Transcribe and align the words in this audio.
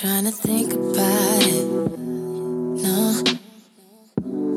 trying 0.00 0.24
to 0.24 0.30
think 0.30 0.72
about 0.72 1.42
it. 1.42 1.64
No. 1.98 3.22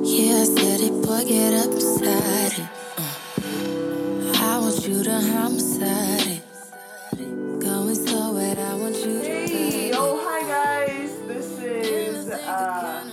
Yeah, 0.03 0.35
I 0.35 0.43
said 0.43 0.81
it, 0.81 1.01
boy, 1.01 1.25
get 1.25 1.53
up 1.65 1.71
beside 1.73 2.53
it. 2.53 2.69
Uh. 2.97 4.33
I 4.35 4.59
want 4.59 4.87
you 4.87 5.03
to 5.03 5.19
homicide 5.19 6.27
it. 6.27 7.59
Going 7.59 7.95
so 7.95 8.33
wet, 8.33 8.59
I 8.59 8.75
want 8.75 8.95
you 8.97 9.19
to. 9.19 9.23
Hey, 9.23 9.91
oh 9.95 10.21
hi 10.23 10.47
guys. 10.47 11.17
This 11.27 11.57
is 11.59 12.29
uh, 12.29 13.03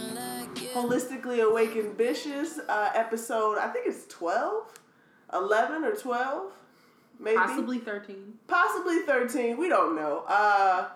Holistically 0.75 1.43
Awakened 1.49 1.97
Bitches 1.97 2.59
uh, 2.69 2.91
episode. 2.95 3.57
I 3.57 3.69
think 3.69 3.87
it's 3.87 4.07
12, 4.09 4.65
11 5.33 5.85
or 5.85 5.95
12, 5.95 6.53
maybe 7.21 7.37
Possibly 7.39 7.79
13. 7.79 8.35
possibly 8.47 8.99
13. 9.07 9.57
We 9.57 9.71
don't 9.71 9.97
know. 9.97 10.25
Uh, 10.29 10.89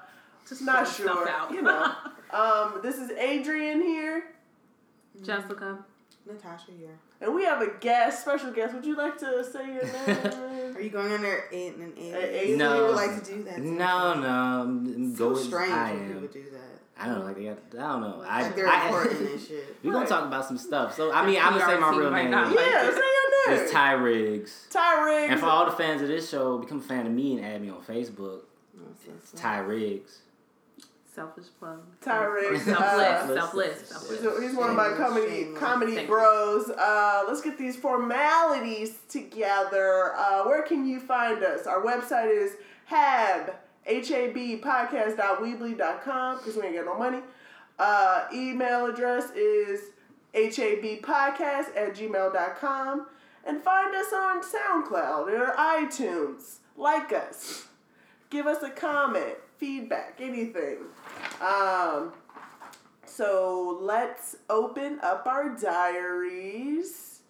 Just 0.48 0.62
not 0.62 0.86
sure. 0.88 1.28
out. 1.28 1.50
You 1.52 1.62
know. 1.62 1.92
Um, 2.32 2.80
this 2.82 2.96
is 2.96 3.10
Adrian 3.10 3.82
here, 3.82 4.24
Jessica. 5.22 5.84
Natasha 6.26 6.70
here. 6.78 6.98
and 7.20 7.34
we 7.34 7.44
have 7.44 7.60
a 7.60 7.72
guest, 7.78 8.22
special 8.22 8.50
guest. 8.52 8.72
Would 8.74 8.86
you 8.86 8.96
like 8.96 9.18
to 9.18 9.44
say 9.44 9.66
your 9.74 9.84
name? 10.64 10.74
Are 10.74 10.80
you 10.80 10.88
going 10.88 11.12
under 11.12 11.44
eight 11.52 11.74
and 11.76 11.92
eight? 11.98 12.54
A- 12.54 12.56
No. 12.56 12.72
People 12.72 12.94
like 12.94 13.22
to 13.22 13.30
do 13.34 13.42
that. 13.42 13.58
No, 13.60 14.14
no. 14.14 14.28
I'm- 14.28 15.14
So 15.14 15.30
Go 15.30 15.36
strange 15.36 15.72
I 15.72 15.92
when 15.92 16.06
people 16.22 16.28
do 16.28 16.44
that. 16.52 16.60
I 17.02 17.06
don't 17.06 17.18
know. 17.18 17.24
Like 17.26 17.36
they 17.36 17.44
got. 17.44 17.58
I 17.74 17.92
don't 17.92 18.00
know. 18.00 18.24
I. 18.26 18.42
Like 18.44 18.56
they're 18.56 18.66
I, 18.68 18.86
important 18.86 19.30
and 19.32 19.40
shit. 19.48 19.76
we 19.82 19.90
gonna 19.90 20.06
talk 20.06 20.24
about 20.24 20.46
some 20.46 20.56
stuff. 20.56 20.94
So 20.96 21.12
I 21.12 21.26
mean, 21.26 21.38
I'm 21.38 21.58
gonna 21.58 21.66
say 21.70 21.78
my 21.78 21.90
real 21.90 22.04
team 22.08 22.14
name. 22.14 22.30
not 22.30 22.48
yeah, 22.54 22.82
say 22.82 22.96
your 22.96 23.50
name. 23.56 23.62
It's 23.64 23.70
Ty 23.72 23.92
Riggs. 23.92 24.68
Ty 24.70 25.04
Riggs. 25.04 25.32
And 25.32 25.38
for 25.40 25.46
all 25.46 25.66
the 25.66 25.72
fans 25.72 26.00
of 26.00 26.08
this 26.08 26.30
show, 26.30 26.56
become 26.56 26.78
a 26.78 26.82
fan 26.82 27.06
of 27.06 27.12
me 27.12 27.36
and 27.36 27.44
add 27.44 27.60
me 27.60 27.68
on 27.68 27.82
Facebook. 27.82 28.42
It's 29.06 29.32
Ty 29.32 29.58
Riggs. 29.58 30.20
Selfish 31.14 31.44
plug. 31.58 31.80
Ty 32.00 32.24
Riggs. 32.24 32.62
Selfless. 32.64 32.80
uh, 33.00 33.34
Selfless. 33.34 33.78
He's, 33.80 33.88
Selfless. 33.88 34.24
a- 34.24 34.40
he's 34.42 34.54
one 34.56 34.70
of 34.70 34.76
my 34.76 34.92
comedy 34.96 35.42
shameless. 35.42 35.60
comedy 35.60 35.94
Thank 35.96 36.08
bros. 36.08 36.70
Uh, 36.70 37.24
let's 37.28 37.42
get 37.42 37.58
these 37.58 37.76
formalities 37.76 38.96
together. 39.10 40.14
Uh, 40.16 40.44
where 40.44 40.62
can 40.62 40.86
you 40.86 41.00
find 41.00 41.42
us? 41.44 41.66
Our 41.66 41.82
website 41.82 42.30
is 42.30 42.52
hab 42.86 43.54
h-a-b 43.86 44.62
podcast.weebly.com 44.64 46.38
because 46.38 46.56
we 46.56 46.62
ain't 46.62 46.76
got 46.76 46.84
no 46.86 46.96
money. 46.98 47.18
Uh, 47.78 48.24
email 48.32 48.86
address 48.86 49.30
is 49.32 49.80
habpodcast 50.34 51.76
at 51.76 51.94
gmail.com 51.94 53.06
and 53.44 53.62
find 53.62 53.94
us 53.94 54.12
on 54.14 54.40
SoundCloud 54.42 55.28
or 55.28 55.54
iTunes. 55.58 56.56
Like 56.76 57.12
us. 57.12 57.66
Give 58.30 58.46
us 58.46 58.62
a 58.62 58.70
comment, 58.70 59.34
feedback, 59.62 60.18
anything. 60.20 60.78
Um, 61.40 62.12
so 63.04 63.78
let's 63.80 64.34
open 64.50 64.98
up 65.04 65.24
our 65.28 65.50
diaries 65.50 67.20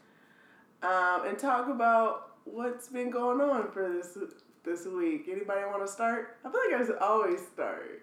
um, 0.83 1.27
and 1.27 1.38
talk 1.38 1.69
about 1.69 2.30
what's 2.44 2.88
been 2.88 3.10
going 3.10 3.42
on 3.42 3.70
for 3.70 3.86
this 3.86 4.16
this 4.64 4.86
week. 4.86 5.28
Anybody 5.30 5.60
want 5.66 5.84
to 5.84 5.92
start? 5.92 6.38
I 6.42 6.50
feel 6.50 6.60
like 6.70 6.80
I 6.80 6.86
should 6.86 7.03
always 7.03 7.41
start. 7.53 8.03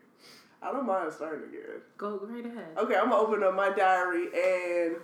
I 0.61 0.72
don't 0.73 0.85
mind 0.85 1.11
starting 1.11 1.50
again. 1.50 1.81
Go 1.97 2.19
right 2.22 2.45
ahead. 2.45 2.77
Okay, 2.77 2.95
I'm 2.95 3.09
gonna 3.09 3.17
open 3.17 3.41
up 3.41 3.55
my 3.55 3.72
diary 3.72 4.27
and 4.38 4.97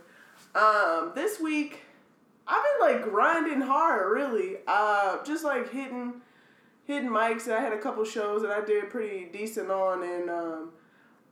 um, 0.53 1.13
this 1.15 1.39
week 1.39 1.81
I've 2.45 2.63
been 2.63 2.93
like 2.93 3.03
grinding 3.09 3.61
hard, 3.61 4.11
really. 4.11 4.57
Uh, 4.67 5.23
just 5.23 5.43
like 5.43 5.71
hitting 5.71 6.21
hitting 6.85 7.09
mics. 7.09 7.45
And 7.45 7.53
I 7.53 7.61
had 7.61 7.73
a 7.73 7.79
couple 7.79 8.03
shows 8.05 8.41
that 8.41 8.51
I 8.51 8.63
did 8.63 8.89
pretty 8.89 9.25
decent 9.25 9.69
on, 9.69 10.03
and 10.03 10.29
um, 10.29 10.69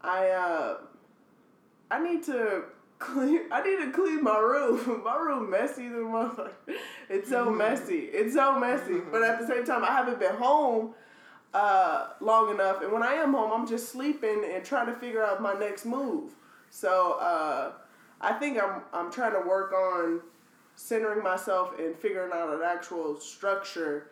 I 0.01 0.29
uh, 0.29 0.77
I 1.89 2.03
need 2.03 2.23
to 2.23 2.63
clean. 2.99 3.41
I 3.51 3.63
need 3.63 3.85
to 3.85 3.91
clean 3.91 4.23
my 4.23 4.37
room. 4.37 5.01
my 5.05 5.15
room 5.17 5.49
messy, 5.49 5.87
the 5.87 5.97
motherfucker. 5.97 6.51
It's 7.09 7.29
so 7.29 7.49
messy. 7.51 8.09
It's 8.11 8.33
so 8.33 8.59
messy. 8.59 8.99
But 9.11 9.23
at 9.23 9.39
the 9.39 9.47
same 9.47 9.65
time, 9.65 9.83
I 9.83 9.91
haven't 9.91 10.19
been 10.19 10.35
home 10.35 10.93
uh, 11.53 12.09
long 12.19 12.51
enough, 12.51 12.81
and 12.81 12.91
when 12.91 13.03
I 13.03 13.13
am 13.13 13.33
home, 13.33 13.51
I'm 13.53 13.67
just 13.67 13.89
sleeping 13.89 14.43
and 14.51 14.63
trying 14.63 14.87
to 14.87 14.93
figure 14.93 15.23
out 15.23 15.41
my 15.41 15.53
next 15.53 15.85
move. 15.85 16.33
So 16.69 17.13
uh, 17.19 17.73
I 18.19 18.33
think 18.33 18.57
I'm 18.61 18.81
I'm 18.91 19.11
trying 19.11 19.33
to 19.33 19.47
work 19.47 19.71
on 19.73 20.21
centering 20.75 21.23
myself 21.23 21.77
and 21.79 21.95
figuring 21.95 22.31
out 22.33 22.53
an 22.53 22.61
actual 22.65 23.19
structure. 23.19 24.07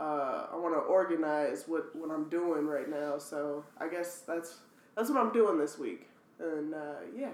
Uh, 0.00 0.46
I 0.52 0.56
want 0.56 0.74
to 0.74 0.78
organize 0.80 1.64
what, 1.68 1.94
what 1.94 2.10
I'm 2.10 2.28
doing 2.30 2.66
right 2.66 2.88
now. 2.88 3.18
So 3.18 3.64
I 3.78 3.86
guess 3.88 4.20
that's 4.26 4.56
that's 4.96 5.10
what 5.10 5.18
I'm 5.18 5.30
doing 5.32 5.58
this 5.58 5.78
week. 5.78 6.08
And 6.38 6.72
uh, 6.74 7.00
yeah, 7.14 7.32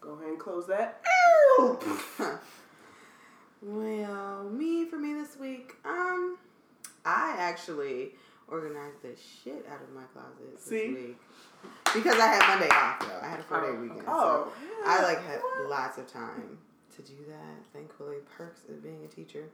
go 0.00 0.12
ahead 0.14 0.28
and 0.28 0.38
close 0.38 0.66
that. 0.68 1.02
Well, 3.60 4.44
me 4.44 4.84
for 4.84 4.98
me 4.98 5.14
this 5.14 5.36
week, 5.36 5.74
um, 5.84 6.38
I 7.04 7.34
actually 7.38 8.10
organized 8.46 9.02
the 9.02 9.16
shit 9.16 9.66
out 9.68 9.82
of 9.82 9.92
my 9.92 10.04
closet 10.12 10.54
this 10.54 10.64
See? 10.64 10.88
week 10.94 11.16
because 11.92 12.20
I 12.20 12.26
had 12.28 12.48
Monday 12.48 12.68
off 12.72 13.00
though. 13.00 13.18
I 13.20 13.28
had 13.28 13.40
a 13.40 13.42
four 13.42 13.60
day 13.60 13.66
Oh, 13.76 13.80
weekend, 13.82 14.02
Oh, 14.06 14.52
so 14.54 14.64
yeah. 14.64 14.84
I 14.86 15.02
like 15.02 15.24
had 15.26 15.40
lots 15.68 15.98
of 15.98 16.06
time 16.06 16.56
to 16.94 17.02
do 17.02 17.16
that. 17.28 17.64
Thankfully, 17.72 18.18
perks 18.36 18.60
of 18.68 18.80
being 18.82 19.04
a 19.04 19.08
teacher. 19.08 19.46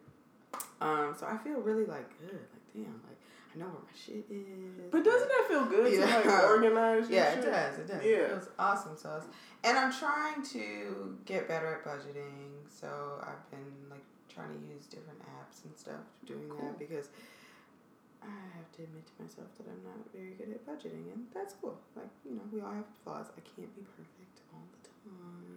Um, 0.80 1.14
so 1.18 1.26
I 1.26 1.36
feel 1.38 1.60
really 1.60 1.84
like 1.86 2.08
good. 2.20 2.32
Like 2.52 2.66
damn, 2.74 3.00
like 3.08 3.18
I 3.54 3.58
know 3.58 3.66
where 3.66 3.82
my 3.82 3.94
shit 3.94 4.24
is. 4.30 4.90
But 4.90 5.04
doesn't 5.04 5.28
that 5.28 5.44
feel 5.48 5.64
good 5.66 5.92
to 5.94 6.00
like 6.06 6.26
organize? 6.50 7.08
your 7.08 7.18
Yeah, 7.20 7.32
it 7.32 7.42
shit? 7.42 7.52
does. 7.52 7.78
It 7.78 7.86
does. 7.88 8.02
Yeah. 8.04 8.10
It 8.10 8.28
feels 8.30 8.48
awesome 8.58 8.96
sauce. 8.96 9.24
And 9.62 9.78
I'm 9.78 9.92
trying 9.92 10.42
to 10.52 11.16
get 11.24 11.48
better 11.48 11.74
at 11.80 11.84
budgeting. 11.84 12.66
So 12.68 12.88
I've 13.22 13.48
been 13.50 13.72
like 13.90 14.04
trying 14.28 14.50
to 14.52 14.60
use 14.66 14.86
different 14.86 15.20
apps 15.38 15.64
and 15.64 15.76
stuff 15.76 16.02
doing 16.26 16.48
that 16.60 16.78
because 16.78 17.08
I 18.22 18.34
have 18.58 18.68
to 18.76 18.82
admit 18.82 19.06
to 19.06 19.14
myself 19.22 19.46
that 19.58 19.68
I'm 19.70 19.84
not 19.84 20.00
very 20.12 20.34
good 20.34 20.50
at 20.50 20.66
budgeting 20.66 21.12
and 21.14 21.26
that's 21.32 21.54
cool. 21.60 21.78
Like, 21.94 22.10
you 22.24 22.34
know, 22.34 22.42
we 22.52 22.60
all 22.60 22.72
have 22.72 22.88
flaws. 23.04 23.26
I 23.36 23.40
can't 23.54 23.70
be 23.76 23.84
perfect 23.94 24.40
all 24.52 24.64
the 24.74 24.80
time. 24.88 25.53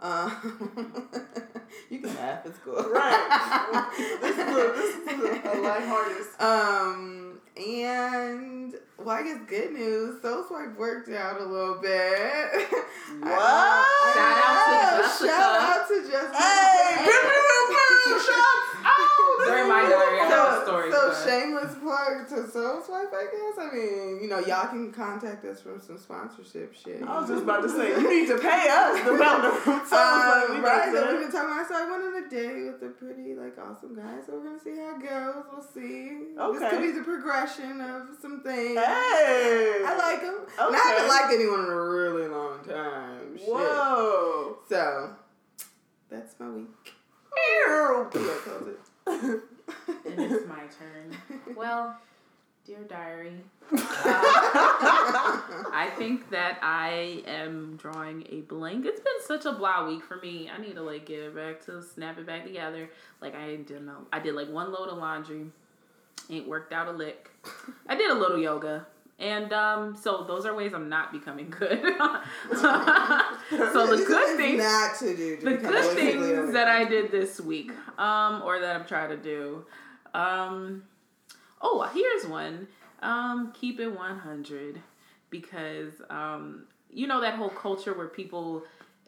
Uh, 0.00 0.30
you 1.90 1.98
can 1.98 2.14
laugh, 2.16 2.46
it's 2.46 2.58
cool. 2.64 2.74
Right. 2.74 3.86
this 4.22 4.36
is 4.36 4.48
a, 4.48 4.72
this 4.72 4.96
is 4.96 5.06
a, 5.06 5.52
a 5.52 5.54
lighthearted. 5.60 6.26
Um, 6.40 7.38
and 7.56 8.74
well, 8.96 9.16
I 9.16 9.22
guess 9.22 9.38
good 9.46 9.72
news. 9.72 10.22
Soul 10.22 10.44
Swipe 10.48 10.78
worked 10.78 11.10
out 11.10 11.40
a 11.40 11.44
little 11.44 11.80
bit. 11.80 12.68
What? 13.18 14.14
Shout 14.14 14.38
out 14.38 15.02
to 15.02 15.02
Jessica. 15.02 15.26
Shout 15.26 15.60
out 15.60 15.88
to 15.88 15.96
Jessica. 16.08 16.38
Hey, 16.38 17.04
boom, 17.04 17.24
boom, 17.26 17.66
boom, 18.06 18.20
shots 18.20 18.30
out. 18.30 18.69
During 19.50 19.68
my 19.68 19.82
diary, 19.82 20.20
I 20.20 20.24
have 20.28 20.52
a 20.52 20.56
So, 20.56 20.64
story. 20.64 20.90
so 20.92 21.08
but- 21.08 21.28
shameless 21.28 21.74
plug 21.82 22.28
to 22.28 22.50
Soul 22.50 22.82
Swipe, 22.82 23.12
I 23.12 23.24
guess. 23.30 23.58
I 23.58 23.74
mean, 23.74 24.20
you 24.22 24.28
know, 24.28 24.38
y'all 24.40 24.68
can 24.68 24.92
contact 24.92 25.44
us 25.44 25.60
for 25.60 25.78
some 25.80 25.98
sponsorship 25.98 26.74
shit. 26.74 27.02
I 27.02 27.20
was 27.20 27.28
just 27.28 27.42
about 27.42 27.62
to 27.62 27.68
say, 27.68 27.90
you 27.90 28.08
need 28.08 28.28
to 28.28 28.38
pay 28.38 28.68
us 28.70 29.00
the 29.04 29.10
amount 29.14 29.44
of 29.44 29.54
songs 29.64 29.90
that 29.90 30.46
we 30.50 30.56
Um, 30.56 30.64
right, 30.64 30.92
so 30.92 31.12
we've 31.12 31.20
been 31.20 31.32
talking 31.32 31.50
about. 31.52 31.68
So 31.68 31.74
I 31.76 31.90
went 31.90 32.02
on 32.04 32.24
a 32.24 32.28
date 32.28 32.64
with 32.72 32.82
a 32.82 32.92
pretty, 32.94 33.34
like, 33.34 33.56
awesome 33.58 33.94
guy. 33.96 34.18
So 34.26 34.34
we're 34.34 34.44
gonna 34.44 34.60
see 34.60 34.76
how 34.76 34.96
it 34.96 35.02
goes. 35.02 35.44
We'll 35.52 35.62
see. 35.74 36.36
Okay. 36.38 36.58
This 36.58 36.70
could 36.70 36.80
be 36.82 36.92
the 36.92 37.02
progression 37.04 37.80
of 37.80 38.08
some 38.20 38.40
things. 38.42 38.78
Hey. 38.78 39.82
I 39.84 39.96
like 39.98 40.20
him. 40.22 40.34
And 40.34 40.48
I 40.58 40.66
Okay. 40.68 40.78
haven't 40.78 41.08
liked 41.08 41.32
anyone 41.34 41.60
in 41.60 41.70
a 41.70 41.84
really 41.84 42.28
long 42.28 42.64
time. 42.64 43.36
Shit. 43.38 43.48
Whoa. 43.48 44.58
So 44.68 45.10
that's 46.10 46.34
my 46.38 46.48
week. 46.50 46.94
Ew. 47.36 48.10
Yeah, 49.06 49.18
close 49.18 49.24
it. 49.24 49.40
And 50.06 50.20
it's 50.32 50.46
my 50.48 50.62
turn. 50.78 51.16
Well, 51.56 51.96
dear 52.64 52.78
diary, 52.88 53.34
uh, 53.72 53.78
I 55.72 55.90
think 55.98 56.30
that 56.30 56.58
I 56.62 57.22
am 57.26 57.76
drawing 57.76 58.24
a 58.30 58.40
blank. 58.42 58.86
It's 58.86 59.00
been 59.00 59.20
such 59.26 59.44
a 59.44 59.52
blah 59.52 59.86
week 59.86 60.02
for 60.04 60.16
me. 60.16 60.48
I 60.48 60.60
need 60.60 60.74
to 60.76 60.82
like 60.82 61.06
get 61.06 61.18
it 61.20 61.34
back 61.36 61.64
to 61.66 61.82
snap 61.82 62.18
it 62.18 62.26
back 62.26 62.44
together. 62.44 62.88
Like 63.20 63.34
I 63.34 63.56
didn't 63.56 63.84
know. 63.86 64.06
I 64.12 64.20
did 64.20 64.34
like 64.34 64.48
one 64.48 64.72
load 64.72 64.88
of 64.88 64.98
laundry. 64.98 65.46
Ain't 66.30 66.48
worked 66.48 66.72
out 66.72 66.88
a 66.88 66.92
lick. 66.92 67.30
I 67.88 67.96
did 67.96 68.10
a 68.10 68.14
little 68.14 68.38
yoga. 68.38 68.86
And 69.20 69.52
um, 69.52 69.96
so 69.96 70.24
those 70.24 70.46
are 70.46 70.54
ways 70.54 70.72
I'm 70.72 70.88
not 70.88 71.12
becoming 71.12 71.50
good. 71.50 71.68
so 71.80 71.86
the 72.56 74.04
good 74.06 74.36
things 74.36 74.36
thing 74.36 74.56
not 74.58 74.98
to 74.98 75.14
do. 75.14 75.36
To 75.36 75.44
the 75.44 75.56
good 75.56 75.94
things 75.94 76.52
that 76.54 76.68
I 76.68 76.84
did 76.84 77.10
this 77.10 77.38
week, 77.38 77.70
um, 77.98 78.42
or 78.42 78.58
that 78.58 78.74
I'm 78.74 78.86
trying 78.86 79.10
to 79.10 79.18
do. 79.18 79.66
Um, 80.14 80.84
oh, 81.60 81.82
here's 81.92 82.26
one. 82.26 82.66
Um, 83.02 83.52
keep 83.52 83.78
it 83.78 83.88
100 83.88 84.80
because 85.28 85.92
um, 86.08 86.64
you 86.90 87.06
know 87.06 87.20
that 87.20 87.34
whole 87.34 87.50
culture 87.50 87.94
where 87.94 88.08
people 88.08 88.64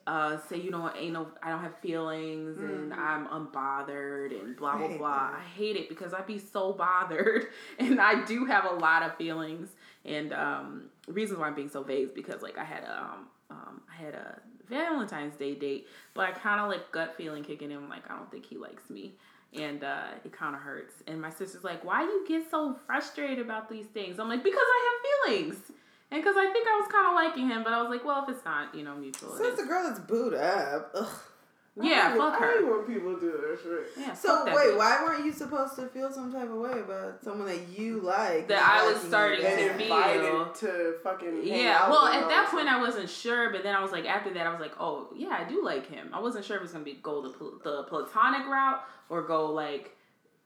uh, 0.06 0.38
say 0.48 0.60
you 0.60 0.70
know 0.70 0.90
ain't 0.96 1.12
no 1.12 1.28
I 1.42 1.50
don't 1.50 1.62
have 1.62 1.78
feelings 1.78 2.58
and 2.58 2.92
I'm 2.92 3.26
unbothered 3.28 4.38
and 4.38 4.56
blah 4.56 4.76
blah 4.76 4.88
hate 4.88 4.98
blah. 4.98 5.30
that. 5.30 5.38
I 5.38 5.42
hate 5.56 5.76
it 5.76 5.88
because 5.88 6.12
I'd 6.12 6.26
be 6.26 6.38
so 6.38 6.72
bothered 6.72 7.46
and 7.78 8.00
I 8.00 8.24
do 8.24 8.44
have 8.46 8.64
a 8.64 8.74
lot 8.74 9.02
of 9.02 9.16
feelings 9.16 9.68
and 10.04 10.32
um, 10.32 10.84
reasons 11.06 11.38
why 11.38 11.46
I'm 11.46 11.54
being 11.54 11.68
so 11.68 11.82
vague 11.82 12.08
is 12.08 12.10
because 12.12 12.42
like 12.42 12.58
I 12.58 12.64
had 12.64 12.84
a 12.84 12.98
um, 13.00 13.26
um, 13.50 13.80
I 13.90 14.02
had 14.02 14.14
a 14.14 14.40
Valentine's 14.68 15.36
Day 15.36 15.54
date, 15.54 15.86
but 16.14 16.26
I 16.26 16.32
kind 16.32 16.60
of 16.60 16.68
like 16.68 16.90
gut 16.92 17.14
feeling 17.16 17.44
kicking 17.44 17.70
in 17.70 17.88
like 17.88 18.10
I 18.10 18.16
don't 18.16 18.30
think 18.30 18.46
he 18.46 18.56
likes 18.56 18.88
me. 18.90 19.14
And 19.54 19.84
uh, 19.84 20.06
it 20.24 20.32
kind 20.32 20.54
of 20.54 20.62
hurts. 20.62 20.94
And 21.06 21.20
my 21.20 21.28
sister's 21.28 21.62
like, 21.62 21.84
"Why 21.84 22.02
you 22.02 22.24
get 22.26 22.50
so 22.50 22.74
frustrated 22.86 23.38
about 23.38 23.68
these 23.68 23.84
things?" 23.84 24.18
I'm 24.18 24.26
like, 24.28 24.42
"Because 24.42 24.58
I 24.64 24.88
have 24.88 25.34
feelings." 25.36 25.56
And 26.12 26.22
because 26.22 26.36
I 26.36 26.52
think 26.52 26.68
I 26.68 26.78
was 26.78 26.88
kind 26.92 27.06
of 27.08 27.14
liking 27.14 27.48
him, 27.48 27.64
but 27.64 27.72
I 27.72 27.80
was 27.80 27.90
like, 27.90 28.04
well, 28.04 28.22
if 28.22 28.28
it's 28.28 28.44
not, 28.44 28.74
you 28.74 28.84
know, 28.84 28.94
mutual. 28.94 29.34
So 29.36 29.44
it's 29.44 29.60
a 29.60 29.64
girl 29.64 29.82
that's 29.88 30.00
booed 30.00 30.34
up. 30.34 30.90
Ugh. 30.94 31.08
yeah, 31.80 32.10
I 32.12 32.18
fuck 32.18 32.34
I 32.34 32.46
hate 32.52 32.60
her. 32.60 32.76
when 32.76 32.86
people 32.86 33.16
do 33.16 33.32
that 33.32 33.58
shit. 33.62 33.86
Yeah, 34.04 34.12
So 34.12 34.44
wait, 34.44 34.52
bitch. 34.54 34.76
why 34.76 35.02
weren't 35.02 35.24
you 35.24 35.32
supposed 35.32 35.74
to 35.76 35.86
feel 35.86 36.12
some 36.12 36.30
type 36.30 36.50
of 36.50 36.56
way 36.56 36.80
about 36.80 37.24
someone 37.24 37.48
that 37.48 37.66
you 37.78 38.00
like? 38.00 38.46
That 38.48 38.62
I 38.62 38.92
was 38.92 39.00
starting 39.00 39.40
to 39.40 39.72
feel- 39.78 40.52
to 40.52 40.94
fucking 41.02 41.40
Yeah, 41.44 41.88
well, 41.88 42.06
at 42.08 42.28
that 42.28 42.48
point. 42.50 42.68
I 42.68 42.78
wasn't 42.78 43.08
sure, 43.08 43.50
but 43.50 43.62
then 43.62 43.74
I 43.74 43.80
was 43.80 43.90
like, 43.90 44.04
after 44.04 44.34
that, 44.34 44.46
I 44.46 44.50
was 44.50 44.60
like, 44.60 44.74
oh, 44.78 45.08
yeah, 45.16 45.30
I 45.40 45.48
do 45.48 45.64
like 45.64 45.88
him. 45.88 46.10
I 46.12 46.20
wasn't 46.20 46.44
sure 46.44 46.56
if 46.56 46.60
it 46.60 46.64
was 46.64 46.72
gonna 46.72 46.84
be 46.84 46.98
go 47.02 47.22
the 47.22 47.30
pl- 47.30 47.58
the 47.64 47.84
platonic 47.84 48.46
route 48.46 48.82
or 49.08 49.22
go 49.22 49.46
like 49.50 49.96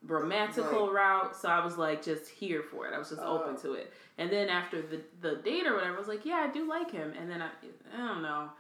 romantical 0.07 0.93
route. 0.93 1.37
So 1.37 1.49
I 1.49 1.65
was 1.65 1.77
like, 1.77 2.03
just 2.03 2.29
here 2.29 2.63
for 2.63 2.87
it. 2.87 2.95
I 2.95 2.99
was 2.99 3.09
just 3.11 3.21
Oh. 3.23 3.39
open 3.43 3.57
to 3.63 3.75
it. 3.75 3.93
And 4.19 4.31
then 4.31 4.49
after 4.49 4.81
the 4.83 5.01
the 5.21 5.37
date 5.37 5.67
or 5.67 5.75
whatever, 5.75 5.95
I 5.95 5.99
was 5.99 6.09
like, 6.09 6.25
yeah, 6.25 6.47
I 6.49 6.53
do 6.53 6.69
like 6.69 6.91
him. 6.91 7.13
And 7.19 7.31
then 7.31 7.43
I, 7.43 7.49
I 7.95 7.99
don't 7.99 8.23
know. 8.23 8.51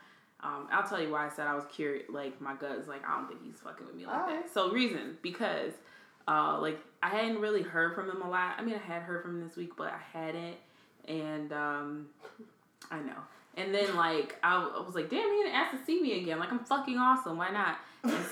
Um, 0.41 0.69
I'll 0.71 0.87
tell 0.87 1.01
you 1.01 1.11
why 1.11 1.27
I 1.27 1.31
said 1.31 1.47
I 1.47 1.55
was 1.55 1.65
curious. 1.73 2.05
Like 2.11 2.41
my 2.41 2.55
gut 2.55 2.73
is 2.79 2.87
like, 2.89 3.07
I 3.09 3.17
don't 3.17 3.27
think 3.29 3.43
he's 3.45 3.59
fucking 3.61 3.87
with 3.87 3.97
me 3.97 4.07
like 4.07 4.27
that. 4.29 4.53
So 4.53 4.71
reason 4.71 5.17
because, 5.23 5.73
uh, 6.29 6.59
like 6.61 6.79
I 7.03 7.09
hadn't 7.09 7.41
really 7.41 7.63
heard 7.63 7.95
from 7.95 8.11
him 8.11 8.21
a 8.23 8.29
lot. 8.29 8.55
I 8.59 8.63
mean, 8.63 8.75
I 8.75 8.79
had 8.79 9.03
heard 9.03 9.23
from 9.23 9.41
him 9.41 9.49
this 9.49 9.57
week, 9.57 9.71
but 9.77 9.89
I 9.89 10.19
hadn't. 10.19 10.57
And 11.09 11.53
um, 11.53 12.07
I 12.91 12.99
know. 12.99 13.17
And 13.57 13.75
then 13.75 13.97
like 13.97 14.37
I, 14.43 14.57
I 14.57 14.81
was 14.85 14.95
like, 14.95 15.09
damn, 15.09 15.21
he 15.31 15.37
didn't 15.43 15.55
ask 15.55 15.79
to 15.79 15.85
see 15.87 16.03
me 16.03 16.21
again. 16.21 16.39
Like 16.39 16.53
I'm 16.53 16.59
fucking 16.65 16.99
awesome. 16.99 17.39
Why 17.39 17.51
not? 17.51 17.79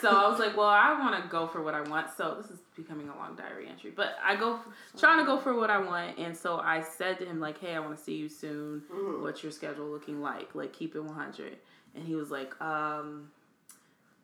So 0.00 0.08
I 0.10 0.28
was 0.28 0.38
like, 0.38 0.56
well, 0.56 0.68
I 0.68 0.98
want 0.98 1.22
to 1.22 1.28
go 1.28 1.46
for 1.46 1.62
what 1.62 1.74
I 1.74 1.80
want. 1.82 2.08
So 2.16 2.34
this 2.40 2.50
is 2.50 2.60
becoming 2.76 3.08
a 3.08 3.16
long 3.16 3.36
diary 3.36 3.68
entry, 3.68 3.90
but 3.94 4.16
I 4.24 4.36
go 4.36 4.58
trying 4.98 5.18
to 5.18 5.24
go 5.24 5.38
for 5.38 5.54
what 5.58 5.70
I 5.70 5.78
want. 5.78 6.18
And 6.18 6.36
so 6.36 6.58
I 6.58 6.82
said 6.82 7.18
to 7.18 7.24
him 7.24 7.40
like, 7.40 7.58
hey, 7.60 7.74
I 7.74 7.78
want 7.80 7.96
to 7.96 8.02
see 8.02 8.14
you 8.16 8.28
soon. 8.28 8.82
Mhm. 8.92 9.22
What's 9.22 9.42
your 9.42 9.52
schedule 9.52 9.86
looking 9.86 10.20
like? 10.20 10.54
Like 10.54 10.72
keep 10.72 10.94
it 10.94 11.00
100. 11.00 11.56
And 11.94 12.04
he 12.04 12.14
was 12.14 12.30
like, 12.30 12.60
um, 12.60 13.30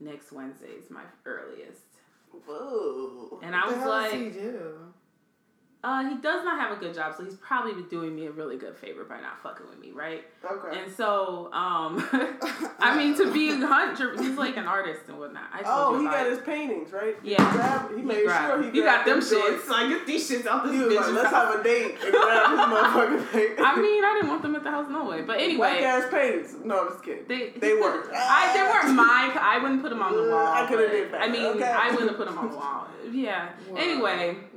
next 0.00 0.32
Wednesday 0.32 0.68
is 0.82 0.90
my 0.90 1.02
earliest. 1.24 1.80
Whoa. 2.46 3.40
And 3.42 3.54
I 3.54 3.66
was 3.66 3.74
the 3.74 3.80
hell 3.80 4.02
does 4.02 4.12
like, 4.12 4.20
he 4.20 4.30
do? 4.30 4.74
Uh, 5.82 6.06
he 6.08 6.16
does 6.16 6.44
not 6.44 6.60
have 6.60 6.76
a 6.76 6.80
good 6.80 6.94
job, 6.94 7.14
so 7.16 7.24
he's 7.24 7.36
probably 7.36 7.82
doing 7.84 8.14
me 8.14 8.26
a 8.26 8.30
really 8.30 8.56
good 8.58 8.76
favor 8.76 9.04
by 9.04 9.18
not 9.20 9.42
fucking 9.42 9.66
with 9.68 9.78
me, 9.80 9.92
right? 9.92 10.24
Okay. 10.44 10.78
And 10.82 10.92
so, 10.94 11.50
um, 11.54 12.06
I 12.78 12.94
mean, 12.96 13.16
to 13.16 13.32
be 13.32 13.50
a 13.62 13.66
hunter, 13.66 14.12
he's 14.20 14.36
like 14.36 14.56
an 14.58 14.66
artist 14.66 15.00
and 15.08 15.18
whatnot. 15.18 15.44
I 15.52 15.62
oh, 15.64 15.98
he 15.98 16.04
got 16.04 16.26
it. 16.26 16.30
his 16.32 16.40
paintings, 16.40 16.92
right? 16.92 17.16
Yeah. 17.22 17.36
Grab, 17.52 17.96
he 17.96 18.02
made 18.02 18.24
grabbed- 18.26 18.62
sure 18.62 18.70
he, 18.70 18.76
you 18.78 18.84
got 18.84 19.06
them 19.06 19.20
grabbed 19.20 19.30
joints. 19.32 19.64
shits. 19.64 19.68
So 19.68 19.74
I 19.74 19.88
get 19.88 20.06
these 20.06 20.30
shits 20.30 20.46
out 20.46 20.64
this 20.64 20.72
He 20.74 20.80
was 20.80 20.94
like, 20.94 21.12
let's 21.14 21.30
have 21.30 21.60
a 21.60 21.62
date 21.62 21.96
and 22.02 22.12
grab 22.12 22.50
his 22.50 22.60
motherfucking 22.76 23.32
paintings. 23.32 23.60
I 23.64 23.76
mean, 23.80 24.04
I 24.04 24.12
didn't 24.16 24.28
want 24.30 24.42
them 24.42 24.56
at 24.56 24.64
the 24.64 24.70
house 24.70 24.86
no 24.90 25.04
way. 25.06 25.22
But 25.22 25.40
anyway, 25.40 25.82
ass 25.82 26.10
paintings. 26.10 26.56
No, 26.62 26.82
I'm 26.82 26.88
just 26.88 27.02
kidding. 27.04 27.24
they 27.26 27.50
They 27.58 27.72
were. 27.74 28.04
I 28.14 28.52
they 28.52 28.62
weren't 28.62 28.96
mine. 28.96 29.30
I 29.40 29.58
wouldn't 29.62 29.80
put 29.82 29.88
them 29.90 30.02
on 30.02 30.14
the 30.14 30.30
wall. 30.30 30.46
I 30.46 30.66
coulda 30.68 30.88
did 30.90 31.12
that. 31.12 31.22
I 31.22 31.28
mean, 31.28 31.44
Okay. 31.46 31.64
I 31.64 31.90
wouldn't 31.90 32.08
have 32.10 32.18
put 32.18 32.26
them 32.28 32.36
on 32.38 32.50
the 32.50 32.56
wall. 32.56 32.86
Yeah. 33.10 33.48
Anyway, 33.76 34.34
Wow. 34.34 34.49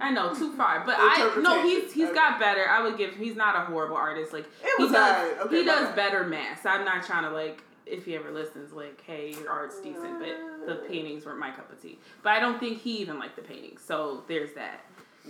I 0.00 0.10
know 0.10 0.34
too 0.34 0.52
far, 0.56 0.82
but 0.84 0.96
I 0.98 1.38
no. 1.40 1.62
He's 1.62 1.92
he's 1.92 2.08
Interpretation. 2.08 2.14
got 2.14 2.40
better. 2.40 2.68
I 2.68 2.82
would 2.82 2.98
give. 2.98 3.14
He's 3.16 3.36
not 3.36 3.54
a 3.56 3.60
horrible 3.60 3.96
artist. 3.96 4.32
Like 4.32 4.44
It 4.62 4.70
he 4.78 4.88
does. 4.88 4.94
alright. 4.94 5.40
Okay, 5.46 5.58
he 5.58 5.64
does 5.64 5.86
bad. 5.88 5.96
better 5.96 6.24
mass. 6.24 6.64
I'm 6.66 6.84
not 6.84 7.04
trying 7.04 7.24
to 7.24 7.30
like. 7.30 7.62
If 7.86 8.06
he 8.06 8.16
ever 8.16 8.30
listens, 8.30 8.72
like, 8.72 9.02
hey, 9.06 9.34
your 9.38 9.50
art's 9.50 9.78
decent, 9.78 10.18
but 10.18 10.66
the 10.66 10.76
paintings 10.88 11.26
weren't 11.26 11.38
my 11.38 11.50
cup 11.50 11.70
of 11.70 11.80
tea. 11.82 11.98
But 12.22 12.30
I 12.30 12.40
don't 12.40 12.58
think 12.58 12.80
he 12.80 12.96
even 12.98 13.18
liked 13.18 13.36
the 13.36 13.42
paintings. 13.42 13.82
So 13.86 14.24
there's 14.26 14.54
that. 14.54 14.80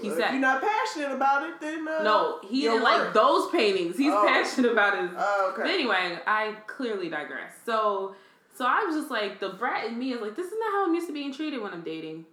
He 0.00 0.06
Well, 0.08 0.16
said 0.16 0.26
if 0.26 0.30
you're 0.32 0.40
not 0.40 0.62
passionate 0.62 1.10
about 1.10 1.48
it, 1.48 1.60
then 1.60 1.86
uh, 1.88 2.02
no. 2.04 2.38
He 2.48 2.60
didn't 2.62 2.84
like 2.84 3.12
those 3.12 3.50
paintings. 3.50 3.96
He's 3.98 4.12
Oh. 4.12 4.24
passionate 4.28 4.70
about 4.70 4.96
his 5.00 5.10
Oh, 5.18 5.52
but 5.56 5.62
okay. 5.64 5.74
anyway, 5.74 6.18
I 6.28 6.52
clearly 6.68 7.08
digress. 7.08 7.52
So, 7.66 8.14
so 8.56 8.64
I 8.66 8.84
was 8.84 8.94
just 8.94 9.10
like, 9.10 9.40
the 9.40 9.48
brat 9.50 9.86
in 9.86 9.98
me 9.98 10.12
is 10.12 10.20
like, 10.20 10.36
this 10.36 10.46
is 10.46 10.54
not 10.58 10.72
how 10.74 10.86
I'm 10.86 10.94
used 10.94 11.08
to 11.08 11.12
being 11.12 11.32
treated 11.32 11.60
when 11.60 11.72
I'm 11.72 11.82
dating. 11.82 12.24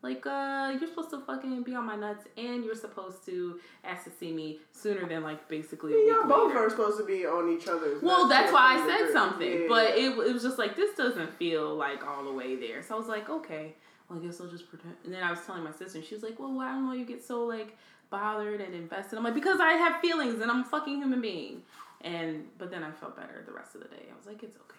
Like, 0.00 0.24
uh, 0.26 0.76
you're 0.78 0.88
supposed 0.88 1.10
to 1.10 1.20
fucking 1.20 1.64
be 1.64 1.74
on 1.74 1.84
my 1.84 1.96
nuts, 1.96 2.24
and 2.36 2.64
you're 2.64 2.76
supposed 2.76 3.24
to 3.26 3.58
ask 3.82 4.04
to 4.04 4.10
see 4.10 4.32
me 4.32 4.60
sooner 4.70 5.08
than 5.08 5.24
like 5.24 5.48
basically. 5.48 5.92
A 5.92 6.12
y'all 6.12 6.28
both 6.28 6.48
later. 6.48 6.66
are 6.66 6.70
supposed 6.70 6.98
to 6.98 7.04
be 7.04 7.26
on 7.26 7.50
each 7.50 7.66
other's. 7.66 8.00
Well, 8.00 8.28
that's 8.28 8.52
why 8.52 8.78
I 8.78 8.86
said 8.86 9.12
something, 9.12 9.62
Yeah, 9.62 9.66
but 9.68 9.98
yeah. 9.98 10.10
it, 10.10 10.18
it 10.18 10.32
was 10.32 10.42
just 10.44 10.56
like 10.58 10.76
this 10.76 10.94
doesn't 10.96 11.32
feel 11.36 11.74
like 11.74 12.06
all 12.06 12.22
the 12.24 12.32
way 12.32 12.54
there. 12.54 12.80
So 12.82 12.94
I 12.94 12.98
was 12.98 13.08
like, 13.08 13.28
okay, 13.28 13.74
well, 14.08 14.20
I 14.20 14.22
guess 14.24 14.40
I'll 14.40 14.46
just 14.46 14.68
pretend. 14.68 14.94
And 15.04 15.12
then 15.12 15.24
I 15.24 15.30
was 15.30 15.40
telling 15.44 15.64
my 15.64 15.72
sister, 15.72 15.98
and 15.98 16.06
she 16.06 16.14
was 16.14 16.22
like, 16.22 16.38
well, 16.38 16.60
I 16.60 16.70
don't 16.72 16.96
you 16.96 17.04
get 17.04 17.24
so 17.24 17.44
like 17.44 17.76
bothered 18.08 18.60
and 18.60 18.74
invested. 18.76 19.16
I'm 19.16 19.24
like, 19.24 19.34
because 19.34 19.58
I 19.60 19.72
have 19.72 20.00
feelings 20.00 20.40
and 20.40 20.48
I'm 20.50 20.60
a 20.60 20.64
fucking 20.64 20.96
human 20.98 21.20
being. 21.20 21.62
And 22.02 22.44
but 22.56 22.70
then 22.70 22.84
I 22.84 22.92
felt 22.92 23.16
better 23.16 23.42
the 23.44 23.52
rest 23.52 23.74
of 23.74 23.80
the 23.82 23.88
day. 23.88 24.04
I 24.12 24.16
was 24.16 24.26
like, 24.26 24.42
it's 24.44 24.56
okay. 24.56 24.78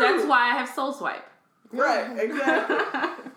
That's 0.00 0.26
why 0.26 0.50
I 0.50 0.56
have 0.58 0.68
Soul 0.68 0.92
Swipe. 0.92 1.24
Right, 1.72 2.18
exactly. 2.18 2.76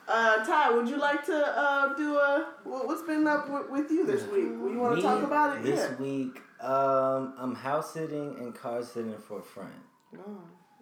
uh, 0.07 0.45
Ty, 0.45 0.71
would 0.71 0.87
you 0.87 0.97
like 0.97 1.25
to 1.25 1.35
uh, 1.35 1.93
do 1.95 2.15
a 2.17 2.47
what- 2.63 2.87
what's 2.87 3.01
been 3.03 3.27
up 3.27 3.49
with, 3.49 3.69
with 3.69 3.91
you 3.91 4.05
this 4.05 4.23
week? 4.27 4.43
You 4.45 4.77
want 4.79 4.95
to 4.95 5.01
talk 5.01 5.23
about 5.23 5.57
it? 5.57 5.63
This 5.63 5.89
yeah. 5.89 5.95
week, 6.01 6.41
um, 6.61 7.33
I'm 7.37 7.55
house 7.55 7.93
sitting 7.93 8.35
and 8.39 8.55
car 8.55 8.81
sitting 8.83 9.17
for 9.17 9.39
a 9.39 9.43
friend. 9.43 9.69
Oh. 10.17 10.21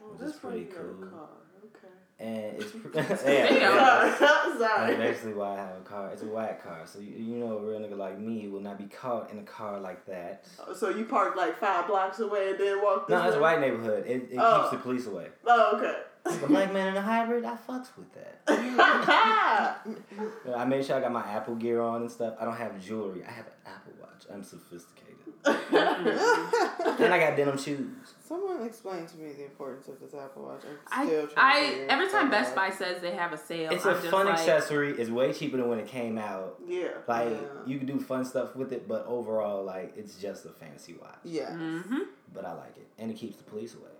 Oh, 0.01 0.11
which 0.11 0.19
that's 0.21 0.33
is 0.33 0.39
pretty 0.39 0.57
why 0.57 0.63
you 0.63 0.67
got 0.71 0.81
a 0.81 0.93
cool. 0.93 1.07
car. 1.07 1.29
Okay. 1.65 1.87
And 2.19 2.61
it's 2.61 2.71
Damn. 3.23 3.55
yeah, 3.61 4.17
Sorry. 4.17 4.19
that's 4.19 4.59
Sorry. 4.59 4.95
basically 4.97 5.33
why 5.33 5.53
I 5.53 5.55
have 5.57 5.77
a 5.77 5.81
car. 5.85 6.09
It's 6.13 6.21
a 6.21 6.25
white 6.27 6.61
car, 6.63 6.81
so 6.85 6.99
you, 6.99 7.11
you 7.15 7.35
know 7.37 7.57
a 7.57 7.61
real 7.65 7.79
nigga 7.79 7.97
like 7.97 8.19
me 8.19 8.47
will 8.47 8.59
not 8.61 8.77
be 8.77 8.85
caught 8.85 9.31
in 9.31 9.39
a 9.39 9.43
car 9.43 9.79
like 9.79 10.05
that. 10.05 10.45
So 10.75 10.89
you 10.89 11.05
parked 11.05 11.35
like 11.37 11.57
five 11.59 11.87
blocks 11.87 12.19
away 12.19 12.51
and 12.51 12.59
then 12.59 12.81
walked 12.81 13.07
this 13.09 13.15
No, 13.21 13.27
it's 13.27 13.37
a 13.37 13.39
white 13.39 13.59
neighborhood. 13.59 14.05
It, 14.05 14.29
it 14.31 14.37
Oh. 14.39 14.61
keeps 14.61 14.71
the 14.71 14.77
police 14.79 15.07
away. 15.07 15.27
Oh, 15.45 15.77
okay. 15.77 15.99
The 16.25 16.47
black 16.47 16.71
man 16.73 16.89
in 16.89 16.97
a 16.97 17.01
hybrid, 17.01 17.45
I 17.45 17.55
fucks 17.55 17.87
with 17.97 18.07
that. 18.13 18.41
I 20.55 20.65
made 20.65 20.85
sure 20.85 20.97
I 20.97 21.01
got 21.01 21.11
my 21.11 21.23
Apple 21.25 21.55
gear 21.55 21.81
on 21.81 22.01
and 22.01 22.11
stuff. 22.11 22.35
I 22.39 22.45
don't 22.45 22.55
have 22.55 22.79
jewelry. 22.83 23.23
I 23.27 23.31
have 23.31 23.47
an 23.47 23.53
Apple 23.65 23.93
Watch. 23.99 24.25
I'm 24.31 24.43
sophisticated. 24.43 25.05
and 25.45 27.13
I 27.13 27.19
got 27.19 27.37
denim 27.37 27.57
shoes. 27.57 27.87
Someone 28.27 28.63
explain 28.63 29.05
to 29.07 29.17
me 29.17 29.31
the 29.33 29.45
importance 29.45 29.87
of 29.87 29.99
this 29.99 30.13
Apple 30.13 30.43
Watch. 30.43 30.61
I'm 30.91 31.03
I, 31.03 31.07
still 31.07 31.27
trying 31.27 31.71
to 31.71 31.83
I 31.83 31.85
every 31.93 32.09
time 32.09 32.29
Best. 32.29 32.55
Buy 32.55 32.69
says 32.69 33.01
they 33.01 33.11
have 33.11 33.33
a 33.33 33.37
sale, 33.37 33.71
It's 33.71 33.85
I'm 33.85 33.95
a 33.95 33.99
just 33.99 34.11
fun 34.11 34.25
like, 34.27 34.37
accessory. 34.39 34.91
It's 34.99 35.09
way 35.09 35.33
cheaper 35.33 35.57
than 35.57 35.69
when 35.69 35.79
it 35.79 35.87
came 35.87 36.17
out. 36.17 36.57
yeah. 36.67 36.89
Like 37.07 37.29
Yeah. 37.29 37.37
you 37.65 37.77
can 37.77 37.87
do 37.87 37.99
fun 37.99 38.25
stuff 38.25 38.55
with 38.55 38.71
it, 38.73 38.87
but 38.87 39.05
overall, 39.07 39.63
like 39.63 39.93
it's 39.97 40.15
just 40.15 40.45
a 40.45 40.49
fancy 40.49 40.93
watch. 40.99 41.17
Yeah. 41.23 41.51
hmm 41.55 41.99
But 42.33 42.45
I 42.45 42.53
like 42.53 42.77
it, 42.77 42.87
and 42.99 43.09
it 43.09 43.17
keeps 43.17 43.37
the 43.37 43.43
police 43.43 43.73
away. 43.73 43.91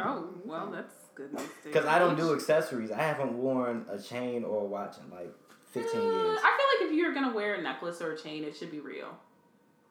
Oh 0.00 0.28
well, 0.44 0.70
that's 0.70 0.94
good 1.14 1.30
Because 1.64 1.86
I 1.86 1.98
don't 1.98 2.16
do 2.16 2.32
accessories. 2.34 2.90
I 2.90 2.98
haven't 2.98 3.34
worn 3.34 3.86
a 3.90 3.98
chain 4.00 4.44
or 4.44 4.62
a 4.62 4.64
watch 4.64 4.96
in 4.98 5.10
like 5.10 5.32
fifteen 5.70 6.00
Uh, 6.00 6.04
years. 6.04 6.38
I 6.42 6.56
feel 6.56 6.86
like 6.86 6.90
if 6.92 6.96
you're 6.98 7.12
gonna 7.14 7.34
wear 7.34 7.54
a 7.54 7.62
necklace 7.62 8.00
or 8.00 8.12
a 8.12 8.18
chain, 8.18 8.44
it 8.44 8.56
should 8.56 8.70
be 8.70 8.80
real. 8.80 9.08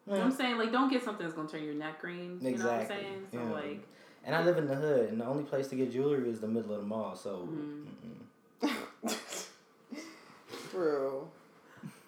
You 0.08 0.14
know 0.14 0.20
what 0.20 0.26
I'm 0.26 0.32
saying? 0.32 0.58
Like, 0.58 0.72
don't 0.72 0.90
get 0.90 1.04
something 1.04 1.26
that's 1.26 1.36
gonna 1.36 1.48
turn 1.48 1.64
your 1.64 1.76
neck 1.76 2.02
green. 2.02 2.40
You 2.42 2.58
know 2.58 2.66
what 2.66 2.74
I'm 2.74 2.82
Exactly. 2.82 2.96
saying? 2.98 3.28
So 3.32 3.38
Yeah. 3.40 3.52
like, 3.52 3.88
And 4.24 4.36
I 4.36 4.44
live 4.44 4.58
in 4.58 4.68
the 4.68 4.76
hood, 4.76 5.10
and 5.10 5.20
the 5.20 5.26
only 5.26 5.44
place 5.44 5.68
to 5.70 5.76
get 5.76 5.92
jewelry 5.92 6.30
is 6.30 6.40
the 6.42 6.48
middle 6.48 6.74
of 6.74 6.82
the 6.82 6.86
mall. 6.88 7.16
So, 7.16 7.48
Mhm. 7.50 7.86
mm-mm. 8.62 9.18
True. 10.70 11.28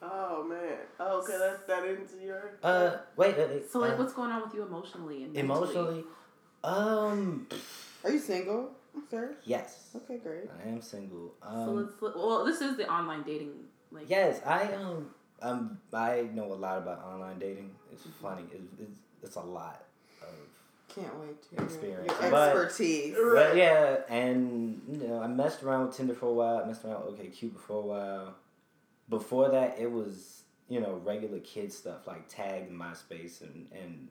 Oh 0.02 0.44
man. 0.44 0.78
Oh, 1.00 1.22
okay, 1.22 1.38
that's 1.40 1.64
that 1.64 1.86
into 1.86 2.24
your. 2.24 2.58
uh, 2.62 2.98
wait, 3.16 3.36
uh, 3.38 3.48
so 3.70 3.80
like, 3.80 3.94
uh, 3.94 3.96
what's 3.96 4.14
going 4.14 4.32
on 4.32 4.42
with 4.44 4.54
you 4.54 4.64
emotionally 4.64 5.24
and 5.24 5.34
mentally? 5.34 5.72
emotionally? 5.76 6.04
Um, 6.64 7.48
Are 8.04 8.12
you 8.12 8.20
single, 8.20 8.72
sir? 9.10 9.36
yes, 9.46 9.90
Okay, 9.96 10.18
great. 10.18 10.50
I 10.66 10.70
am 10.70 10.82
single. 10.82 11.34
So 11.42 11.48
Um, 11.50 11.76
let's. 11.76 12.02
let- 12.02 12.16
Well, 12.16 12.46
this 12.46 12.62
is 12.62 12.78
the 12.78 12.90
online 12.92 13.24
dating. 13.24 13.54
Like, 13.92 14.10
yes, 14.10 14.42
I 14.46 14.74
um, 14.74 15.14
um, 15.42 15.78
I 15.94 16.30
know 16.34 16.46
a 16.52 16.56
lot 16.56 16.78
about 16.80 17.04
online 17.04 17.38
dating. 17.40 17.76
It's 17.92 18.04
funny. 18.22 18.44
It's 18.52 18.72
it's, 18.80 19.00
it's 19.22 19.36
a 19.36 19.42
lot 19.42 19.84
of 20.22 20.28
Can't 20.96 21.16
wait 21.20 21.42
to 21.44 21.50
hear 21.56 21.64
Experience. 21.66 22.14
your 22.22 22.36
expertise. 22.36 23.16
Right. 23.16 23.34
But 23.50 23.56
yeah, 23.58 23.98
and 24.10 24.82
you 24.90 25.08
know, 25.08 25.22
I 25.22 25.28
messed 25.28 25.64
around 25.64 25.88
with 25.88 25.98
Tinder 25.98 26.14
for 26.16 26.28
a 26.28 26.34
while. 26.34 26.58
I 26.64 26.66
messed 26.68 26.86
around 26.86 27.06
with 27.06 27.20
OkCupid 27.20 27.60
for 27.60 27.78
a 27.78 27.82
while. 27.82 28.36
Before 29.10 29.50
that, 29.50 29.78
it 29.80 29.92
was 29.92 30.44
you 30.70 30.80
know 30.80 31.00
regular 31.04 31.40
kid 31.40 31.72
stuff 31.74 32.08
like 32.08 32.28
Tag, 32.30 32.72
MySpace, 32.72 33.42
and 33.42 33.68
and 33.72 34.08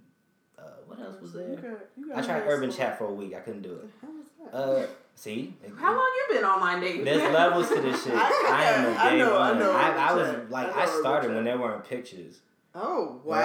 Uh, 0.59 0.63
what 0.87 1.01
else 1.01 1.21
was 1.21 1.33
You 1.35 1.39
there? 1.41 1.57
got- 1.57 1.81
you 1.97 2.09
got 2.09 2.19
I 2.19 2.23
tried 2.23 2.43
Urban 2.47 2.69
little- 2.71 2.75
Chat 2.77 2.99
for 2.99 3.07
a 3.07 3.13
week. 3.13 3.35
I 3.35 3.41
couldn't 3.41 3.63
do 3.63 3.73
it. 3.75 3.85
How 4.01 4.09
was 4.09 4.27
that? 4.53 4.57
Uh, 4.57 4.87
see, 5.15 5.55
How 5.79 5.93
long 5.93 6.13
you 6.29 6.35
been 6.37 6.45
online 6.45 6.81
dating? 6.81 7.05
There's 7.05 7.23
levels 7.33 7.69
to 7.69 7.81
this 7.81 8.05
shit. 8.05 8.15
I- 8.17 8.19
I 8.21 8.51
I, 8.51 8.65
am 8.73 8.85
a 8.91 8.95
got- 8.95 9.05
I 9.07 9.11
day 9.11 9.19
know- 9.19 9.39
I 9.39 9.59
know 9.59 9.73
I, 9.73 9.91
I 9.91 10.15
was 10.15 10.51
like, 10.51 10.67
I 10.69 10.71
I, 10.71 10.85
know 10.85 10.91
Urban 10.91 11.01
started 11.01 11.35
when 11.35 11.45
there 11.45 11.59
weren't 11.59 11.85
pictures. 11.85 12.41
Oh 12.75 13.21
wow. 13.23 13.37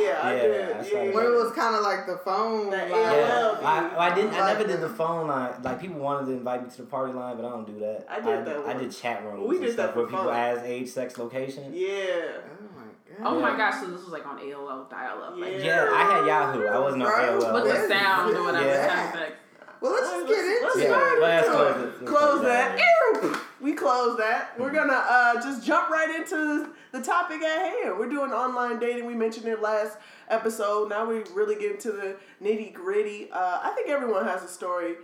Yeah, 0.00 0.20
I 0.22 0.34
Yeah, 0.36 0.40
did. 0.42 0.72
I 0.72 0.86
Yeah, 0.86 1.14
When 1.14 1.26
it 1.26 1.34
was 1.34 1.52
kind 1.52 1.74
of 1.76 1.82
like 1.82 2.06
the 2.06 2.16
phone. 2.24 2.70
That 2.70 2.90
line. 2.90 3.00
Yeah, 3.02 3.58
I, 3.62 4.10
I 4.10 4.14
didn't. 4.14 4.32
I 4.32 4.40
Like 4.40 4.58
never 4.58 4.68
did 4.70 4.80
the- 4.80 4.88
the 4.88 4.94
phone 4.94 5.26
line. 5.26 5.52
Like 5.62 5.80
people 5.82 6.00
wanted 6.00 6.26
to 6.28 6.32
invite 6.32 6.64
me 6.64 6.70
to 6.70 6.76
the 6.78 6.84
party 6.88 7.12
line, 7.12 7.36
but 7.36 7.44
I 7.44 7.50
don't 7.50 7.66
do 7.66 7.78
that. 7.80 8.06
I 8.08 8.20
did 8.20 8.46
that 8.46 8.56
I 8.56 8.60
one. 8.60 8.78
did 8.78 8.90
chat 8.90 9.22
rooms. 9.22 9.46
We 9.46 9.56
and 9.56 9.66
did 9.66 9.74
stuff 9.74 9.92
for 9.92 9.98
where 10.00 10.06
people 10.08 10.24
fun. 10.24 10.34
ask 10.36 10.62
age, 10.64 10.88
sex, 10.88 11.18
location. 11.18 11.72
Yeah. 11.74 11.88
Oh 11.90 12.64
my 12.73 12.73
god. 12.73 12.73
Oh 13.22 13.40
my 13.40 13.56
gosh, 13.56 13.80
so 13.80 13.86
this 13.90 14.00
was 14.02 14.08
like 14.12 14.26
on 14.26 14.38
AOL 14.38 14.88
dial 14.90 15.22
up. 15.22 15.36
Like, 15.36 15.52
Yeah. 15.52 15.64
Yeah, 15.64 15.88
I 15.92 16.02
had 16.16 16.26
Yahoo. 16.26 16.66
I 16.66 16.78
wasn't 16.78 17.02
on 17.02 17.08
Bro, 17.08 17.40
AOL. 17.40 17.54
With 17.54 17.64
the 17.64 17.68
Yes. 17.70 17.88
sound 17.88 18.36
or 18.36 18.42
whatever. 18.44 18.66
Yeah. 18.66 18.86
sound 18.88 19.14
effects. 19.14 19.40
Well, 19.80 19.92
let's 19.92 20.08
just 20.10 20.22
Let's- 20.26 20.30
get 20.34 20.44
into 20.46 20.64
let's 20.64 20.76
it. 20.76 20.86
Go 20.88 20.90
well, 21.20 21.20
let's 21.20 21.46
into 21.46 21.58
close 21.58 21.76
it. 21.76 21.84
it. 21.84 22.06
Close 22.06 22.18
close 22.30 22.42
that. 22.42 22.78
that. 22.78 23.22
Ew. 23.22 23.36
We 23.60 23.72
close 23.74 24.16
that. 24.18 24.58
We're 24.58 24.70
gonna 24.70 24.92
uh, 25.08 25.34
just 25.42 25.64
jump 25.64 25.90
right 25.90 26.14
into 26.14 26.70
the 26.92 27.00
topic 27.02 27.42
at 27.42 27.72
hand. 27.72 27.98
We're 27.98 28.08
doing 28.08 28.30
online 28.30 28.78
dating. 28.78 29.04
We 29.06 29.14
mentioned 29.14 29.46
it 29.46 29.60
last 29.60 29.98
episode. 30.28 30.88
Now 30.88 31.04
we 31.06 31.22
really 31.34 31.56
get 31.56 31.72
into 31.72 31.92
the 31.92 32.16
nitty 32.42 32.72
gritty. 32.72 33.28
Uh, 33.30 33.60
I 33.62 33.72
think 33.74 33.88
everyone 33.90 34.24
has 34.26 34.42
a 34.42 34.48
story, 34.48 34.94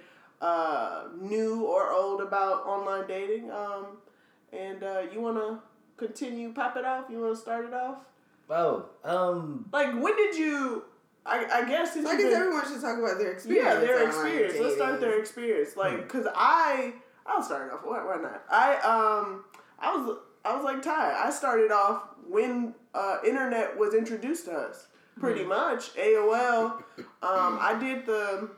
uh, 0.41 1.05
new 1.21 1.65
or 1.65 1.91
old, 1.91 2.21
about 2.23 2.65
online 2.67 3.07
dating. 3.07 3.51
Um, 3.51 3.99
and 4.53 4.83
uh, 4.83 5.03
you 5.13 5.21
wanna 5.21 5.61
continue? 6.01 6.53
Pop 6.53 6.77
it 6.77 6.85
off. 6.85 7.05
You 7.11 7.21
wanna 7.21 7.37
start 7.37 7.65
it 7.67 7.75
off? 7.75 7.99
Oh, 8.49 8.87
um, 9.05 9.69
Like 9.73 9.93
when 9.93 10.17
did 10.17 10.37
you? 10.37 10.83
I, 11.25 11.45
I 11.61 11.69
guess 11.69 11.93
since 11.93 12.07
I 12.09 12.17
guess 12.17 12.25
been- 12.27 12.35
everyone 12.41 12.65
should 12.67 12.81
talk 12.81 12.99
about 12.99 13.19
their 13.19 13.31
experience. 13.33 13.65
yeah, 13.67 13.79
their 13.79 13.97
online 14.09 14.09
experience. 14.09 14.59
Let's 14.61 14.75
start 14.75 15.01
their 15.01 15.19
experience. 15.21 15.77
Like, 15.77 16.09
cause 16.09 16.27
I, 16.35 16.95
I'll 17.27 17.43
start 17.43 17.71
off. 17.73 17.81
Why, 17.85 18.03
why 18.05 18.17
not? 18.21 18.43
I 18.51 18.75
um, 18.79 19.45
I 19.79 19.95
was 19.97 20.17
I 20.45 20.57
was 20.57 20.65
like 20.65 20.83
Ty. 20.83 21.13
I 21.25 21.31
started 21.31 21.71
off 21.71 22.03
when 22.29 22.75
uh, 22.95 23.19
internet 23.25 23.79
was 23.79 23.95
introduced 23.95 24.47
to 24.47 24.53
us. 24.53 24.87
Pretty 25.19 25.45
much 25.45 25.95
AOL. 25.97 26.83
Um, 26.99 27.59
I 27.61 27.77
did 27.79 28.07
the. 28.07 28.49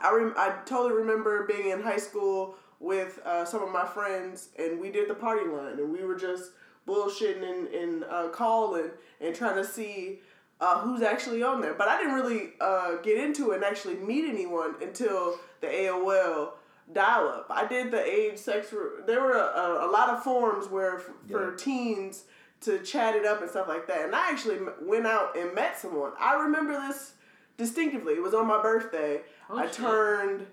I 0.00 0.14
rem- 0.14 0.34
I 0.36 0.54
totally 0.66 0.92
remember 1.00 1.46
being 1.46 1.70
in 1.70 1.80
high 1.82 1.96
school 1.96 2.56
with 2.78 3.18
uh, 3.24 3.44
some 3.46 3.62
of 3.62 3.72
my 3.72 3.86
friends, 3.86 4.50
and 4.58 4.78
we 4.78 4.90
did 4.90 5.08
the 5.08 5.14
party 5.14 5.48
line, 5.48 5.78
and 5.78 5.90
we 5.90 6.04
were 6.04 6.14
just 6.14 6.50
bullshitting 6.88 7.42
and, 7.48 7.68
and 7.68 8.04
uh, 8.04 8.28
calling 8.28 8.90
and 9.20 9.34
trying 9.34 9.56
to 9.56 9.64
see 9.64 10.20
uh, 10.60 10.80
who's 10.80 11.02
actually 11.02 11.42
on 11.42 11.60
there. 11.60 11.74
But 11.74 11.88
I 11.88 11.98
didn't 11.98 12.14
really 12.14 12.50
uh, 12.60 12.96
get 13.02 13.18
into 13.22 13.52
it 13.52 13.56
and 13.56 13.64
actually 13.64 13.96
meet 13.96 14.28
anyone 14.28 14.74
until 14.82 15.38
the 15.60 15.66
AOL 15.68 16.50
dial 16.92 17.28
up. 17.28 17.46
I 17.50 17.66
did 17.66 17.90
the 17.90 18.02
age, 18.02 18.38
sex. 18.38 18.72
There 19.06 19.20
were 19.20 19.36
a, 19.36 19.60
a, 19.60 19.88
a 19.88 19.90
lot 19.90 20.08
of 20.08 20.22
forums 20.24 20.68
where 20.68 20.96
f- 20.98 21.10
for 21.30 21.54
teens 21.54 22.24
to 22.62 22.78
chat 22.80 23.14
it 23.14 23.24
up 23.24 23.40
and 23.40 23.50
stuff 23.50 23.68
like 23.68 23.86
that. 23.86 24.04
And 24.04 24.14
I 24.14 24.30
actually 24.30 24.58
went 24.82 25.06
out 25.06 25.36
and 25.36 25.54
met 25.54 25.78
someone. 25.78 26.12
I 26.18 26.34
remember 26.34 26.72
this 26.72 27.12
distinctively. 27.56 28.14
It 28.14 28.22
was 28.22 28.34
on 28.34 28.46
my 28.46 28.60
birthday. 28.60 29.20
Oh, 29.50 29.58
I 29.58 29.66
shit. 29.66 29.74
turned 29.74 30.46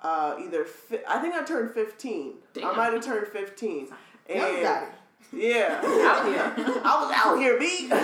uh, 0.00 0.36
either 0.38 0.64
fi- 0.64 1.02
I 1.08 1.18
think 1.18 1.34
I 1.34 1.42
turned 1.42 1.70
fifteen. 1.72 2.34
I 2.62 2.76
might 2.76 2.92
have 2.92 3.04
turned 3.04 3.26
fifteen. 3.28 3.88
And 4.28 4.38
Young 4.38 4.62
daddy. 4.62 4.86
Yeah, 5.36 5.80
Out 5.84 6.26
here. 6.26 6.52
I 6.84 7.02
was 7.02 7.12
out 7.14 7.38
here, 7.38 7.58
B. 7.58 7.88
uh, 7.92 7.96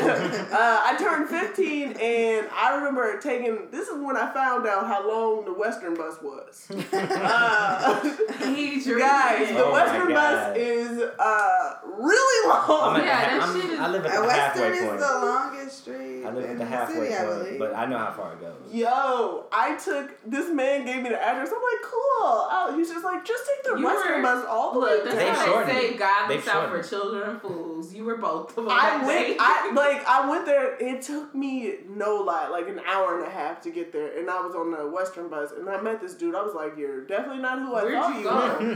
I 0.53 0.97
turned 0.99 1.29
15, 1.29 1.93
and 1.93 2.49
I 2.53 2.77
remember 2.77 3.19
taking. 3.21 3.69
This 3.71 3.89
is 3.89 4.03
when 4.03 4.17
I 4.17 4.33
found 4.33 4.67
out 4.67 4.87
how 4.87 5.07
long 5.09 5.45
the 5.45 5.53
Western 5.53 5.95
bus 5.95 6.17
was. 6.23 6.67
Uh, 6.93 8.01
guys, 8.03 9.49
the 9.49 9.65
Oh 9.65 9.73
Western 9.73 10.09
bus 10.13 10.57
is 10.57 11.03
uh, 11.19 11.75
really 11.85 12.53
I'm 12.53 12.69
long. 12.69 12.97
at 12.97 13.05
Yeah, 13.05 13.21
the, 13.21 13.39
that 13.39 13.43
I'm, 13.43 13.61
shit 13.61 13.71
is- 13.71 13.81
I 13.81 13.89
live 13.89 14.07
at 14.07 14.13
the 14.15 14.21
Western 14.27 14.63
halfway 14.63 14.79
is 14.79 14.85
point. 14.89 15.01
The 15.71 15.77
street 15.77 16.25
I 16.25 16.31
live 16.31 16.45
in 16.45 16.51
at 16.51 16.59
the 16.59 16.65
the 16.65 16.71
halfway 16.71 17.09
city, 17.11 17.25
point, 17.25 17.39
believe. 17.45 17.59
but 17.59 17.75
I 17.75 17.87
know 17.87 17.99
how 17.99 18.13
far 18.13 18.33
it 18.35 18.41
goes. 18.41 18.73
Yo, 18.73 19.47
I 19.53 19.77
took 19.77 20.11
this 20.27 20.51
man 20.53 20.85
gave 20.85 21.03
me 21.03 21.09
the 21.11 21.21
address. 21.23 21.49
I'm 21.49 21.63
like, 21.63 21.83
cool. 21.83 22.01
Oh, 22.23 22.75
he's 22.77 22.91
just 22.91 23.05
like, 23.05 23.25
just 23.25 23.45
take 23.47 23.73
the 23.73 23.79
You 23.79 23.85
Western 23.87 24.17
were- 24.17 24.23
bus 24.23 24.45
all 24.49 24.73
the 24.73 24.79
Look, 24.81 24.91
way 24.91 25.05
that's 25.05 25.17
They 25.17 25.25
down. 25.27 25.35
how 25.37 25.65
they 25.65 25.73
say. 25.91 25.97
God 25.97 26.29
They 26.29 26.37
looks 26.37 26.49
out 26.49 26.69
for 26.71 26.83
children 26.83 27.31
and 27.31 27.41
fools. 27.41 27.95
You 27.95 28.05
were 28.05 28.17
both 28.17 28.51
of 28.51 28.65
them. 28.65 28.69
I 28.71 29.05
went. 29.07 29.37
I 29.41 29.73
like, 29.75 30.07
I 30.07 30.29
went 30.29 30.47
there. 30.47 30.77
It 30.79 31.03
took 31.03 31.35
me 31.35 31.77
no 31.89 32.17
lie, 32.17 32.49
like 32.49 32.69
an 32.69 32.81
hour 32.87 33.19
and 33.19 33.27
a 33.27 33.31
half 33.31 33.61
to 33.63 33.71
get 33.71 33.93
there, 33.93 34.19
and 34.19 34.29
I 34.31 34.41
was 34.41 34.55
on 34.55 34.71
the 34.71 34.87
Western 34.89 35.29
bus, 35.29 35.51
and 35.53 35.69
I 35.69 35.81
met 35.81 36.01
this 36.01 36.15
dude. 36.15 36.35
I 36.35 36.43
was 36.43 36.55
like, 36.55 36.77
"You're 36.77 37.03
definitely 37.07 37.43
not 37.43 37.59
who 37.61 37.75
I 37.75 37.83
Where'd 37.85 37.95
thought 37.95 38.15
you 38.15 38.21
you 38.21 38.27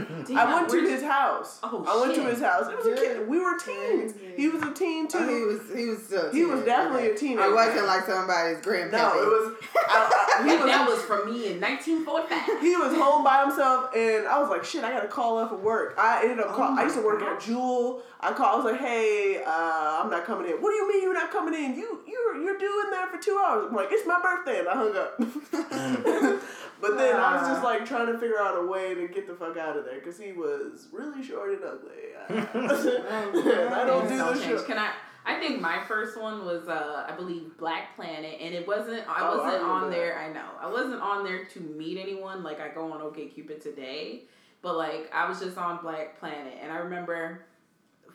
were." 0.01 0.23
Damn, 0.25 0.37
I 0.37 0.53
went 0.55 0.69
to 0.69 0.81
his 0.81 1.01
you- 1.01 1.07
house. 1.09 1.59
Oh, 1.63 1.85
I 1.87 2.01
went 2.01 2.15
to 2.15 2.23
his 2.23 2.41
house. 2.41 2.67
It 2.69 2.77
was 2.77 2.87
a 2.87 2.95
kid. 2.95 3.27
We 3.27 3.39
were 3.39 3.57
teens. 3.57 4.13
Crazy. 4.13 4.33
He 4.35 4.47
was 4.47 4.63
a 4.63 4.71
teen 4.73 5.07
too. 5.07 5.17
Oh, 5.21 5.27
he 5.27 5.41
was 5.45 5.61
he 5.75 5.85
was 5.89 6.03
still 6.03 6.29
a 6.29 6.31
He 6.31 6.43
was 6.45 6.59
teenager, 6.61 6.65
definitely 6.85 7.11
a 7.11 7.17
teenager. 7.17 7.49
It 7.49 7.53
wasn't 7.53 7.87
like 7.87 8.05
somebody's 8.05 8.61
grandpa. 8.61 8.97
no, 8.97 9.21
it 9.21 9.25
was. 9.25 9.55
I, 9.75 10.39
I, 10.39 10.43
he 10.49 10.55
was 10.55 10.65
that 10.65 10.87
was 10.87 11.01
from 11.03 11.25
me 11.31 11.51
in 11.51 11.61
1945. 11.61 12.61
he 12.61 12.75
was 12.75 12.93
home 12.95 13.23
by 13.23 13.43
himself, 13.43 13.95
and 13.95 14.27
I 14.27 14.39
was 14.39 14.49
like, 14.49 14.63
"Shit, 14.63 14.83
I 14.83 14.91
gotta 14.91 15.07
call 15.07 15.37
up 15.37 15.49
for 15.49 15.57
work." 15.57 15.95
I 15.97 16.23
ended 16.23 16.39
up. 16.39 16.47
Oh 16.49 16.55
Call, 16.55 16.79
I 16.79 16.83
used 16.83 16.95
to 16.95 17.01
my 17.01 17.07
work 17.07 17.21
at. 17.21 17.39
Jewel. 17.39 18.01
I 18.19 18.33
called. 18.33 18.53
I 18.53 18.63
was 18.63 18.71
like, 18.71 18.81
"Hey, 18.81 19.41
uh, 19.45 20.01
I'm 20.01 20.09
not 20.09 20.25
coming 20.25 20.49
in." 20.49 20.61
What 20.61 20.71
do 20.71 20.75
you 20.75 20.87
mean 20.87 21.03
you're 21.03 21.13
not 21.13 21.31
coming 21.31 21.53
in? 21.53 21.75
You 21.75 22.01
you're 22.07 22.41
you're 22.41 22.57
due 22.57 22.83
in 22.85 22.91
there 22.91 23.07
for 23.07 23.17
two 23.17 23.39
hours. 23.43 23.65
I'm 23.69 23.75
like, 23.75 23.89
"It's 23.91 24.07
my 24.07 24.19
birthday," 24.21 24.59
and 24.59 24.67
I 24.67 24.73
hung 24.73 24.95
up. 24.95 25.17
but 26.81 26.97
then 26.97 27.15
I 27.15 27.37
was 27.37 27.47
just 27.47 27.63
like 27.63 27.85
trying 27.85 28.07
to 28.07 28.17
figure 28.17 28.39
out 28.39 28.57
a 28.57 28.65
way 28.65 28.93
to 28.95 29.07
get 29.07 29.27
the 29.27 29.35
fuck 29.35 29.57
out 29.57 29.77
of 29.77 29.85
there 29.85 29.95
because 29.95 30.19
he 30.19 30.31
was 30.31 30.87
really 30.91 31.23
short 31.23 31.51
and 31.51 31.63
ugly. 31.63 32.05
and 32.29 33.73
I 33.73 33.85
don't 33.85 34.07
do 34.07 34.17
don't 34.17 34.33
this 34.33 34.43
change. 34.43 34.65
Can 34.65 34.77
I? 34.77 34.91
I 35.27 35.39
think 35.39 35.59
my 35.59 35.81
first 35.87 36.19
one 36.19 36.45
was, 36.45 36.67
uh, 36.67 37.05
I 37.09 37.15
believe, 37.15 37.57
Black 37.57 37.95
Planet, 37.95 38.37
and 38.39 38.53
it 38.53 38.67
wasn't. 38.67 39.07
I 39.09 39.27
Oh, 39.27 39.37
wasn't 39.39 39.63
on 39.63 39.75
remember 39.83 39.95
there. 39.95 40.19
I 40.19 40.31
know 40.31 40.45
I 40.61 40.69
wasn't 40.69 41.01
on 41.01 41.23
there 41.23 41.45
to 41.45 41.59
meet 41.59 41.97
anyone 41.97 42.43
like 42.43 42.59
I 42.61 42.69
go 42.69 42.91
on 42.91 42.99
OkCupid 43.01 43.61
today, 43.61 44.23
but 44.61 44.75
like 44.77 45.09
I 45.13 45.27
was 45.27 45.39
just 45.39 45.57
on 45.57 45.81
Black 45.81 46.19
Planet, 46.19 46.53
and 46.61 46.71
I 46.71 46.77
remember 46.77 47.45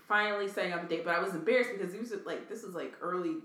finally 0.07 0.49
setting 0.49 0.73
up 0.73 0.85
a 0.85 0.89
date, 0.89 1.05
but 1.05 1.15
I 1.15 1.21
was 1.21 1.35
embarrassed 1.35 1.71
because 1.77 1.95
it 1.95 2.01
was 2.01 2.13
like 2.25 2.49
this 2.49 2.63
was 2.63 2.75
like 2.75 2.95
early. 3.01 3.37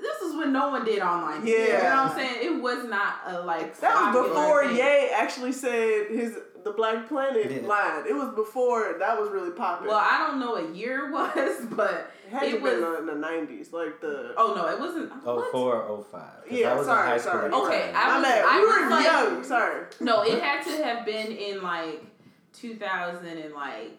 This 0.00 0.22
is 0.22 0.36
when 0.36 0.52
no 0.52 0.68
one 0.70 0.84
did 0.84 1.00
online. 1.00 1.44
Yeah, 1.44 1.54
you 1.56 1.68
know 1.72 1.78
what 1.78 2.12
I'm 2.12 2.16
saying? 2.16 2.36
It 2.40 2.62
was 2.62 2.84
not 2.84 3.14
a 3.26 3.40
like. 3.40 3.78
That 3.80 4.14
was 4.14 4.28
before 4.28 4.64
thing. 4.66 4.76
Ye 4.76 5.10
actually 5.10 5.50
said 5.52 6.06
his 6.10 6.38
the 6.68 6.76
Black 6.76 7.08
Planet 7.08 7.50
Yeah. 7.50 7.66
line. 7.66 8.04
It 8.08 8.14
was 8.14 8.34
before 8.34 8.94
that 8.98 9.20
was 9.20 9.30
really 9.30 9.50
popular. 9.50 9.90
Well, 9.92 10.00
I 10.02 10.26
don't 10.26 10.38
know 10.40 10.52
what 10.52 10.74
year 10.74 11.06
it 11.08 11.12
was, 11.12 11.66
but 11.70 12.10
It 12.26 12.32
had 12.32 12.42
It 12.44 12.52
to 12.58 12.62
been 12.62 12.82
was- 12.82 12.98
in 13.00 13.06
the 13.06 13.14
nineties, 13.14 13.72
like 13.72 14.00
the. 14.00 14.34
oh 14.36 14.54
no, 14.54 14.66
it 14.68 14.78
wasn't. 14.78 15.10
Oh 15.24 15.36
what? 15.36 15.50
four, 15.52 15.82
oh 15.88 16.02
five. 16.12 16.44
'Cause 16.48 16.58
Yeah, 16.58 16.72
I 16.72 16.76
was 16.76 16.86
sorry, 16.86 17.04
in 17.04 17.10
high 17.12 17.18
school. 17.18 17.32
sorry. 17.32 17.52
Okay, 17.52 17.92
time. 17.92 17.96
I 17.96 18.06
My 18.08 18.16
was- 18.16 18.24
bad. 18.24 18.44
I 18.44 18.56
we 18.60 18.66
was 18.66 18.76
were 18.82 18.90
like- 18.90 19.04
young. 19.06 19.44
Sorry. 19.44 19.86
No, 20.00 20.22
it 20.22 20.42
had 20.42 20.62
to 20.64 20.84
have 20.84 21.06
been 21.06 21.32
in 21.32 21.62
like 21.62 22.04
2000 22.52 23.26
and 23.26 23.54
like, 23.54 23.96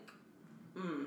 mm, 0.77 1.05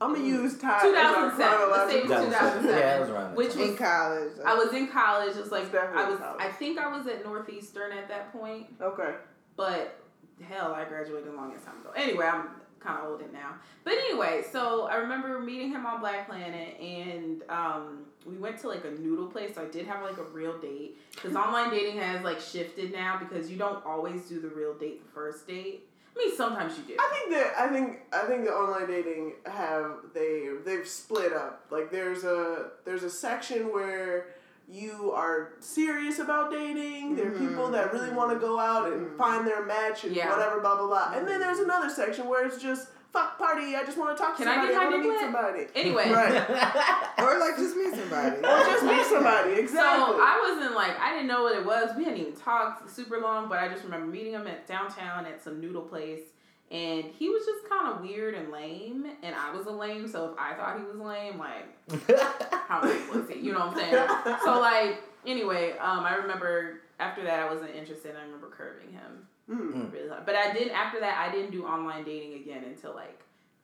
I'm 0.00 0.12
gonna 0.14 0.24
use 0.24 0.58
time. 0.58 0.80
2007. 0.82 1.70
Let's 1.70 1.90
say 1.90 2.02
2007. 2.02 2.62
2007. 2.62 2.78
Yeah, 2.78 2.96
it 2.96 3.00
was 3.00 3.10
around 3.10 3.34
Which 3.36 3.50
time. 3.52 3.60
was 3.60 3.68
in 3.70 3.76
college. 3.76 4.32
I 4.44 4.54
was 4.54 4.72
in 4.74 4.88
college. 4.88 5.36
It's 5.36 5.50
like 5.50 5.62
It's 5.64 5.72
definitely 5.72 6.02
I 6.04 6.08
was. 6.10 6.18
college. 6.18 6.40
I 6.40 6.48
think 6.50 6.78
I 6.78 6.96
was 6.96 7.06
at 7.06 7.24
Northeastern 7.24 7.92
at 7.92 8.08
that 8.08 8.32
point, 8.32 8.66
Okay. 8.80 9.14
but 9.56 9.98
hell, 10.42 10.74
I 10.74 10.84
graduated 10.84 11.28
a 11.28 11.36
longest 11.36 11.64
time 11.64 11.80
ago. 11.80 11.90
Anyway, 11.96 12.26
I'm 12.26 12.48
kind 12.80 13.00
of 13.00 13.10
old 13.10 13.32
now. 13.32 13.54
But 13.82 13.94
anyway, 13.94 14.42
so 14.50 14.86
I 14.86 14.96
remember 14.96 15.40
meeting 15.40 15.70
him 15.70 15.86
on 15.86 16.00
Black 16.00 16.28
Planet, 16.28 16.78
and 16.80 17.42
um, 17.48 18.04
we 18.26 18.36
went 18.36 18.58
to 18.58 18.68
like 18.68 18.84
a 18.84 18.90
noodle 18.90 19.26
place. 19.26 19.54
So 19.54 19.62
I 19.62 19.66
did 19.66 19.86
have 19.86 20.02
like 20.02 20.18
a 20.18 20.24
real 20.24 20.58
date 20.58 20.98
because 21.14 21.34
online 21.34 21.70
dating 21.70 21.98
has 22.00 22.22
like 22.22 22.40
shifted 22.40 22.92
now 22.92 23.18
because 23.18 23.50
you 23.50 23.56
don't 23.56 23.84
always 23.84 24.28
do 24.28 24.40
the 24.40 24.48
real 24.48 24.74
date 24.74 25.04
the 25.04 25.12
first 25.12 25.46
date. 25.46 25.88
I 26.14 26.18
mean, 26.18 26.36
sometimes 26.36 26.78
you 26.78 26.84
do. 26.84 26.96
I 26.98 27.10
think 27.12 27.34
that 27.34 27.54
I 27.58 27.68
think 27.68 28.00
I 28.12 28.26
think 28.26 28.44
the 28.44 28.52
online 28.52 28.86
dating 28.86 29.32
have 29.46 29.96
they 30.14 30.50
they've 30.64 30.86
split 30.86 31.32
up. 31.32 31.66
Like 31.70 31.90
there's 31.90 32.24
a 32.24 32.70
there's 32.84 33.02
a 33.02 33.10
section 33.10 33.72
where 33.72 34.28
you 34.68 35.12
are 35.12 35.52
serious 35.60 36.18
about 36.18 36.50
dating. 36.50 37.16
There 37.16 37.28
are 37.28 37.38
people 37.38 37.70
that 37.72 37.92
really 37.92 38.10
want 38.10 38.32
to 38.32 38.38
go 38.38 38.58
out 38.58 38.90
and 38.92 39.06
Mhm. 39.08 39.18
find 39.18 39.46
their 39.46 39.64
match 39.64 40.04
and 40.04 40.14
Yeah. 40.16 40.30
whatever, 40.30 40.60
blah 40.60 40.76
blah 40.76 40.86
blah. 40.86 41.12
And 41.14 41.26
then 41.28 41.38
there's 41.40 41.58
another 41.60 41.88
section 41.90 42.26
where 42.26 42.46
it's 42.46 42.58
just 42.58 42.88
fuck 43.12 43.38
party. 43.38 43.76
I 43.76 43.84
just 43.84 43.96
want 43.96 44.16
to 44.16 44.20
talk 44.22 44.36
to 44.36 44.42
Can 44.42 44.48
I 44.48 44.54
somebody. 44.56 44.72
get 44.74 44.82
my 44.82 44.90
want 44.90 45.02
to 45.04 45.08
meet 45.10 45.20
somebody. 45.20 45.66
Anyway, 45.76 46.10
Right. 46.12 46.34
or 47.20 47.38
like 47.38 47.56
just 47.56 47.76
meet 47.76 47.94
somebody. 47.94 48.36
or 48.38 48.64
just 48.64 48.84
meet 48.84 49.04
somebody. 49.06 49.52
Exactly. 49.52 50.14
So 50.16 50.18
I 50.20 50.50
wasn't 50.50 50.74
like 50.74 50.98
I 50.98 51.12
didn't 51.12 51.28
know 51.28 51.42
what 51.44 51.54
it 51.54 51.64
was. 51.64 51.94
We 51.96 52.04
hadn't 52.04 52.18
even 52.20 52.32
talked 52.34 52.90
super 52.90 53.20
long, 53.20 53.48
but 53.48 53.58
I 53.60 53.68
just 53.68 53.84
remember 53.84 54.06
meeting 54.06 54.32
him 54.32 54.46
at 54.48 54.66
downtown 54.66 55.26
at 55.26 55.40
some 55.42 55.60
noodle 55.60 55.82
place, 55.82 56.22
and 56.70 57.04
he 57.18 57.28
was 57.28 57.44
just 57.46 57.68
kind 57.68 57.92
of 57.94 58.00
weird 58.00 58.34
and 58.34 58.50
lame, 58.50 59.06
and 59.22 59.34
I 59.34 59.54
was 59.54 59.66
a 59.66 59.70
lame. 59.70 60.08
So 60.08 60.32
if 60.32 60.38
I 60.38 60.54
thought 60.54 60.78
he 60.78 60.84
was 60.84 60.96
lame, 60.96 61.38
like 61.38 61.66
how 62.68 62.82
lame 62.82 63.08
was 63.12 63.28
he? 63.28 63.38
You 63.40 63.52
know 63.52 63.60
what 63.66 63.76
I'm 63.76 63.76
saying? 63.76 64.38
So 64.44 64.60
like 64.60 64.98
Anyway, 65.26 65.72
um, 65.78 66.00
I 66.04 66.16
remember 66.16 66.80
after 67.00 67.22
that 67.24 67.40
I 67.40 67.50
wasn't 67.50 67.74
interested. 67.74 68.14
I 68.14 68.22
remember 68.24 68.48
curving 68.48 68.92
him 68.92 69.26
Mm. 69.50 69.92
really 69.92 70.08
hard. 70.08 70.24
But 70.26 70.36
I 70.36 70.52
did 70.54 70.68
after 70.70 71.00
that. 71.00 71.18
I 71.18 71.30
didn't 71.30 71.50
do 71.50 71.66
online 71.66 72.04
dating 72.04 72.34
again 72.40 72.64
until 72.64 72.94
like 72.94 73.20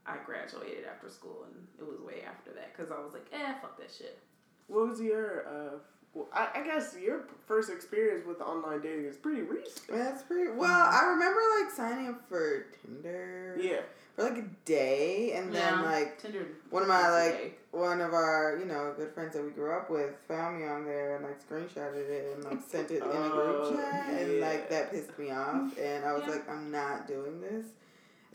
I 0.07 0.17
graduated 0.27 0.85
after 0.85 1.09
school, 1.11 1.45
and 1.47 1.67
it 1.79 1.87
was 1.91 2.01
way 2.01 2.23
after 2.29 2.51
that 2.53 2.75
because 2.77 2.91
I 2.91 2.97
was 3.03 3.13
like, 3.15 3.27
eh, 3.33 3.55
fuck 3.63 3.79
that 3.79 3.91
shit. 3.91 4.19
What 4.67 4.89
was 4.89 5.01
your? 5.01 5.47
Uh, 5.49 5.79
well, 6.15 6.27
I, 6.33 6.49
I 6.57 6.65
guess 6.65 6.97
your 7.01 7.25
first 7.47 7.71
experience 7.71 8.27
with 8.27 8.41
online 8.41 8.81
dating 8.81 9.05
is 9.07 9.17
pretty 9.17 9.43
recent. 9.43 9.87
That's 9.89 10.23
pretty. 10.23 10.51
Well, 10.51 10.71
I 10.71 11.05
remember 11.13 11.41
like 11.61 11.71
signing 11.71 12.09
up 12.09 12.29
for 12.29 12.67
Tinder 12.85 13.57
Yeah. 13.61 13.81
for 14.17 14.25
like 14.25 14.39
a 14.39 14.47
day, 14.65 15.33
and 15.35 15.53
then 15.55 15.85
like 15.85 16.21
Tinder. 16.21 16.47
one 16.71 16.83
of 16.83 16.89
my 16.89 17.09
like 17.11 17.35
okay. 17.35 17.53
one 17.71 18.01
of 18.01 18.13
our 18.13 18.57
you 18.59 18.67
know 18.67 18.93
good 18.97 19.13
friends 19.13 19.35
that 19.35 19.45
we 19.45 19.51
grew 19.51 19.73
up 19.73 19.89
with 19.91 20.11
found 20.27 20.59
me 20.59 20.67
on 20.67 20.85
there 20.85 21.17
and 21.17 21.25
like 21.25 21.39
screenshotted 21.49 22.09
it 22.11 22.35
and 22.35 22.45
like 22.45 22.61
sent 22.69 22.91
it 22.91 22.97
in 22.97 23.03
a 23.03 23.07
Oh, 23.13 23.71
group 23.71 23.81
chat, 23.81 24.09
and 24.11 24.41
like 24.41 24.69
that 24.71 24.91
pissed 24.91 25.17
me 25.19 25.31
off, 25.31 25.79
and 25.79 26.05
I 26.05 26.13
was 26.13 26.23
Yeah. 26.27 26.31
like, 26.33 26.49
I'm 26.51 26.71
not 26.73 27.07
doing 27.07 27.41
this. 27.41 27.67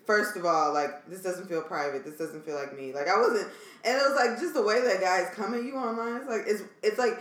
First 0.06 0.38
of 0.38 0.46
all, 0.46 0.72
like 0.74 1.10
this 1.10 1.22
doesn't 1.24 1.48
feel 1.50 1.64
private. 1.64 2.06
This 2.06 2.16
doesn't 2.18 2.46
feel 2.46 2.56
like 2.56 2.78
me. 2.78 2.94
Like 2.94 3.08
I 3.10 3.20
wasn't, 3.20 3.50
and 3.84 3.98
it 3.98 4.02
was 4.02 4.16
like 4.16 4.40
just 4.40 4.54
the 4.54 4.62
way 4.62 4.80
that 4.82 5.02
guys 5.02 5.30
come 5.34 5.54
at 5.56 5.64
you 5.64 5.76
online. 5.76 6.18
It's 6.22 6.30
like 6.30 6.44
it's 6.46 6.62
it's 6.84 7.00
like 7.00 7.20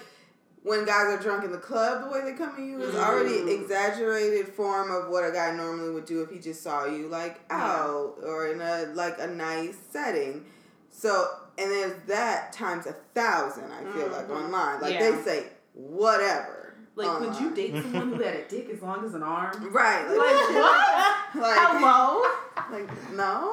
when 0.65 0.85
guys 0.85 1.07
are 1.13 1.19
drunk 1.23 1.45
in 1.45 1.53
the 1.53 1.59
club, 1.59 2.03
the 2.05 2.11
way 2.11 2.23
they 2.25 2.33
come 2.37 2.51
at 2.51 2.59
you 2.59 2.81
is 2.83 2.95
already 2.97 3.37
Mm. 3.41 3.61
exaggerated 3.63 4.49
form 4.49 4.91
of 4.91 5.09
what 5.11 5.23
a 5.23 5.31
guy 5.31 5.55
normally 5.55 5.91
would 5.91 6.07
do 6.07 6.23
if 6.23 6.31
he 6.31 6.39
just 6.39 6.63
saw 6.63 6.87
you 6.87 7.07
like 7.09 7.39
Yeah. 7.51 7.63
out 7.65 8.15
or 8.25 8.49
in 8.49 8.61
a 8.63 8.87
like 8.95 9.19
a 9.21 9.27
nice 9.27 9.77
setting. 9.93 10.45
So 10.91 11.29
and 11.59 11.71
there's 11.71 11.93
that 12.09 12.53
times 12.53 12.87
a 12.87 12.95
thousand. 13.15 13.71
I 13.71 13.85
feel 13.93 14.09
like 14.09 14.27
Mhm. 14.29 14.45
online, 14.45 14.81
like 14.81 14.95
Yeah. 14.95 15.11
they 15.13 15.23
say 15.23 15.47
whatever. 15.75 16.75
Like, 16.97 17.21
would 17.21 17.35
you 17.41 17.51
date 17.51 17.75
someone 17.83 18.15
who 18.15 18.23
had 18.23 18.35
a 18.37 18.45
dick 18.49 18.71
as 18.73 18.81
long 18.81 19.05
as 19.05 19.15
an 19.15 19.23
arm? 19.23 19.69
Right? 19.73 20.07
Like 20.09 20.19
what? 20.19 21.14
Like, 21.35 21.59
Hello. 21.59 22.23
like 22.71 23.13
no. 23.13 23.53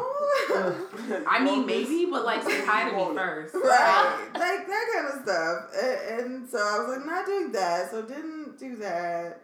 I 1.27 1.41
mean, 1.43 1.65
maybe, 1.65 2.05
but 2.09 2.23
like, 2.25 2.43
say 2.43 2.63
hi 2.65 2.89
to 2.89 2.95
me 2.95 3.15
first. 3.15 3.55
right 3.55 4.17
like 4.33 4.67
that 4.67 4.85
kind 4.93 5.07
of 5.07 5.23
stuff 5.23 5.65
and, 5.83 6.19
and 6.31 6.49
so 6.49 6.57
i 6.57 6.79
was 6.79 6.97
like 6.97 7.05
not 7.05 7.25
doing 7.25 7.51
that 7.51 7.89
so 7.91 8.01
didn't 8.01 8.57
do 8.59 8.75
that 8.77 9.41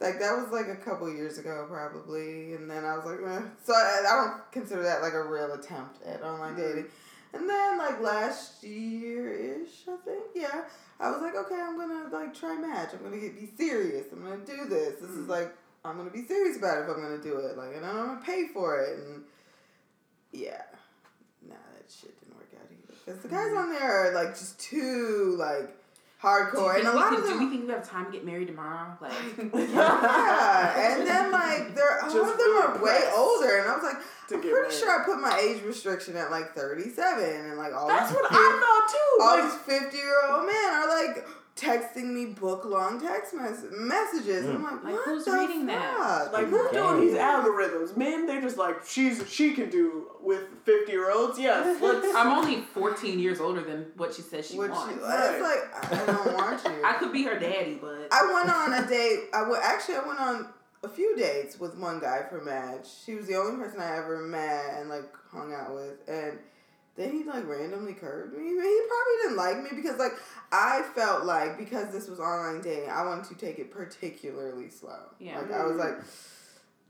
like 0.00 0.18
that 0.18 0.36
was 0.36 0.48
like 0.52 0.68
a 0.68 0.76
couple 0.76 1.10
years 1.12 1.38
ago 1.38 1.66
probably 1.70 2.54
and 2.54 2.70
then 2.70 2.84
i 2.84 2.96
was 2.96 3.04
like 3.06 3.18
eh. 3.20 3.42
so 3.64 3.72
I, 3.74 4.00
I 4.08 4.16
don't 4.26 4.52
consider 4.52 4.82
that 4.82 5.02
like 5.02 5.14
a 5.14 5.22
real 5.22 5.52
attempt 5.52 6.02
at 6.04 6.22
online 6.22 6.56
dating 6.56 6.86
and 7.34 7.48
then 7.48 7.78
like 7.78 8.00
last 8.00 8.62
year-ish 8.64 9.88
i 9.88 9.96
think 10.04 10.24
yeah 10.34 10.62
i 11.00 11.10
was 11.10 11.20
like 11.22 11.34
okay 11.36 11.60
i'm 11.60 11.76
gonna 11.76 12.08
like 12.12 12.34
try 12.34 12.56
match 12.56 12.90
i'm 12.94 13.02
gonna 13.02 13.20
get 13.20 13.38
be 13.38 13.48
serious 13.56 14.06
i'm 14.12 14.22
gonna 14.22 14.44
do 14.44 14.68
this 14.68 15.00
this 15.00 15.10
is 15.10 15.26
Mm. 15.26 15.28
like 15.28 15.52
i'm 15.84 15.96
gonna 15.96 16.10
be 16.10 16.24
serious 16.24 16.56
about 16.56 16.78
it 16.78 16.82
if 16.82 16.88
i'm 16.96 17.02
gonna 17.02 17.22
do 17.22 17.38
it 17.38 17.56
like 17.56 17.74
and 17.74 17.84
i'm 17.84 18.06
gonna 18.06 18.20
pay 18.24 18.46
for 18.52 18.80
it 18.80 18.98
and 18.98 19.22
yeah 20.32 20.62
nah 21.48 21.54
that 21.54 21.90
shit 21.90 22.18
didn't 22.20 22.36
work 22.36 22.48
out 22.54 22.68
either 22.70 22.94
because 23.04 23.20
the 23.22 23.28
guys 23.28 23.50
mm. 23.50 23.58
on 23.58 23.72
there 23.72 24.08
are 24.10 24.14
like 24.14 24.28
just 24.38 24.58
too 24.60 25.34
like 25.38 25.74
hardcore 26.22 26.78
and 26.78 26.86
a 26.86 26.92
lot 26.92 27.08
could- 27.10 27.20
of 27.20 27.24
do 27.24 27.30
them 27.30 27.38
we 27.44 27.50
think 27.50 27.66
we 27.66 27.72
have 27.72 27.88
time 27.88 28.04
to 28.04 28.12
get 28.12 28.26
married 28.26 28.46
tomorrow? 28.46 28.92
Like, 29.00 29.12
yeah, 29.54 30.92
and 30.92 31.06
then 31.06 31.32
like 31.32 31.74
they're 31.74 31.98
a 31.98 32.06
lot 32.12 32.30
of 32.32 32.36
them 32.36 32.56
are 32.60 32.84
way 32.84 33.00
older, 33.16 33.56
and 33.58 33.68
I 33.70 33.74
was 33.74 33.82
like, 33.82 33.96
I'm 33.96 34.40
pretty 34.40 34.48
married. 34.52 34.70
sure 34.72 35.00
I 35.00 35.02
put 35.04 35.18
my 35.18 35.38
age 35.40 35.62
restriction 35.64 36.16
at 36.18 36.30
like 36.30 36.54
37, 36.54 37.24
and 37.24 37.56
like 37.56 37.72
all 37.72 37.88
That's 37.88 38.10
these 38.10 38.16
what 38.20 38.28
fif- 38.28 38.38
I 38.38 38.60
thought 38.60 38.92
too. 38.92 39.24
all 39.24 39.40
Like, 39.40 39.66
these 39.66 39.80
50 39.90 39.96
year 39.96 40.14
old 40.30 40.44
men 40.44 40.70
are 40.74 40.88
like 40.88 41.26
texting 41.56 42.12
me 42.14 42.26
book 42.26 42.64
long 42.64 43.00
text 43.00 43.34
mes- 43.34 43.66
messages. 43.72 44.46
I'm 44.46 44.60
mm. 44.60 44.62
like, 44.62 44.84
Like, 44.84 44.92
what 44.94 45.04
who's 45.04 45.24
the 45.24 45.32
reading 45.32 45.66
that? 45.66 45.96
fuck? 45.96 46.32
like 46.32 46.42
Like, 46.42 46.46
who's 46.50 46.70
doing 46.72 47.00
these 47.00 47.14
algorithms? 47.14 47.96
Men, 47.96 48.26
they're 48.26 48.40
just 48.40 48.56
like 48.56 48.76
she's 48.86 49.22
she 49.30 49.52
can 49.52 49.68
do 49.68 50.06
with 50.22 50.42
fifty 50.64 50.92
year 50.92 51.10
olds. 51.12 51.38
Yes, 51.38 51.80
let's. 51.82 52.06
I'm 52.14 52.28
only 52.28 52.62
14 52.62 53.18
years 53.18 53.40
older 53.40 53.60
than 53.62 53.86
what 53.96 54.14
she 54.14 54.22
says 54.22 54.48
she 54.48 54.56
What 54.56 54.70
wants. 54.70 54.94
you, 54.94 55.02
Right. 55.02 55.30
It's 55.32 55.42
like 55.42 56.00
I 56.00 56.06
don't 56.06 56.34
want 56.34 56.64
you. 56.64 56.84
I 56.84 56.92
could 56.94 57.12
be 57.12 57.24
her 57.24 57.38
daddy, 57.38 57.78
but 57.80 58.08
I 58.10 58.32
went 58.32 58.48
on 58.50 58.72
a 58.84 58.88
date. 58.88 59.24
I 59.34 59.40
w- 59.40 59.60
actually 59.62 59.96
I 59.96 60.06
went 60.06 60.20
on 60.20 60.46
a 60.82 60.88
few 60.88 61.14
dates 61.16 61.60
with 61.60 61.76
one 61.76 62.00
guy 62.00 62.22
for 62.30 62.40
Match. 62.42 62.88
She 63.04 63.14
was 63.14 63.26
the 63.26 63.34
only 63.36 63.62
person 63.62 63.80
I 63.80 63.98
ever 63.98 64.18
met 64.22 64.76
and 64.78 64.88
like 64.88 65.12
hung 65.30 65.52
out 65.52 65.74
with, 65.74 65.98
and 66.08 66.38
then 67.00 67.12
he 67.12 67.24
like 67.24 67.46
randomly 67.46 67.94
curved 67.94 68.36
me. 68.36 68.44
He 68.44 68.54
probably 68.54 69.16
didn't 69.22 69.36
like 69.36 69.62
me 69.62 69.70
because 69.82 69.98
like 69.98 70.12
I 70.52 70.82
felt 70.94 71.24
like 71.24 71.56
because 71.58 71.92
this 71.92 72.08
was 72.08 72.20
online 72.20 72.60
dating, 72.60 72.90
I 72.90 73.04
wanted 73.04 73.24
to 73.26 73.34
take 73.34 73.58
it 73.58 73.70
particularly 73.70 74.68
slow. 74.68 74.98
Yeah. 75.18 75.38
Like 75.40 75.52
I 75.52 75.64
was 75.64 75.76
like. 75.76 75.94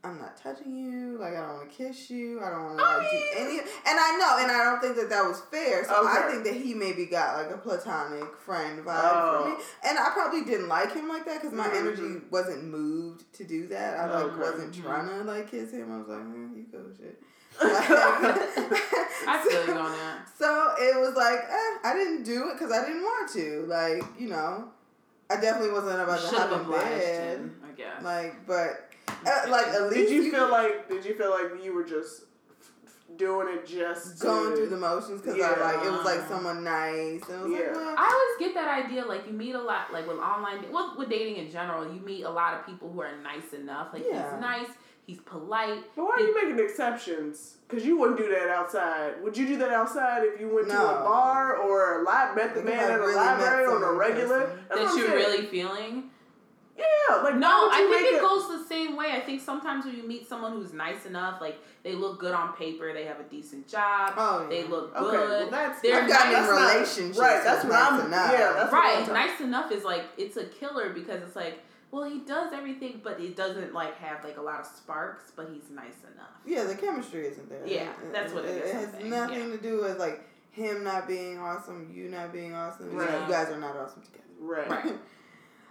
I'm 0.02 0.18
not 0.18 0.34
touching 0.38 0.74
you. 0.74 1.18
Like 1.20 1.34
I 1.34 1.40
don't 1.46 1.56
want 1.58 1.70
to 1.70 1.76
kiss 1.76 2.08
you. 2.08 2.40
I 2.42 2.48
don't 2.48 2.64
want 2.64 2.78
to 2.78 2.84
I 2.84 2.96
like, 2.96 3.10
do 3.10 3.18
any. 3.36 3.58
And 3.58 3.98
I 4.00 4.16
know, 4.18 4.42
and 4.42 4.50
I 4.50 4.64
don't 4.64 4.80
think 4.80 4.96
that 4.96 5.10
that 5.10 5.28
was 5.28 5.42
fair. 5.50 5.84
So 5.84 5.92
I 5.92 6.26
think 6.30 6.42
that 6.44 6.54
he 6.54 6.72
maybe 6.72 7.04
got 7.04 7.36
like 7.36 7.54
a 7.54 7.58
platonic 7.58 8.34
friend 8.38 8.78
vibe 8.82 8.98
Oh. 9.04 9.42
from 9.42 9.52
me. 9.52 9.64
And 9.86 9.98
I 9.98 10.08
probably 10.08 10.42
didn't 10.44 10.68
like 10.68 10.94
him 10.94 11.06
like 11.06 11.26
that 11.26 11.42
because 11.42 11.52
my 11.54 11.66
Mhm. 11.68 11.76
energy 11.80 12.24
wasn't 12.30 12.64
moved 12.64 13.30
to 13.34 13.44
do 13.44 13.66
that. 13.66 14.00
I 14.00 14.06
like 14.10 14.24
Okay. 14.32 14.40
wasn't 14.40 14.74
trying 14.74 15.06
to 15.06 15.22
like 15.24 15.50
kiss 15.50 15.70
him. 15.72 15.92
I 15.92 15.98
was 15.98 16.08
like, 16.08 16.20
mm, 16.20 16.56
you 16.56 16.64
go 16.72 16.78
shit. 16.96 17.22
I 17.60 19.46
feel 19.48 19.66
you 19.66 19.80
on 19.80 19.92
that. 19.92 20.16
So 20.40 20.72
it 20.78 20.98
was 20.98 21.14
like, 21.16 21.38
eh, 21.38 21.76
I 21.84 21.92
didn't 21.94 22.22
do 22.22 22.48
it 22.48 22.54
because 22.54 22.72
I 22.72 22.86
didn't 22.86 23.02
want 23.02 23.30
to. 23.32 23.66
Like, 23.68 24.02
you 24.18 24.30
know, 24.30 24.68
I 25.28 25.38
definitely 25.38 25.70
wasn't 25.70 26.00
about 26.00 26.18
to 26.18 26.26
Should 26.28 26.38
have 26.38 26.50
have 26.50 26.62
in 26.62 26.70
bed. 26.70 27.38
him, 27.40 27.60
I 27.62 27.72
guess. 27.72 28.02
Like, 28.02 28.46
but 28.46 28.90
uh, 29.26 29.50
like 29.50 29.66
at 29.66 29.82
least 29.90 30.08
Did 30.08 30.24
you 30.24 30.30
feel 30.32 30.50
like? 30.50 30.88
Did 30.88 31.04
you 31.04 31.14
feel 31.14 31.28
like 31.30 31.62
you 31.62 31.74
were 31.74 31.84
just 31.84 32.22
doing 33.18 33.48
it 33.54 33.66
just 33.66 34.18
going 34.22 34.50
to, 34.52 34.56
through 34.56 34.68
the 34.70 34.76
motions 34.78 35.20
because 35.20 35.38
I 35.38 35.60
like 35.60 35.84
it 35.84 35.90
was 35.90 36.04
like 36.06 36.26
someone 36.26 36.64
nice 36.64 37.20
and 37.28 37.42
it 37.42 37.42
was 37.42 37.52
Yeah. 37.52 37.58
like, 37.66 37.74
well, 37.76 37.94
I 37.98 38.36
always 38.38 38.38
get 38.38 38.54
that 38.54 38.84
idea, 38.86 39.04
like 39.04 39.26
you 39.26 39.34
meet 39.34 39.54
a 39.54 39.60
lot, 39.60 39.92
like 39.92 40.06
with 40.08 40.16
online, 40.16 40.64
well, 40.72 40.94
with 40.96 41.10
dating 41.10 41.36
in 41.36 41.50
general, 41.50 41.84
you 41.92 42.00
meet 42.00 42.22
a 42.24 42.30
lot 42.30 42.54
of 42.58 42.64
people 42.64 42.90
who 42.90 43.02
are 43.02 43.14
nice 43.22 43.52
enough. 43.52 43.88
Like 43.92 44.04
Yeah. 44.08 44.32
he's 44.32 44.40
nice, 44.40 44.68
he's 45.10 45.20
polite. 45.20 45.82
But 45.96 46.04
why 46.04 46.10
are 46.16 46.20
you 46.20 46.34
making 46.34 46.64
exceptions? 46.64 47.56
Because 47.68 47.84
you 47.84 47.98
wouldn't 47.98 48.18
do 48.18 48.28
that 48.30 48.48
outside. 48.48 49.14
Would 49.22 49.36
you 49.36 49.46
do 49.46 49.56
that 49.58 49.70
outside 49.70 50.22
if 50.24 50.40
you 50.40 50.48
went 50.54 50.68
to 50.68 50.74
a 50.74 51.02
bar 51.04 51.56
or 51.56 52.00
a 52.00 52.04
lab, 52.04 52.36
met 52.36 52.54
the 52.54 52.62
man 52.62 52.78
at 52.90 52.98
a 52.98 53.02
really 53.02 53.14
library 53.14 53.66
on 53.66 53.82
a 53.82 53.92
regular? 53.92 54.56
That's 54.68 54.80
what 54.80 54.88
that 54.90 54.96
you're 54.96 55.06
saying. 55.08 55.18
really 55.18 55.46
feeling. 55.46 56.04
Yeah, 56.78 57.16
like 57.16 57.34
No, 57.36 57.68
I 57.70 57.76
think 57.90 57.90
make 57.90 58.14
it 58.14 58.20
goes 58.22 58.48
the 58.48 58.66
same 58.66 58.96
way. 58.96 59.12
I 59.12 59.20
think 59.20 59.42
sometimes 59.42 59.84
when 59.84 59.96
you 59.96 60.06
meet 60.06 60.26
someone 60.28 60.52
who's 60.52 60.72
nice 60.72 61.04
enough, 61.04 61.40
like 61.40 61.58
they 61.82 61.94
look 61.94 62.18
good 62.18 62.32
on 62.32 62.54
paper, 62.54 62.92
they 62.94 63.04
have 63.04 63.20
a 63.20 63.24
decent 63.24 63.68
job, 63.68 64.14
Oh, 64.16 64.42
yeah. 64.44 64.48
they 64.48 64.62
yeah. 64.62 64.70
look 64.70 64.96
Okay, 64.96 65.10
good. 65.16 65.28
well 65.28 65.50
that's 65.50 65.80
They're 65.82 66.02
I've 66.02 66.08
gotten 66.08 66.28
in 66.28 66.32
nice- 66.32 66.46
that's 66.48 66.48
not- 66.60 66.72
relationships 66.74 67.18
Right, 67.18 67.44
that's 67.44 67.64
what 67.64 67.72
nice 67.72 68.00
I'm. 68.00 68.06
enough. 68.06 68.32
Yeah, 68.32 68.52
that's 68.54 68.72
what 68.72 68.84
I'm 68.84 68.98
right, 69.10 69.26
nice 69.28 69.40
enough 69.40 69.72
is 69.72 69.84
like 69.84 70.04
it's 70.16 70.36
a 70.38 70.44
killer 70.44 70.90
because 70.90 71.22
it's 71.22 71.36
like, 71.36 71.58
well, 71.90 72.04
he 72.04 72.20
does 72.20 72.52
everything, 72.52 73.00
but 73.02 73.20
it 73.20 73.36
doesn't 73.36 73.74
like 73.74 73.96
have 73.98 74.22
like 74.24 74.36
a 74.36 74.42
lot 74.42 74.60
of 74.60 74.66
sparks, 74.66 75.32
but 75.34 75.48
he's 75.52 75.70
nice 75.70 75.96
enough. 76.14 76.28
Yeah, 76.46 76.64
the 76.64 76.74
chemistry 76.74 77.26
isn't 77.26 77.48
there. 77.48 77.66
Yeah, 77.66 77.92
that's 78.12 78.32
what 78.32 78.44
it 78.44 78.64
is, 78.64 78.70
It 78.70 78.74
has 78.74 78.90
saying, 78.92 79.10
nothing 79.10 79.50
to 79.50 79.58
do 79.58 79.80
with 79.80 79.98
like 79.98 80.22
him 80.52 80.84
not 80.84 81.08
being 81.08 81.38
awesome, 81.38 81.90
you 81.92 82.08
not 82.08 82.32
being 82.32 82.54
awesome. 82.54 82.86
It's 82.86 82.94
like, 82.94 83.08
Right. 83.08 83.22
You 83.22 83.32
guys 83.32 83.48
are 83.48 83.58
not 83.58 83.76
awesome 83.76 84.02
together. 84.02 84.24
Right. 84.38 84.70
Right. 84.70 84.94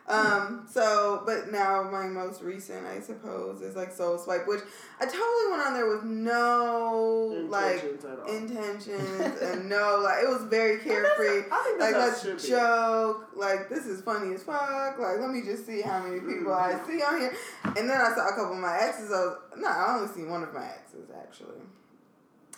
Um. 0.09 0.65
So, 0.69 1.21
but 1.25 1.51
now 1.51 1.83
my 1.91 2.07
most 2.07 2.41
recent, 2.41 2.85
I 2.85 2.99
suppose, 2.99 3.61
is 3.61 3.75
like 3.75 3.91
Soul 3.91 4.17
Swipe, 4.17 4.47
which 4.47 4.61
I 4.99 5.05
totally 5.05 5.51
went 5.51 5.61
on 5.67 5.73
there 5.73 5.87
with 5.87 6.03
no 6.03 7.45
like 7.49 7.83
Intentions 7.83 8.05
at 8.05 8.19
all. 8.19 8.35
intentions 8.35 9.41
and 9.41 9.69
no 9.75 10.01
like 10.03 10.23
it 10.23 10.29
was 10.29 10.43
very 10.49 10.79
carefree. 10.79 11.43
I 11.51 11.63
think 11.65 11.79
Like 11.79 11.93
that's 11.93 12.23
how 12.23 12.29
it 12.29 12.31
let's 12.31 12.41
should 12.41 12.41
be. 12.41 12.47
joke. 12.57 13.27
Like 13.35 13.69
this 13.69 13.85
is 13.85 14.01
funny 14.01 14.33
as 14.33 14.43
fuck. 14.43 14.97
Like 14.99 15.19
let 15.19 15.29
me 15.29 15.41
just 15.43 15.65
see 15.65 15.81
how 15.81 16.01
many 16.03 16.19
people 16.19 16.53
I 16.53 16.79
see 16.87 17.01
on 17.03 17.19
here. 17.21 17.33
And 17.65 17.89
then 17.89 18.01
I 18.01 18.13
saw 18.15 18.27
a 18.27 18.35
couple 18.35 18.53
of 18.53 18.59
my 18.59 18.77
exes. 18.79 19.11
I 19.11 19.15
was 19.25 19.37
no, 19.57 19.67
I 19.67 19.95
only 19.95 20.13
seen 20.13 20.29
one 20.29 20.43
of 20.43 20.53
my 20.53 20.65
exes 20.65 21.09
actually. 21.15 21.61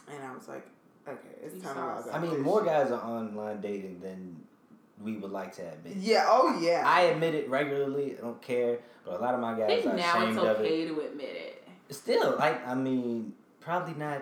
And 0.09 0.23
I 0.23 0.33
was 0.33 0.47
like, 0.47 0.65
okay, 1.07 1.35
it's 1.43 1.55
You 1.55 1.61
time 1.61 1.75
to 1.75 1.81
log 1.81 2.07
I 2.11 2.19
mean, 2.19 2.41
more 2.41 2.63
guys 2.63 2.91
are 2.91 3.01
online 3.01 3.61
dating 3.61 3.99
than 4.01 4.41
we 5.03 5.17
would 5.17 5.31
like 5.31 5.55
to 5.55 5.61
admit. 5.71 5.97
Yeah. 5.97 6.25
Oh 6.27 6.59
yeah. 6.61 6.83
I 6.85 7.01
admit 7.01 7.35
it 7.35 7.49
regularly. 7.49 8.15
I 8.17 8.21
don't 8.21 8.41
care, 8.41 8.79
but 9.05 9.19
a 9.19 9.21
lot 9.23 9.33
of 9.33 9.39
my 9.39 9.53
I 9.53 9.59
guys 9.59 9.67
think 9.83 9.93
are 9.93 9.97
now 9.97 10.13
it's 10.21 10.31
ashamed 10.35 10.37
of 10.39 10.45
it. 10.59 10.65
okay 10.65 10.85
to 10.87 10.99
admit 11.01 11.29
it. 11.35 11.63
Still, 11.89 12.35
like, 12.39 12.65
I 12.67 12.73
mean, 12.73 13.33
probably 13.59 13.93
not 13.95 14.21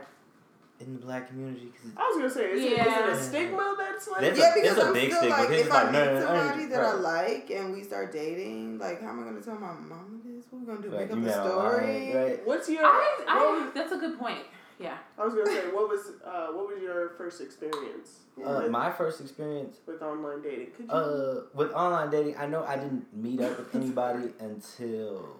in 0.79 0.93
the 0.93 0.99
black 1.05 1.27
community 1.27 1.65
because 1.73 1.91
I 1.97 2.01
was 2.07 2.17
gonna 2.17 2.29
say, 2.29 2.51
is, 2.53 2.63
it, 2.63 2.65
is 2.67 2.71
it 2.71 2.77
Yeah. 2.77 3.11
a 3.11 3.15
stigma 3.21 3.75
that's 3.77 4.07
like? 4.07 4.21
There's 4.21 4.37
yeah, 4.39 4.51
a- 4.51 4.55
because 4.55 4.75
there's 4.75 4.85
a 4.85 4.87
I'm 4.87 4.93
big 4.93 5.09
still 5.11 5.19
stigma, 5.19 5.35
like, 5.37 5.47
'cause 5.47 5.55
if 5.59 5.65
it's 5.65 5.75
I 5.75 5.83
like, 5.83 5.91
meet 5.91 5.99
man, 5.99 6.07
I 6.07 6.15
ain't- 6.15 6.23
somebody 6.47 6.65
that 6.67 6.81
I 6.81 6.93
like 6.93 7.49
and 7.51 7.73
we 7.73 7.83
start 7.83 8.11
dating, 8.13 8.77
like, 8.79 9.01
how 9.01 9.09
am 9.09 9.19
I 9.19 9.23
gonna 9.25 9.41
tell 9.41 9.55
my 9.55 9.73
mom 9.73 10.21
this? 10.25 10.45
What 10.49 10.61
we 10.61 10.65
gonna 10.67 10.81
do? 10.81 10.89
Right, 10.95 11.13
Make 11.13 11.27
up 11.27 11.27
a 11.27 11.31
story? 11.33 11.85
online, 11.85 12.15
right? 12.15 12.47
What's 12.47 12.69
your? 12.69 12.85
I, 12.85 13.25
I, 13.27 13.37
well, 13.37 13.71
that's 13.75 13.91
a 13.91 13.97
good 13.97 14.17
point. 14.17 14.39
Yeah. 14.79 14.97
I 15.17 15.25
was 15.25 15.33
was 15.33 15.43
gonna 15.45 15.57
say, 15.61 15.67
what 15.71 15.89
was 15.89 16.11
uh, 16.25 16.47
what 16.47 16.67
was 16.69 16.81
your 16.81 17.09
first 17.17 17.41
experience 17.41 18.19
Uh, 18.41 18.61
with, 18.63 18.71
my 18.71 18.89
first 18.91 19.19
experience 19.19 19.77
with 19.85 20.01
online 20.01 20.41
dating? 20.41 20.67
Could 20.71 20.85
you? 20.85 20.91
uh, 20.91 21.41
with 21.53 21.71
online 21.73 22.09
dating, 22.09 22.37
I 22.37 22.45
know 22.47 22.63
I 22.63 22.77
didn't 22.77 23.05
meet 23.13 23.41
up 23.41 23.57
with 23.59 23.75
anybody 23.75 24.29
until 24.39 25.35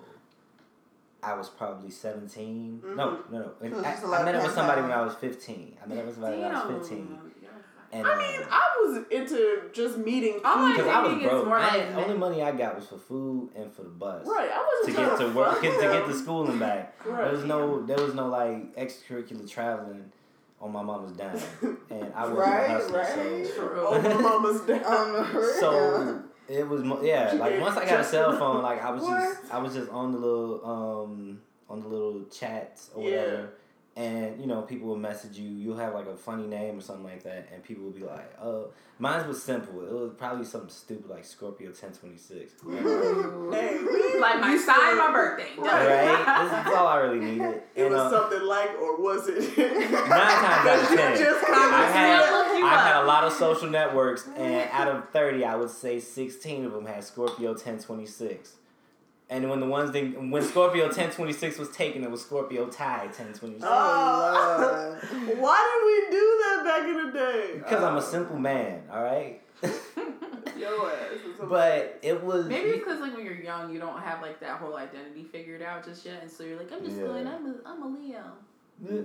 I 1.24 1.34
was 1.36 1.50
probably 1.50 1.90
17. 1.90 2.82
No, 2.84 3.08
Mhm. 3.12 3.32
no, 3.32 3.40
no. 3.40 3.52
And 3.62 3.74
So 3.76 3.80
I, 3.82 3.92
just 3.92 4.04
a 4.04 4.08
I 4.08 4.10
lot 4.10 4.26
met 4.26 4.36
up 4.36 4.44
with 4.44 4.54
somebody 4.54 4.82
when 4.82 4.92
I 4.92 5.02
was 5.02 5.16
15. 5.16 5.78
I 5.82 5.86
met 5.88 5.98
up 6.00 6.06
with 6.06 6.16
somebody 6.16 6.38
when 6.42 6.52
I 6.56 6.66
was 6.68 6.88
15. 6.90 7.20
And, 7.92 8.06
I 8.06 8.18
mean, 8.18 8.42
I 8.52 8.62
was 8.82 9.04
into 9.10 9.62
just 9.74 9.98
meeting 9.98 10.34
people. 10.36 10.52
Online 10.52 10.76
because 10.76 10.88
I 10.88 11.02
was 11.02 11.10
dating 11.12 11.24
is 11.26 11.30
broke. 11.32 11.46
more 11.48 11.58
I 11.58 11.78
like 11.78 11.96
only 11.96 12.18
money 12.18 12.44
I 12.44 12.52
got 12.52 12.76
was 12.76 12.86
for 12.88 12.98
food 12.98 13.50
and 13.56 13.72
for 13.74 13.82
the 13.82 13.90
bus. 13.90 14.26
right, 14.28 14.50
I 14.52 14.58
To 14.58 14.66
wasn't 14.92 14.98
get 14.98 15.06
trying 15.18 15.32
to 15.32 15.36
work, 15.38 15.54
fuck 15.54 15.62
get, 15.64 15.74
to 15.76 15.82
get 15.82 15.92
them. 16.04 16.12
to 16.12 16.18
school 16.18 16.50
and 16.50 16.60
back. 16.60 16.96
Right. 17.06 17.24
There 17.24 17.32
was 17.32 17.44
no, 17.46 17.86
there 17.86 17.98
was 17.98 18.14
no 18.14 18.28
like 18.28 18.76
extracurricular 18.76 19.50
traveling 19.50 20.12
on 20.62 20.72
my 20.72 20.84
mama's 20.84 21.14
dime, 21.14 21.38
and 21.90 22.14
I 22.14 22.22
wasn't 22.28 22.38
Right, 22.40 22.66
a 22.66 22.74
hustler, 22.74 23.00
right. 23.00 23.48
so 23.48 23.88
Oh, 23.88 24.02
my 24.02 24.14
mama's 24.22 24.62
down. 24.68 24.84
On 24.84 25.14
the 25.14 25.40
real. 25.40 25.54
so 25.60 26.24
it 26.48 26.68
was 26.68 26.84
yeah. 27.04 27.34
Like 27.34 27.60
once 27.62 27.78
I 27.78 27.86
got 27.86 28.02
a 28.02 28.04
cell 28.04 28.38
phone, 28.38 28.62
like 28.62 28.84
I 28.84 28.92
was 28.92 29.02
What? 29.04 29.20
just 29.40 29.54
I 29.54 29.58
was 29.60 29.74
just 29.74 29.90
on 29.90 30.12
the 30.12 30.18
little 30.20 30.62
um 30.66 31.40
on 31.70 31.82
the 31.82 31.88
little 31.88 32.26
chats 32.26 32.90
or 32.94 33.04
Yeah. 33.10 33.18
whatever. 33.22 33.50
And 34.00 34.40
you 34.40 34.48
know, 34.48 34.62
people 34.62 34.88
will 34.88 34.96
message 34.96 35.38
you. 35.38 35.50
You'll 35.50 35.76
have 35.78 35.94
like 35.94 36.08
a 36.08 36.16
funny 36.16 36.48
name 36.48 36.78
or 36.78 36.82
something 36.82 37.04
like 37.04 37.24
that, 37.24 37.50
and 37.54 37.62
people 37.62 37.84
will 37.84 37.92
be 37.92 38.04
like, 38.04 38.32
oh 38.42 38.70
mine 38.98 39.28
was 39.28 39.42
simple. 39.44 39.82
It 39.86 39.92
was 39.92 40.12
probably 40.18 40.46
something 40.46 40.70
stupid 40.70 41.10
like 41.10 41.26
Scorpio 41.26 41.72
ten 41.72 41.92
twenty 41.92 42.16
six. 42.18 42.54
Right? 42.64 42.80
Hey, 43.60 44.20
like 44.22 44.40
my 44.40 44.52
we 44.52 44.58
sign, 44.60 44.98
my 44.98 45.12
birthday. 45.12 45.50
Right. 45.58 46.44
This 46.44 46.68
is 46.68 46.74
all 46.74 46.88
I 46.88 46.98
really 46.98 47.20
needed. 47.20 47.62
It 47.76 47.84
And, 47.86 47.94
was 47.94 48.02
uh, 48.14 48.22
something 48.22 48.48
like, 48.48 48.72
or 48.80 49.02
was 49.02 49.28
it? 49.28 49.58
Nine 49.58 49.90
times 49.90 50.68
out 50.68 50.80
of 50.82 50.88
ten. 50.98 51.18
just 51.18 51.44
I 51.44 51.48
kinda 51.48 51.78
had 51.78 52.24
said- 52.26 52.32
look 52.32 52.64
I 52.64 52.88
had 52.88 53.04
a 53.04 53.06
lot 53.06 53.24
of 53.26 53.34
social 53.34 53.70
networks, 53.70 54.28
and 54.38 54.70
out 54.72 54.88
of 54.88 55.10
thirty, 55.10 55.44
I 55.44 55.56
would 55.56 55.72
say 55.72 56.00
sixteen 56.00 56.64
of 56.66 56.72
them 56.72 56.86
had 56.86 57.04
Scorpio 57.04 57.54
ten 57.54 57.80
twenty 57.80 58.06
six. 58.06 58.54
And 59.32 59.48
when 59.50 59.60
the 59.60 59.68
ones 59.68 59.92
that 59.92 60.02
when 60.30 60.42
Scorpio 60.42 60.90
ten 60.90 61.12
twenty 61.12 61.34
six 61.34 61.58
was 61.60 61.70
taken, 61.70 62.04
it 62.04 62.10
was 62.10 62.22
Scorpio 62.22 62.68
tie 62.68 63.08
ten 63.14 63.32
twenty 63.34 63.56
six. 63.56 63.66
Oh, 63.70 64.98
Why 65.38 65.80
did 65.80 65.86
we 65.86 66.18
do 66.18 66.44
that 66.44 66.64
back 66.66 66.88
in 66.90 67.06
the 67.06 67.12
day? 67.12 67.52
Because 67.60 67.84
I'm 67.84 67.96
a 67.98 68.02
simple 68.02 68.38
man, 68.40 68.82
all 68.92 69.04
right. 69.04 69.40
Yo 70.58 70.88
ass. 70.88 71.20
but 71.48 72.00
it 72.02 72.22
was 72.24 72.48
Maybe 72.48 72.70
it's 72.70 72.80
because 72.80 73.00
like 73.00 73.16
when 73.16 73.24
you're 73.26 73.36
young, 73.36 73.72
you 73.72 73.80
don't 73.80 74.00
have 74.02 74.22
like 74.22 74.40
that 74.40 74.60
whole 74.60 74.76
identity 74.76 75.24
figured 75.24 75.62
out 75.62 75.86
just 75.86 76.06
yet, 76.06 76.22
and 76.24 76.32
so 76.32 76.44
you're 76.44 76.58
like, 76.58 76.72
I'm 76.72 76.84
just 76.84 76.98
Yeah. 76.98 77.04
going, 77.06 77.28
I'm 77.28 77.46
a, 77.46 77.56
I'm 77.66 77.84
a 77.84 77.88
Leo. 77.88 78.24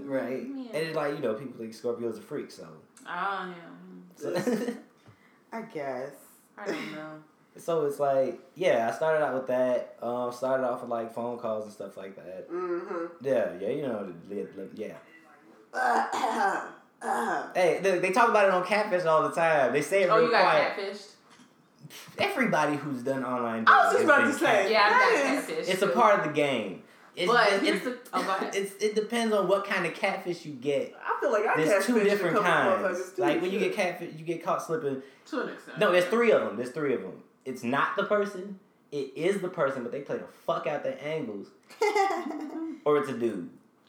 right, 0.06 0.42
Yeah. 0.42 0.66
and 0.68 0.74
it's 0.76 0.96
like 0.96 1.14
you 1.14 1.20
know 1.20 1.34
people 1.34 1.58
think 1.58 1.74
Scorpio's 1.74 2.18
a 2.18 2.22
freak, 2.22 2.50
so. 2.50 2.66
Oh 3.06 3.52
yeah. 3.54 3.54
So, 4.16 4.32
I 5.52 5.62
guess. 5.62 6.12
I 6.56 6.66
don't 6.66 6.92
know. 6.92 7.10
So 7.56 7.84
it's 7.86 7.98
like 8.00 8.38
yeah, 8.54 8.88
I 8.92 8.96
started 8.96 9.24
out 9.24 9.34
with 9.34 9.46
that. 9.48 9.96
Um, 10.02 10.32
started 10.32 10.64
off 10.66 10.80
with 10.82 10.90
like 10.90 11.14
phone 11.14 11.38
calls 11.38 11.64
and 11.64 11.72
stuff 11.72 11.96
like 11.96 12.16
that. 12.16 12.50
Mhm. 12.50 13.10
Yeah, 13.22 13.50
yeah, 13.60 13.68
you 13.68 13.82
know, 13.82 14.12
yeah. 14.74 14.94
Ah, 15.72 16.68
ah. 17.02 17.50
Hey, 17.54 17.80
they, 17.82 17.98
they 17.98 18.10
talk 18.12 18.28
about 18.30 18.46
it 18.46 18.50
on 18.52 18.64
Catfish 18.64 19.04
all 19.04 19.28
the 19.28 19.34
time. 19.34 19.72
They 19.72 19.82
say 19.82 20.04
it 20.04 20.08
Oh, 20.10 20.16
real 20.16 20.26
you 20.26 20.30
got 20.30 20.42
quiet. 20.42 20.76
catfished. 20.76 21.10
Everybody 22.18 22.76
who's 22.76 23.02
done 23.02 23.24
online 23.24 23.64
I 23.66 23.84
was 23.86 23.92
just 23.94 24.04
about 24.04 24.24
to 24.24 24.32
say. 24.32 24.46
catfished. 24.46 24.70
Yeah, 24.70 24.82
I 24.84 24.90
got 24.90 24.98
That 24.98 25.34
is- 25.38 25.44
catfished. 25.68 25.72
It's 25.72 25.82
a 25.82 25.88
part 25.88 26.18
of 26.20 26.26
the 26.26 26.32
game. 26.32 26.82
It's, 27.16 27.30
But 27.30 27.52
it, 27.52 27.62
here's 27.62 27.76
it's, 27.76 27.84
the. 27.84 27.98
Oh, 28.12 28.50
it's, 28.52 28.82
it 28.82 28.94
depends 28.96 29.32
on 29.32 29.46
what 29.46 29.64
kind 29.64 29.86
of 29.86 29.94
catfish 29.94 30.44
you 30.44 30.52
get. 30.52 30.94
I 31.00 31.16
feel 31.20 31.30
like 31.30 31.46
I 31.46 31.54
There's 31.64 31.86
two 31.86 32.02
different 32.02 32.36
kinds. 32.40 33.16
Like 33.18 33.40
when 33.40 33.52
you 33.52 33.60
get 33.60 33.72
catfish, 33.74 34.14
you 34.16 34.24
get 34.24 34.42
caught 34.42 34.62
slipping. 34.62 35.00
To 35.26 35.42
an 35.42 35.48
extent. 35.50 35.78
No, 35.78 35.92
there's 35.92 36.06
three 36.06 36.32
of 36.32 36.40
them. 36.40 36.56
There's 36.56 36.70
three 36.70 36.94
of 36.94 37.02
them. 37.02 37.22
It's 37.44 37.62
not 37.62 37.96
the 37.96 38.04
person. 38.04 38.58
It 38.92 39.12
is 39.16 39.40
the 39.40 39.48
person, 39.48 39.82
but 39.82 39.90
they 39.92 40.00
play 40.00 40.18
the 40.18 40.26
fuck 40.46 40.66
out 40.66 40.82
their 40.84 40.98
angles. 41.02 41.48
Or 42.86 42.98
it's 42.98 43.08
a 43.08 43.16
dude. 43.16 43.48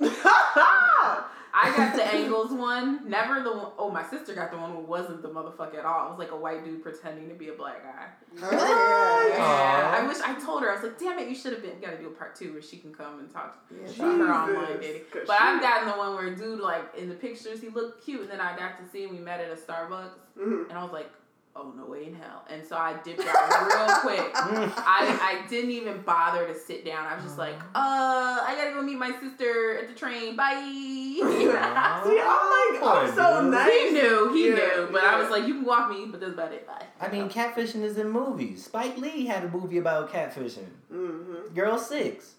I 1.57 1.73
got 1.75 1.95
the 1.95 2.03
angles 2.13 2.51
one. 2.51 3.09
Never 3.09 3.41
the 3.41 3.51
one 3.51 3.71
oh 3.77 3.89
my 3.89 4.03
sister 4.05 4.33
got 4.33 4.51
the 4.51 4.57
one 4.57 4.71
who 4.71 4.79
wasn't 4.79 5.21
the 5.21 5.29
motherfucker 5.29 5.79
at 5.79 5.85
all. 5.85 6.07
It 6.07 6.09
was 6.11 6.19
like 6.19 6.31
a 6.31 6.35
white 6.35 6.63
dude 6.63 6.81
pretending 6.83 7.27
to 7.29 7.35
be 7.35 7.49
a 7.49 7.53
black 7.53 7.83
guy. 7.83 8.07
Oh, 8.41 9.31
Yeah. 9.33 9.97
I 10.01 10.07
wish 10.07 10.17
I 10.21 10.33
told 10.39 10.63
her. 10.63 10.71
I 10.71 10.75
was 10.75 10.83
like, 10.83 10.97
damn 10.99 11.17
it, 11.19 11.27
you 11.29 11.35
should 11.35 11.53
have 11.53 11.61
been. 11.61 11.79
Got 11.81 11.91
to 11.91 11.97
do 11.97 12.07
a 12.07 12.11
part 12.11 12.35
two 12.35 12.53
where 12.53 12.61
she 12.61 12.77
can 12.77 12.93
come 12.93 13.19
and 13.19 13.29
talk 13.31 13.57
yeah. 13.71 13.85
about 13.91 14.17
her 14.17 14.33
online 14.33 14.65
Jesus, 14.67 14.81
dating. 14.81 15.01
'cause 15.11 15.23
But 15.27 15.41
I've 15.41 15.61
gotten 15.61 15.87
the 15.89 15.95
one 15.97 16.15
where 16.15 16.33
dude 16.35 16.59
like 16.59 16.95
in 16.97 17.09
the 17.09 17.15
pictures 17.15 17.59
he 17.61 17.69
looked 17.69 18.03
cute, 18.05 18.21
and 18.21 18.29
then 18.29 18.39
I 18.41 18.57
got 18.57 18.77
to 18.83 18.89
see 18.89 19.03
him. 19.03 19.11
We 19.11 19.17
met 19.21 19.39
at 19.41 19.51
a 19.51 19.55
Starbucks, 19.55 20.11
Mhm. 20.39 20.69
and 20.69 20.77
I 20.77 20.83
was 20.83 20.91
like, 20.93 21.09
oh 21.55 21.71
no 21.75 21.85
way 21.85 22.07
in 22.07 22.13
hell. 22.15 22.43
And 22.49 22.65
so 22.65 22.75
I 22.75 22.93
dipped 23.03 23.21
out 23.21 23.67
real 23.67 23.95
quick. 24.01 24.31
I, 24.35 25.41
I 25.43 25.47
didn't 25.49 25.71
even 25.71 26.01
bother 26.01 26.45
to 26.47 26.53
sit 26.57 26.85
down. 26.85 27.05
I 27.07 27.15
was 27.15 27.23
just 27.23 27.37
like, 27.37 27.55
uh, 27.55 28.43
I 28.45 28.53
gotta 28.57 28.73
go 28.73 28.81
meet 28.81 28.97
my 28.97 29.11
sister 29.19 29.77
at 29.77 29.87
the 29.87 29.93
train. 29.95 30.35
Bye. 30.35 30.53
See, 31.17 31.49
I'm 31.51 31.73
like, 31.75 32.83
I'm 32.83 33.15
so 33.15 33.41
dude. 33.41 33.51
nice. 33.51 33.71
he 33.71 33.89
knew, 33.91 34.33
he 34.33 34.49
Yeah, 34.49 34.55
knew. 34.55 34.89
But 34.91 35.03
I 35.03 35.19
was 35.19 35.29
like, 35.29 35.47
you 35.47 35.55
can 35.55 35.65
walk 35.65 35.89
me, 35.89 36.05
but 36.07 36.19
that's 36.19 36.33
about 36.33 36.51
it. 36.53 36.67
Bye. 36.67 36.85
I 36.99 37.09
mean, 37.09 37.29
catfishing 37.29 37.83
is 37.83 37.97
in 37.97 38.09
movies. 38.09 38.65
Spike 38.65 38.97
Lee 38.97 39.25
had 39.25 39.43
a 39.45 39.49
movie 39.49 39.77
about 39.77 40.11
catfishing. 40.11 40.67
Mm-hmm. 40.93 41.53
Girl 41.53 41.77
Six. 41.77 42.33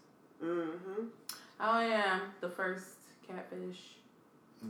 Mm-hmm. 0.45 1.05
Oh 1.61 1.81
yeah, 1.81 2.21
the 2.41 2.49
first 2.51 2.85
catfish. 3.27 3.79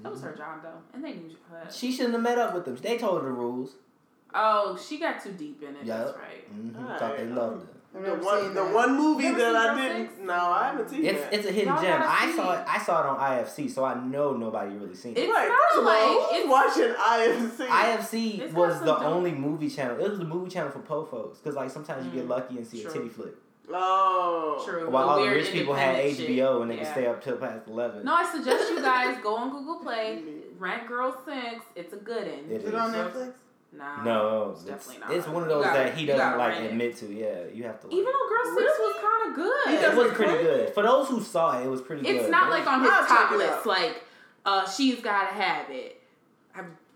That 0.03 0.13
was 0.13 0.21
her 0.23 0.35
job 0.37 0.63
though, 0.63 0.79
and 0.95 1.03
they 1.05 1.15
knew 1.15 1.35
her. 1.51 1.67
She 1.71 1.91
shouldn't 1.91 2.15
have 2.15 2.23
met 2.23 2.39
up 2.39 2.55
with 2.55 2.65
them. 2.65 2.77
They 2.77 2.99
told 2.99 3.23
her 3.23 3.29
the 3.29 3.33
rules. 3.33 3.75
Oh, 4.35 4.77
she 4.77 4.99
got 4.99 5.23
too 5.23 5.33
deep 5.33 5.63
in 5.63 5.77
it. 5.77 5.85
Yup. 5.85 5.99
That's 6.07 6.19
right. 6.19 6.55
Mm-hmm. 6.55 6.77
Alright. 6.83 6.99
Thought 7.01 7.17
they 7.17 7.27
loved 7.27 7.63
it. 7.65 7.69
The 8.05 8.15
one, 8.17 8.53
the 8.53 8.63
one 8.63 8.95
movie 8.95 9.25
You 9.25 9.37
that 9.39 9.57
I 9.57 9.75
Girl 9.75 9.77
didn't. 9.89 10.09
Six? 10.11 10.21
No, 10.27 10.35
I 10.35 10.67
haven't 10.67 10.91
seen 10.91 11.03
It's 11.07 11.19
that. 11.23 11.33
it's 11.33 11.47
a 11.49 11.51
hidden 11.53 11.73
Y'all 11.73 11.83
gem. 11.83 12.03
I 12.05 12.31
saw 12.37 12.53
it. 12.53 12.61
it. 12.61 12.65
I 12.69 12.79
saw 12.85 13.01
it 13.01 13.07
on 13.07 13.19
IFC, 13.19 13.71
so 13.71 13.85
I 13.85 13.95
know 14.05 14.37
nobody 14.37 14.75
really 14.77 14.95
seen 14.95 15.13
it. 15.13 15.21
It's 15.21 15.33
right, 15.33 15.49
not 15.49 15.59
first 15.59 15.79
of 15.79 15.87
all, 15.87 16.23
like- 16.23 16.35
it's- 16.35 16.51
watching 16.51 16.95
IFC. 16.95 17.67
IFC 17.67 18.41
It's 18.43 18.53
was 18.53 18.81
the 18.81 18.87
some 18.87 18.97
dope- 19.01 19.03
only 19.05 19.33
movie 19.33 19.71
channel. 19.71 19.99
It 19.99 20.11
was 20.11 20.19
the 20.19 20.27
movie 20.27 20.51
channel 20.51 20.71
for 20.71 20.81
po 20.81 21.07
folks 21.07 21.39
because 21.39 21.57
like 21.57 21.71
sometimes 21.71 22.05
you 22.05 22.13
get 22.13 22.27
Mm, 22.27 22.29
lucky 22.29 22.59
and 22.59 22.67
see 22.67 22.83
true. 22.83 22.91
a 22.91 22.93
titty 22.93 23.09
flick. 23.09 23.35
oh, 23.73 24.63
True. 24.63 24.91
While 24.91 25.07
The 25.07 25.13
all 25.13 25.25
the 25.25 25.31
rich 25.31 25.51
people 25.53 25.73
had 25.75 25.97
HBO 25.97 26.17
shit. 26.17 26.63
and 26.63 26.71
they 26.71 26.77
Yeah. 26.77 26.85
could 26.85 26.93
stay 26.93 27.07
up 27.07 27.25
till 27.25 27.37
past 27.39 27.67
eleven. 27.67 28.05
No, 28.05 28.15
I 28.15 28.25
suggest 28.31 28.71
you 28.73 28.81
guys 28.83 29.17
go 29.23 29.37
on 29.37 29.51
Google 29.51 29.77
Play, 29.77 30.23
rent 30.59 30.87
Girl 30.87 31.17
Six. 31.25 31.65
It's 31.75 31.93
a 31.95 31.97
good 31.97 32.27
one. 32.27 32.51
It 32.51 32.63
Is 32.63 32.65
it 32.69 32.75
on. 32.75 32.93
Netflix? 32.93 33.33
Nah. 33.77 34.03
No, 34.03 34.51
it's 34.53 34.61
it's, 34.63 34.69
definitely 34.71 35.01
not. 35.01 35.13
it's 35.17 35.29
one 35.29 35.43
of 35.43 35.49
those 35.49 35.65
gotta- 35.65 35.79
that 35.81 35.95
he 35.97 36.07
doesn't 36.07 36.39
like 36.39 36.55
rent 36.55 36.67
admit 36.67 36.97
to. 36.99 37.07
Yeah, 37.13 37.45
you 37.53 37.65
have 37.65 37.81
to. 37.81 37.87
Like, 37.89 37.95
Even 37.97 38.13
though 38.13 38.29
Girl 38.29 38.45
Six 38.45 38.57
Really? 38.57 38.93
was 38.95 39.03
kind 39.03 39.29
of 39.31 39.37
good. 39.37 39.69
He 39.69 39.75
it 39.75 39.97
was 39.97 40.13
pretty 40.13 40.33
play? 40.33 40.43
good 40.43 40.75
for 40.75 40.83
those 40.83 41.09
who 41.09 41.21
saw 41.23 41.61
it. 41.61 41.67
It 41.67 41.69
was 41.69 41.83
pretty 41.83 42.03
It's 42.03 42.11
good. 42.11 42.21
It's 42.23 42.31
not 42.31 42.51
like 42.51 42.67
on 42.67 42.81
his 42.83 42.91
I'll 42.91 43.07
top 43.07 43.31
list. 43.33 43.67
Like, 43.67 44.03
uh, 44.45 44.69
she's 44.69 45.01
gotta 45.01 45.33
have 45.35 45.71
it. 45.71 45.96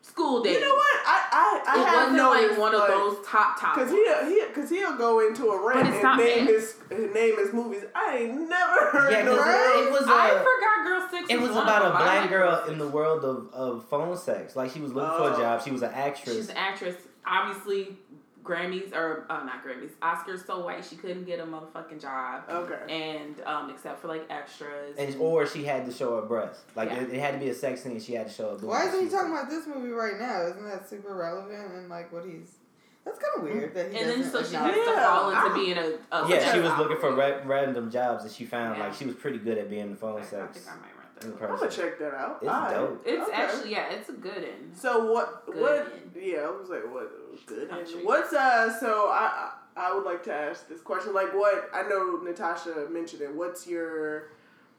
Have 0.02 0.06
School 0.06 0.42
Daze. 0.42 0.54
You 0.54 0.60
know 0.60 0.74
what? 0.74 0.96
I 1.06 1.26
I, 1.32 1.62
I 1.66 1.80
it 1.80 1.86
have 1.86 1.94
wasn't 1.94 2.16
noticed 2.16 2.50
like 2.50 2.58
one 2.58 2.74
of 2.74 2.80
like, 2.80 2.88
those 2.90 3.26
top 3.26 3.60
top. 3.60 3.74
Cause 3.76 3.90
he 3.90 3.96
he 4.28 4.42
cause 4.52 4.68
he'll 4.70 4.96
go 4.96 5.26
into 5.26 5.46
a 5.50 5.66
rant 5.66 5.88
and 5.88 6.18
name 6.18 6.46
bad. 6.46 6.48
his 6.48 6.76
name 6.90 7.36
his 7.38 7.52
movies. 7.52 7.84
I 7.94 8.16
ain't 8.18 8.48
never 8.48 8.90
heard 8.90 9.12
Yeah, 9.12 9.18
of 9.20 9.24
because 9.26 9.86
it 9.86 9.92
was. 9.92 10.04
I 10.08 10.30
Uh, 10.30 10.38
forgot 10.38 10.84
Girl 10.84 11.08
Six. 11.10 11.30
it 11.30 11.40
was 11.40 11.50
one 11.50 11.62
about 11.62 11.82
a 11.82 11.84
them, 11.84 11.92
but 11.92 12.02
I 12.02 12.18
black 12.18 12.30
girl 12.30 12.64
in 12.68 12.78
the 12.78 12.88
world 12.88 13.24
of, 13.24 13.52
of 13.52 13.84
phone 13.88 14.16
sex. 14.16 14.56
Like 14.56 14.70
she 14.72 14.80
was 14.80 14.92
looking 14.92 15.16
for 15.16 15.30
Oh. 15.30 15.34
a 15.34 15.38
job. 15.38 15.62
She 15.62 15.70
was 15.70 15.82
an 15.82 15.92
actress. 15.92 16.34
She's 16.36 16.48
an 16.48 16.56
actress. 16.56 16.96
Obviously, 17.26 17.96
Grammys 18.42 18.94
or 18.94 19.26
uh, 19.28 19.44
not 19.44 19.64
Grammys. 19.64 19.90
Oscars 20.02 20.46
so 20.46 20.64
white 20.64 20.84
she 20.84 20.96
couldn't 20.96 21.24
get 21.24 21.38
a 21.40 21.44
motherfucking 21.44 22.00
job. 22.00 22.42
Okay. 22.48 22.92
And 23.16 23.40
um, 23.46 23.70
except 23.70 24.00
for 24.00 24.08
like 24.08 24.24
extras. 24.30 24.96
and 24.98 25.14
or 25.20 25.46
she 25.46 25.64
had 25.64 25.84
to 25.86 25.92
show 25.92 26.16
her 26.16 26.22
breast. 26.22 26.60
Like 26.74 26.90
Yeah. 26.90 27.00
it, 27.02 27.10
it 27.14 27.20
had 27.20 27.34
to 27.34 27.38
be 27.40 27.48
a 27.50 27.54
sex 27.54 27.82
scene. 27.82 28.00
She 28.00 28.14
had 28.14 28.28
to 28.28 28.32
show 28.32 28.44
her. 28.44 28.50
boobs. 28.52 28.64
Why 28.64 28.86
isn't 28.88 29.00
he 29.00 29.06
She- 29.06 29.12
talking 29.12 29.32
about 29.32 29.50
this 29.50 29.66
movie 29.66 29.90
right 29.90 30.18
now? 30.18 30.42
Isn't 30.46 30.64
that 30.64 30.88
super 30.88 31.14
relevant 31.14 31.74
and 31.74 31.88
like 31.88 32.12
what 32.12 32.24
he's? 32.24 32.56
That's 33.04 33.18
kind 33.18 33.32
of 33.38 33.42
weird 33.54 33.74
that 33.74 33.92
he 33.92 33.98
and 33.98 34.10
then 34.10 34.30
so 34.30 34.40
she 34.42 34.54
acknowledge 34.54 34.74
has 34.74 34.86
to 34.86 34.94
fall 35.00 35.30
into 35.30 35.42
I'm- 35.42 35.54
being 35.54 35.78
a, 35.78 36.16
a 36.16 36.28
Yeah, 36.28 36.52
she 36.52 36.60
was 36.60 36.76
looking 36.78 36.98
for 36.98 37.14
ra- 37.14 37.40
random 37.44 37.90
jobs 37.90 38.24
that 38.24 38.32
she 38.32 38.44
found. 38.44 38.76
Yeah. 38.78 38.84
Like 38.84 38.94
she 38.94 39.06
was 39.06 39.14
pretty 39.16 39.38
good 39.38 39.56
at 39.58 39.70
being 39.70 39.90
the 39.90 39.96
phone 39.96 40.20
I 40.20 40.24
sex. 40.24 40.58
think 40.58 40.66
I 40.68 40.76
might 40.76 40.82
rent 40.82 40.96
that. 40.96 40.99
In 41.24 41.30
one. 41.38 41.50
I'm 41.50 41.58
gonna 41.58 41.70
check 41.70 41.98
that 41.98 42.14
out. 42.14 42.38
It's 42.42 42.50
Alright. 42.50 42.74
dope. 42.74 43.02
It's 43.06 43.22
Okay. 43.28 43.32
actually 43.42 43.70
yeah, 43.72 43.90
it's 43.90 44.08
a 44.08 44.12
good 44.12 44.42
one. 44.44 44.74
So 44.74 45.12
what? 45.12 45.46
Good 45.46 45.56
What? 45.56 45.78
end. 45.92 46.16
Yeah, 46.20 46.38
I 46.38 46.50
was 46.50 46.68
like, 46.68 46.84
what? 46.92 47.46
Good. 47.46 47.70
end. 47.70 47.86
What's 48.04 48.32
uh? 48.32 48.78
So 48.80 49.08
I 49.10 49.50
I 49.76 49.88
I 49.90 49.94
would 49.94 50.04
like 50.04 50.22
to 50.24 50.32
ask 50.32 50.68
this 50.68 50.80
question. 50.80 51.14
Like, 51.14 51.32
what? 51.32 51.70
I 51.72 51.82
know 51.88 52.20
Natasha 52.22 52.86
mentioned 52.90 53.22
it. 53.22 53.32
What's 53.34 53.66
your 53.66 54.32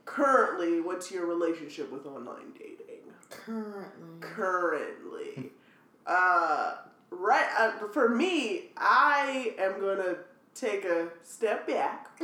currently? 0.05 0.81
What's 0.81 1.11
your 1.11 1.25
relationship 1.25 1.91
with 1.91 2.05
online 2.05 2.53
dating? 2.57 2.77
currently. 3.29 4.17
Currently, 4.19 5.51
uh, 6.05 6.73
right. 7.09 7.47
Uh, 7.57 7.71
for 7.93 8.09
me, 8.09 8.71
I 8.77 9.55
am 9.57 9.79
gonna 9.79 10.17
take 10.53 10.85
a 10.85 11.07
step 11.23 11.67
back 11.67 12.09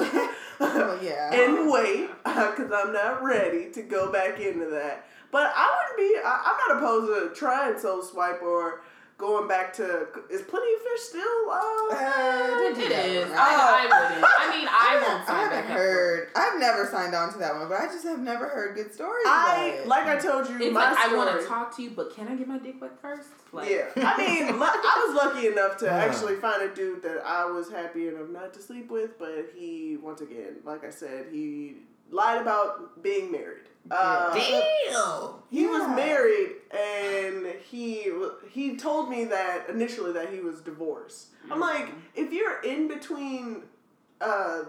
Well, 0.59 0.99
yeah. 1.03 1.33
and 1.33 1.71
wait 1.71 2.09
because 2.25 2.71
I'm 2.73 2.91
not 2.93 3.23
ready 3.23 3.69
to 3.71 3.81
go 3.83 4.11
back 4.11 4.39
into 4.39 4.65
that. 4.65 5.05
But 5.31 5.51
I 5.55 5.69
wouldn't 5.75 5.97
be. 6.13 6.19
I, 6.25 6.41
I'm 6.45 6.57
not 6.67 6.77
opposed 6.83 7.33
to 7.33 7.39
trying 7.39 7.77
Soul 7.77 8.01
Swipe 8.01 8.41
or 8.41 8.81
going 9.17 9.47
back 9.47 9.73
to. 9.73 10.07
Is 10.29 10.41
Plenty 10.43 10.73
of 10.75 10.81
Fish 10.81 11.01
still? 11.01 11.49
Uh, 11.49 11.57
Uh, 11.89 12.59
It 12.69 12.75
do 12.75 12.89
that 12.89 13.05
is. 13.05 13.29
one. 13.29 13.37
I, 13.37 13.79
I 13.79 13.83
wouldn't. 13.83 14.25
I 14.39 14.57
mean, 14.57 14.67
I 14.67 14.87
haven't- 14.93 15.07
won't 15.17 15.29
I 15.29 15.41
haven't 15.43 15.49
back 15.61 15.65
up. 15.71 15.77
heard. 15.77 16.29
I've 16.35 16.59
never 16.59 16.85
signed 16.85 17.15
on 17.15 17.31
to 17.33 17.39
that 17.39 17.55
one, 17.55 17.67
but 17.69 17.79
I 17.81 17.85
just 17.87 18.03
have 18.05 18.19
never 18.19 18.47
heard 18.47 18.75
good 18.75 18.93
stories 18.93 19.23
about 19.25 19.47
I 19.49 19.65
it. 19.81 19.87
like 19.87 20.05
I 20.07 20.17
told 20.17 20.47
you. 20.49 20.57
It's 20.59 20.73
my 20.73 20.91
like 20.91 20.99
I 20.99 21.15
want 21.15 21.39
to 21.41 21.47
talk 21.47 21.75
to 21.77 21.83
you, 21.83 21.91
but 21.91 22.13
can 22.15 22.27
I 22.27 22.35
get 22.35 22.47
my 22.47 22.57
dick 22.59 22.75
wet 22.81 22.99
first? 23.01 23.29
Like, 23.51 23.69
Yeah, 23.69 23.87
I 23.97 24.17
mean, 24.17 24.49
I 24.61 25.05
was 25.07 25.15
lucky 25.15 25.47
enough 25.47 25.77
to 25.77 25.85
Yeah. 25.85 25.97
actually 25.97 26.35
find 26.35 26.61
a 26.61 26.73
dude 26.73 27.01
that 27.03 27.25
I 27.25 27.45
was 27.45 27.69
happy 27.71 28.07
enough 28.09 28.29
not 28.29 28.53
to 28.53 28.61
sleep 28.61 28.89
with, 28.91 29.17
but 29.17 29.51
he, 29.55 29.97
once 30.01 30.21
again, 30.21 30.57
like 30.65 30.83
I 30.85 30.89
said, 30.89 31.27
he 31.31 31.77
lied 32.11 32.41
about 32.41 33.01
being 33.01 33.31
married. 33.31 33.63
Uh, 33.89 34.33
Damn. 34.33 35.33
he 35.49 35.65
was 35.67 35.87
married, 35.95 36.51
and 36.71 37.47
he 37.69 38.11
he 38.49 38.75
told 38.75 39.09
me 39.09 39.25
that 39.25 39.69
initially 39.69 40.11
that 40.13 40.33
he 40.33 40.39
was 40.39 40.61
divorced. 40.61 41.27
I'm 41.49 41.59
like, 41.59 41.87
if 42.15 42.33
you're 42.33 42.61
in 42.61 42.87
between, 42.87 43.63
uh, 44.19 44.63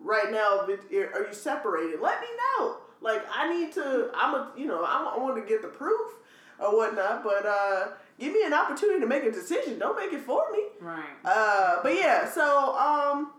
right 0.00 0.30
now, 0.30 0.60
are 0.60 1.26
you 1.26 1.32
separated? 1.32 2.00
Let 2.00 2.20
me 2.20 2.26
know. 2.58 2.78
Like, 3.00 3.24
I 3.32 3.52
need 3.52 3.72
to. 3.74 4.10
I'm 4.14 4.34
a, 4.34 4.52
you 4.56 4.66
know, 4.66 4.84
I, 4.84 5.16
want 5.16 5.36
to 5.36 5.48
get 5.48 5.62
the 5.62 5.68
proof 5.68 6.12
or 6.58 6.76
whatnot, 6.76 7.22
but 7.22 7.46
uh, 7.46 7.88
give 8.18 8.32
me 8.32 8.42
an 8.44 8.52
opportunity 8.52 9.00
to 9.00 9.06
make 9.06 9.24
a 9.24 9.30
decision. 9.30 9.78
Don't 9.78 9.96
make 9.96 10.12
it 10.12 10.22
for 10.22 10.50
me. 10.52 10.64
Right. 10.80 11.04
Uh, 11.24 11.78
but 11.82 11.94
yeah, 11.94 12.28
so 12.28 12.76
um, 12.76 13.32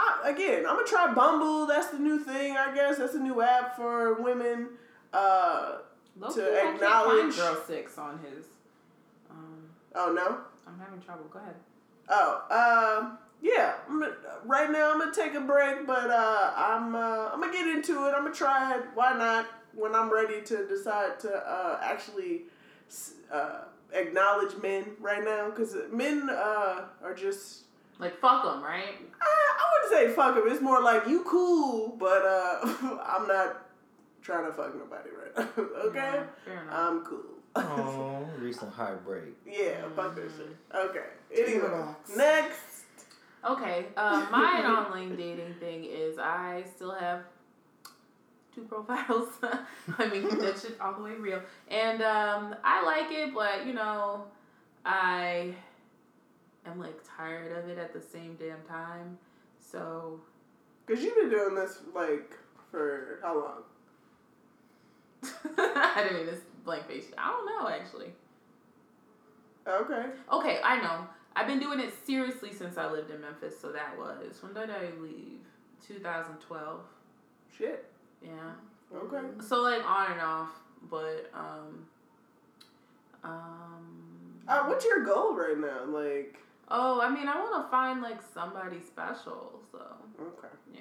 I, 0.00 0.30
again, 0.30 0.64
I'm 0.66 0.76
gonna 0.76 0.86
try 0.86 1.12
Bumble. 1.12 1.66
That's 1.66 1.88
the 1.88 1.98
new 1.98 2.18
thing, 2.20 2.56
I 2.56 2.72
guess. 2.74 2.98
That's 2.98 3.14
a 3.14 3.18
new 3.18 3.42
app 3.42 3.76
for 3.76 4.14
women. 4.22 4.68
Uh, 5.12 5.78
To 6.20 6.34
key, 6.34 6.42
I 6.42 6.60
can't 6.60 6.74
acknowledge- 6.76 7.36
Girl 7.36 7.56
Six 7.66 7.98
on 7.98 8.18
his. 8.18 8.44
Um, 9.30 9.62
oh 9.94 10.12
no. 10.12 10.38
I'm 10.66 10.78
having 10.78 11.00
trouble. 11.00 11.24
Go 11.32 11.38
ahead. 11.38 11.54
Oh, 12.10 12.98
um, 13.00 13.18
yeah. 13.42 13.74
Gonna, 13.88 14.12
right 14.44 14.70
now, 14.70 14.92
I'm 14.92 14.98
gonna 14.98 15.12
take 15.12 15.34
a 15.34 15.40
break, 15.40 15.86
but 15.86 16.10
uh, 16.10 16.52
I'm 16.56 16.94
uh, 16.94 17.30
I'm 17.32 17.40
gonna 17.40 17.52
get 17.52 17.66
into 17.66 18.04
it. 18.06 18.10
I'm 18.14 18.24
gonna 18.24 18.34
try 18.34 18.76
it. 18.76 18.84
Why 18.94 19.16
not? 19.16 19.46
When 19.74 19.94
I'm 19.94 20.12
ready 20.12 20.42
to 20.42 20.66
decide 20.66 21.18
to 21.20 21.30
uh, 21.36 21.78
actually 21.82 22.42
uh, 23.32 23.60
acknowledge 23.92 24.56
men 24.62 24.84
right 25.00 25.24
now, 25.24 25.50
because 25.50 25.74
men 25.92 26.28
uh, 26.30 26.86
are 27.02 27.14
just. 27.14 27.64
Like 27.98 28.18
fuck 28.20 28.44
them, 28.44 28.62
right? 28.62 28.94
I, 29.20 29.26
I 29.58 29.64
wouldn't 29.72 29.92
say 30.10 30.14
fuck 30.14 30.34
them. 30.34 30.44
It's 30.46 30.62
more 30.62 30.82
like 30.82 31.06
you 31.08 31.24
cool, 31.24 31.96
but 31.98 32.22
uh, 32.24 32.58
I'm 33.06 33.26
not 33.26 33.66
trying 34.22 34.46
to 34.46 34.52
fuck 34.52 34.74
nobody 34.76 35.10
right 35.10 35.36
now. 35.56 35.62
okay, 35.88 35.96
Yeah, 35.98 36.22
fair 36.44 36.62
enough. 36.62 36.74
I'm 36.74 37.04
cool. 37.04 37.20
Oh, 37.56 38.24
recent 38.38 38.72
heartbreak. 38.72 39.34
yeah, 39.44 39.82
fuck 39.96 40.14
that 40.14 40.30
shit. 40.36 40.54
Okay. 40.72 41.00
in 41.30 41.44
the 41.44 41.50
Anyway, 41.66 41.68
box. 41.68 42.16
next. 42.16 42.60
Okay, 43.48 43.86
uh, 43.96 44.26
my 44.30 44.62
online 44.64 45.16
dating 45.16 45.54
thing 45.54 45.84
is 45.84 46.18
I 46.18 46.62
still 46.76 46.92
have 46.92 47.22
two 48.54 48.62
profiles. 48.62 49.28
I 49.98 50.08
mean, 50.08 50.28
that 50.38 50.58
shit 50.60 50.76
all 50.80 50.92
the 50.94 51.02
way 51.02 51.12
real. 51.14 51.40
And 51.68 52.00
um, 52.02 52.54
I 52.62 52.84
like 52.84 53.10
it, 53.10 53.34
but 53.34 53.66
you 53.66 53.72
know, 53.72 54.24
I 54.84 55.54
am 56.70 56.78
like 56.78 57.00
tired 57.16 57.56
of 57.56 57.68
it 57.68 57.78
at 57.78 57.92
the 57.92 58.00
same 58.00 58.36
damn 58.38 58.62
time. 58.62 59.18
So 59.58 60.20
Cause 60.86 61.02
you've 61.02 61.16
been 61.16 61.30
doing 61.30 61.54
this 61.54 61.80
like 61.94 62.32
for 62.70 63.18
how 63.22 63.34
long? 63.38 63.62
I 65.58 66.02
didn't 66.02 66.16
mean 66.16 66.26
this 66.26 66.40
blank 66.64 66.86
face. 66.86 67.06
I 67.18 67.30
don't 67.30 67.46
know 67.46 67.68
actually. 67.68 68.12
Okay. 69.66 70.06
Okay, 70.32 70.60
I 70.64 70.80
know. 70.80 71.06
I've 71.36 71.46
been 71.46 71.60
doing 71.60 71.78
it 71.78 71.92
seriously 72.06 72.52
since 72.54 72.78
I 72.78 72.90
lived 72.90 73.10
in 73.10 73.20
Memphis. 73.20 73.60
So 73.60 73.70
that 73.72 73.98
was 73.98 74.42
when 74.42 74.54
did 74.54 74.70
I 74.70 74.90
leave? 75.00 75.40
2012. 75.86 76.80
Shit. 77.56 77.90
Yeah. 78.22 78.30
Okay. 78.94 79.26
So 79.46 79.62
like 79.62 79.84
on 79.84 80.12
and 80.12 80.20
off, 80.20 80.50
but 80.90 81.30
um, 81.34 81.86
um. 83.22 84.40
Uh, 84.48 84.64
what's 84.64 84.84
your 84.86 85.04
goal 85.04 85.36
right 85.36 85.58
now? 85.58 85.84
Like, 85.86 86.38
Oh, 86.70 87.00
I 87.00 87.08
mean, 87.08 87.28
I 87.28 87.36
want 87.36 87.64
to 87.64 87.70
find 87.70 88.02
like 88.02 88.20
somebody 88.34 88.80
special. 88.80 89.60
So 89.72 89.80
okay, 90.20 90.48
yeah. 90.74 90.80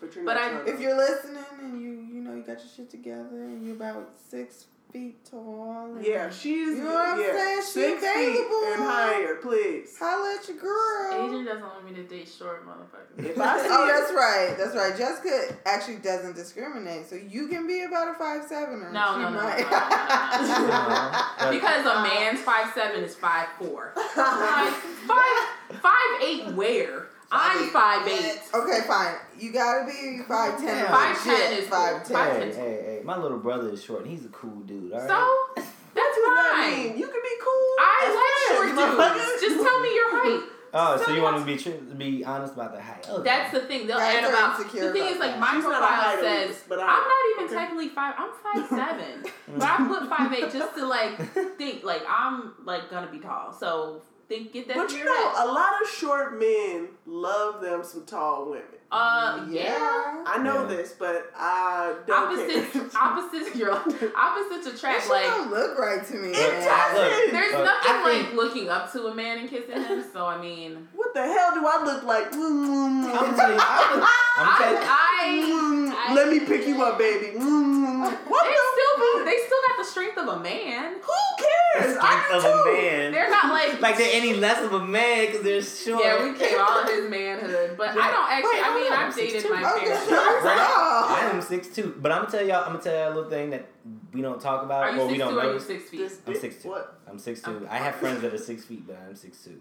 but 0.00 0.14
you're 0.14 0.24
But 0.24 0.34
not. 0.34 0.52
I- 0.66 0.70
If 0.70 0.80
you're 0.80 0.96
listening 0.96 1.44
and 1.60 1.80
you 1.80 1.90
you 1.90 2.20
know 2.22 2.34
you 2.34 2.42
got 2.42 2.58
your 2.58 2.68
shit 2.74 2.90
together 2.90 3.42
and 3.44 3.64
you're 3.64 3.76
about 3.76 4.10
six 4.16 4.66
feet 4.96 5.24
tall. 5.30 5.92
And 5.96 6.04
yeah, 6.06 6.30
she's 6.30 6.78
You 6.78 6.84
know 6.84 6.94
what 6.94 7.08
I'm 7.08 7.20
yeah, 7.20 7.32
saying? 7.32 7.58
She 7.58 7.62
six 7.66 8.00
feet 8.00 8.08
available. 8.08 8.72
and 8.72 8.82
higher, 8.82 9.34
please. 9.36 9.94
Holla 9.98 10.38
at 10.40 10.48
your 10.48 10.56
girl. 10.56 11.28
Asian 11.28 11.44
doesn't 11.44 11.62
want 11.62 11.84
me 11.84 11.94
to 11.96 12.02
date 12.04 12.28
short 12.28 12.66
motherfuckers. 12.66 13.26
If 13.30 13.38
I 13.40 13.58
see 13.60 13.68
Oh, 13.70 13.86
that's 13.86 14.12
right. 14.14 14.54
That's 14.56 14.74
right. 14.74 14.96
Jessica 14.96 15.56
actually 15.66 15.96
doesn't 15.96 16.34
discriminate, 16.34 17.08
so 17.08 17.16
you 17.16 17.48
can 17.48 17.66
be 17.66 17.82
about 17.82 18.08
a 18.08 18.18
five 18.18 18.44
seven 18.48 18.80
or 18.82 18.90
No, 18.92 19.14
she 19.16 19.22
no, 19.22 19.30
no, 19.30 19.36
no, 19.36 19.42
might. 19.44 19.58
no, 19.60 20.58
no, 20.58 20.66
no, 20.66 21.50
no. 21.50 21.50
Because 21.56 21.84
a 21.84 22.02
man's 22.02 22.40
five 22.40 22.72
seven 22.74 23.04
is 23.04 23.14
five 23.14 23.48
four. 23.58 23.92
Like 23.96 24.72
five 25.06 25.42
five 25.82 26.22
eight 26.24 26.46
where? 26.54 27.08
I'm 27.30 27.68
five 27.68 28.06
eight. 28.08 28.40
Okay, 28.54 28.80
fine. 28.86 29.14
You 29.38 29.52
gotta 29.52 29.86
be 29.86 30.22
five 30.26 30.58
ten. 30.58 30.86
Five 30.86 31.22
ten 31.22 31.52
is 31.58 31.68
five 31.68 32.04
cool. 32.04 32.16
ten. 32.16 32.40
Hey, 32.40 32.54
hey, 32.54 32.82
hey, 32.84 33.00
my 33.04 33.16
little 33.16 33.38
brother 33.38 33.68
is 33.70 33.82
short 33.82 34.02
and 34.02 34.10
he's 34.10 34.24
a 34.24 34.28
cool 34.28 34.60
dude, 34.60 34.92
alright? 34.92 35.08
So 35.08 35.48
that's 35.56 35.66
what 35.94 36.34
that 36.34 36.70
fine. 36.72 36.88
mean? 36.90 36.98
You 36.98 37.06
can 37.06 37.22
be 37.22 37.36
cool. 37.40 37.74
I 37.78 37.96
as 38.06 38.14
like 38.16 38.74
short 38.74 39.16
dudes. 39.16 39.40
Just 39.42 39.62
tell 39.66 39.80
me 39.80 39.94
your 39.94 40.10
height. 40.10 40.50
oh, 40.74 40.96
so 40.98 41.04
tell 41.04 41.14
you 41.14 41.22
want 41.22 41.38
to 41.38 41.44
be 41.44 41.56
tr- 41.56 41.94
be 41.96 42.24
honest 42.24 42.54
about 42.54 42.74
the 42.74 42.80
height? 42.80 43.06
Okay. 43.08 43.22
That's 43.22 43.52
the 43.52 43.60
thing. 43.60 43.86
They'll 43.86 43.98
add 43.98 44.24
about 44.24 44.58
the 44.58 44.64
thing 44.64 44.82
about 44.82 44.96
is 44.96 45.18
like 45.18 45.30
that. 45.32 45.40
my 45.40 45.54
She's 45.54 45.64
profile 45.64 46.20
says 46.20 46.64
but 46.68 46.78
I'm 46.80 46.86
not 46.86 47.24
even 47.34 47.44
okay. 47.46 47.54
technically 47.54 47.88
five. 47.90 48.14
I'm 48.18 48.30
five 48.42 48.68
seven, 48.70 49.24
but 49.48 49.62
I 49.62 49.76
put 49.88 50.08
five 50.08 50.32
eight 50.32 50.52
just 50.52 50.74
to 50.76 50.86
like 50.86 51.18
think 51.58 51.84
like 51.84 52.02
I'm 52.08 52.54
like 52.64 52.90
gonna 52.90 53.10
be 53.10 53.18
tall. 53.18 53.52
So 53.52 54.02
think 54.28 54.52
get 54.52 54.68
that. 54.68 54.76
But 54.76 54.92
you 54.92 55.04
know, 55.04 55.30
head. 55.30 55.46
a 55.46 55.52
lot 55.52 55.72
of 55.82 55.88
short 55.88 56.38
men 56.38 56.88
love 57.06 57.60
them 57.62 57.82
some 57.84 58.04
tall 58.04 58.46
women. 58.50 58.62
Uh 58.92 59.44
yeah. 59.50 60.22
I 60.26 60.38
know 60.42 60.62
Yeah. 60.62 60.76
this, 60.76 60.92
but 60.98 61.30
I 61.36 61.94
don't 62.06 62.38
Opposites, 62.38 62.72
care. 62.72 63.02
opposites, 63.02 63.56
you're 63.56 63.72
opposites 63.72 64.64
That 64.66 64.74
attract. 64.74 65.02
shit 65.02 65.10
Like 65.10 65.24
don't 65.24 65.50
look 65.50 65.78
right 65.78 66.06
to 66.06 66.14
me. 66.14 66.28
It 66.30 66.34
man. 66.34 66.64
doesn't. 66.64 67.32
there's 67.32 67.54
Uh, 67.54 67.64
nothing 67.64 67.92
I 67.92 68.02
think- 68.04 68.26
like 68.28 68.34
looking 68.34 68.68
up 68.68 68.92
to 68.92 69.06
a 69.08 69.14
man 69.14 69.38
and 69.38 69.50
kissing 69.50 69.80
him. 69.82 70.04
So 70.12 70.24
I 70.26 70.38
mean, 70.40 70.86
What 70.94 71.14
the 71.14 71.22
hell 71.22 71.54
do 71.54 71.66
I 71.66 71.82
look 71.84 72.02
like? 72.04 72.30
Mm, 72.30 72.38
mm, 72.38 73.04
mm. 73.04 73.18
I'm 73.18 73.36
gonna 73.36 73.54
you. 73.54 73.60
I'm 73.60 74.02
I'm 74.38 74.58
gonna 74.58 74.58
tell 74.58 74.72
you. 74.72 74.78
I, 74.82 76.06
I, 76.10 76.14
Let 76.14 76.28
me 76.30 76.40
pick 76.40 76.66
you 76.66 76.82
up, 76.82 76.98
baby. 76.98 77.36
What 77.38 78.44
the? 78.44 78.75
Still, 78.96 79.24
they 79.24 79.36
still 79.46 79.58
got 79.68 79.76
the 79.78 79.84
strength 79.84 80.18
of 80.18 80.28
a 80.28 80.40
man. 80.40 80.94
Who 80.94 81.12
cares? 81.38 81.94
The 81.94 82.02
I 82.02 82.22
strength 82.26 82.44
do 82.44 82.48
of 82.50 82.66
a 82.66 82.72
man. 82.72 83.12
They're 83.12 83.30
not 83.30 83.52
like 83.52 83.80
like 83.86 83.96
they're 83.98 84.10
any 84.14 84.34
less 84.34 84.62
of 84.64 84.72
a 84.72 84.84
man 84.84 85.26
because 85.26 85.42
they're 85.42 85.62
short. 85.62 86.04
Yeah, 86.04 86.24
we 86.24 86.38
came 86.38 86.58
all 86.60 86.82
of 86.82 86.88
his 86.88 87.08
manhood, 87.10 87.76
but 87.76 87.90
I 87.90 88.10
don't 88.10 88.30
actually. 88.30 88.54
Wait, 88.54 88.62
I 88.64 88.74
mean. 88.74 88.92
I've 88.92 89.14
dated 89.14 89.44
6'2". 89.44 89.50
my 89.50 89.72
Okay, 89.72 89.86
fair 89.86 89.96
sure. 90.06 90.08
share. 90.08 90.56
I 90.56 91.30
am 91.32 91.42
six 91.42 91.68
two, 91.68 91.94
but 92.00 92.12
I'm 92.12 92.22
gonna 92.24 92.30
tell 92.30 92.46
y'all. 92.46 92.64
I'm 92.64 92.72
gonna 92.72 92.82
tell 92.82 92.94
y'all 92.94 93.12
a 93.12 93.14
little 93.14 93.30
thing 93.30 93.50
that 93.50 93.66
we 94.12 94.22
don't 94.22 94.40
talk 94.40 94.62
about 94.64 94.82
Are 94.84 94.94
you 94.94 95.00
or 95.02 95.06
we 95.08 95.18
don't 95.18 95.32
two 95.32 95.38
or 95.38 95.42
are 95.42 95.52
you 95.52 95.60
six 95.60 95.88
feet? 95.90 96.00
This 96.00 96.18
I'm 96.26 96.32
dick- 96.32 96.62
6'2". 96.62 96.64
What? 96.66 96.98
I'm 97.08 97.18
six 97.18 97.42
two. 97.42 97.50
Okay. 97.52 97.66
I 97.70 97.78
have 97.78 97.96
friends 97.96 98.22
that 98.22 98.32
are 98.32 98.38
six 98.38 98.64
feet, 98.64 98.86
but 98.86 98.98
I'm 99.06 99.14
six 99.16 99.44
two. 99.44 99.60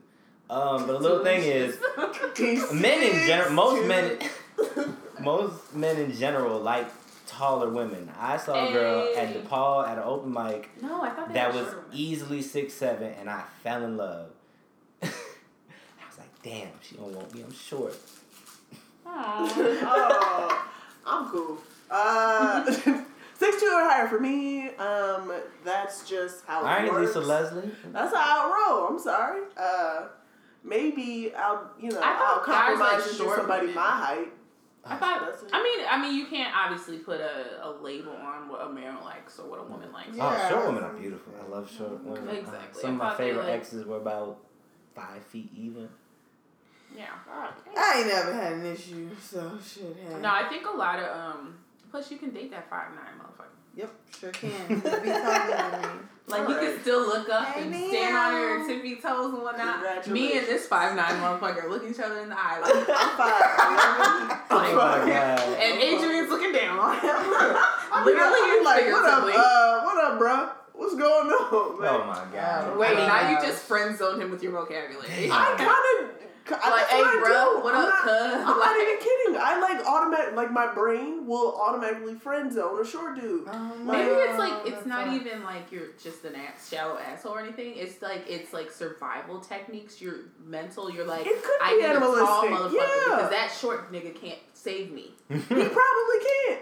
Um, 0.49 0.85
but 0.87 0.95
a 0.95 0.99
little 1.05 1.23
thing 1.23 1.41
is, 1.43 1.77
men 2.71 3.01
in 3.03 3.25
general, 3.27 3.51
most 3.51 3.85
men, 3.87 4.19
most 5.19 5.73
men 5.75 5.97
in 5.97 6.11
general 6.13 6.59
like 6.59 6.87
taller 7.27 7.69
women. 7.69 8.09
I 8.19 8.37
saw 8.37 8.67
a 8.67 8.71
girl 8.71 9.09
at 9.17 9.27
Hey. 9.29 9.41
DePaul 9.41 9.87
at 9.87 9.97
an 9.97 10.03
open 10.05 10.31
mic 10.33 10.69
no, 10.81 11.01
I 11.01 11.09
thought 11.09 11.27
they 11.29 11.33
that 11.35 11.53
were 11.53 11.59
was 11.61 11.69
shorter 11.71 11.85
easily 11.93 12.41
six 12.41 12.73
seven, 12.73 13.13
and 13.19 13.29
I 13.29 13.43
fell 13.63 13.83
in 13.83 13.97
love. 13.97 14.29
I 15.03 15.07
was 15.07 16.17
like, 16.17 16.41
damn, 16.43 16.69
she 16.81 16.95
don't 16.95 17.13
want 17.13 17.33
me. 17.33 17.43
I'm 17.43 17.53
short. 17.53 17.95
Aw. 19.05 19.53
oh, 19.85 20.67
I'm 21.05 21.29
cool. 21.29 21.57
Uh, 21.91 22.65
six 23.33 23.59
two 23.61 23.67
or 23.67 23.83
higher 23.89 24.07
for 24.07 24.19
me. 24.19 24.69
Um, 24.75 25.31
that's 25.63 26.07
just 26.09 26.45
how 26.45 26.59
it 26.61 26.63
All 26.63 26.65
right, 26.65 26.91
works. 26.91 27.15
Lisa 27.15 27.19
Leslie. 27.27 27.71
That's 27.91 28.13
how 28.15 28.49
I 28.51 28.71
roll. 28.71 28.87
I'm 28.87 28.99
sorry. 28.99 29.41
Uh, 29.55 30.07
maybe 30.63 31.31
I'll 31.37 31.69
you 31.79 31.91
know 31.91 31.99
I 32.01 32.13
I'll 32.13 32.39
thought 32.39 32.47
guys 32.47 32.79
like 32.79 32.89
compromise 32.89 33.07
and 33.09 33.17
do 33.17 33.23
short 33.23 33.37
somebody 33.37 33.61
women. 33.67 33.75
my 33.75 33.81
height. 34.05 34.27
I 34.85 34.95
thought. 34.97 35.21
That's. 35.21 35.43
I 35.51 35.63
mean, 35.63 35.85
I 35.89 36.01
mean, 36.01 36.15
you 36.15 36.27
can't 36.27 36.53
obviously 36.55 36.97
put 36.97 37.19
a, 37.19 37.67
a 37.67 37.69
label 37.81 38.11
on 38.13 38.47
what 38.49 38.61
a 38.61 38.69
man 38.71 38.97
likes 39.03 39.39
or 39.39 39.49
what 39.49 39.59
a 39.59 39.63
woman 39.63 39.91
likes. 39.91 40.15
Yeah. 40.15 40.47
Oh, 40.47 40.49
short 40.49 40.67
women 40.67 40.83
are 40.83 40.93
beautiful. 40.93 41.33
I 41.43 41.49
love 41.49 41.71
short 41.71 42.03
women. 42.03 42.27
Uh, 42.27 42.31
Exactly. 42.31 42.81
some 42.81 42.91
of 42.91 42.97
my 42.97 43.15
favorite 43.15 43.45
like- 43.45 43.53
exes 43.53 43.85
were 43.85 43.97
about 43.97 44.37
five 44.95 45.23
feet 45.25 45.49
even. 45.55 45.89
Yeah. 46.95 47.07
I 47.75 47.99
ain't 47.99 48.07
never 48.07 48.31
had 48.33 48.53
an 48.53 48.65
issue, 48.65 49.09
so 49.21 49.57
shit 49.61 49.97
happen. 50.03 50.21
No, 50.21 50.29
I 50.29 50.47
think 50.47 50.65
a 50.65 50.77
lot 50.77 50.99
of 50.99 51.17
um. 51.17 51.57
Plus, 51.91 52.11
you 52.11 52.17
can 52.17 52.29
date 52.31 52.51
that 52.51 52.69
five 52.69 52.89
nine 52.91 53.13
motherfucker. 53.19 53.47
Yep, 53.75 53.91
sure 54.19 54.31
can. 54.31 54.51
Be 54.67 54.75
talking 54.81 55.11
to 55.11 55.89
me. 55.93 55.99
Like 56.27 56.49
you 56.49 56.55
can 56.55 56.79
still 56.81 57.01
look 57.05 57.29
up 57.29 57.45
Hey, 57.49 57.61
and 57.61 57.69
meow. 57.71 57.87
stand 57.87 58.17
on 58.17 58.33
your 58.41 58.67
tippy 58.67 58.95
toes 58.95 59.31
and 59.31 59.43
whatnot. 59.43 60.07
Me 60.07 60.35
and 60.39 60.47
this 60.47 60.65
five 60.65 60.95
nine 60.95 61.13
motherfucker 61.21 61.69
look 61.69 61.83
each 61.87 61.99
other 61.99 62.17
in 62.21 62.29
the 62.29 62.35
eye 62.35 62.59
like, 62.61 62.73
I'm 62.73 62.85
fine. 63.15 64.39
Oh 64.49 64.55
like 64.57 64.73
my 64.73 65.13
god. 65.13 65.39
and 65.61 65.79
Adrian's 65.79 66.29
looking 66.31 66.51
down 66.51 66.79
on 66.79 66.95
him. 66.95 68.05
Literally 68.05 68.39
I'm 68.41 68.63
like, 68.63 68.85
what 68.87 69.05
up, 69.05 69.23
uh, 69.37 69.81
what 69.83 70.03
up, 70.03 70.17
bro? 70.17 70.49
What's 70.73 70.95
going 70.95 71.27
on, 71.29 71.79
man? 71.79 71.89
Oh 71.93 72.05
my 72.07 72.25
god. 72.35 72.75
Wait, 72.75 72.97
Uh, 72.97 73.05
now 73.05 73.29
you 73.29 73.37
just 73.47 73.61
friend 73.65 73.95
zoned 73.95 74.19
him 74.19 74.31
with 74.31 74.41
your 74.41 74.53
vocabulary. 74.53 75.29
I 75.31 75.53
kind 75.55 76.04
of 76.04 76.04
Like, 76.49 76.87
hey, 76.89 77.01
bro, 77.23 77.59
what 77.61 77.73
up, 77.73 77.93
cuz? 78.03 78.11
I'm 78.11 78.43
not 78.45 78.57
Like- 78.59 78.77
even 78.81 78.97
kidding. 78.99 79.35
I 79.41 79.59
like 79.59 79.85
automatic, 79.85 80.35
like 80.35 80.51
my 80.51 80.67
brain 80.73 81.25
will 81.25 81.55
automatically 81.59 82.13
friend 82.15 82.51
zone 82.53 82.79
a 82.79 82.85
short 82.85 83.15
dude. 83.19 83.47
Oh, 83.51 83.71
Maybe 83.83 84.09
no, 84.11 84.19
it's 84.19 84.37
like 84.37 84.53
it's 84.67 84.85
not 84.85 85.07
fine. 85.07 85.15
even 85.15 85.43
like 85.43 85.71
you're 85.71 85.87
just 86.01 86.23
an 86.23 86.35
ass, 86.35 86.69
shallow 86.69 86.99
asshole 86.99 87.33
or 87.33 87.39
anything. 87.39 87.73
It's 87.75 88.01
like 88.01 88.25
it's 88.27 88.53
like 88.53 88.69
survival 88.71 89.39
techniques. 89.39 89.99
You're 89.99 90.19
mental. 90.45 90.91
You're 90.91 91.05
like 91.07 91.25
It 91.25 91.43
could 91.43 91.61
I 91.61 91.71
be 91.71 91.75
need 91.77 91.85
a 91.95 91.99
tall 91.99 92.43
animalistic, 92.45 92.49
motherfucker 92.51 92.73
yeah. 92.73 93.15
because 93.15 93.29
that 93.31 93.51
short 93.59 93.91
nigga 93.91 94.13
can't 94.15 94.39
save 94.53 94.91
me. 94.91 95.13
He 95.29 95.37
probably 95.39 96.19
can't. 96.27 96.61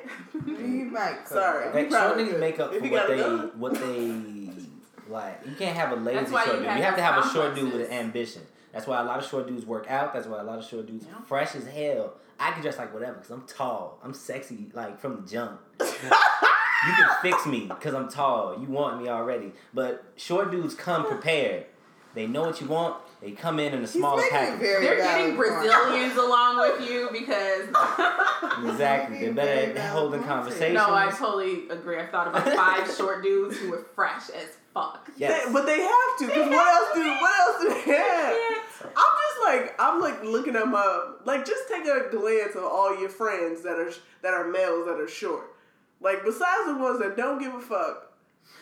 You 0.60 0.86
might. 0.86 1.17
could, 1.26 1.34
Sorry. 1.34 1.65
though. 1.69 1.74
Like, 1.80 1.89
short 1.91 2.04
probably 2.15 2.24
niggas 2.26 2.39
make 2.39 2.60
up 2.60 2.74
for 2.74 2.88
what 2.88 3.08
they 3.08 3.22
what 3.58 3.74
they 3.74 4.50
like. 5.10 5.41
You 5.46 5.56
can't 5.58 5.76
have 5.76 5.91
a 5.91 5.96
lazy 5.98 6.32
short 6.32 6.46
dude. 6.46 6.62
You 6.63 6.67
have 6.69 6.96
to 6.96 7.02
have 7.02 7.26
a 7.26 7.30
short 7.30 7.54
dude 7.56 7.74
with 7.74 7.82
an 7.89 7.91
ambition. 7.91 8.43
That's 8.74 8.88
why 8.88 9.00
a 9.00 9.04
lot 9.04 9.20
of 9.20 9.30
short 9.30 9.48
dudes 9.48 9.66
work 9.66 9.86
out. 9.90 10.14
That's 10.14 10.26
why 10.28 10.40
a 10.40 10.44
lot 10.44 10.58
of 10.60 10.66
short 10.66 10.88
dudes 10.88 11.06
Yeah. 11.08 11.22
fresh 11.26 11.56
as 11.56 11.66
hell. 11.68 12.14
I 12.40 12.52
can 12.52 12.62
dress 12.62 12.78
like 12.78 12.94
whatever 12.94 13.14
because 13.14 13.30
I'm 13.30 13.44
tall. 13.48 14.00
I'm 14.04 14.14
sexy 14.14 14.68
like 14.74 15.00
from 15.00 15.22
the 15.22 15.30
jump. 15.30 15.62
you 15.80 15.86
can 16.94 17.10
fix 17.22 17.46
me 17.46 17.68
because 17.68 17.94
I'm 17.94 18.10
tall. 18.10 18.58
You 18.60 18.68
want 18.68 19.02
me 19.02 19.10
already. 19.10 19.52
But 19.74 20.04
short 20.16 20.52
dudes 20.52 20.74
come 20.76 21.06
prepared. 21.06 21.66
They 22.16 22.28
know 22.28 22.42
what 22.42 22.60
you 22.62 22.68
want. 22.68 22.98
They 23.22 23.32
come 23.32 23.60
in 23.60 23.74
in 23.74 23.84
a 23.84 23.88
smaller 23.88 24.22
package. 24.30 24.60
They're 24.60 24.98
getting. 24.98 25.36
Brazilians 25.36 26.16
along 26.18 26.58
with 26.60 26.90
you 26.90 27.10
because. 27.12 27.70
Exactly. 28.66 29.20
They're 29.20 29.34
better 29.34 29.78
at 29.78 29.90
holding 29.92 30.24
conversations. 30.24 30.76
No, 30.76 30.94
I 30.94 31.10
totally 31.10 31.68
agree. 31.70 32.00
I 32.00 32.06
thought 32.06 32.28
about 32.28 32.48
five 32.54 32.90
short 32.98 33.24
dudes 33.24 33.58
who 33.58 33.72
were 33.72 33.86
fresh 33.96 34.30
as 34.30 34.50
fuck. 34.74 35.10
Yes. 35.18 35.46
They- 35.48 35.54
but 35.54 35.66
they 35.66 35.80
have 35.82 36.18
to, 36.20 36.28
because 36.28 36.50
what 36.50 36.68
else 36.74 36.94
do 36.94 37.02
what 37.04 37.40
else 37.40 37.62
do 37.62 37.70
they 37.70 37.96
have? 37.98 38.62
I'm 39.45 39.60
like 39.62 39.75
I'm 39.79 40.01
like 40.01 40.23
looking 40.23 40.56
at 40.56 40.67
my 40.67 41.13
like 41.25 41.45
just 41.45 41.67
take 41.67 41.86
a 41.86 42.10
glance 42.12 42.56
of 42.56 42.63
all 42.63 42.99
your 42.99 43.10
friends 43.10 43.62
that 43.63 43.77
are 43.79 43.91
that 44.21 44.34
are 44.34 44.47
males 44.49 44.86
that 44.88 44.99
are 44.99 45.08
short. 45.08 45.45
Like 46.01 46.23
besides 46.23 46.65
the 46.67 46.75
ones 46.77 46.99
that 46.99 47.15
don't 47.17 47.39
give 47.39 47.53
a 47.53 47.60
fuck. 47.62 48.12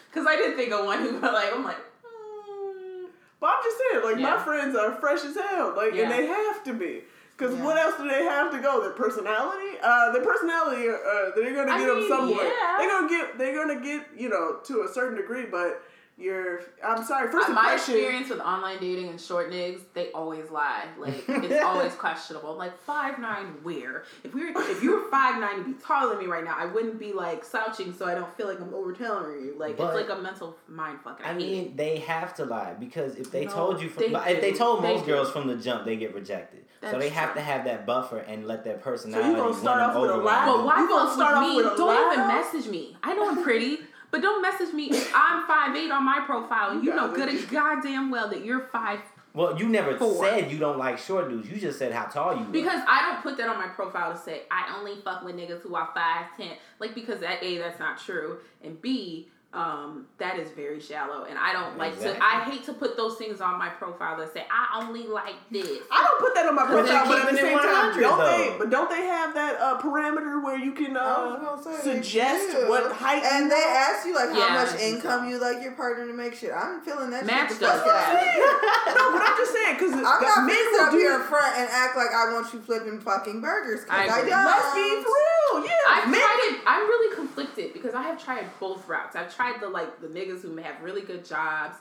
Because 0.10 0.28
I 0.28 0.36
didn't 0.36 0.58
think 0.58 0.72
of 0.74 0.86
one 0.86 1.00
who 1.00 1.20
like 1.20 1.54
I'm 1.54 1.64
like. 1.64 1.78
mm. 1.78 3.06
But 3.40 3.48
I'm 3.48 3.64
just 3.64 3.78
saying, 3.78 4.04
like 4.04 4.20
my 4.20 4.38
friends 4.44 4.76
are 4.76 4.94
fresh 5.00 5.24
as 5.24 5.36
hell, 5.36 5.74
like 5.76 5.94
Yeah. 5.94 6.04
and 6.04 6.12
they 6.12 6.26
have 6.28 6.64
to 6.66 6.74
be. 6.74 7.02
Because 7.38 7.56
Yeah. 7.58 7.64
what 7.66 7.78
else 7.78 7.96
do 7.98 8.08
they 8.08 8.24
have 8.24 8.52
to 8.52 8.60
go? 8.60 8.82
Their 8.82 8.92
personality. 8.92 9.78
Uh, 9.82 10.12
their 10.12 10.22
personality. 10.24 10.90
Uh, 10.90 11.32
they're 11.36 11.56
gonna 11.56 11.72
I 11.72 11.80
get 11.80 11.88
them 11.88 12.00
mean, 12.00 12.08
somewhere. 12.10 12.46
yeah. 12.46 12.76
They're 12.78 12.90
gonna 12.90 13.10
get. 13.10 13.38
They're 13.40 13.56
gonna 13.56 13.82
get. 13.82 14.08
You 14.16 14.30
know, 14.30 14.58
to 14.66 14.82
a 14.84 14.88
certain 14.94 15.18
degree, 15.18 15.46
but. 15.46 15.82
You're. 16.22 16.62
I'm 16.86 17.04
sorry. 17.04 17.32
First 17.32 17.50
Uh, 17.50 17.54
my 17.54 17.74
impression. 17.74 17.96
experience 17.96 18.30
with 18.30 18.40
online 18.42 18.80
dating 18.80 19.10
and 19.10 19.20
short 19.20 19.52
niggas, 19.52 19.82
they 19.94 20.12
always 20.12 20.50
lie. 20.52 20.86
Like 21.00 21.24
it's 21.28 21.64
always 21.64 21.94
questionable. 21.96 22.56
Like 22.56 22.78
five 22.84 23.18
nine, 23.20 23.48
where? 23.64 24.04
If 24.24 24.34
we 24.36 24.52
were, 24.52 24.62
if 24.62 24.84
you 24.84 24.92
were 25.00 25.10
five 25.10 25.40
nine 25.42 25.58
you'd 25.58 25.66
be 25.66 25.84
taller 25.84 26.10
than 26.16 26.20
me 26.20 26.26
right 26.32 26.44
now, 26.44 26.56
I 26.58 26.66
wouldn't 26.68 27.00
be 27.00 27.12
like 27.12 27.44
slouching, 27.44 27.94
so 27.94 28.06
I 28.06 28.14
don't 28.14 28.32
feel 28.38 28.48
like 28.48 28.60
I'm 28.62 28.74
overtelling 28.74 29.44
you. 29.46 29.56
Like 29.58 29.78
But- 29.78 29.96
it's 29.98 30.08
like 30.10 30.18
a 30.18 30.22
mental 30.22 30.56
mind 30.68 31.00
fucking. 31.04 31.26
I, 31.26 31.30
I 31.32 31.34
mean, 31.34 31.66
it. 31.66 31.78
they 31.78 31.98
have 32.00 32.36
to 32.36 32.46
lie 32.46 32.74
because 32.80 33.16
if 33.16 33.32
they 33.32 33.46
No, 33.46 33.52
told 33.52 33.82
you, 33.82 33.90
from, 33.90 34.04
they 34.14 34.32
if 34.32 34.42
they 34.42 34.54
told 34.54 34.84
most 34.84 35.06
do. 35.06 35.12
girls 35.14 35.32
from 35.32 35.48
the 35.48 35.56
jump, 35.56 35.86
they 35.86 35.96
get 35.96 36.14
rejected. 36.14 36.66
so 36.82 36.88
That's 36.88 36.98
they 37.00 37.10
have 37.10 37.32
true. 37.32 37.42
to 37.42 37.46
have 37.46 37.66
that 37.66 37.86
buffer 37.88 38.20
and 38.20 38.48
let 38.48 38.64
their 38.64 38.78
So 38.78 38.84
personality 38.84 39.30
you 39.32 39.36
gonna 39.38 39.54
start 39.56 39.82
off 39.82 39.94
them 39.94 40.02
with 40.04 40.12
a 40.12 40.14
over. 40.14 40.24
lie? 40.24 40.46
But 40.46 40.66
why 40.66 40.82
You 40.82 40.88
gonna 40.88 41.06
fuck 41.06 41.16
start 41.16 41.34
with 41.36 41.44
off 41.44 41.50
me? 41.50 41.56
with 41.64 41.74
a 41.74 41.78
Don't 41.78 42.14
even 42.14 42.28
message 42.28 42.68
me. 42.72 42.96
I 43.02 43.14
know 43.16 43.30
I'm 43.30 43.44
pretty, 43.44 43.80
but 44.12 44.22
don't 44.22 44.42
message 44.42 44.74
me 44.74 44.90
if 44.92 45.12
I'm 45.16 45.48
five 45.48 45.76
eight 45.76 45.90
on 45.92 46.04
my 46.06 46.20
profile. 46.26 46.72
and 46.72 46.84
You 46.84 46.94
know 46.94 47.14
good 47.14 47.30
and 47.30 47.50
goddamn 47.50 48.12
well 48.12 48.30
that 48.30 48.44
you're 48.46 48.68
five 48.68 49.00
Well, 49.34 49.58
you 49.58 49.70
never 49.70 49.98
Four. 49.98 50.26
said 50.26 50.52
you 50.52 50.58
don't 50.60 50.78
like 50.78 50.98
short 51.00 51.30
dudes. 51.30 51.50
You 51.50 51.58
just 51.58 51.80
said 51.80 51.94
how 51.94 52.06
tall 52.06 52.38
you. 52.38 52.44
Because 52.46 52.82
I 52.88 53.10
don't 53.12 53.24
put 53.24 53.38
that 53.38 53.48
on 53.50 53.58
my 53.58 53.68
profile 53.70 54.12
to 54.14 54.20
say 54.20 54.42
I 54.52 54.76
only 54.78 55.02
fuck 55.02 55.24
with 55.24 55.36
niggas 55.36 55.62
who 55.62 55.76
are 55.76 55.90
five 55.94 56.26
ten. 56.38 56.58
Like 56.80 56.94
because 56.94 57.20
that 57.22 57.42
a 57.42 57.58
that's 57.58 57.80
not 57.80 57.98
true, 57.98 58.40
and 58.64 58.82
b 58.82 59.30
um 59.54 60.06
that 60.18 60.40
is 60.40 60.50
very 60.52 60.80
shallow, 60.80 61.26
and 61.26 61.38
I 61.38 61.52
don't 61.52 61.78
like 61.78 61.94
Exactly. 61.94 62.20
to. 62.20 62.24
I 62.24 62.40
hate 62.48 62.64
to 62.66 62.74
put 62.74 62.96
those 62.96 63.18
things 63.18 63.42
on 63.42 63.60
my 63.60 63.68
profile 63.68 64.16
that 64.18 64.34
say 64.34 64.46
I 64.50 64.80
only 64.82 65.08
like 65.08 65.36
this. 65.52 65.80
I 65.92 66.04
don't 66.08 66.20
put 66.24 66.34
that 66.36 66.46
on 66.48 66.56
my 66.56 66.64
profile, 66.66 67.04
but 67.06 67.20
at 67.20 67.26
the 67.26 67.32
keeping 67.36 67.46
it 67.46 67.50
same 67.52 67.60
time, 67.60 68.00
don't 68.00 68.18
though. 68.18 68.32
they? 68.32 68.56
But 68.58 68.70
don't 68.70 68.90
they 68.90 69.04
have 69.04 69.34
that 69.36 69.60
uh, 69.60 69.82
parameter 69.82 70.42
where 70.42 70.56
you 70.58 70.72
can 70.72 70.96
uh, 70.96 71.60
say, 71.62 71.76
suggest 71.84 72.52
do. 72.56 72.70
what 72.70 72.94
height? 72.94 73.24
And 73.28 73.52
they 73.52 73.56
want? 73.60 73.76
ask 73.92 74.08
you 74.08 74.16
like 74.16 74.32
how 74.32 74.56
much 74.56 74.80
income 74.80 75.24
so. 75.26 75.30
you 75.30 75.38
like 75.42 75.62
your 75.62 75.74
partner 75.74 76.08
to 76.08 76.14
make 76.14 76.34
shit. 76.36 76.52
I'm 76.56 76.80
feeling 76.80 77.10
that 77.12 77.26
Match 77.26 77.50
shit. 77.50 77.60
the 77.60 77.66
does 77.66 77.82
fuck 77.84 77.92
that. 77.92 78.08
out. 78.08 78.96
no, 78.96 79.12
but 79.12 79.22
I'm 79.28 79.36
just 79.36 79.52
saying 79.52 79.76
because 79.76 79.94
I'm 80.00 80.22
not 80.24 80.48
men 80.48 80.56
gonna 80.56 80.64
sit 80.64 80.72
will 80.72 80.86
up 80.88 80.92
do 80.92 80.98
here 80.98 81.16
in 81.20 81.24
front 81.28 81.58
and 81.60 81.68
act 81.76 81.98
like 82.00 82.16
I 82.16 82.32
want 82.32 82.48
you 82.54 82.62
flipping 82.62 83.02
fucking 83.02 83.42
burgers 83.42 83.84
I 83.90 84.08
because 84.08 84.16
I, 84.16 84.30
don't. 84.32 84.46
Let's 84.48 84.72
be 84.80 84.88
real. 84.96 85.66
Yeah, 85.68 85.92
I've 85.92 86.08
tried 86.08 86.40
it. 86.56 86.62
I'm 86.66 86.88
really 86.88 87.16
conflicted 87.16 87.74
because 87.74 87.94
I 87.94 88.04
have 88.04 88.16
tried 88.24 88.48
both 88.62 88.88
routes. 88.88 89.18
I've 89.18 89.28
tried 89.28 89.41
the 89.62 89.70
like 89.70 90.02
the 90.02 90.08
niggas 90.08 90.42
who 90.42 90.56
have 90.58 90.82
really 90.82 91.02
good 91.02 91.26
jobs. 91.26 91.76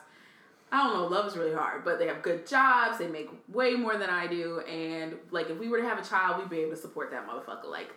I 0.73 0.83
don't 0.83 0.93
know, 0.93 1.07
love 1.07 1.27
is 1.27 1.35
really 1.35 1.53
hard, 1.53 1.83
but 1.83 1.99
they 1.99 2.07
have 2.07 2.21
good 2.21 2.47
jobs. 2.47 2.97
They 2.97 3.07
make 3.07 3.29
way 3.51 3.73
more 3.75 3.97
than 3.97 4.09
I 4.09 4.27
do, 4.27 4.61
and 4.61 5.15
like 5.29 5.49
if 5.49 5.57
we 5.59 5.67
were 5.67 5.79
to 5.79 5.83
have 5.83 5.99
a 5.99 6.03
child, 6.03 6.39
we'd 6.39 6.49
be 6.49 6.59
able 6.59 6.71
to 6.71 6.77
support 6.77 7.11
that 7.11 7.27
motherfucker 7.27 7.69
like 7.69 7.91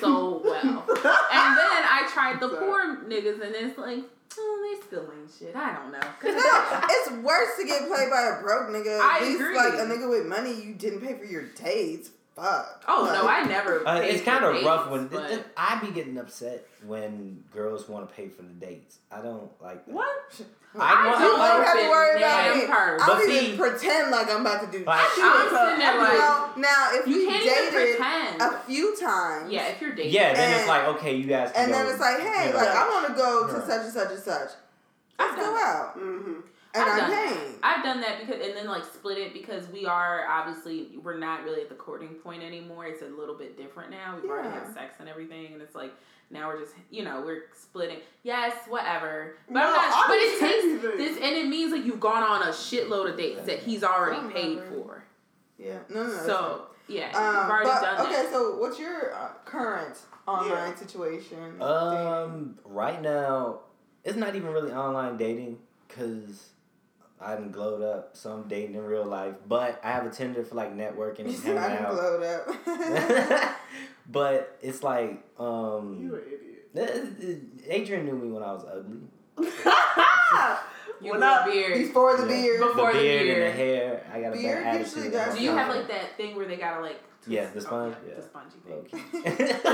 so 0.00 0.40
well. 0.42 0.84
and 0.88 1.50
then 1.58 1.82
I 1.84 2.08
tried 2.12 2.40
the 2.40 2.48
poor 2.48 2.96
niggas, 3.04 3.42
and 3.44 3.54
it's 3.54 3.76
like, 3.76 4.02
oh, 4.38 4.74
they 4.80 4.86
still 4.86 5.02
ain't 5.12 5.30
shit. 5.38 5.54
I 5.54 5.74
don't 5.74 5.92
know. 5.92 6.00
No, 6.24 6.80
it's 6.88 7.10
worse 7.22 7.56
to 7.58 7.66
get 7.66 7.86
played 7.86 8.08
by 8.10 8.38
a 8.38 8.42
broke 8.42 8.68
nigga. 8.70 8.98
I 8.98 9.18
At 9.18 9.22
least 9.24 9.40
agree. 9.42 9.56
like 9.56 9.74
a 9.74 9.84
nigga 9.84 10.08
with 10.08 10.26
money, 10.26 10.54
you 10.62 10.74
didn't 10.74 11.00
pay 11.02 11.18
for 11.18 11.26
your 11.26 11.42
dates. 11.42 12.10
Fuck. 12.36 12.84
oh 12.86 13.04
Like, 13.04 13.22
no, 13.22 13.28
I 13.28 13.42
never. 13.44 13.86
Uh, 13.88 14.00
paid 14.00 14.14
it's 14.14 14.22
kind 14.24 14.44
of 14.44 14.52
dates, 14.52 14.66
rough 14.66 14.90
when 14.90 15.06
but- 15.08 15.46
I 15.56 15.80
be 15.80 15.90
getting 15.90 16.18
upset 16.18 16.66
when 16.86 17.42
girls 17.50 17.88
want 17.88 18.06
to 18.08 18.14
pay 18.14 18.28
for 18.28 18.42
the 18.42 18.52
dates. 18.52 18.98
I 19.10 19.22
don't 19.22 19.50
like 19.62 19.86
that. 19.86 19.94
what? 19.94 20.06
I 20.78 21.06
want- 21.08 21.18
don't 21.20 21.38
like- 21.38 21.66
have 21.66 21.78
to 21.80 21.88
worry 21.88 22.16
about 22.18 22.56
it. 22.58 22.68
purse. 22.68 23.00
I 23.02 23.06
But 23.06 23.18
don't 23.20 23.26
see- 23.26 23.46
even 23.46 23.58
pretend 23.58 24.10
like 24.10 24.30
I'm 24.30 24.42
about 24.42 24.70
to 24.70 24.78
do 24.78 24.84
Like- 24.84 25.08
shit. 25.14 25.24
I'm 25.24 25.48
sitting 25.48 25.78
there 25.78 25.96
like, 25.98 26.18
now, 26.18 26.50
now, 26.58 26.88
if 26.92 27.06
you 27.08 27.26
we 27.26 27.38
dated 27.38 28.00
a 28.38 28.58
few 28.66 28.94
times, 28.96 29.50
Yeah, 29.50 29.68
if 29.68 29.80
you're 29.80 29.94
dating. 29.94 30.12
Yeah, 30.12 30.34
then 30.34 30.58
it's 30.58 30.68
like 30.68 30.84
okay, 30.88 31.14
you 31.16 31.24
guys. 31.26 31.52
Can 31.52 31.64
and 31.64 31.72
then 31.72 31.86
it's 31.86 32.00
like, 32.00 32.20
hey, 32.20 32.48
you 32.48 32.52
know. 32.52 32.58
like 32.58 32.68
I 32.68 32.86
want 32.90 33.06
to 33.06 33.12
go 33.14 33.46
to 33.46 33.52
Right. 33.54 33.66
such 33.66 33.80
and 33.84 33.92
such 33.94 34.10
and 34.10 34.22
such. 34.22 34.50
I've 35.18 35.30
Let's 35.38 35.40
go 35.48 35.56
out, 35.56 35.98
Mm-hmm. 35.98 36.40
And 36.76 36.84
I've 36.84 36.92
I'm 36.92 36.98
done 36.98 37.10
that. 37.10 37.34
paying. 37.36 37.54
I've 37.62 37.84
done 37.84 38.00
that 38.02 38.20
because, 38.20 38.46
and 38.46 38.56
then 38.56 38.66
like 38.66 38.84
split 38.84 39.18
it 39.18 39.32
because 39.32 39.66
we 39.68 39.86
are 39.86 40.26
obviously 40.28 40.90
we're 41.02 41.18
not 41.18 41.44
really 41.44 41.62
at 41.62 41.68
the 41.68 41.74
courting 41.74 42.10
point 42.14 42.42
anymore. 42.42 42.86
It's 42.86 43.02
a 43.02 43.06
little 43.06 43.34
bit 43.34 43.56
different 43.56 43.90
now. 43.90 44.18
We've 44.20 44.30
already 44.30 44.50
had 44.50 44.72
sex 44.72 44.96
and 45.00 45.08
everything, 45.08 45.52
and 45.52 45.62
it's 45.62 45.74
like 45.74 45.92
now 46.30 46.48
we're 46.48 46.60
just 46.60 46.74
you 46.90 47.04
know 47.04 47.22
we're 47.24 47.44
splitting. 47.56 47.98
Yes, 48.22 48.54
whatever. 48.68 49.36
But 49.48 49.54
No, 49.54 49.60
I'm 49.66 49.72
not. 49.74 49.84
I 49.92 50.06
But 50.08 50.18
it 50.18 50.40
takes 50.40 50.96
this, 50.96 51.16
and 51.24 51.36
it 51.36 51.48
means 51.48 51.72
like 51.72 51.84
you've 51.84 52.00
gone 52.00 52.22
on 52.22 52.42
a 52.42 52.50
shitload 52.52 53.10
of 53.10 53.16
dates 53.16 53.42
that 53.44 53.60
he's 53.60 53.82
already 53.84 54.16
Some 54.20 54.32
paid 54.32 54.58
already. 54.58 54.74
for. 54.76 55.04
Yeah, 55.58 55.78
no, 55.88 56.02
no. 56.02 56.08
no 56.12 56.26
So 56.26 56.66
yeah, 56.88 57.06
Um, 57.16 57.24
you've 57.34 57.50
already 57.50 57.68
but, 57.70 57.80
done 57.80 58.06
okay, 58.06 58.22
that. 58.22 58.30
so 58.30 58.56
what's 58.58 58.78
your 58.78 59.14
uh, 59.14 59.28
current 59.44 59.96
online 60.28 60.50
Yeah. 60.50 60.74
situation? 60.74 61.60
Um, 61.62 62.58
right 62.64 63.00
now, 63.00 63.60
it's 64.04 64.16
not 64.16 64.36
even 64.36 64.50
really 64.52 64.72
online 64.72 65.16
dating 65.16 65.58
because 65.88 66.50
I 67.20 67.34
done 67.34 67.50
glowed 67.50 67.82
up. 67.82 68.16
So 68.16 68.30
I'm 68.32 68.42
dating 68.48 68.74
in 68.74 68.84
real 68.84 69.04
life, 69.04 69.34
but 69.48 69.80
I 69.82 69.92
have 69.92 70.06
a 70.06 70.10
Tinder 70.10 70.44
for 70.44 70.54
like 70.54 70.74
networking 70.76 71.20
and 71.20 71.30
you 71.32 71.36
said 71.38 71.56
I 71.56 71.68
hanging 71.68 71.82
done 71.84 71.86
out. 71.86 72.64
glowed 72.64 73.48
up. 73.48 73.56
but 74.10 74.58
it's 74.62 74.82
like 74.82 75.22
um 75.38 75.98
You 76.00 76.14
um, 76.14 76.20
an 76.76 77.16
idiot. 77.20 77.40
Adrian 77.68 78.04
knew 78.04 78.14
me 78.16 78.30
when 78.30 78.42
I 78.42 78.52
was 78.52 78.64
ugly. 78.64 78.98
You 81.02 81.10
When 81.10 81.20
grew 81.20 81.28
a 81.28 81.32
I- 81.42 81.44
beard. 81.46 81.78
Before 81.88 82.16
the 82.16 82.22
Yeah. 82.22 82.28
beard. 82.28 82.60
Before 82.60 82.92
the 82.92 82.98
the 82.98 83.04
beard 83.04 83.28
and 83.28 83.42
the 83.42 83.50
hair. 83.50 84.06
I 84.12 84.20
got 84.22 84.28
a 84.28 84.36
Beard 84.36 84.64
bad 84.64 84.80
usually 84.80 85.00
attitude. 85.08 85.12
does- 85.12 85.36
Do 85.36 85.42
you 85.44 85.50
have 85.50 85.68
like 85.68 85.88
that 85.88 86.16
thing 86.16 86.36
where 86.36 86.46
they 86.46 86.56
gotta 86.56 86.80
like? 86.80 87.00
Twist- 87.26 87.28
Yeah, 87.28 87.50
the 87.52 87.58
oh, 87.58 87.62
sponge? 87.62 87.96
yeah, 88.06 88.10
Yeah. 88.10 88.16
the 88.16 88.22
spongy 88.22 88.56
Low 88.68 88.82
thing. 88.82 89.00
key. 89.00 89.52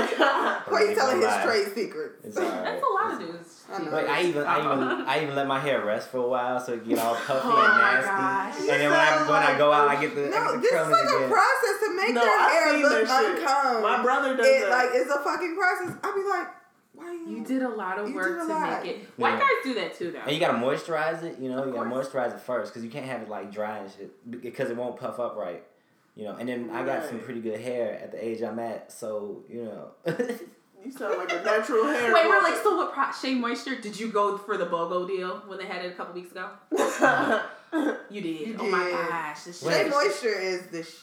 Why 0.73 0.85
you 0.89 0.95
telling 0.95 1.17
his 1.17 1.25
Lie. 1.25 1.43
trade 1.45 1.67
secrets? 1.73 2.25
It's 2.25 2.37
alright. 2.37 2.63
That's 2.63 2.83
a 2.83 2.93
lot 2.93 3.13
of 3.13 3.19
dudes. 3.19 3.63
I 3.71 3.81
know. 3.83 3.91
Like 3.91 4.07
I 4.09 4.21
even 4.23 4.43
I 4.43 4.59
even. 4.59 4.87
I 5.07 5.23
even 5.23 5.35
let 5.35 5.47
my 5.47 5.59
hair 5.59 5.85
rest 5.85 6.09
for 6.09 6.17
a 6.17 6.27
while 6.27 6.59
so 6.59 6.73
it 6.73 6.87
get 6.87 6.99
all 6.99 7.15
puffy 7.15 7.39
Oh 7.43 7.49
and 7.49 7.67
my 7.77 7.93
nasty. 7.93 8.67
gosh. 8.67 8.71
And 8.73 8.81
then 8.81 8.89
when 8.91 8.99
I 8.99 9.29
when 9.29 9.43
I 9.43 9.57
go 9.57 9.71
out, 9.71 9.87
I 9.87 10.01
get 10.01 10.15
the, 10.15 10.25
I 10.27 10.29
No, 10.29 10.43
get 10.43 10.53
the 10.53 10.57
this 10.59 10.65
is 10.65 10.71
curling 10.71 10.91
like 10.91 11.25
a 11.25 11.33
process 11.33 11.79
to 11.83 11.95
make 11.95 12.13
No, 12.15 12.21
their 12.21 12.39
I've 12.39 12.51
hair 12.51 12.73
look 12.81 13.07
that 13.07 13.21
shit. 13.21 13.39
uncombed. 13.43 13.83
My 13.83 14.01
brother 14.03 14.37
does 14.37 14.45
it 14.47 14.59
that. 14.61 14.69
like 14.69 14.89
it's 14.93 15.09
a 15.11 15.19
fucking 15.19 15.55
process. 15.57 15.97
I'd 16.03 16.15
be 16.15 16.29
like, 16.29 16.47
why 16.93 17.11
you? 17.11 17.37
You 17.37 17.43
did 17.43 17.61
a 17.63 17.69
lot 17.69 17.97
of 17.99 18.13
work 18.13 18.39
to 18.39 18.45
lot. 18.45 18.83
make 18.83 18.95
it. 18.97 19.07
White 19.17 19.33
Yeah. 19.33 19.39
guys 19.39 19.49
do 19.63 19.73
that 19.75 19.97
too, 19.97 20.11
though. 20.11 20.19
And 20.19 20.31
you 20.31 20.39
gotta 20.39 20.57
moisturize 20.57 21.23
it, 21.23 21.39
you 21.39 21.49
know. 21.49 21.59
Of 21.59 21.67
you 21.69 21.73
gotta 21.73 21.89
course. 21.89 22.07
moisturize 22.09 22.33
it 22.35 22.41
first 22.41 22.71
because 22.71 22.83
you 22.83 22.91
can't 22.91 23.05
have 23.05 23.21
it 23.23 23.29
like 23.29 23.51
dry 23.51 23.77
and 23.79 23.91
shit 23.91 24.41
because 24.41 24.69
it 24.69 24.77
won't 24.77 24.97
puff 24.97 25.19
up 25.19 25.35
right. 25.35 25.63
You 26.15 26.25
know, 26.25 26.35
and 26.35 26.47
then 26.47 26.69
I 26.71 26.85
got 26.85 27.05
some 27.05 27.19
pretty 27.19 27.41
good 27.41 27.59
hair 27.59 27.99
at 28.01 28.11
the 28.11 28.23
age 28.23 28.41
I'm 28.43 28.59
at, 28.59 28.91
so 28.91 29.43
you 29.49 29.63
know. 29.63 29.91
You 30.85 30.91
sound 30.91 31.17
like 31.17 31.31
a 31.31 31.35
natural 31.45 31.85
hair. 31.85 32.13
Wait, 32.13 32.27
we're 32.27 32.43
like, 32.43 32.57
so 32.61 32.75
what? 32.75 32.91
Pro- 32.93 33.09
Shea 33.13 33.35
Moisture? 33.35 33.79
Did 33.79 33.97
you 33.97 34.09
go 34.09 34.37
for 34.37 34.57
the 34.57 34.65
BOGO 34.65 35.07
deal 35.07 35.37
when 35.47 35.57
they 35.57 35.65
had 35.65 35.85
it 35.85 35.93
a 35.93 35.95
couple 35.95 36.13
weeks 36.13 36.31
ago? 36.33 36.49
You 38.11 38.21
did. 38.21 38.47
You 38.49 38.55
Oh 38.59 38.69
my 38.69 38.91
gosh, 38.91 39.43
this 39.45 39.63
Wait. 39.63 39.73
Shea 39.85 39.89
moisture 39.89 40.37
is 40.39 40.67
the 40.67 40.83
shit. 40.83 40.97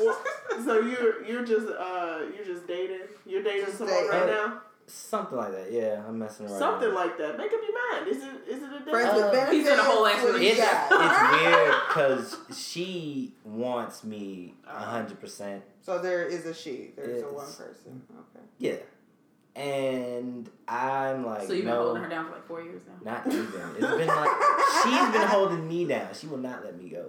Well, 0.00 0.16
so 0.64 0.80
you're 0.80 1.22
you're 1.24 1.44
just 1.44 1.66
uh 1.68 2.20
you're 2.34 2.44
just 2.46 2.66
dating. 2.66 3.00
You're 3.26 3.42
dating 3.42 3.66
Just 3.66 3.78
someone 3.78 3.96
dating. 3.96 4.10
right 4.10 4.26
now. 4.28 4.60
Something 4.90 5.36
like 5.36 5.52
that, 5.52 5.70
yeah. 5.70 6.02
I'm 6.08 6.18
messing 6.18 6.46
around. 6.46 6.58
Something 6.58 6.94
like 6.94 7.18
that. 7.18 7.36
Make 7.36 7.52
up 7.52 7.60
your 7.62 7.94
mind. 7.94 8.08
Is 8.08 8.22
it 8.22 8.48
is 8.48 8.62
it 8.62 8.68
a 8.72 8.78
date? 8.84 8.90
Friends 8.90 9.08
Uh, 9.10 9.14
with 9.22 9.32
benefits. 9.32 9.52
He's 9.52 9.68
in 9.68 9.78
a 9.78 9.82
whole 9.82 10.06
ass 10.06 10.22
what 10.24 10.36
do 10.36 10.42
you 10.42 10.50
It's, 10.50 10.58
it's 10.60 10.90
weird 11.42 11.74
because 11.88 12.36
she 12.58 13.34
wants 13.44 14.02
me 14.04 14.54
a 14.66 14.78
hundred 14.78 15.20
percent. 15.20 15.62
So 15.82 15.98
there 16.00 16.26
is 16.26 16.46
a 16.46 16.54
she. 16.54 16.92
There's 16.96 17.22
a 17.22 17.26
one 17.26 17.46
person. 17.46 18.02
Okay. 18.10 18.44
Yeah, 18.58 18.76
and 19.62 20.48
I'm 20.66 21.24
like, 21.26 21.42
So 21.46 21.52
you've 21.52 21.64
been 21.64 21.74
no, 21.74 21.82
holding 21.84 22.02
her 22.04 22.08
down 22.08 22.26
for 22.26 22.32
like 22.32 22.46
four 22.46 22.62
years 22.62 22.82
now. 23.04 23.10
not 23.12 23.26
even. 23.26 23.44
It's 23.76 23.86
been 23.86 24.06
like 24.06 24.30
she's 24.82 25.12
been 25.12 25.28
holding 25.28 25.68
me 25.68 25.84
down. 25.84 26.08
She 26.14 26.26
will 26.26 26.38
not 26.38 26.64
let 26.64 26.80
me 26.82 26.88
go. 26.88 27.06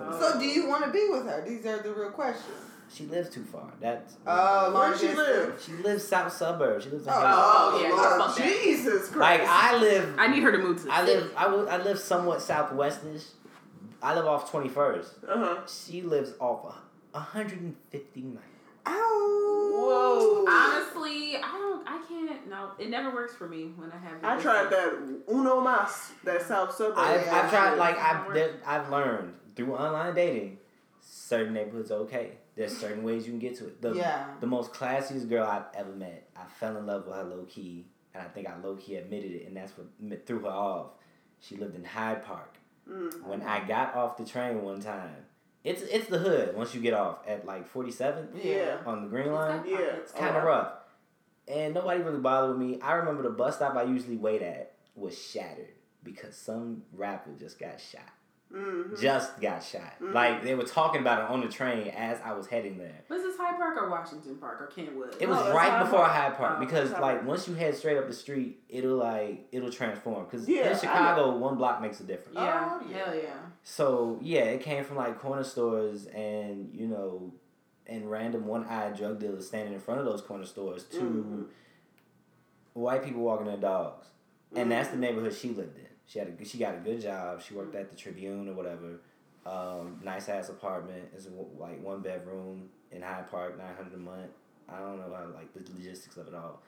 Oh. 0.00 0.18
So 0.20 0.38
do 0.38 0.46
you 0.46 0.66
want 0.68 0.84
to 0.84 0.90
be 0.90 1.08
with 1.10 1.24
her? 1.26 1.44
These 1.46 1.66
are 1.66 1.78
the 1.82 1.92
real 1.92 2.10
questions. 2.10 2.54
She 2.92 3.04
lives 3.06 3.28
too 3.30 3.44
far. 3.44 3.72
That's 3.80 4.16
Oh, 4.26 4.72
Where 4.72 4.90
does 4.90 5.00
she 5.00 5.08
distance. 5.08 5.28
live? 5.28 5.62
She 5.64 5.72
lives 5.82 6.04
south 6.04 6.32
suburbs. 6.32 6.84
She 6.84 6.90
lives 6.90 7.06
in 7.06 7.12
Oh, 7.12 7.20
Oh, 7.74 7.80
yeah, 7.82 7.88
Lord, 7.90 8.20
fuck. 8.30 8.36
Jesus 8.38 9.08
Christ. 9.08 9.16
Like 9.16 9.40
I 9.42 9.76
live, 9.78 10.14
I 10.18 10.28
need 10.28 10.42
her 10.42 10.52
to 10.52 10.58
move 10.58 10.78
to 10.78 10.84
the 10.84 10.92
I 10.92 11.04
live, 11.04 11.32
I, 11.36 11.46
will, 11.48 11.68
I 11.68 11.76
live 11.78 11.98
somewhat 11.98 12.38
southwestish. 12.40 13.24
I 14.02 14.14
live 14.14 14.26
off 14.26 14.50
twenty 14.50 14.68
first. 14.68 15.14
Uh 15.28 15.36
huh. 15.36 15.60
She 15.66 16.02
lives 16.02 16.32
off 16.38 16.76
a 17.14 17.18
hundred 17.18 17.60
and 17.60 17.76
fifty 17.90 18.22
nine. 18.22 18.38
Ow. 18.86 19.70
Whoa. 19.72 20.44
Honestly, 20.48 21.36
I 21.36 21.40
don't. 21.52 21.88
I 21.88 22.04
can't. 22.08 22.48
No, 22.48 22.70
it 22.78 22.88
never 22.90 23.10
works 23.10 23.34
for 23.34 23.48
me 23.48 23.72
when 23.76 23.90
I 23.90 23.98
have. 23.98 24.22
I 24.22 24.40
tried 24.40 24.70
that 24.70 25.22
uno 25.28 25.60
mas, 25.60 26.12
that 26.24 26.42
South 26.42 26.74
Suburb. 26.74 26.98
I've, 26.98 27.28
I've 27.28 27.50
tried 27.50 27.74
like 27.76 27.98
I've 27.98 28.50
I've 28.66 28.90
learned 28.90 29.34
through 29.56 29.74
online 29.74 30.14
dating, 30.14 30.58
certain 31.00 31.54
neighborhoods 31.54 31.90
okay. 31.90 32.32
There's 32.56 32.76
certain 32.76 33.02
ways 33.04 33.26
you 33.26 33.32
can 33.32 33.38
get 33.38 33.56
to 33.58 33.66
it. 33.66 33.82
The, 33.82 33.92
Yeah. 33.94 34.26
the 34.40 34.46
most 34.46 34.72
classiest 34.72 35.28
girl 35.28 35.46
I've 35.46 35.66
ever 35.74 35.92
met. 35.92 36.28
I 36.34 36.44
fell 36.58 36.76
in 36.78 36.86
love 36.86 37.06
with 37.06 37.14
her 37.14 37.22
low 37.24 37.44
key, 37.44 37.86
and 38.14 38.22
I 38.22 38.28
think 38.28 38.48
I 38.48 38.56
low 38.56 38.76
key 38.76 38.96
admitted 38.96 39.30
it, 39.32 39.46
and 39.46 39.56
that's 39.56 39.72
what 39.76 40.26
threw 40.26 40.40
her 40.40 40.48
off. 40.48 40.92
She 41.38 41.56
lived 41.56 41.76
in 41.76 41.84
Hyde 41.84 42.24
Park. 42.24 42.54
Mm. 42.88 43.22
When 43.24 43.42
I 43.42 43.66
got 43.66 43.94
off 43.94 44.16
the 44.16 44.24
train 44.24 44.62
one 44.62 44.80
time, 44.80 45.26
it's 45.64 45.82
it's 45.82 46.06
the 46.08 46.18
hood. 46.18 46.56
Once 46.56 46.74
you 46.74 46.80
get 46.80 46.94
off 46.94 47.18
at 47.26 47.44
like 47.44 47.68
47th 47.68 48.42
Yeah. 48.42 48.78
on 48.86 49.02
the 49.02 49.08
green 49.08 49.32
line, 49.32 49.64
Yeah. 49.66 49.78
it's 49.80 50.12
kind 50.12 50.34
of 50.36 50.44
Oh. 50.44 50.46
rough. 50.46 50.72
And 51.48 51.74
nobody 51.74 52.02
really 52.02 52.20
bothered 52.20 52.56
with 52.56 52.66
me. 52.66 52.80
I 52.80 52.94
remember 52.94 53.22
the 53.22 53.30
bus 53.30 53.56
stop 53.56 53.76
I 53.76 53.82
usually 53.82 54.16
wait 54.16 54.40
at 54.42 54.72
was 54.94 55.16
shattered 55.20 55.74
because 56.02 56.36
some 56.36 56.84
rapper 56.92 57.32
just 57.38 57.58
got 57.58 57.80
shot. 57.80 58.00
Mm-hmm. 58.54 58.94
Just 59.02 59.40
got 59.40 59.62
shot. 59.62 59.94
Mhm. 60.00 60.14
Like 60.14 60.42
they 60.44 60.54
were 60.54 60.62
talking 60.64 61.00
about 61.00 61.24
it 61.24 61.30
on 61.30 61.40
the 61.40 61.48
train 61.48 61.88
as 61.88 62.18
I 62.24 62.32
was 62.32 62.46
heading 62.46 62.78
there. 62.78 63.02
Was 63.08 63.22
this 63.22 63.36
Hyde 63.36 63.56
Park 63.58 63.76
or 63.76 63.90
Washington 63.90 64.36
Park 64.36 64.60
or 64.62 64.66
Kenwood? 64.68 65.16
It 65.20 65.28
was 65.28 65.36
No, 65.38 65.44
that's 65.44 65.56
right 65.56 65.70
Hyde 65.72 65.84
before 65.84 65.98
Park. 66.00 66.12
Hyde 66.12 66.36
Park 66.36 66.54
Oh, 66.56 66.60
because 66.60 66.92
Hyde 66.92 67.00
like 67.02 67.16
Park. 67.18 67.26
once 67.28 67.48
you 67.48 67.54
head 67.54 67.74
straight 67.74 67.96
up 67.98 68.06
the 68.06 68.14
street, 68.14 68.60
it'll 68.68 68.96
like 68.96 69.48
it'll 69.50 69.70
transform. 69.70 70.24
Because 70.26 70.48
Yeah, 70.48 70.70
in 70.70 70.78
Chicago, 70.78 71.36
one 71.36 71.56
block 71.56 71.82
makes 71.82 71.98
a 72.00 72.04
difference. 72.04 72.36
yeah, 72.38 72.78
Oh, 72.80 72.86
yeah. 72.88 72.96
hell 73.04 73.14
yeah. 73.16 73.34
So 73.64 74.18
yeah, 74.22 74.42
it 74.44 74.62
came 74.62 74.84
from 74.84 74.96
like 74.96 75.18
corner 75.20 75.42
stores 75.44 76.06
and 76.06 76.72
you 76.72 76.86
know, 76.86 77.34
and 77.88 78.08
random 78.10 78.46
one-eyed 78.46 78.96
drug 78.96 79.18
dealers 79.18 79.48
standing 79.48 79.74
in 79.74 79.80
front 79.80 79.98
of 80.00 80.06
those 80.06 80.22
corner 80.22 80.44
stores 80.46 80.84
to 80.84 81.00
Mhm. 81.00 81.46
white 82.74 83.02
people 83.04 83.22
walking 83.22 83.46
their 83.46 83.56
dogs, 83.56 84.06
and 84.54 84.70
that's 84.70 84.88
Mm-hmm. 84.88 85.00
the 85.00 85.06
neighborhood 85.06 85.34
she 85.34 85.48
lived 85.50 85.78
in. 85.78 85.85
She 86.06 86.18
had 86.18 86.28
a 86.40 86.44
she 86.44 86.58
got 86.58 86.74
a 86.74 86.78
good 86.78 87.00
job. 87.00 87.42
She 87.42 87.54
worked 87.54 87.74
at 87.74 87.90
the 87.90 87.96
Tribune 87.96 88.48
or 88.48 88.54
whatever. 88.54 89.00
Um, 89.44 90.00
nice 90.04 90.28
ass 90.28 90.48
apartment. 90.48 91.04
It's 91.14 91.26
like 91.58 91.82
one 91.82 92.00
bedroom 92.00 92.68
in 92.92 93.02
Hyde 93.02 93.30
Park, 93.30 93.58
nine 93.58 93.74
hundred 93.76 93.94
a 93.94 93.98
month. 93.98 94.30
I 94.68 94.78
don't 94.80 94.98
know 94.98 95.14
how 95.14 95.26
like 95.34 95.52
the 95.54 95.60
logistics 95.72 96.16
of 96.16 96.26
it 96.28 96.34
all, 96.34 96.60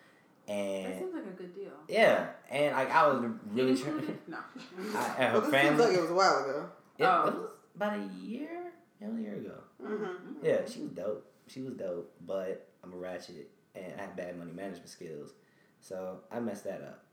And 0.48 0.84
That 0.84 0.90
and 0.92 0.98
seems 1.00 1.14
like 1.14 1.24
a 1.26 1.36
good 1.36 1.54
deal. 1.54 1.72
yeah, 1.88 2.26
and 2.50 2.74
like 2.76 2.90
I 2.92 3.06
was 3.08 3.30
really 3.52 3.76
trying. 3.76 4.18
No. 4.28 4.38
I, 4.94 5.14
and 5.18 5.32
her 5.32 5.32
Well, 5.32 5.40
this 5.40 5.50
seems 5.50 5.52
family. 5.52 5.84
like 5.86 5.94
it 5.96 6.00
was 6.02 6.10
a 6.10 6.14
while 6.14 6.38
ago. 6.44 6.68
It, 6.98 7.04
Oh. 7.04 7.26
it 7.28 7.34
was 7.34 7.50
about 7.76 7.98
a 7.98 8.10
year, 8.20 8.72
yeah, 9.00 9.08
a 9.08 9.20
year 9.20 9.34
ago. 9.34 9.54
Mm-hmm. 9.84 10.44
Yeah, 10.44 10.58
she 10.68 10.80
was 10.82 10.90
dope. 10.90 11.24
She 11.48 11.62
was 11.62 11.74
dope, 11.74 12.12
but 12.26 12.66
I'm 12.84 12.92
a 12.92 12.96
ratchet 12.96 13.50
and 13.74 13.92
I 13.98 14.02
have 14.02 14.16
bad 14.16 14.36
money 14.38 14.52
management 14.52 14.88
skills, 14.88 15.32
so 15.80 16.20
I 16.30 16.38
messed 16.40 16.64
that 16.64 16.82
up. 16.82 17.04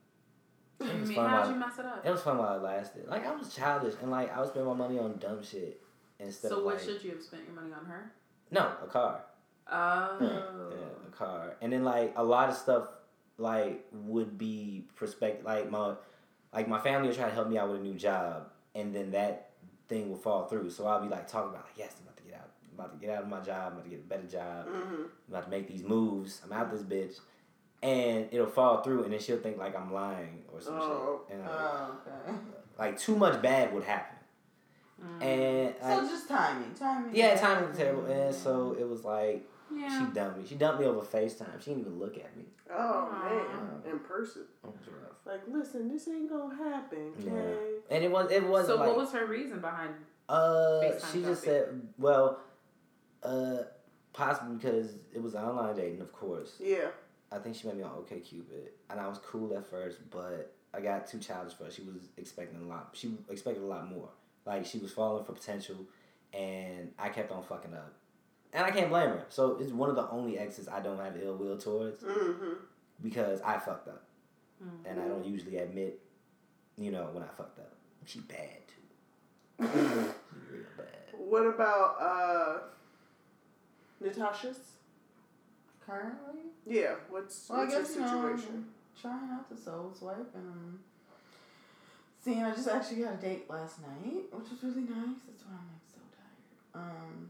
It 0.79 0.99
was 0.99 1.09
mean? 1.09 1.15
fun 1.17 1.29
How'd 1.29 1.39
while 1.41 1.49
you 1.51 1.59
mess 1.59 1.79
it 1.79 1.85
up? 1.85 2.05
it 2.05 2.09
was 2.11 2.21
fun 2.21 2.37
while 2.37 2.55
it 2.57 2.61
lasted. 2.61 3.07
Like 3.07 3.25
I 3.25 3.33
was 3.35 3.53
childish 3.53 3.93
and 4.01 4.11
like 4.11 4.35
I 4.35 4.39
would 4.39 4.49
spend 4.49 4.65
my 4.65 4.73
money 4.73 4.99
on 4.99 5.17
dumb 5.17 5.43
shit 5.43 5.81
instead 6.19 6.49
So 6.49 6.59
of 6.59 6.65
what 6.65 6.75
like 6.75 6.83
should 6.83 7.03
you 7.03 7.11
have 7.11 7.21
spent 7.21 7.43
your 7.45 7.55
money 7.55 7.73
on 7.73 7.85
her? 7.85 8.11
no 8.51 8.71
a 8.83 8.87
car. 8.87 9.21
Oh. 9.71 10.17
Yeah, 10.19 11.07
a 11.07 11.11
car, 11.11 11.55
and 11.61 11.73
then 11.73 11.83
like 11.83 12.13
a 12.15 12.23
lot 12.23 12.49
of 12.49 12.55
stuff 12.55 12.87
like 13.37 13.85
would 13.91 14.37
be 14.37 14.85
perspective. 14.95 15.45
Like 15.45 15.69
my 15.71 15.95
like 16.53 16.67
my 16.67 16.79
family 16.79 17.07
would 17.07 17.17
try 17.17 17.27
to 17.27 17.33
help 17.33 17.49
me 17.49 17.57
out 17.57 17.69
with 17.69 17.79
a 17.81 17.83
new 17.83 17.95
job, 17.95 18.49
and 18.75 18.93
then 18.95 19.11
that 19.11 19.51
thing 19.87 20.09
will 20.09 20.17
fall 20.17 20.45
through. 20.45 20.69
So 20.69 20.85
I'll 20.87 21.01
be 21.01 21.09
like 21.09 21.27
talking 21.27 21.49
about 21.49 21.65
like, 21.65 21.77
yes, 21.77 21.95
I'm 21.97 22.03
about 22.05 22.17
to 22.17 22.23
get 22.23 22.33
out. 22.35 22.49
I'm 22.69 22.79
about 22.79 22.99
to 22.99 23.05
get 23.05 23.15
out 23.15 23.23
of 23.23 23.29
my 23.29 23.39
job. 23.39 23.67
I'm 23.67 23.73
about 23.73 23.83
to 23.85 23.89
get 23.89 23.99
a 23.99 24.03
better 24.03 24.27
job. 24.27 24.67
Mm-hmm. 24.67 24.93
I'm 25.01 25.09
about 25.29 25.43
to 25.45 25.49
make 25.49 25.67
these 25.67 25.83
moves. 25.83 26.41
I'm 26.45 26.53
out 26.53 26.71
this 26.71 26.83
bitch. 26.83 27.19
And 27.85 28.27
it'll 28.31 28.47
fall 28.47 28.81
through, 28.81 29.03
and 29.03 29.13
then 29.13 29.19
she'll 29.19 29.37
think 29.37 29.57
like 29.57 29.75
I'm 29.77 29.93
lying 29.93 30.43
or 30.51 30.59
some 30.59 30.79
Oh. 30.79 31.21
shit. 31.27 31.35
And, 31.37 31.45
like, 31.45 31.55
Oh, 31.59 31.97
okay. 32.07 32.37
like 32.79 32.99
too 32.99 33.15
much 33.15 33.41
bad 33.41 33.73
would 33.73 33.83
happen. 33.83 34.17
Mm. 35.03 35.21
And 35.23 35.75
So 35.81 35.87
like, 35.87 36.09
just 36.09 36.27
timing, 36.27 36.73
timing. 36.73 37.15
yeah, 37.15 37.35
timing 37.35 37.69
was 37.69 37.77
terrible. 37.77 38.05
And 38.05 38.33
so 38.33 38.75
it 38.79 38.87
was 38.87 39.03
like 39.03 39.45
yeah. 39.73 39.87
she 39.99 40.13
dumped 40.13 40.39
me. 40.39 40.45
She 40.47 40.55
dumped 40.55 40.79
me 40.81 40.87
over 40.87 41.01
FaceTime. 41.01 41.59
She 41.61 41.71
didn't 41.71 41.81
even 41.81 41.99
look 41.99 42.17
at 42.17 42.35
me. 42.35 42.45
Oh 42.71 43.09
Aw. 43.11 43.23
man, 43.29 43.91
in 43.91 43.99
person. 43.99 44.43
It 44.63 44.67
was 44.67 44.87
rough. 44.87 45.17
Like, 45.25 45.41
listen, 45.47 45.87
this 45.89 46.07
ain't 46.07 46.29
gonna 46.29 46.55
happen, 46.55 47.13
okay? 47.19 47.27
Yeah. 47.29 47.95
And 47.95 48.03
it 48.03 48.11
was 48.11 48.31
it 48.31 48.43
was 48.43 48.65
So 48.67 48.77
like 48.77 48.87
what 48.87 48.97
was 48.97 49.11
her 49.11 49.25
reason 49.27 49.59
behind? 49.59 49.93
uh 50.27 50.79
FaceTime 50.81 51.13
she 51.13 51.21
just 51.21 51.45
dumping? 51.45 51.63
said 51.65 51.81
well 51.99 52.39
uh 53.21 53.57
possibly 54.13 54.55
because 54.55 54.95
it 55.13 55.21
was 55.21 55.35
online 55.35 55.75
dating 55.75 56.01
of 56.01 56.11
course. 56.13 56.55
Yeah. 56.59 56.87
I 57.35 57.39
think 57.39 57.55
she 57.55 57.67
met 57.67 57.75
me 57.75 57.83
on 57.83 57.91
OkCupid, 57.91 58.69
and 58.89 58.99
I 58.99 59.07
was 59.07 59.17
cool 59.19 59.55
at 59.57 59.69
first, 59.69 59.99
but 60.09 60.53
I 60.73 60.79
got 60.81 61.07
too 61.07 61.19
childish 61.19 61.53
for 61.53 61.65
her. 61.65 61.71
She 61.71 61.81
was 61.81 61.95
expecting 62.17 62.61
a 62.61 62.65
lot. 62.65 62.89
She 62.93 63.13
expected 63.29 63.63
a 63.63 63.67
lot 63.67 63.89
more. 63.89 64.09
Like 64.45 64.65
she 64.65 64.77
was 64.77 64.91
falling 64.91 65.23
for 65.25 65.33
potential, 65.33 65.75
and 66.33 66.91
I 66.97 67.09
kept 67.09 67.31
on 67.31 67.43
fucking 67.43 67.73
up, 67.73 67.93
and 68.53 68.63
I 68.65 68.71
can't 68.71 68.89
blame 68.89 69.09
her. 69.09 69.25
So 69.29 69.57
it's 69.59 69.71
one 69.71 69.89
of 69.89 69.95
the 69.95 70.09
only 70.09 70.37
exes 70.37 70.67
I 70.69 70.79
don't 70.79 70.97
have 70.99 71.17
ill 71.21 71.35
will 71.35 71.57
towards 71.57 72.01
Mm-hmm. 72.03 72.53
because 73.03 73.41
I 73.41 73.57
fucked 73.57 73.87
up, 73.89 74.03
Mm. 74.63 74.89
and 74.89 75.01
I 75.01 75.07
don't 75.09 75.25
usually 75.25 75.57
admit, 75.57 75.99
you 76.77 76.91
know, 76.91 77.09
when 77.11 77.21
I 77.23 77.27
fucked 77.27 77.59
up. 77.59 77.73
She 78.05 78.19
bad 78.21 78.61
too. 78.67 79.65
she 79.67 79.67
real 80.55 80.65
bad. 80.77 80.87
What 81.17 81.45
about 81.47 81.95
uh 81.99 82.57
Natasha's? 83.99 84.59
Currently, 85.85 86.41
Yeah. 86.65 86.95
What's 87.09 87.47
well, 87.49 87.59
I 87.59 87.63
what's 87.63 87.73
your 87.73 87.81
guess 87.83 87.95
you 87.95 88.01
know, 88.01 88.07
situation? 88.37 88.65
trying 89.01 89.29
out 89.31 89.49
the 89.49 89.57
soul 89.57 89.91
swipe 89.97 90.33
and 90.33 90.47
um, 90.49 90.79
seeing. 92.23 92.43
I 92.43 92.51
just 92.55 92.67
actually 92.67 93.03
got 93.03 93.13
a 93.13 93.17
date 93.17 93.49
last 93.49 93.81
night, 93.81 94.23
which 94.31 94.49
was 94.49 94.63
really 94.63 94.81
nice. 94.87 95.19
That's 95.27 95.43
why 95.43 95.53
I'm 95.53 95.67
like 95.69 95.85
so 95.93 95.99
tired. 96.15 96.89
Um, 96.89 97.29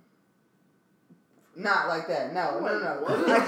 not 1.58 1.88
like 1.90 2.08
that. 2.08 2.34
No, 2.34 2.60
no, 2.60 2.80
no. 2.80 3.02
What? 3.02 3.10
no, 3.20 3.26
no, 3.28 3.36
no. 3.36 3.42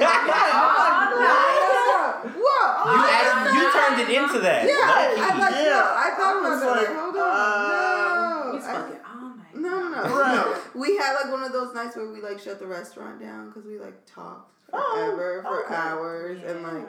Whoa! 2.23 2.33
You 2.33 2.43
Oh, 2.89 3.09
added, 3.11 3.53
you 3.53 3.63
turned 3.71 4.01
it 4.01 4.09
into 4.23 4.39
that. 4.39 4.65
Yeah, 4.65 4.73
low-key. 4.73 5.21
I 5.21 5.39
like. 5.39 5.55
Yeah. 5.55 5.63
No, 5.63 5.81
I 5.95 6.09
thought 6.17 6.35
I 6.35 6.49
was 6.49 6.59
that. 6.61 6.67
Like, 6.71 6.87
like, 6.89 6.97
hold 6.97 7.15
uh, 7.15 7.21
on, 7.21 8.55
He's 8.55 8.63
no. 8.63 8.69
I- 8.69 8.73
fucking 8.73 9.01
all 9.05 9.29
night. 9.37 9.55
no, 9.55 9.89
no, 9.89 10.03
no. 10.03 10.19
Right. 10.19 10.61
We 10.77 10.95
had 10.97 11.13
like 11.15 11.31
one 11.31 11.43
of 11.43 11.51
those 11.53 11.73
nights 11.73 11.95
where 11.95 12.07
we 12.11 12.21
like 12.21 12.39
shut 12.39 12.59
the 12.59 12.67
restaurant 12.67 13.19
down 13.19 13.47
because 13.49 13.65
we 13.65 13.79
like 13.79 14.05
talked 14.05 14.53
Oh, 14.73 14.93
forever 14.95 15.41
for 15.43 15.65
okay. 15.65 15.75
hours 15.75 16.43
and 16.43 16.63
like 16.63 16.87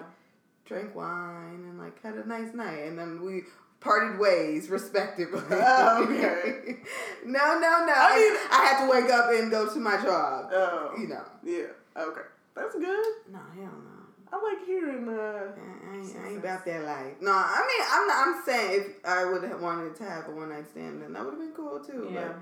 drank 0.65 0.95
wine 0.95 1.65
and 1.69 1.79
like 1.79 2.03
had 2.03 2.15
a 2.15 2.27
nice 2.27 2.55
night, 2.55 2.81
and 2.87 2.99
then 2.99 3.23
we 3.23 3.43
parted 3.81 4.19
ways 4.19 4.69
respectively. 4.69 5.41
Oh, 5.51 6.05
okay. 6.05 6.77
no, 7.25 7.59
no, 7.59 7.85
no. 7.87 7.93
I 7.97 8.11
I, 8.11 8.17
mean- 8.17 8.51
I 8.51 8.65
had 8.67 8.85
to 8.85 8.91
wake 8.91 9.11
up 9.11 9.31
and 9.33 9.51
go 9.51 9.73
to 9.73 9.79
my 9.79 9.97
job. 10.03 10.51
Oh. 10.53 10.93
You 10.99 11.09
know. 11.09 11.25
Yeah. 11.43 11.67
Okay. 11.97 12.21
That's 12.55 12.75
good. 12.75 13.07
No, 13.31 13.39
hell 13.55 13.73
no. 13.73 13.99
I 14.31 14.37
like 14.43 14.67
hearing 14.67 15.09
uh 15.09 15.53
I 15.91 15.97
ain't, 15.97 16.17
I 16.17 16.29
ain't 16.29 16.39
about 16.39 16.65
that 16.67 16.85
life. 16.85 17.15
No, 17.21 17.33
I 17.33 17.67
mean, 17.67 17.87
I'm 17.91 18.07
not, 18.07 18.27
I'm 18.27 18.45
saying 18.45 18.81
if 18.81 19.05
I 19.05 19.25
would 19.25 19.43
have 19.45 19.63
wanted 19.63 19.97
to 19.97 20.05
have 20.05 20.29
a 20.29 20.33
one 20.33 20.51
night 20.51 20.69
stand, 20.71 21.01
then 21.03 21.15
that 21.15 21.25
would 21.25 21.31
have 21.35 21.41
been 21.41 21.53
cool 21.53 21.81
too. 21.81 22.11
Yeah. 22.13 22.33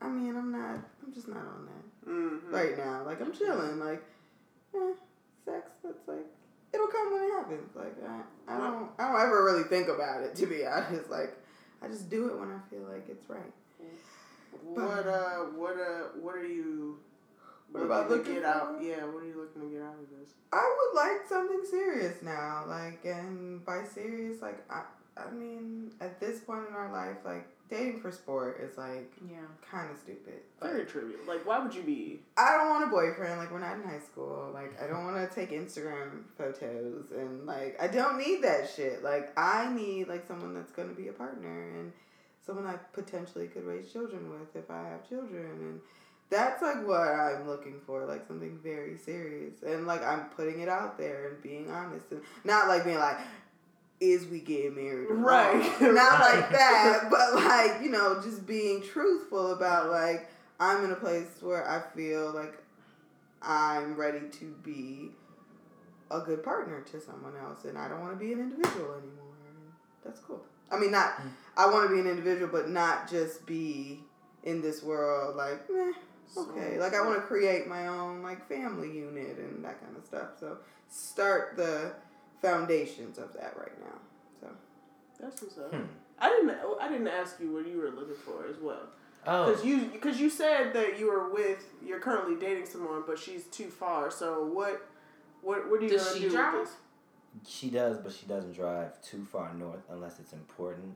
But 0.00 0.06
I 0.06 0.08
mean, 0.10 0.36
I'm 0.36 0.50
not. 0.50 0.78
I'm 1.04 1.12
just 1.14 1.28
not 1.28 1.38
on 1.38 1.66
that 1.66 2.10
mhm. 2.10 2.52
right 2.52 2.76
now. 2.76 3.04
Like 3.04 3.20
I'm 3.20 3.32
chilling. 3.32 3.78
Like, 3.78 4.02
eh, 4.74 4.92
sex. 5.44 5.70
That's 5.82 6.08
like 6.08 6.26
it'll 6.72 6.86
come 6.86 7.12
when 7.12 7.22
it 7.22 7.32
happens. 7.32 7.76
Like 7.76 7.96
I, 8.06 8.54
I 8.54 8.58
don't. 8.58 8.90
I 8.98 9.12
don't 9.12 9.20
ever 9.20 9.44
really 9.44 9.64
think 9.64 9.88
about 9.88 10.22
it. 10.22 10.34
To 10.36 10.46
be 10.46 10.64
honest, 10.66 11.10
like 11.10 11.36
I 11.82 11.88
just 11.88 12.10
do 12.10 12.28
it 12.28 12.38
when 12.38 12.50
I 12.50 12.58
feel 12.70 12.82
like 12.88 13.08
it's 13.08 13.28
right. 13.28 13.52
What 14.64 15.06
uh 15.06 15.44
what 15.56 15.76
uh 15.76 16.08
what 16.20 16.34
are 16.34 16.46
you 16.46 16.98
What 17.70 17.84
about 17.84 18.10
looking 18.10 18.34
to 18.34 18.40
get 18.40 18.44
out? 18.44 18.78
Yeah, 18.82 19.04
what 19.04 19.22
are 19.22 19.26
you 19.26 19.36
looking 19.36 19.62
to 19.62 19.74
get 19.74 19.82
out 19.82 19.94
of 19.94 20.08
this? 20.10 20.34
I 20.52 20.76
would 20.76 20.96
like 20.96 21.26
something 21.28 21.62
serious 21.70 22.22
now. 22.22 22.64
Like, 22.66 23.04
and 23.04 23.64
by 23.64 23.84
serious, 23.84 24.42
like 24.42 24.64
I. 24.70 24.82
I 25.16 25.32
mean, 25.32 25.90
at 26.00 26.20
this 26.20 26.38
point 26.38 26.68
in 26.68 26.74
our 26.74 26.92
life, 26.92 27.16
like 27.24 27.48
dating 27.68 28.00
for 28.00 28.10
sport 28.10 28.60
is 28.60 28.76
like 28.78 29.12
Yeah. 29.28 29.38
kind 29.70 29.90
of 29.90 29.98
stupid. 29.98 30.40
Like, 30.60 30.70
Very 30.72 30.86
trivial. 30.86 31.20
Like 31.26 31.46
why 31.46 31.58
would 31.58 31.74
you 31.74 31.82
be 31.82 32.20
I 32.36 32.56
don't 32.56 32.68
want 32.70 32.84
a 32.84 32.88
boyfriend. 32.88 33.38
Like 33.38 33.50
we're 33.50 33.58
not 33.60 33.76
in 33.76 33.82
high 33.82 33.98
school. 34.00 34.50
Like 34.54 34.80
I 34.82 34.86
don't 34.86 35.04
want 35.04 35.16
to 35.28 35.34
take 35.34 35.50
Instagram 35.50 36.22
photos 36.36 37.06
and 37.16 37.46
like 37.46 37.76
I 37.80 37.86
don't 37.88 38.18
need 38.18 38.42
that 38.42 38.70
shit. 38.74 39.02
Like 39.02 39.32
I 39.38 39.72
need 39.72 40.08
like 40.08 40.26
someone 40.26 40.54
that's 40.54 40.72
gonna 40.72 40.94
be 40.94 41.08
a 41.08 41.12
partner 41.12 41.70
and 41.78 41.92
someone 42.44 42.66
I 42.66 42.76
potentially 42.92 43.46
could 43.48 43.64
raise 43.64 43.92
children 43.92 44.30
with 44.30 44.56
if 44.56 44.70
I 44.70 44.88
have 44.88 45.08
children 45.08 45.44
and 45.60 45.80
that's 46.30 46.60
like 46.62 46.86
what 46.86 47.00
I'm 47.08 47.46
looking 47.46 47.80
for. 47.86 48.04
Like 48.06 48.26
something 48.26 48.58
very 48.62 48.96
serious 48.98 49.62
and 49.62 49.86
like 49.86 50.02
I'm 50.02 50.24
putting 50.36 50.60
it 50.60 50.68
out 50.68 50.96
there 50.98 51.28
and 51.28 51.42
being 51.42 51.70
honest 51.70 52.10
and 52.12 52.22
not 52.44 52.68
like 52.68 52.84
being 52.84 52.98
like. 52.98 53.18
Is 54.00 54.26
we 54.26 54.40
getting 54.40 54.76
married? 54.76 55.08
Right, 55.10 55.62
Not 55.80 56.20
like 56.20 56.50
that, 56.50 57.08
but 57.10 57.34
like, 57.34 57.82
you 57.82 57.90
know, 57.90 58.20
just 58.22 58.46
being 58.46 58.80
truthful 58.82 59.52
about 59.52 59.90
like, 59.90 60.30
I'm 60.60 60.84
in 60.84 60.92
a 60.92 60.96
place 60.96 61.26
where 61.40 61.68
I 61.68 61.80
feel 61.96 62.32
like 62.32 62.62
I'm 63.42 63.96
ready 63.96 64.28
to 64.40 64.54
be 64.62 65.10
a 66.10 66.20
good 66.20 66.42
partner 66.42 66.80
to 66.92 67.00
someone 67.00 67.34
else, 67.36 67.64
and 67.64 67.76
I 67.76 67.88
don't 67.88 68.00
want 68.00 68.12
to 68.12 68.24
be 68.24 68.32
an 68.32 68.40
individual 68.40 68.94
anymore. 68.94 69.28
That's 70.04 70.20
cool. 70.20 70.42
I 70.70 70.78
mean, 70.78 70.90
not 70.90 71.16
mm. 71.16 71.30
I 71.56 71.66
want 71.66 71.88
to 71.88 71.94
be 71.94 72.00
an 72.00 72.06
individual, 72.06 72.48
but 72.50 72.68
not 72.68 73.10
just 73.10 73.46
be 73.46 74.00
in 74.44 74.62
this 74.62 74.82
world 74.82 75.36
like, 75.36 75.68
meh, 75.70 75.92
okay. 76.36 76.78
Like 76.78 76.94
I 76.94 77.00
want 77.04 77.16
to 77.16 77.22
create 77.22 77.66
my 77.66 77.88
own 77.88 78.22
like 78.22 78.48
family 78.48 78.90
unit 78.90 79.38
and 79.38 79.64
that 79.64 79.80
kind 79.82 79.96
of 79.96 80.04
stuff. 80.04 80.30
So 80.38 80.58
start 80.88 81.56
the 81.56 81.92
foundations 82.40 83.18
of 83.18 83.32
that 83.34 83.54
right 83.58 83.78
now. 83.80 83.98
So 84.40 84.48
That's 85.20 85.42
what's 85.42 85.58
up. 85.58 85.72
Hmm. 85.74 85.82
I 86.18 86.28
didn't 86.30 86.50
I 86.80 86.88
didn't 86.88 87.08
ask 87.08 87.38
you 87.40 87.52
what 87.52 87.66
you 87.66 87.78
were 87.78 87.90
looking 87.90 88.16
for 88.16 88.46
as 88.48 88.56
well. 88.60 88.88
Oh, 89.26 89.52
Cuz 89.52 89.64
you 89.64 89.88
cuz 90.00 90.20
you 90.20 90.30
said 90.30 90.72
that 90.74 90.98
you 90.98 91.06
were 91.10 91.28
with 91.30 91.64
you're 91.84 92.00
currently 92.00 92.36
dating 92.36 92.66
someone 92.66 93.02
but 93.06 93.18
she's 93.18 93.44
too 93.46 93.68
far. 93.68 94.10
So 94.10 94.44
what 94.46 94.82
what 95.42 95.68
what 95.70 95.80
are 95.80 95.84
you 95.84 95.90
Does 95.90 96.04
going 96.04 96.14
to 96.14 96.20
she 96.22 96.28
do 96.28 96.36
drive? 96.36 96.54
with 96.54 96.64
this? 96.64 96.76
she 97.46 97.70
does, 97.70 97.98
but 97.98 98.12
she 98.12 98.26
doesn't 98.26 98.52
drive 98.52 99.00
too 99.02 99.24
far 99.24 99.54
north 99.54 99.84
unless 99.90 100.18
it's 100.18 100.32
important. 100.32 100.94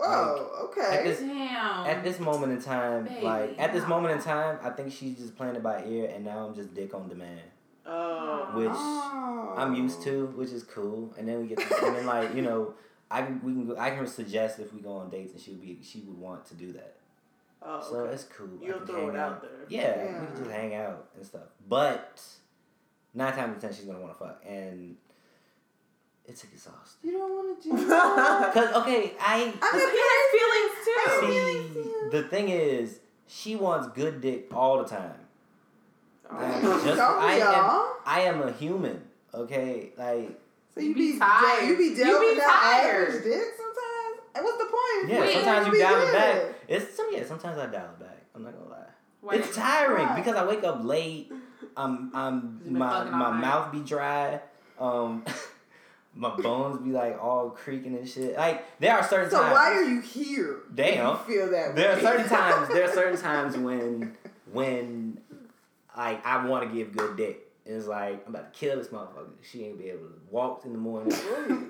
Oh, 0.00 0.70
At 0.76 0.78
okay. 0.86 1.04
this 1.04 1.20
Damn. 1.20 1.86
at 1.86 2.02
this 2.04 2.18
moment 2.20 2.52
in 2.52 2.60
time, 2.62 3.04
Baby, 3.04 3.24
like 3.24 3.58
at 3.58 3.72
this 3.72 3.82
no. 3.82 3.88
moment 3.90 4.14
in 4.18 4.22
time, 4.22 4.58
I 4.62 4.70
think 4.70 4.92
she's 4.92 5.16
just 5.16 5.36
playing 5.36 5.54
it 5.56 5.62
by 5.62 5.84
ear, 5.84 6.10
and 6.12 6.24
now 6.24 6.46
I'm 6.46 6.54
just 6.54 6.74
dick 6.74 6.94
on 6.94 7.08
demand, 7.08 7.40
Oh. 7.88 8.50
which 8.54 8.68
Oh. 8.72 9.54
I'm 9.56 9.74
used 9.74 10.02
to, 10.02 10.26
which 10.36 10.50
is 10.50 10.62
cool. 10.64 11.12
And 11.18 11.26
then 11.26 11.40
we 11.40 11.48
get, 11.48 11.58
to, 11.58 11.86
and 11.86 11.96
then 11.96 12.06
like 12.06 12.34
you 12.34 12.42
know, 12.42 12.74
I 13.10 13.22
can 13.22 13.40
we 13.42 13.52
can 13.52 13.66
go, 13.66 13.76
I 13.78 13.90
can 13.90 14.06
suggest 14.06 14.58
if 14.58 14.72
we 14.74 14.80
go 14.80 14.92
on 14.92 15.10
dates, 15.10 15.32
and 15.32 15.40
she 15.40 15.52
would 15.52 15.62
be 15.62 15.78
she 15.82 16.00
would 16.00 16.18
want 16.18 16.44
to 16.46 16.54
do 16.54 16.72
that. 16.72 16.94
Oh, 17.62 17.80
So 17.88 17.96
okay. 18.00 18.12
it's 18.14 18.24
cool. 18.24 18.48
You'll 18.62 18.80
throw 18.86 19.08
it 19.08 19.16
out 19.16 19.42
there. 19.42 19.50
Yeah, 19.68 19.96
Yeah. 19.96 20.20
we 20.20 20.26
can 20.26 20.36
just 20.36 20.50
hang 20.50 20.74
out 20.74 21.08
and 21.16 21.26
stuff. 21.26 21.48
But 21.68 22.20
nine 23.14 23.32
times 23.32 23.50
out 23.50 23.56
of 23.56 23.60
ten, 23.62 23.72
she's 23.72 23.84
gonna 23.86 24.00
want 24.00 24.12
to 24.16 24.24
fuck, 24.24 24.42
and 24.46 24.96
it's 26.26 26.44
exhausting. 26.44 27.10
You 27.10 27.18
don't 27.18 27.30
want 27.32 27.62
to 27.62 27.70
do 27.70 27.76
that. 27.88 28.52
Cause 28.54 28.72
okay, 28.82 29.12
I 29.20 29.46
Because 29.50 29.82
he 29.90 29.98
has 30.08 30.22
feelings 30.36 30.74
too. 30.84 32.10
see 32.12 32.18
the 32.18 32.22
thing 32.28 32.48
is 32.50 33.00
she 33.26 33.56
wants 33.56 33.88
good 33.88 34.20
dick 34.20 34.48
all 34.54 34.78
the 34.78 34.88
time. 34.88 35.14
I 36.30 36.44
am 36.44 36.62
just 36.62 36.84
Don't 36.84 37.00
I 37.00 37.36
we 37.36 37.42
am 37.42 37.64
all? 37.64 37.96
I 38.06 38.20
am 38.22 38.42
a 38.42 38.52
human. 38.52 39.02
Okay, 39.34 39.90
like 39.96 40.38
So 40.74 40.80
You 40.80 40.88
you 40.88 40.94
be 40.94 41.12
be, 41.12 41.18
tired. 41.18 41.68
You 41.68 41.76
be 41.76 41.84
You 41.84 41.94
be 41.94 42.02
with 42.04 42.38
that 42.38 42.60
tired. 42.84 43.08
average 43.08 43.24
dick 43.24 43.42
sometimes. 43.56 44.18
And 44.34 44.44
what's 44.44 44.58
the 44.58 44.64
point? 44.64 45.12
yeah, 45.12 45.20
Wait, 45.20 45.32
sometimes 45.34 45.66
you 45.66 45.72
be 45.72 45.78
dial 45.78 46.06
it 46.08 46.12
back. 46.12 46.54
It's 46.68 46.94
some 46.96 47.08
yeah, 47.12 47.24
sometimes 47.24 47.58
I 47.58 47.66
dial 47.66 47.90
it 47.94 48.00
back. 48.00 48.18
I'm 48.34 48.42
not 48.42 48.52
gonna 48.56 48.70
lie. 48.70 48.76
Why- 49.20 49.34
It's 49.36 49.54
tiring 49.54 50.06
Why? 50.06 50.14
because 50.16 50.36
I 50.36 50.46
wake 50.46 50.64
up 50.64 50.84
late. 50.84 51.32
I'm 51.76 52.10
I'm 52.14 52.60
my 52.66 53.04
my 53.04 53.30
night. 53.30 53.40
mouth 53.40 53.72
be 53.72 53.80
dry. 53.80 54.40
Um, 54.78 55.24
my 56.14 56.34
bones 56.36 56.80
be 56.84 56.90
like 56.90 57.18
all 57.22 57.50
creaking 57.50 57.96
and 57.96 58.08
shit. 58.08 58.36
Like 58.36 58.64
there 58.80 58.94
are 58.96 59.02
certain 59.02 59.30
So 59.30 59.40
times. 59.40 59.52
why 59.52 59.72
are 59.74 59.82
you 59.84 60.00
here? 60.00 60.58
Damn. 60.74 61.06
You 61.10 61.16
feel 61.24 61.50
that 61.50 61.74
there 61.76 61.92
are 61.96 62.00
certain 62.00 62.28
times. 62.28 62.68
There 62.68 62.84
are 62.84 62.92
certain 62.92 63.20
times 63.28 63.56
when 63.56 64.16
when 64.52 65.20
like 65.98 66.24
I 66.24 66.46
want 66.46 66.68
to 66.68 66.74
give 66.74 66.96
good 66.96 67.16
dick. 67.16 67.44
And 67.66 67.76
it's 67.76 67.86
like 67.86 68.26
I'm 68.26 68.34
about 68.34 68.54
to 68.54 68.58
kill 68.58 68.78
this 68.78 68.88
motherfucker. 68.88 69.28
She 69.42 69.64
ain't 69.64 69.78
be 69.78 69.90
able 69.90 70.06
to 70.06 70.14
walk 70.30 70.64
in 70.64 70.72
the 70.72 70.78
morning. 70.78 71.12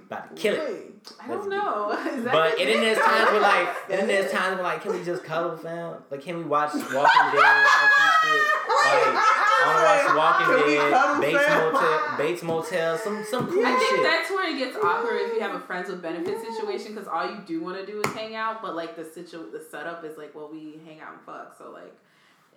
About 0.06 0.36
to 0.36 0.40
kill 0.40 0.54
it. 0.54 0.94
I 1.20 1.26
don't 1.26 1.48
know. 1.50 1.88
But 2.24 2.60
and 2.60 2.68
then 2.68 2.80
there's 2.80 2.98
times 2.98 3.30
where 3.32 3.40
like, 3.40 3.68
and 3.90 3.98
then 4.00 4.06
there's 4.06 4.30
times 4.30 4.54
where 4.54 4.62
like, 4.62 4.82
can 4.82 4.92
we 4.92 5.02
just 5.02 5.24
cuddle, 5.24 5.56
fam? 5.56 5.96
Like, 6.08 6.22
can 6.22 6.38
we 6.38 6.44
watch 6.44 6.72
Walking 6.74 6.92
Dead 6.92 7.42
or 7.42 7.66
some 7.66 8.12
shit? 8.22 8.44
Like, 8.78 9.16
I 9.60 9.64
want 9.66 9.78
to 9.80 10.14
watch 10.14 10.16
Walking 10.16 10.66
Dead, 10.68 11.20
Bates? 11.20 11.48
Motel, 11.48 12.16
Bates 12.16 12.42
Motel, 12.44 12.98
some 12.98 13.24
some 13.24 13.46
cool 13.48 13.66
I 13.66 13.74
think 13.76 13.96
shit. 13.96 14.02
that's 14.04 14.30
where 14.30 14.54
it 14.54 14.58
gets 14.58 14.76
awkward 14.76 15.16
if 15.16 15.34
you 15.34 15.40
have 15.40 15.56
a 15.56 15.60
friends 15.60 15.90
with 15.90 16.00
benefits 16.00 16.42
situation 16.42 16.94
because 16.94 17.08
all 17.08 17.28
you 17.28 17.38
do 17.44 17.60
want 17.60 17.76
to 17.76 17.84
do 17.84 18.00
is 18.00 18.12
hang 18.12 18.36
out, 18.36 18.62
but 18.62 18.76
like 18.76 18.94
the 18.94 19.04
situ 19.04 19.50
the 19.50 19.64
setup 19.68 20.04
is 20.04 20.16
like, 20.16 20.32
well, 20.34 20.48
we 20.52 20.78
hang 20.86 21.00
out 21.00 21.14
and 21.14 21.22
fuck, 21.26 21.56
so 21.58 21.72
like 21.72 21.92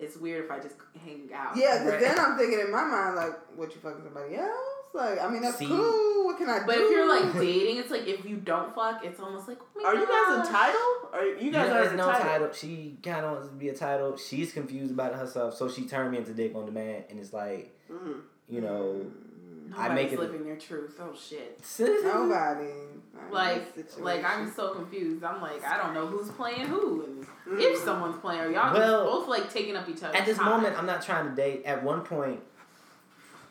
it's 0.02 0.16
weird 0.16 0.44
if 0.44 0.50
I 0.50 0.58
just 0.58 0.74
hang 1.04 1.30
out. 1.34 1.56
Yeah, 1.56 1.78
because 1.78 1.92
Right. 1.92 2.00
then 2.00 2.18
I'm 2.18 2.36
thinking 2.36 2.60
in 2.60 2.70
my 2.70 2.84
mind 2.84 3.16
like, 3.16 3.32
what 3.56 3.74
you 3.74 3.80
fucking 3.80 4.02
somebody 4.04 4.34
else? 4.36 4.50
Like, 4.94 5.20
I 5.22 5.28
mean 5.30 5.40
that's 5.40 5.56
See? 5.56 5.66
cool. 5.66 6.24
What 6.26 6.36
can 6.36 6.50
I 6.50 6.60
But 6.66 6.74
do? 6.74 6.78
But 6.80 6.84
if 6.84 6.90
you're 6.90 7.08
like 7.08 7.32
dating, 7.40 7.76
it's 7.78 7.90
like 7.90 8.06
if 8.06 8.24
you 8.26 8.36
don't 8.36 8.74
fuck, 8.74 9.02
it's 9.04 9.18
almost 9.20 9.48
like, 9.48 9.58
oh 9.76 9.82
my 9.82 9.88
Are 9.88 9.94
you 9.94 10.06
guys 10.06 10.46
entitled? 10.46 11.14
Are 11.14 11.24
you 11.26 11.50
guys 11.50 11.68
Yeah, 11.68 11.74
are 11.78 11.84
there's 11.84 11.96
no 11.96 12.08
entitled? 12.10 12.22
title. 12.28 12.52
She 12.52 12.96
kind 13.02 13.24
of 13.24 13.32
wants 13.32 13.48
to 13.48 13.54
be 13.54 13.68
a 13.70 13.74
title. 13.74 14.16
She's 14.18 14.52
confused 14.52 14.92
about 14.92 15.12
it 15.12 15.18
herself, 15.18 15.54
so 15.56 15.68
she 15.68 15.86
turned 15.86 16.10
me 16.10 16.18
into 16.18 16.34
Dick 16.34 16.54
on 16.54 16.66
Demand, 16.66 17.04
and 17.08 17.18
it's 17.18 17.32
like, 17.32 17.74
Mhm. 17.90 18.20
you 18.48 18.60
know, 18.60 19.00
I 19.00 19.31
Nobody's 19.70 19.94
make 19.94 20.12
it- 20.12 20.18
living 20.20 20.44
their 20.44 20.56
truth. 20.56 20.98
Oh 21.00 21.14
shit. 21.14 21.60
nobody. 22.04 22.70
Like, 23.30 23.62
like 23.98 24.24
I'm 24.24 24.50
so 24.52 24.74
confused. 24.74 25.22
I'm 25.22 25.40
like, 25.40 25.62
I 25.64 25.76
don't 25.76 25.94
know 25.94 26.06
who's 26.06 26.28
playing 26.30 26.66
who, 26.66 27.04
and 27.04 27.26
Mhm. 27.46 27.60
if 27.62 27.78
someone's 27.78 28.16
playing, 28.18 28.40
or 28.40 28.50
y'all 28.50 28.74
Well, 28.74 29.04
both 29.04 29.28
like 29.28 29.50
taking 29.52 29.76
up 29.76 29.88
each 29.88 30.02
other's 30.02 30.16
at 30.16 30.26
this 30.26 30.36
time. 30.38 30.46
moment, 30.46 30.76
I'm 30.78 30.86
not 30.86 31.02
trying 31.02 31.28
to 31.28 31.34
date. 31.34 31.62
At 31.64 31.82
one 31.82 32.00
point, 32.02 32.40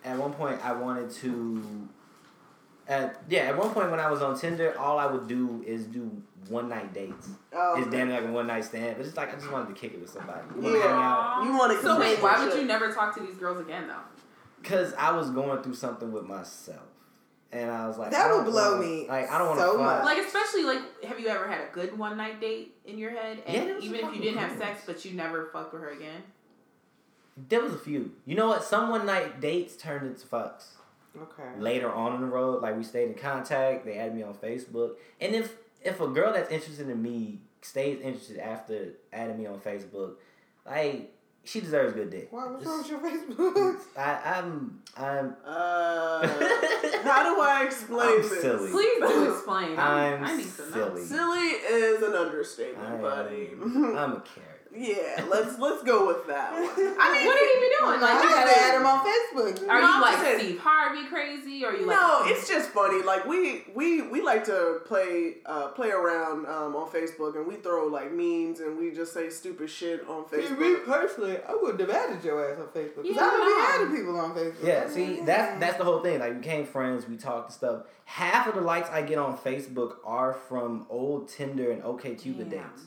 at 0.04 0.18
one 0.18 0.34
point, 0.34 0.64
I 0.66 0.74
wanted 0.74 1.10
to. 1.12 1.64
At 2.88 3.22
yeah, 3.30 3.42
at 3.42 3.58
one 3.58 3.70
point 3.70 3.90
when 3.92 4.00
I 4.00 4.10
was 4.10 4.22
on 4.22 4.38
Tinder, 4.38 4.78
all 4.78 4.98
I 5.00 5.06
would 5.06 5.28
do 5.28 5.64
is 5.66 5.86
do 5.86 6.12
one 6.50 6.68
night 6.68 6.94
dates. 6.94 7.30
Oh, 7.54 7.76
It's 7.78 7.88
okay. 7.88 7.98
damn 7.98 8.10
like 8.10 8.24
a 8.24 8.32
one 8.32 8.48
night 8.48 8.66
stand, 8.66 8.98
but 8.98 9.06
it's 9.06 9.16
like 9.16 9.30
I 9.32 9.36
just 9.38 9.52
wanted 9.52 9.74
to 9.74 9.80
kick 9.80 9.94
it 9.94 10.02
with 10.02 10.10
somebody. 10.10 10.42
You 10.56 10.62
wanna 10.64 10.80
hang 10.80 10.92
out. 10.92 11.42
Yeah. 11.44 11.52
You 11.52 11.58
want 11.58 11.72
to 11.78 11.82
So 11.84 12.00
wait, 12.00 12.22
why 12.22 12.44
would 12.44 12.56
you 12.60 12.66
never 12.66 12.92
talk 12.92 13.14
to 13.16 13.22
these 13.22 13.36
girls 13.36 13.60
again 13.62 13.88
though? 13.88 13.94
Cause 14.64 14.94
I 14.98 15.12
was 15.16 15.30
going 15.32 15.62
through 15.64 15.76
something 15.76 16.12
with 16.12 16.24
myself, 16.26 16.80
and 17.52 17.70
I 17.72 17.88
was 17.88 17.98
like, 17.98 18.12
That 18.12 18.34
would 18.36 18.46
blow 18.46 18.76
wanna- 18.76 18.86
me 18.88 19.08
Like 19.08 19.30
I 19.32 19.38
don't 19.38 19.48
want 19.48 19.60
to 19.60 19.66
so 19.66 19.72
fuck. 19.78 19.82
much. 19.82 20.06
Like 20.06 20.18
especially 20.26 20.64
like, 20.64 21.04
have 21.04 21.20
you 21.20 21.28
ever 21.28 21.48
had 21.48 21.62
a 21.62 21.74
good 21.74 21.98
one 21.98 22.16
night 22.18 22.40
date 22.40 22.76
in 22.86 22.98
your 22.98 23.12
head, 23.12 23.40
Yeah, 23.46 23.54
and 23.54 23.68
there 23.68 23.76
was 23.76 23.84
a 23.84 23.88
even 23.88 24.00
if 24.08 24.16
you 24.16 24.22
didn't 24.22 24.38
have 24.40 24.58
sex, 24.58 24.84
but 24.86 25.04
you 25.06 25.14
never 25.14 25.46
fucked 25.52 25.74
with 25.74 25.82
her 25.82 25.90
again? 25.90 26.22
There 27.50 27.62
was 27.62 27.74
a 27.74 27.78
few. 27.78 28.12
You 28.26 28.36
know 28.36 28.48
what? 28.48 28.64
Some 28.64 28.90
one 28.90 29.06
night 29.06 29.40
dates 29.40 29.76
turned 29.78 30.06
into 30.06 30.28
fucks. 30.28 30.68
Okay. 31.20 31.60
Later 31.60 31.92
on 31.92 32.16
in 32.16 32.22
the 32.22 32.28
road, 32.28 32.62
like 32.62 32.78
we 32.78 32.84
stayed 32.84 33.08
in 33.10 33.16
contact. 33.16 33.86
They 33.86 33.98
added 33.98 34.16
me 34.16 34.24
on 34.24 34.34
Facebook, 34.34 34.96
and 35.20 35.34
if 35.36 35.56
if 35.84 36.00
a 36.00 36.08
girl 36.08 36.32
that's 36.34 36.52
interested 36.52 36.88
in 36.90 37.02
me 37.02 37.40
stays 37.62 38.00
interested 38.02 38.38
after 38.38 38.94
adding 39.12 39.38
me 39.40 39.46
on 39.48 39.60
Facebook, 39.60 40.16
like 40.66 41.14
she 41.44 41.60
deserves 41.62 41.94
good 41.94 42.10
dick. 42.12 42.28
Why? 42.32 42.46
What's 42.52 42.66
wrong 42.66 42.78
with 42.80 42.90
your 42.90 43.00
Facebook? 43.00 43.76
I, 43.98 44.38
I'm 44.38 44.80
I'm 44.98 45.36
Uh, 45.46 46.28
how 47.04 47.24
do 47.36 47.42
I 47.42 47.62
I 47.62 47.66
explain 47.66 48.10
I'm 48.10 48.22
this? 48.22 48.42
silly. 48.42 48.72
Please 48.72 49.00
do 49.00 49.32
explain. 49.34 49.78
I'm 49.80 50.24
I 50.24 50.36
need 50.38 50.46
to 50.56 50.70
know. 50.70 50.96
silly. 50.96 51.04
Silly 51.06 51.40
is 51.48 52.04
an 52.04 52.14
understatement, 52.14 52.88
I 52.90 52.94
am- 52.96 53.02
buddy. 53.02 53.50
I'm 53.62 53.96
a 54.14 54.24
carrot. 54.34 54.61
Yeah, 54.76 55.26
let's 55.30 55.60
let's 55.60 55.84
go 55.84 56.08
with 56.08 56.28
that 56.28 56.54
one. 56.54 56.64
I 57.00 57.14
mean, 57.14 57.26
What 57.28 57.38
are 57.38 57.46
you 57.46 57.60
be 57.62 57.76
doing? 57.80 58.00
Like, 58.00 58.02
Like, 58.02 58.24
you 58.24 58.30
you 58.30 58.36
gotta 58.36 58.60
add 58.60 58.76
him 58.80 58.86
on 58.86 59.06
Facebook. 59.06 59.70
Are 59.70 59.82
No, 59.82 59.88
you 59.96 60.02
like 60.02 60.18
saying- 60.20 60.40
Steve 60.40 60.60
Harvey 60.60 61.06
crazy? 61.08 61.66
Or 61.66 61.70
are 61.72 61.76
you 61.76 61.86
like 61.86 62.00
no, 62.00 62.22
it's 62.26 62.48
just 62.48 62.70
funny. 62.70 63.04
Like 63.04 63.26
we 63.26 63.66
we 63.76 64.02
we 64.04 64.22
like 64.22 64.46
to 64.46 64.80
play 64.86 65.36
uh, 65.46 65.68
play 65.70 65.90
around 65.92 66.46
um, 66.48 66.76
on 66.76 66.90
Facebook, 66.90 67.36
and 67.36 67.46
we 67.48 67.56
throw 67.56 67.88
like 67.88 68.12
memes, 68.14 68.60
and 68.62 68.78
we 68.78 68.92
just 68.92 69.14
say 69.14 69.30
stupid 69.30 69.70
shit 69.70 70.08
on 70.08 70.28
See, 70.30 70.38
me 70.38 70.44
Facebook. 70.44 70.86
personally, 70.86 71.38
I 71.48 71.54
wouldn't 71.62 71.80
have 71.82 71.90
added 71.90 72.24
your 72.24 72.52
ass 72.52 72.60
on 72.60 72.68
Facebook. 72.68 73.04
Because 73.04 73.16
Yeah, 73.16 73.24
I 73.24 73.32
wouldn't 73.32 73.50
no. 73.50 73.56
be 73.56 73.84
adding 73.84 73.96
people 73.98 74.20
on 74.20 74.34
Facebook. 74.36 74.64
Yeah, 74.68 74.90
see, 74.90 75.08
like, 75.18 75.26
that's 75.26 75.60
that's 75.60 75.78
the 75.78 75.84
whole 75.84 76.00
thing. 76.02 76.20
Like, 76.20 76.34
we 76.34 76.38
became 76.40 76.66
friends, 76.66 77.08
we 77.08 77.18
talked 77.18 77.50
and 77.50 77.54
stuff. 77.54 77.84
Half 78.06 78.48
of 78.48 78.56
the 78.56 78.62
likes 78.62 78.90
I 78.90 79.02
get 79.04 79.18
on 79.18 79.38
Facebook 79.38 79.96
are 80.06 80.34
from 80.34 80.86
old 80.90 81.30
Tinder 81.30 81.72
and 81.72 81.82
OkCupid 81.84 82.50
Damn. 82.50 82.50
dates. 82.50 82.84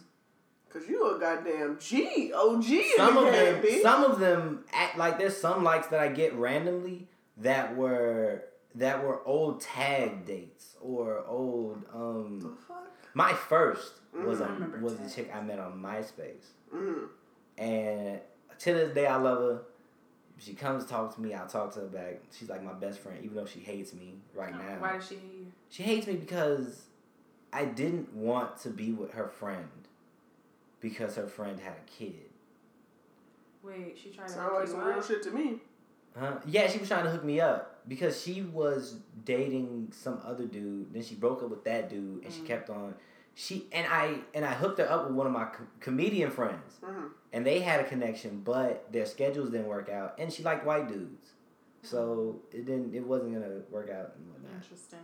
Cause 0.75 0.89
you 0.89 1.15
a 1.17 1.21
goddamn 1.21 1.79
G, 1.81 2.33
OG 2.35 2.65
in 2.69 2.85
Some 2.97 3.17
of 3.17 3.33
them, 3.33 3.63
bitch. 3.63 3.81
some 3.83 4.03
of 4.03 4.19
them, 4.19 4.65
act 4.73 4.99
like 4.99 5.19
there's 5.19 5.37
some 5.37 5.63
likes 5.63 5.87
that 5.87 6.01
I 6.01 6.09
get 6.09 6.35
randomly 6.35 7.07
that 7.37 7.77
were 7.77 8.43
that 8.75 9.05
were 9.05 9.25
old 9.25 9.61
tag 9.61 10.27
dates 10.27 10.75
or 10.81 11.25
old. 11.29 11.85
um 11.95 12.41
The 12.41 12.49
fuck? 12.67 12.91
My 13.15 13.33
first 13.33 14.01
was 14.13 14.41
Mhm. 14.41 14.43
a 14.43 14.45
I 14.45 14.53
remember 14.53 14.79
was 14.81 14.95
a 15.01 15.09
chick 15.09 15.31
I 15.33 15.41
met 15.43 15.61
on 15.61 15.81
MySpace, 15.81 16.49
Mhm. 16.75 17.09
and 17.57 18.21
to 18.59 18.75
this 18.75 18.93
day 18.95 19.07
I 19.07 19.15
love 19.17 19.39
her. 19.39 19.63
She 20.39 20.55
comes 20.55 20.83
to 20.83 20.91
talk 20.91 21.15
to 21.15 21.21
me, 21.21 21.33
I'll 21.35 21.47
talk 21.47 21.73
to 21.75 21.81
her 21.81 21.87
back. 21.87 22.21
She's 22.33 22.49
like 22.51 22.65
my 22.65 22.73
best 22.73 22.99
friend, 22.99 23.19
even 23.23 23.37
though 23.37 23.47
she 23.47 23.61
hates 23.61 23.95
me 23.95 24.19
right 24.35 24.53
now. 24.53 24.81
Why 24.81 24.95
does 24.97 25.07
she 25.07 25.15
hate 25.15 25.33
you? 25.33 25.47
She 25.69 25.83
hates 25.85 26.09
me 26.09 26.15
because 26.17 26.87
I 27.53 27.65
didn't 27.67 28.13
want 28.13 28.57
to 28.63 28.71
be 28.71 28.93
with 28.93 29.13
her 29.13 29.29
friend 29.29 29.69
because 30.85 31.17
her 31.17 31.27
friend 31.27 31.59
had 31.59 31.73
a 31.73 31.91
kid. 31.91 32.29
Wait, 33.63 33.97
she 34.01 34.11
tried 34.11 34.27
to 34.29 34.33
Sound 34.35 34.45
hook 34.51 34.55
like 34.61 34.67
you 34.67 34.71
some 34.73 34.81
up? 34.81 34.87
real 34.87 35.03
shit 35.03 35.23
to 35.23 35.31
me. 35.31 35.57
Huh? 36.17 36.37
Yeah, 36.47 36.69
she 36.69 36.79
was 36.79 36.89
trying 36.89 37.05
to 37.05 37.11
hook 37.11 37.25
me 37.25 37.41
up 37.41 37.81
because 37.89 38.21
she 38.23 38.43
was 38.43 38.99
dating 39.25 39.89
some 39.93 40.21
other 40.23 40.45
dude. 40.45 40.93
Then 40.93 41.03
she 41.03 41.15
broke 41.15 41.43
up 41.43 41.49
with 41.49 41.65
that 41.65 41.89
dude, 41.89 42.23
and 42.23 42.31
she 42.33 42.43
Mm. 42.43 42.47
kept 42.47 42.69
on. 42.69 42.95
She 43.35 43.67
and 43.73 43.87
I 43.91 44.19
and 44.35 44.45
I 44.45 44.53
hooked 44.53 44.79
her 44.79 44.89
up 44.89 45.07
with 45.07 45.15
one 45.15 45.27
of 45.27 45.33
my 45.33 45.47
co- 45.47 45.65
comedian 45.81 46.31
friends, 46.31 46.79
Mhm. 46.83 47.11
and 47.33 47.47
they 47.47 47.61
had 47.61 47.81
a 47.81 47.89
connection, 47.89 48.43
but 48.45 48.93
their 48.93 49.07
schedules 49.07 49.49
didn't 49.51 49.67
work 49.67 49.89
out, 49.89 50.15
and 50.19 50.31
she 50.31 50.43
liked 50.45 50.65
white 50.67 50.87
dudes, 50.87 51.33
so 51.83 52.43
it 52.53 52.67
didn't. 52.67 52.95
It 52.95 53.05
wasn't 53.05 53.33
gonna 53.33 53.63
work 53.71 53.89
out 53.89 54.13
and 54.17 54.31
whatnot. 54.31 54.53
Interesting. 54.63 55.01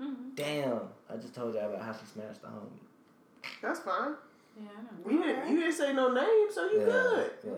Mm-hmm. 0.00 0.34
Damn! 0.36 0.80
I 1.10 1.16
just 1.16 1.34
told 1.34 1.54
you 1.54 1.60
about 1.60 1.82
how 1.82 1.92
she 1.92 2.06
smashed 2.06 2.40
the 2.42 2.48
homie. 2.48 2.84
That's 3.60 3.80
fine. 3.80 4.14
Yeah, 4.58 4.68
I 4.78 4.82
know. 4.82 4.88
We 5.04 5.22
didn't, 5.22 5.50
you 5.50 5.60
didn't 5.60 5.74
say 5.74 5.92
no 5.92 6.12
name, 6.12 6.46
so 6.52 6.64
you 6.70 6.78
yeah, 6.80 6.84
good. 6.86 7.30
Yeah. 7.44 7.52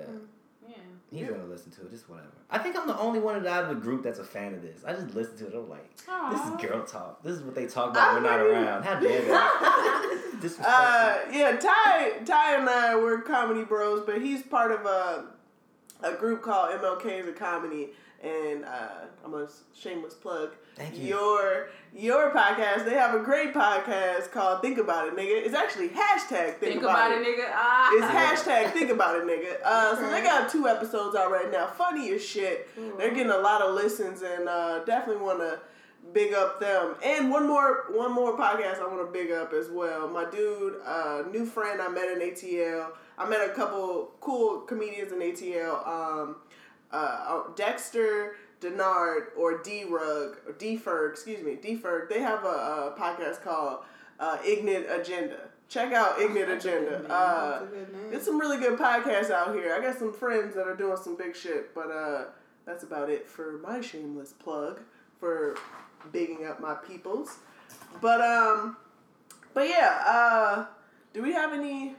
Yeah. 0.69 0.75
He's 1.11 1.21
Yeah. 1.21 1.29
gonna 1.29 1.45
listen 1.45 1.71
to 1.73 1.83
it. 1.83 1.91
Just 1.91 2.09
whatever. 2.11 2.29
I 2.51 2.59
think 2.59 2.77
I'm 2.77 2.87
the 2.87 2.99
only 2.99 3.21
one 3.21 3.47
out 3.47 3.65
of 3.65 3.69
the 3.71 3.75
group 3.77 4.03
that's 4.03 4.19
a 4.19 4.25
fan 4.25 4.55
of 4.55 4.63
this. 4.63 4.85
I 4.85 4.93
just 4.93 5.15
listen 5.15 5.37
to 5.39 5.47
it. 5.47 5.55
I'm 5.55 5.69
like, 5.69 5.97
this 5.97 6.41
is 6.45 6.71
girl 6.71 6.85
talk. 6.85 7.23
This 7.23 7.35
is 7.35 7.43
what 7.43 7.55
they 7.55 7.67
talk 7.67 7.91
about 7.91 8.15
when 8.15 8.23
we're 8.25 8.29
not 8.31 8.41
around. 8.41 8.83
How 8.85 8.95
dare 9.01 9.21
they? 9.23 10.17
Disrespectful. 10.41 10.67
Uh, 10.67 11.17
yeah, 11.33 11.57
Ty, 11.57 12.11
Ty 12.25 12.57
and 12.57 12.69
I 12.69 12.95
were 12.97 13.21
comedy 13.23 13.65
bros, 13.65 14.03
but 14.07 14.21
he's 14.21 14.43
part 14.43 14.71
of 14.73 14.85
a 14.87 15.27
a 16.01 16.13
group 16.15 16.43
called 16.43 16.71
MLK's 16.81 17.25
is 17.25 17.29
a 17.31 17.33
comedy, 17.33 17.89
and 18.23 18.65
uh, 18.65 19.07
I'm 19.25 19.35
a 19.35 19.49
shameless 19.75 20.15
plug. 20.15 20.53
Thank 20.79 20.97
you. 20.99 21.09
Your 21.09 21.69
your 21.95 22.31
podcast, 22.31 22.85
they 22.85 22.95
have 22.95 23.15
a 23.15 23.25
great 23.25 23.53
podcast 23.53 24.31
called 24.31 24.63
Think 24.63 24.79
About 24.79 25.09
It, 25.09 25.17
nigga. 25.17 25.45
It's 25.45 25.55
actually 25.55 25.89
hashtag 25.89 26.59
Think, 26.59 26.75
Think 26.75 26.83
about 26.83 27.11
it, 27.11 27.27
nigga. 27.27 27.49
Ah. 27.53 27.91
It's 27.95 28.43
hashtag 28.47 28.73
Think 28.73 28.91
About 28.91 29.17
It, 29.17 29.25
nigga. 29.25 29.57
Uh, 29.65 29.97
So 29.97 30.09
they 30.11 30.23
got 30.23 30.51
two 30.51 30.69
episodes 30.69 31.17
out 31.17 31.31
right 31.33 31.51
now. 31.51 31.67
Funny 31.67 32.11
as 32.13 32.25
shit. 32.25 32.69
They're 32.97 33.11
getting 33.15 33.33
a 33.33 33.39
lot 33.39 33.63
of 33.63 33.75
listens, 33.75 34.23
and 34.23 34.49
uh, 34.49 34.85
definitely 34.85 35.23
want 35.25 35.41
to 35.41 35.61
big 36.13 36.33
up 36.35 36.61
them. 36.61 36.95
And 37.05 37.31
one 37.31 37.47
more, 37.47 37.87
one 37.91 38.13
more 38.13 38.37
podcast 38.39 38.81
I 38.81 38.87
want 38.87 39.05
to 39.07 39.13
big 39.13 39.33
up 39.33 39.53
as 39.53 39.69
well. 39.71 40.07
My 40.09 40.31
dude, 40.31 40.75
uh, 40.87 41.25
new 41.33 41.45
friend 41.45 41.81
I 41.83 41.89
met 41.89 42.09
in 42.11 42.21
ATL. 42.21 42.91
I 43.17 43.29
met 43.29 43.41
a 43.41 43.53
couple 43.53 44.13
cool 44.21 44.61
comedians 44.61 45.11
in 45.11 45.19
ATL. 45.19 45.87
Um, 45.89 46.37
uh, 46.93 47.43
Dexter. 47.57 48.37
Denard 48.61 49.27
or 49.37 49.59
D 49.63 49.85
Rug 49.85 50.37
or 50.47 50.53
D 50.59 50.77
Ferg, 50.79 51.13
excuse 51.13 51.45
me, 51.45 51.57
D 51.61 51.77
Ferg, 51.77 52.09
they 52.09 52.21
have 52.21 52.45
a, 52.45 52.49
a 52.49 52.95
podcast 52.99 53.43
called 53.43 53.81
uh, 54.19 54.39
Ignite 54.45 54.87
Agenda. 54.91 55.39
Check 55.69 55.93
out 55.93 56.21
Ignite 56.21 56.49
That's 56.49 56.65
a 56.65 56.69
good 56.71 56.83
Agenda. 56.83 57.13
Uh, 57.13 57.51
That's 57.61 57.63
a 57.63 57.67
good 57.75 57.93
name. 57.93 58.11
there's 58.11 58.25
some 58.25 58.39
really 58.41 58.59
good 58.59 58.79
podcasts 58.79 59.31
out 59.31 59.55
here. 59.55 59.75
I 59.75 59.81
got 59.81 59.99
some 59.99 60.13
friends 60.13 60.55
that 60.55 60.67
are 60.67 60.75
doing 60.77 60.97
some 60.97 61.17
big 61.17 61.37
shit, 61.37 61.75
but 61.75 61.91
uh, 61.91 62.25
that's 62.65 62.85
about 62.85 63.11
it 63.11 63.29
for 63.29 63.59
my 63.63 63.81
shameless 63.81 64.33
plug 64.33 64.81
for 65.21 65.57
bigging 66.11 66.47
up 66.47 66.61
my 66.61 66.75
peoples. 66.75 67.37
But 68.01 68.21
um, 68.23 68.77
but 69.53 69.69
yeah. 69.69 70.03
Uh, 70.07 70.67
do 71.13 71.23
we 71.23 71.33
have 71.33 71.53
any? 71.53 71.97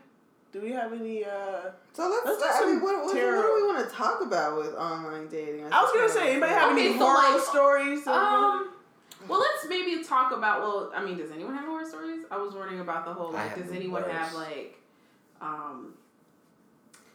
Do 0.52 0.62
we 0.62 0.72
have 0.72 0.92
any? 0.94 1.24
Uh, 1.26 1.72
So 1.94 2.10
let's. 2.10 2.26
Let's 2.42 2.60
do 2.60 2.66
I 2.66 2.72
mean, 2.72 2.82
what, 2.82 2.96
what, 3.06 3.06
what 3.06 3.14
do 3.14 3.54
we 3.62 3.68
want 3.68 3.88
to 3.88 3.96
talk 3.96 4.22
about 4.22 4.58
with 4.58 4.74
online 4.76 5.28
dating? 5.28 5.66
I 5.72 5.82
was 5.82 5.92
gonna 5.94 6.10
say, 6.10 6.32
anybody 6.32 6.54
have 6.54 6.72
any 6.72 6.98
so, 6.98 7.06
horror 7.06 7.38
like, 7.38 7.46
stories? 7.48 8.08
Um. 8.08 8.70
Well, 9.28 9.40
let's 9.40 9.68
maybe 9.70 10.04
talk 10.04 10.32
about. 10.32 10.62
Well, 10.62 10.92
I 10.96 11.04
mean, 11.06 11.18
does 11.18 11.32
anyone 11.32 11.54
have 11.56 11.66
horror 11.66 11.86
stories? 11.88 12.22
I 12.32 12.38
was 12.38 12.54
wondering 12.56 12.80
about 12.80 13.06
the 13.06 13.14
whole. 13.14 13.30
I 13.36 13.44
Like, 13.44 13.50
have 13.50 13.60
does 13.60 13.70
the 13.70 13.76
anyone 13.76 14.04
have 14.10 14.34
like, 14.34 14.80
um, 15.42 15.94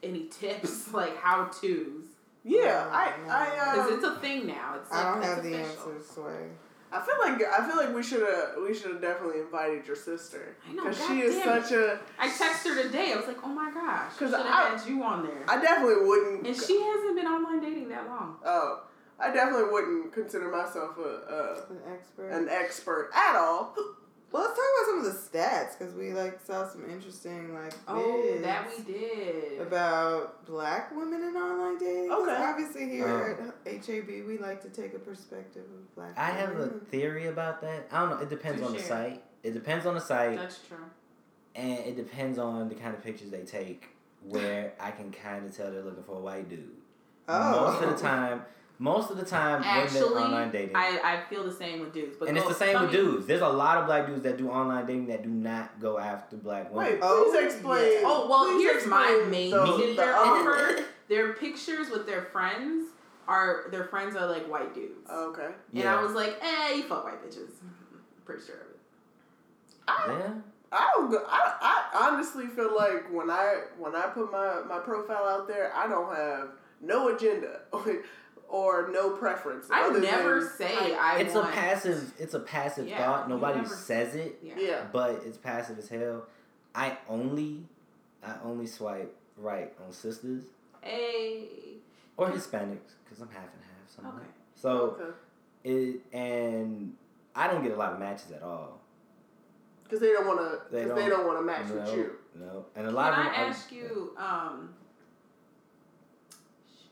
any 0.02 0.26
tips 0.28 0.92
like 0.92 1.16
how 1.16 1.46
tos? 1.46 2.04
yeah, 2.44 2.88
I 2.92 3.14
I 3.28 3.72
Because 3.74 3.90
um, 3.90 3.94
it's 3.98 4.04
a 4.04 4.20
thing 4.20 4.46
now. 4.46 4.76
It's 4.80 4.92
I 4.92 5.02
don't 5.10 5.18
it's 5.18 5.26
have 5.26 5.42
the 5.42 5.54
official. 5.54 5.90
answers, 5.92 6.06
Sway. 6.10 6.46
I 6.94 7.00
feel 7.04 7.16
like 7.20 7.42
I 7.42 7.66
feel 7.66 7.76
like 7.76 7.94
we 7.94 8.02
should 8.02 8.22
have 8.22 8.62
we 8.62 8.72
should 8.72 8.92
have 8.92 9.00
definitely 9.00 9.40
invited 9.40 9.84
your 9.86 9.96
sister 9.96 10.56
I 10.68 10.72
know, 10.74 10.84
because 10.84 11.06
she 11.08 11.20
is 11.22 11.42
such 11.42 11.72
a. 11.72 11.98
I 12.18 12.28
texted 12.28 12.76
her 12.76 12.82
today. 12.84 13.12
I 13.12 13.16
was 13.16 13.26
like, 13.26 13.38
oh 13.42 13.48
my 13.48 13.70
gosh, 13.72 14.12
because 14.16 14.32
I- 14.32 14.42
had 14.76 14.86
you 14.88 15.02
on 15.02 15.26
there. 15.26 15.44
I 15.48 15.60
definitely 15.60 16.06
wouldn't. 16.06 16.46
and 16.46 16.56
she 16.56 16.80
hasn't 16.80 17.16
been 17.16 17.26
online 17.26 17.60
dating 17.60 17.88
that 17.88 18.06
long. 18.06 18.36
Oh, 18.44 18.84
I 19.18 19.32
definitely 19.32 19.70
wouldn't 19.72 20.12
consider 20.12 20.48
myself 20.50 20.96
a, 20.98 21.66
An 21.70 21.78
expert. 21.92 22.28
a 22.30 22.36
an 22.36 22.48
expert 22.48 23.10
at 23.14 23.36
all. 23.36 23.74
Well, 24.34 24.42
let's 24.42 24.56
talk 24.56 24.66
about 24.74 24.86
some 24.86 24.98
of 24.98 25.04
the 25.32 25.38
stats 25.38 25.78
because 25.78 25.94
we 25.94 26.12
like 26.12 26.40
saw 26.44 26.66
some 26.68 26.90
interesting 26.90 27.54
like 27.54 27.72
Oh, 27.86 28.36
that 28.42 28.66
we 28.68 28.82
did. 28.82 29.60
about 29.60 30.44
black 30.44 30.90
women 30.96 31.22
in 31.22 31.36
online 31.36 31.78
dating. 31.78 32.08
'Cause 32.08 32.26
Okay. 32.28 32.42
Obviously, 32.42 32.88
here 32.90 33.38
um, 33.40 33.52
at 33.64 33.84
HAB, 33.86 34.22
we 34.26 34.38
like 34.38 34.60
to 34.62 34.68
take 34.70 34.92
a 34.94 34.98
perspective 34.98 35.62
of 35.62 35.94
black. 35.94 36.14
I 36.18 36.30
have 36.30 36.56
a 36.56 36.66
theory 36.90 37.28
about 37.28 37.60
that. 37.60 37.86
I 37.92 38.00
don't 38.00 38.10
know. 38.10 38.18
It 38.18 38.28
depends 38.28 38.60
Do 38.60 38.66
on 38.66 38.72
the 38.72 38.80
site. 38.80 39.22
It 39.44 39.52
depends 39.54 39.86
on 39.86 39.94
the 39.94 40.00
site, 40.00 40.36
That's 40.36 40.58
true. 40.66 40.78
and 41.54 41.78
it 41.78 41.94
depends 41.94 42.36
on 42.36 42.68
the 42.68 42.74
kind 42.74 42.92
of 42.92 43.04
pictures 43.04 43.30
they 43.30 43.42
take. 43.44 43.90
Where 44.26 44.72
I 44.80 44.90
can 44.90 45.12
kind 45.12 45.46
of 45.46 45.54
tell 45.56 45.70
they're 45.70 45.82
looking 45.82 46.02
for 46.02 46.16
a 46.16 46.20
white 46.20 46.48
dude. 46.48 46.74
Oh. 47.28 47.50
Most 47.70 47.82
of 47.84 47.90
the 47.90 48.02
time, 48.02 48.44
most 48.78 49.10
of 49.10 49.16
the 49.16 49.24
time, 49.24 49.62
Actually, 49.64 50.00
women 50.10 50.22
online 50.24 50.50
dating. 50.50 50.74
I, 50.76 50.98
I 51.04 51.20
feel 51.30 51.44
the 51.44 51.52
same 51.52 51.80
with 51.80 51.92
dudes. 51.94 52.16
But 52.18 52.28
and 52.28 52.36
it's 52.36 52.48
the 52.48 52.54
same 52.54 52.80
with 52.80 52.90
me- 52.90 52.96
dudes. 52.96 53.26
There's 53.26 53.40
a 53.40 53.48
lot 53.48 53.78
of 53.78 53.86
black 53.86 54.06
dudes 54.06 54.22
that 54.22 54.36
do 54.36 54.50
online 54.50 54.84
dating 54.86 55.06
that 55.06 55.22
do 55.22 55.28
not 55.28 55.78
go 55.80 55.98
after 55.98 56.36
black 56.36 56.72
women. 56.72 56.92
Wait, 56.94 56.98
Oh, 57.02 57.28
please 57.30 57.44
explain. 57.54 57.92
yeah. 57.92 58.00
Oh 58.04 58.26
well, 58.28 58.46
please 58.46 58.62
here's 58.70 58.86
my 58.86 59.24
main 59.30 59.50
the- 59.50 59.64
tip 59.76 59.90
the 59.90 59.94
they're 59.96 60.14
other- 60.16 60.84
Their 61.08 61.34
pictures 61.34 61.90
with 61.90 62.06
their 62.06 62.22
friends 62.22 62.88
are 63.28 63.66
their 63.70 63.84
friends 63.84 64.16
are 64.16 64.26
like 64.26 64.50
white 64.50 64.74
dudes. 64.74 65.08
Okay. 65.10 65.44
And 65.46 65.54
yeah. 65.72 65.96
I 65.98 66.02
was 66.02 66.12
like, 66.12 66.36
eh, 66.42 66.74
you 66.76 66.82
fuck 66.84 67.04
white 67.04 67.22
bitches. 67.22 67.50
Pretty 68.24 68.42
sure 68.46 68.56
of 68.56 70.14
it. 70.16 70.20
yeah. 70.20 70.32
I 70.72 70.90
don't. 70.94 71.10
Go, 71.10 71.22
I 71.28 71.52
I 71.92 72.08
honestly 72.10 72.46
feel 72.46 72.74
like 72.74 73.06
when 73.12 73.30
I 73.30 73.60
when 73.78 73.94
I 73.94 74.06
put 74.08 74.32
my 74.32 74.62
my 74.68 74.78
profile 74.78 75.24
out 75.28 75.46
there, 75.46 75.72
I 75.76 75.86
don't 75.86 76.14
have 76.16 76.48
no 76.80 77.14
agenda 77.14 77.60
or, 78.54 78.86
or 78.86 78.90
no 78.92 79.10
preference. 79.10 79.66
I 79.70 79.82
other 79.88 80.00
never 80.00 80.40
than- 80.40 80.48
say 80.56 80.94
I, 80.94 81.18
It's 81.18 81.34
want. 81.34 81.48
a 81.48 81.52
passive. 81.52 82.12
It's 82.18 82.34
a 82.34 82.40
passive 82.40 82.88
Yeah, 82.88 82.98
thought. 83.04 83.28
Nobody 83.28 83.60
never- 83.60 83.74
says 83.74 84.14
it, 84.14 84.38
Yeah. 84.42 84.54
Yeah. 84.56 84.86
but 84.92 85.22
it's 85.24 85.36
passive 85.36 85.78
as 85.78 85.88
hell. 85.88 86.26
I 86.74 86.98
only, 87.08 87.64
I 88.24 88.34
only 88.44 88.66
swipe 88.66 89.14
right 89.36 89.72
on 89.84 89.92
sisters 89.92 90.44
Hey. 90.82 91.48
or 92.16 92.28
Hispanics 92.30 92.94
because 93.04 93.20
I'm 93.20 93.28
half 93.28 93.44
and 93.52 93.62
half. 93.62 93.88
So, 93.88 94.02
Okay. 94.08 94.26
so 94.54 94.70
Okay. 95.04 95.14
it 95.64 96.00
and 96.12 96.96
I 97.34 97.48
don't 97.48 97.62
get 97.62 97.72
a 97.72 97.76
lot 97.76 97.92
of 97.92 97.98
matches 97.98 98.30
at 98.32 98.42
all. 98.42 98.80
Because 99.84 100.00
they 100.00 100.12
don't 100.12 100.26
want 100.26 100.38
to. 100.40 100.60
They 100.70 100.84
Because 100.84 100.96
they 100.96 101.08
don't- 101.08 101.18
don't 101.18 101.26
want 101.26 101.38
to 101.38 101.44
match 101.44 101.68
no, 101.68 101.74
with 101.74 101.94
you. 101.96 102.16
no, 102.36 102.64
and 102.74 102.86
a 102.86 102.90
lot 102.90 103.12
I 103.12 103.18
of 103.18 103.24
them. 103.24 103.26
are- 103.26 103.34
ask 103.48 103.70
you? 103.72 104.14
Um. 104.16 104.74
Shoot. 106.66 106.88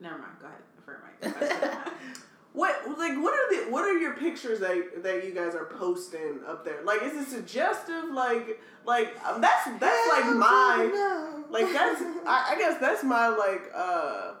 Never 0.00 0.18
mind. 0.18 0.32
Go 0.40 0.46
ahead. 0.46 0.58
what 2.52 2.98
like 2.98 3.16
what 3.22 3.34
are 3.34 3.64
the 3.64 3.70
what 3.70 3.84
are 3.84 3.98
your 3.98 4.14
pictures 4.14 4.60
that 4.60 5.02
that 5.02 5.24
you 5.24 5.32
guys 5.32 5.54
are 5.54 5.66
posting 5.66 6.40
up 6.46 6.64
there? 6.64 6.82
Like, 6.84 7.02
is 7.02 7.12
it 7.14 7.28
suggestive? 7.28 8.10
Like, 8.12 8.60
like 8.84 9.16
um, 9.26 9.40
that's 9.40 9.64
that's 9.78 10.08
like 10.08 10.36
my 10.36 11.42
like 11.50 11.72
that's 11.72 12.02
I, 12.26 12.52
I 12.52 12.58
guess 12.58 12.80
that's 12.80 13.04
my 13.04 13.28
like 13.28 13.70
uh 13.74 14.32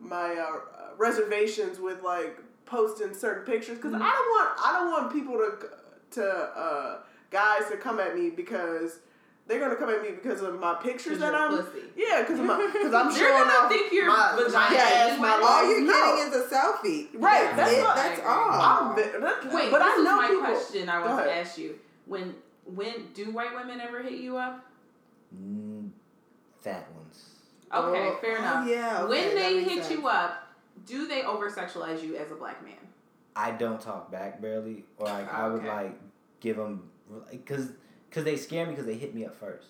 my 0.00 0.34
uh, 0.34 0.60
reservations 0.96 1.78
with 1.78 2.02
like 2.02 2.38
posting 2.66 3.14
certain 3.14 3.44
pictures 3.44 3.76
because 3.76 3.94
I 3.94 3.98
don't 3.98 4.06
want 4.08 4.50
I 4.64 4.72
don't 4.72 4.90
want 4.90 5.12
people 5.12 5.34
to 5.34 6.20
to 6.20 6.24
uh 6.24 6.98
guys 7.30 7.68
to 7.70 7.76
come 7.76 8.00
at 8.00 8.16
me 8.16 8.30
because 8.30 8.98
they're 9.46 9.58
gonna 9.60 9.76
come 9.76 9.90
at 9.90 10.00
me 10.02 10.10
because 10.12 10.40
of 10.42 10.58
my 10.60 10.74
pictures 10.74 11.18
that 11.18 11.32
you're 11.32 11.36
I'm 11.42 11.56
pussy. 11.64 11.80
yeah 11.96 12.20
because 12.22 12.38
because 12.38 12.94
I'm 12.94 13.08
They're 13.12 13.18
showing 13.18 13.42
gonna 13.48 13.52
off 13.64 13.68
think 13.70 13.92
you're 13.92 14.06
my, 14.06 14.32
my 14.36 14.42
vagina 14.44 14.76
ass 14.78 15.18
my 15.20 15.30
all 15.30 15.62
legs. 15.66 15.68
you're 15.68 15.80
No. 15.82 16.16
getting 16.16 16.32
is 16.32 16.52
a 16.52 16.54
selfie. 16.54 17.08
Right, 17.14 17.56
that's 17.56 17.72
it. 17.72 17.82
what- 17.82 17.96
That's 17.96 18.20
all. 18.20 18.50
I'm, 18.50 18.96
ve- 18.96 19.02
that, 19.20 19.52
Wait, 19.52 19.70
but 19.70 19.78
this 19.80 19.88
I 19.88 19.96
is 19.98 20.04
know 20.04 20.16
my 20.16 20.28
people. 20.28 20.44
question 20.46 20.88
I 20.88 21.04
want 21.06 21.24
to 21.26 21.32
ask 21.34 21.58
you. 21.58 21.78
When 22.06 22.34
when 22.64 23.12
do 23.14 23.30
white 23.32 23.54
women 23.54 23.80
ever 23.80 24.02
hit 24.02 24.14
you 24.20 24.36
up? 24.36 24.64
Mm, 25.36 25.90
fat 26.60 26.86
ones. 26.94 27.28
Okay, 27.74 28.08
Oh, 28.10 28.18
fair 28.20 28.36
oh, 28.36 28.38
enough. 28.38 28.68
yeah, 28.68 29.02
okay, 29.02 29.08
when 29.08 29.34
they 29.34 29.64
hit 29.64 29.84
sense. 29.84 29.90
you 29.98 30.06
up, 30.06 30.46
do 30.86 31.08
they 31.08 31.22
over 31.22 31.50
sexualize 31.50 32.02
you 32.02 32.16
as 32.16 32.30
a 32.30 32.34
black 32.34 32.62
man? 32.62 32.74
I 33.34 33.50
don't 33.52 33.80
talk 33.80 34.10
back 34.12 34.40
barely, 34.42 34.84
or 34.98 35.06
like 35.06 35.32
I 35.32 35.48
would 35.48 35.64
like 35.64 35.98
give 36.40 36.56
them 36.56 36.90
because 37.30 37.68
because 38.12 38.24
they 38.24 38.36
scare 38.36 38.66
me 38.66 38.72
because 38.72 38.84
they 38.84 38.94
hit 38.94 39.14
me 39.14 39.24
up 39.24 39.34
first. 39.34 39.68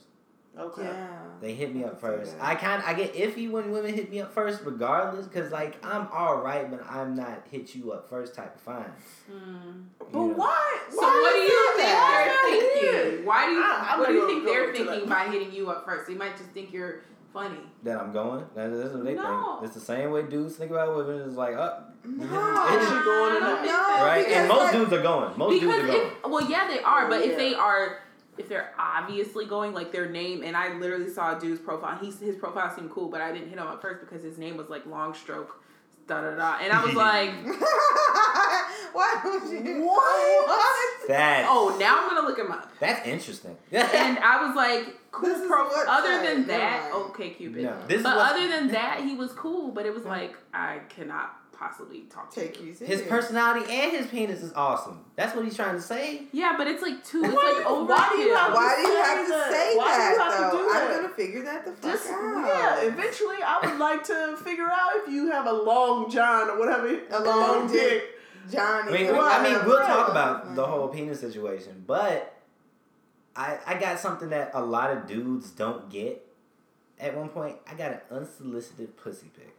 Okay. 0.58 0.82
Yeah. 0.82 1.08
They 1.40 1.54
hit 1.54 1.74
me 1.74 1.82
up 1.84 1.98
first. 2.00 2.32
okay. 2.34 2.40
I 2.42 2.54
kind 2.56 2.82
I 2.84 2.92
get 2.92 3.14
iffy 3.14 3.50
when 3.50 3.70
women 3.70 3.94
hit 3.94 4.10
me 4.10 4.20
up 4.20 4.34
first, 4.34 4.60
regardless, 4.64 5.26
because 5.26 5.50
like 5.52 5.82
I'm 5.84 6.08
all 6.12 6.42
right, 6.42 6.70
but 6.70 6.84
I'm 6.90 7.14
not 7.14 7.44
hit 7.50 7.74
you 7.74 7.92
up 7.92 8.10
first 8.10 8.34
type 8.34 8.54
of 8.56 8.60
fine. 8.60 8.84
Hmm. 9.30 9.82
But 9.98 10.08
You 10.12 10.18
know. 10.28 10.34
why? 10.34 10.78
So 10.90 10.96
why 10.98 11.20
what 11.22 11.32
do 11.32 11.40
you 11.40 11.72
think 11.76 11.88
Why 11.94 12.24
they're 12.50 12.60
thinking? 12.60 13.14
here? 13.16 13.26
Why 13.26 13.46
do 13.46 13.52
you 13.52 13.62
I- 13.64 13.96
what 13.98 14.08
do 14.08 14.14
you 14.14 14.26
think 14.26 14.44
they're 14.44 14.72
thinking 14.74 15.08
by 15.08 15.24
hitting 15.28 15.52
you 15.52 15.70
up 15.70 15.84
first? 15.86 16.06
They 16.08 16.14
might 16.14 16.36
just 16.36 16.50
think 16.50 16.70
you're 16.72 17.00
funny. 17.32 17.60
That 17.84 17.98
I'm 17.98 18.12
going. 18.12 18.44
That, 18.54 18.68
that's 18.76 18.92
what 18.92 19.04
they 19.04 19.14
No. 19.14 19.56
think. 19.60 19.64
It's 19.66 19.74
the 19.74 19.80
same 19.80 20.10
way 20.10 20.22
dudes 20.24 20.56
think 20.56 20.70
about 20.70 20.94
women. 20.94 21.22
It's 21.26 21.34
like, 21.36 21.54
oh, 21.54 21.82
No. 22.04 22.24
Is 22.24 22.88
she 22.88 22.94
going 23.04 23.36
in 23.36 23.42
I 23.42 23.46
don't 23.46 23.62
that? 23.62 23.62
think 23.62 23.72
No. 23.72 24.04
right. 24.04 24.26
And 24.28 24.48
most 24.48 24.60
like- 24.64 24.72
dudes 24.72 24.92
are 24.92 25.02
going. 25.02 25.38
Most 25.38 25.60
dudes 25.60 25.64
are 25.78 25.86
going. 25.86 26.06
if 26.08 26.12
well 26.30 26.50
yeah 26.50 26.68
they 26.68 26.80
are 26.80 27.08
but 27.08 27.24
Yeah. 27.24 27.30
if 27.32 27.38
they 27.38 27.54
are 27.54 28.00
if 28.42 28.48
they're 28.48 28.74
obviously 28.78 29.46
going 29.46 29.72
like 29.72 29.92
their 29.92 30.08
name 30.08 30.42
and 30.42 30.56
i 30.56 30.72
literally 30.74 31.10
saw 31.10 31.36
a 31.36 31.40
dude's 31.40 31.60
profile. 31.60 31.98
He's 31.98 32.18
his 32.18 32.36
profile 32.36 32.74
seemed 32.74 32.90
cool 32.90 33.08
but 33.08 33.20
i 33.20 33.32
didn't 33.32 33.48
hit 33.48 33.58
him 33.58 33.66
at 33.66 33.80
first 33.80 34.00
because 34.00 34.22
his 34.22 34.38
name 34.38 34.56
was 34.56 34.68
like 34.68 34.84
long 34.86 35.14
stroke 35.14 35.62
da 36.06 36.20
da 36.20 36.34
da. 36.34 36.58
And 36.60 36.72
i 36.72 36.84
was 36.84 36.94
like 36.94 37.30
Why 38.92 39.20
would 39.24 39.50
you 39.50 39.84
What? 39.84 40.48
What? 40.48 41.08
That? 41.08 41.46
Oh 41.48 41.76
now 41.80 42.02
i'm 42.02 42.14
gonna 42.14 42.28
look 42.28 42.38
him 42.38 42.52
up. 42.52 42.70
That's 42.78 43.06
interesting. 43.06 43.56
and 43.72 44.18
i 44.18 44.46
was 44.46 44.54
like 44.54 44.96
cool 45.10 45.28
This 45.28 45.46
pro 45.46 45.68
other 45.88 46.22
than 46.22 46.46
that 46.46 46.90
OkCupid. 46.92 47.56
No, 47.56 47.76
this 47.86 47.98
is 47.98 48.02
but 48.02 48.16
other 48.16 48.48
than 48.48 48.68
that 48.72 49.02
he 49.02 49.14
was 49.14 49.32
cool 49.32 49.70
but 49.70 49.86
it 49.86 49.94
was 49.94 50.04
mm. 50.04 50.08
like 50.08 50.36
i 50.52 50.80
cannot 50.88 51.38
possibly 51.62 52.00
talk 52.10 52.30
to 52.32 52.40
Take 52.40 52.60
you 52.60 52.66
you 52.68 52.74
serious. 52.74 53.00
his 53.00 53.08
personality 53.08 53.70
and 53.72 53.92
his 53.92 54.06
penis 54.08 54.42
is 54.42 54.52
awesome. 54.54 55.04
That's 55.16 55.34
what 55.36 55.44
he's 55.44 55.54
trying 55.56 55.76
to 55.76 55.82
say. 55.82 56.22
yeah 56.32 56.54
but 56.56 56.66
it's 56.66 56.82
like 56.82 57.04
too 57.04 57.22
it's 57.24 57.32
Why- 57.34 57.54
like 57.56 57.66
overkill 57.66 57.88
why 57.88 58.08
do 58.10 58.18
you 58.18 58.34
have 58.34 58.52
Why 58.52 58.74
do 58.76 58.88
you 58.90 58.96
have 58.96 59.26
to 59.26 59.52
say 59.54 59.76
Why 59.76 59.96
do 59.96 60.02
you 60.02 60.18
that 60.18 60.32
have 60.40 60.50
to 60.50 60.56
do 60.56 60.62
that? 60.72 60.90
I'm 60.90 61.02
gonna 61.02 61.14
figure 61.14 61.42
that 61.44 61.64
the 61.64 61.72
fuck 61.72 61.92
Just 61.92 62.10
out. 62.10 62.44
yeah, 62.46 62.82
eventually 62.88 63.36
I 63.44 63.60
would 63.66 63.78
like 63.78 64.02
to 64.04 64.36
figure 64.42 64.68
out 64.70 64.90
if 64.96 65.12
you 65.12 65.30
have 65.30 65.46
a 65.46 65.52
long 65.52 66.10
john 66.10 66.50
or 66.50 66.58
whatever, 66.58 66.98
A 67.10 67.20
long 67.22 67.70
dick. 67.70 68.04
Johnny. 68.50 68.88
I 68.88 68.92
mean, 69.02 69.12
Right, 69.12 69.40
I 69.40 69.42
mean, 69.44 69.64
we'll 69.66 69.78
right. 69.78 69.86
talk 69.86 70.08
about 70.10 70.56
the 70.56 70.66
whole 70.66 70.88
penis 70.88 71.20
situation, 71.20 71.84
but 71.86 72.34
I 73.36 73.56
I 73.66 73.74
got 73.78 74.00
something 74.00 74.30
that 74.30 74.50
a 74.54 74.60
lot 74.60 74.90
of 74.90 75.06
dudes 75.06 75.50
don't 75.50 75.88
get. 75.88 76.26
At 76.98 77.16
one 77.16 77.28
point, 77.28 77.56
I 77.70 77.74
got 77.74 77.92
an 77.92 78.00
unsolicited 78.10 78.96
pussy 78.96 79.30
pic. 79.36 79.54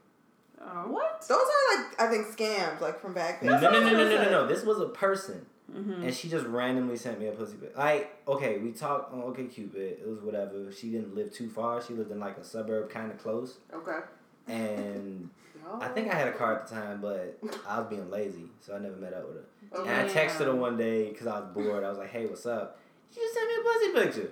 Oh. 0.65 0.87
What? 0.91 1.21
Those 1.27 1.37
are 1.39 1.77
like 1.77 1.99
I 2.01 2.07
think 2.07 2.27
scams, 2.27 2.81
like 2.81 2.99
from 2.99 3.13
back 3.13 3.41
then. 3.41 3.51
No, 3.51 3.59
no, 3.59 3.71
no, 3.71 3.79
no, 3.79 3.91
no, 3.91 4.09
no, 4.09 4.23
no, 4.23 4.29
no. 4.31 4.47
This 4.47 4.63
was 4.63 4.79
a 4.79 4.87
person, 4.89 5.45
Mhm. 5.71 6.03
and 6.03 6.13
she 6.13 6.29
just 6.29 6.45
randomly 6.45 6.97
sent 6.97 7.19
me 7.19 7.27
a 7.27 7.31
pussy 7.31 7.55
pic. 7.57 7.77
Like, 7.77 8.15
okay, 8.27 8.57
we 8.57 8.71
talked 8.71 9.13
on 9.13 9.21
OkCupid. 9.21 9.75
It 9.75 10.07
was 10.07 10.21
whatever. 10.21 10.71
She 10.71 10.89
didn't 10.89 11.15
live 11.15 11.31
too 11.33 11.49
far. 11.49 11.81
She 11.81 11.93
lived 11.93 12.11
in 12.11 12.19
like 12.19 12.37
a 12.37 12.43
suburb, 12.43 12.89
kind 12.89 13.11
of 13.11 13.17
close, 13.17 13.57
Okay. 13.73 13.99
and 14.47 15.29
I 15.79 15.87
think 15.89 16.11
I 16.11 16.15
had 16.15 16.27
a 16.27 16.33
car 16.33 16.55
at 16.59 16.67
the 16.67 16.75
time, 16.75 16.99
but 17.01 17.37
I 17.67 17.79
was 17.79 17.87
being 17.87 18.09
lazy, 18.09 18.49
so 18.61 18.75
I 18.75 18.79
never 18.79 18.95
met 18.97 19.13
up 19.13 19.25
with 19.27 19.37
her. 19.37 19.79
Okay. 19.79 19.89
And 19.89 20.09
I 20.09 20.13
texted 20.13 20.45
her 20.45 20.55
one 20.55 20.75
day 20.77 21.09
because 21.09 21.27
I 21.27 21.39
was 21.39 21.49
bored. 21.53 21.83
I 21.83 21.89
was 21.89 21.97
like, 21.97 22.09
"Hey, 22.09 22.25
what's 22.25 22.45
up?" 22.45 22.77
She 23.13 23.19
just 23.21 23.33
sent 23.33 23.47
me 23.47 23.55
a 23.55 23.63
pussy 24.03 24.11
picture. 24.19 24.31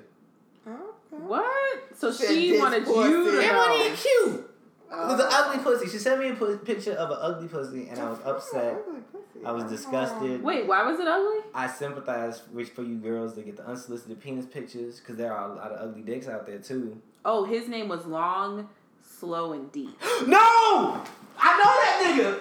Okay. 0.67 1.23
What? 1.25 1.83
So 1.97 2.11
Said 2.11 2.27
she 2.35 2.57
wanted 2.59 2.85
you 2.87 2.93
to 3.31 3.39
It 3.39 3.43
Yeah. 3.43 3.57
wasn't 3.57 3.79
even 3.85 3.97
cute. 3.97 4.50
It 4.91 5.07
was 5.07 5.19
an 5.21 5.27
ugly 5.31 5.57
oh. 5.59 5.63
pussy. 5.63 5.89
She 5.89 5.97
sent 5.97 6.19
me 6.19 6.29
a 6.29 6.57
picture 6.57 6.91
of 6.91 7.11
an 7.11 7.17
ugly 7.21 7.47
pussy, 7.47 7.87
and 7.87 7.97
I 7.97 8.09
was 8.09 8.19
upset. 8.25 8.75
Ugly 8.87 9.01
pussy. 9.11 9.45
I 9.45 9.51
was 9.51 9.63
disgusted. 9.63 10.43
Wait, 10.43 10.67
why 10.67 10.83
was 10.83 10.99
it 10.99 11.07
ugly? 11.07 11.39
I 11.53 11.67
sympathize 11.67 12.41
with 12.51 12.69
for 12.73 12.83
you 12.83 12.95
girls 12.95 13.35
to 13.35 13.41
get 13.41 13.55
the 13.55 13.65
unsolicited 13.65 14.19
penis 14.19 14.45
pictures 14.45 14.99
because 14.99 15.15
there 15.15 15.33
are 15.33 15.49
a 15.49 15.55
lot 15.55 15.71
of 15.71 15.89
ugly 15.89 16.01
dicks 16.01 16.27
out 16.27 16.45
there 16.45 16.59
too. 16.59 17.01
Oh, 17.23 17.45
his 17.45 17.69
name 17.69 17.87
was 17.87 18.05
long, 18.05 18.67
slow, 19.01 19.53
and 19.53 19.71
deep. 19.71 19.97
no, 20.27 21.01
I 21.37 21.55
know 21.57 21.73
that 21.79 21.95
nigga. 22.03 22.39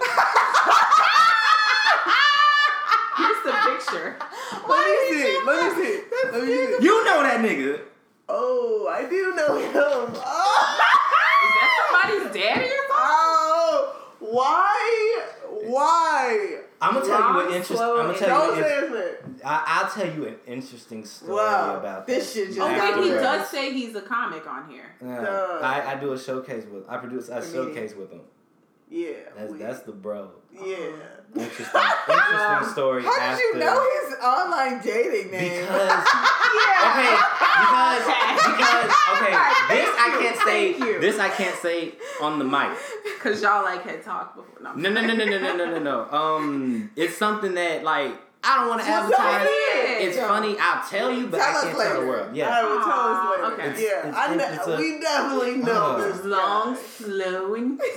Here's 3.16 3.42
the 3.44 3.53
picture. 3.70 4.16
Let 4.68 4.82
me 4.88 4.96
see. 5.09 5.40
Let 5.46 5.76
me 5.76 5.84
see. 5.84 6.03
Let 6.32 6.42
me 6.42 6.48
see. 6.48 6.84
You 6.84 7.05
know 7.05 7.22
that 7.22 7.40
nigga. 7.44 7.80
Oh, 8.28 8.88
I 8.90 9.09
do 9.09 9.34
know 9.34 9.59
him. 9.59 9.72
Oh, 9.74 10.07
Is 10.07 10.39
that 12.11 12.19
somebody's 12.19 12.43
daddy 12.43 12.65
or 12.65 12.69
something? 12.69 12.87
oh 12.91 13.97
why? 14.21 15.25
Why? 15.65 16.59
I'm 16.83 16.95
gonna 16.95 17.07
tell 17.07 17.33
you 17.35 17.41
an 17.41 17.47
interesting. 17.47 17.77
slow, 17.77 17.91
I'm 17.93 17.97
gonna 17.99 18.09
and- 18.11 18.19
tell 18.19 18.47
Don't 18.47 18.57
you. 18.57 18.63
say 18.63 18.87
An. 18.87 19.41
I, 19.45 19.65
I'll 19.67 19.91
tell 19.91 20.15
you 20.15 20.27
an 20.29 20.37
interesting 20.47 21.05
story 21.05 21.33
Wow, 21.35 21.79
about 21.79 22.07
this 22.07 22.33
that. 22.35 22.39
shit 22.41 22.49
just 22.49 22.61
Oh 22.61 22.67
wait, 23.01 23.05
he 23.05 23.11
does 23.11 23.49
say 23.49 23.73
he's 23.73 23.95
a 23.95 24.03
comic 24.03 24.47
on 24.47 24.69
here. 24.71 24.95
Yeah, 25.03 25.59
I, 25.63 25.93
I 25.93 25.95
do 25.97 26.13
a 26.13 26.19
showcase 26.19 26.65
with. 26.71 26.89
I 26.89 26.97
produce 26.99 27.29
a 27.29 27.41
showcase 27.51 27.95
with 27.95 28.11
him. 28.11 28.21
Yeah. 28.91 29.11
That's 29.36 29.53
we- 29.53 29.59
that's 29.59 29.80
the 29.80 29.93
bro. 29.93 30.30
Yeah. 30.53 30.76
Interesting, 31.32 31.80
interesting 32.09 32.68
story. 32.72 33.05
How 33.05 33.12
did 33.14 33.22
after, 33.22 33.43
you 33.45 33.55
know 33.61 33.88
his 34.03 34.14
online 34.18 34.82
dating 34.82 35.30
name? 35.30 35.61
Because 35.62 35.91
okay, 36.91 37.16
because 37.61 38.05
because 38.51 38.91
okay, 39.14 39.34
this 39.70 39.88
I 39.97 40.16
can't 40.20 40.36
say. 40.38 40.72
Thank 40.72 40.78
you. 40.84 41.01
This 41.01 41.18
I 41.20 41.28
can't 41.28 41.57
say 41.57 41.93
on 42.20 42.38
the 42.41 42.45
mic. 42.45 42.76
Cause 43.20 43.41
y'all 43.43 43.62
like 43.62 43.82
had 43.84 44.03
talked 44.03 44.34
before. 44.36 44.61
No, 44.61 44.72
No, 44.74 44.91
no, 44.91 45.07
no, 45.07 45.14
no, 45.14 45.24
no, 45.24 45.38
no, 45.38 45.57
no, 45.57 45.64
no, 45.70 45.78
no. 45.78 46.11
Um, 46.11 46.91
it's 46.97 47.16
something 47.16 47.55
that 47.55 47.84
like 47.84 48.12
I 48.43 48.57
don't 48.59 48.68
want 48.70 48.80
to 48.82 48.88
Well, 48.88 49.03
advertise. 49.05 49.49
yeah. 49.49 49.99
It's 50.09 50.16
funny. 50.18 50.57
I'll 50.59 50.82
tell 50.88 51.12
you, 51.12 51.26
but 51.28 51.36
Tell 51.38 51.47
I 51.59 51.62
can't 51.62 51.76
tell 51.78 52.01
the 52.01 52.07
world. 52.09 52.34
Yeah. 52.34 52.49
right, 52.49 52.64
well, 52.64 52.80
tell 52.80 52.91
us 52.99 53.30
later. 53.30 53.30
Aw, 53.30 53.30
okay. 53.53 53.68
It's- 53.68 53.80
yeah, 53.80 54.09
it's- 54.09 54.14
I 54.16 54.34
know. 54.34 54.44
it's 54.44 54.66
a- 54.66 54.76
we 54.76 55.01
definitely 55.01 55.57
know 55.57 55.72
Uh. 55.72 55.98
this. 56.12 56.24
long, 56.24 56.74
guy. 56.74 56.80
slow, 56.80 57.55
and. 57.55 57.80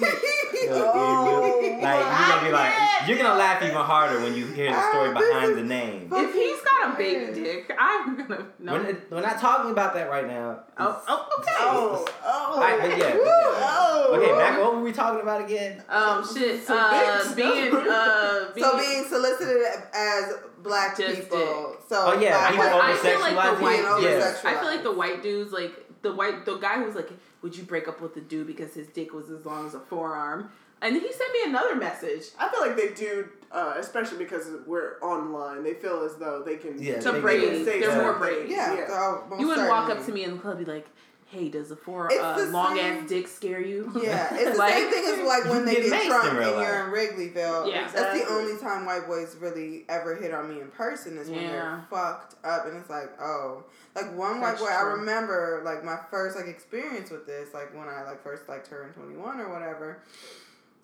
You 0.63 0.69
know, 0.69 0.91
Oh, 0.95 1.59
you- 1.61 1.81
like 1.81 1.99
you're 1.99 2.27
gonna 2.29 2.45
be 2.45 2.51
like 2.53 2.73
you're 3.07 3.17
gonna 3.17 3.35
laugh 3.37 3.61
even 3.61 3.75
harder 3.75 4.19
when 4.21 4.33
you 4.33 4.45
hear 4.45 4.71
the 4.71 4.89
story 4.91 5.09
Ah, 5.09 5.19
behind 5.19 5.57
the 5.57 5.63
name. 5.63 6.09
If 6.09 6.33
he's 6.33 6.61
got 6.61 6.93
a 6.93 6.97
baby 6.97 7.33
dick, 7.33 7.69
I'm 7.77 8.15
gonna 8.15 8.45
no. 8.59 8.73
We're, 8.73 8.97
we're 9.09 9.21
not 9.21 9.39
talking 9.41 9.71
about 9.71 9.93
that 9.95 10.09
right 10.09 10.25
now. 10.27 10.59
Oh, 10.79 11.01
oh, 11.07 11.27
okay. 11.39 11.51
Oh, 11.59 12.05
oh. 12.23 12.53
Alright, 12.53 12.79
but 12.79 12.97
yeah, 12.97 13.11
but 13.11 13.25
yeah. 13.25 13.25
oh. 13.25 14.13
Okay, 14.15 14.31
back. 14.37 14.59
What 14.61 14.75
were 14.75 14.81
we 14.83 14.91
talking 14.93 15.21
about 15.21 15.41
again? 15.41 15.83
Um, 15.89 16.23
shit. 16.25 16.63
Some 16.65 16.77
Uh, 16.79 17.35
being, 17.35 17.75
uh, 17.75 18.51
being, 18.55 18.65
so 18.65 18.77
being 18.77 19.03
solicited 19.05 19.63
as 19.93 20.33
black 20.64 20.97
Just 20.97 21.22
people. 21.22 21.76
So 21.88 22.05
Oh, 22.07 22.20
yeah, 22.20 22.38
black- 22.38 22.51
people 22.51 22.82
I 22.82 22.95
feel 22.95 23.20
like 23.20 23.57
the 23.57 23.64
white 23.64 24.01
Yeah. 24.03 24.36
I 24.43 24.53
feel 24.55 24.66
like 24.70 24.84
the 24.84 24.91
white 24.91 25.22
dudes, 25.22 25.51
like 25.51 26.01
the 26.01 26.14
white, 26.14 26.45
the 26.45 26.55
guy 26.57 26.76
who 26.80 26.86
was 26.86 26.95
like, 26.95 27.09
"Would 27.41 27.55
you 27.57 27.64
break 27.64 27.88
up 27.88 28.01
with 28.01 28.14
the 28.14 28.22
dude 28.22 28.47
because 28.47 28.74
his 28.74 28.88
dick 28.88 29.14
was 29.14 29.30
as 29.30 29.45
long 29.45 29.68
as 29.68 29.74
a 29.76 29.80
forearm?" 29.80 30.49
And 30.82 30.95
he 30.97 31.14
sent 31.14 31.32
me 31.32 31.39
another 31.45 31.76
message 31.78 32.26
I 32.38 32.49
feel 32.49 32.59
like 32.59 32.76
they 32.76 32.89
do, 32.89 33.30
uh, 33.53 33.76
especially 33.78 34.18
because 34.18 34.49
we're 34.66 34.97
online. 35.01 35.64
They 35.64 35.76
feel 35.76 36.03
as 36.03 36.16
though 36.16 36.43
they 36.45 36.57
can 36.57 36.82
Yeah, 36.82 36.99
to 36.99 37.11
they 37.14 37.22
Brady. 37.22 37.47
do. 37.59 37.64
They're 37.66 37.80
Yeah. 37.80 38.01
more 38.01 38.14
Brady. 38.16 38.49
Yeah, 38.51 38.74
Yeah. 38.74 38.88
so 38.88 39.24
You 39.39 39.47
wouldn't 39.47 39.70
walk 39.70 39.89
up 39.89 40.05
to 40.05 40.11
me 40.11 40.26
in 40.26 40.36
the 40.36 40.41
club 40.41 40.57
be 40.57 40.66
like, 40.66 40.88
"Hey, 41.34 41.49
does 41.49 41.71
a 41.71 41.75
four 41.75 42.11
uh, 42.13 42.45
long 42.51 42.75
same- 42.77 43.03
ass 43.03 43.09
dick 43.09 43.27
scare 43.27 43.59
you?" 43.61 43.91
Yeah, 44.01 44.27
it's 44.36 44.51
the 44.51 44.57
Like- 44.57 44.73
same 44.75 44.91
thing 44.91 45.03
as 45.19 45.25
like 45.27 45.45
when 45.45 45.65
they 45.65 45.75
get 45.75 45.89
get 45.89 46.05
drunk 46.07 46.25
and 46.34 46.38
you're 46.61 46.86
in 46.86 46.91
Wrigleyville. 46.93 47.69
Yeah. 47.71 47.89
That's 47.93 48.19
the 48.23 48.31
only 48.31 48.57
time 48.61 48.86
white 48.86 49.07
boys 49.07 49.36
really 49.39 49.86
ever 49.89 50.15
hit 50.15 50.34
on 50.34 50.53
me 50.53 50.61
in 50.61 50.67
person 50.69 51.17
is 51.17 51.29
when 51.29 51.41
Yeah. 51.41 51.51
they're 51.51 51.86
fucked 51.89 52.36
up 52.45 52.65
and 52.67 52.77
it's 52.77 52.89
like, 52.89 53.09
oh. 53.19 53.63
Like 53.95 54.15
one 54.17 54.41
white 54.41 54.51
That's 54.57 54.61
boy, 54.61 54.67
I 54.69 54.81
remember 54.81 55.61
like 55.65 55.84
my 55.84 55.97
first 56.09 56.36
like 56.36 56.47
experience 56.47 57.11
with 57.11 57.25
this, 57.27 57.53
like 57.53 57.75
when 57.77 57.88
I 57.88 58.03
like 58.03 58.23
first 58.23 58.47
like 58.49 58.67
turned 58.67 58.93
twenty 58.95 59.15
one 59.15 59.39
or 59.39 59.51
whatever. 59.53 59.99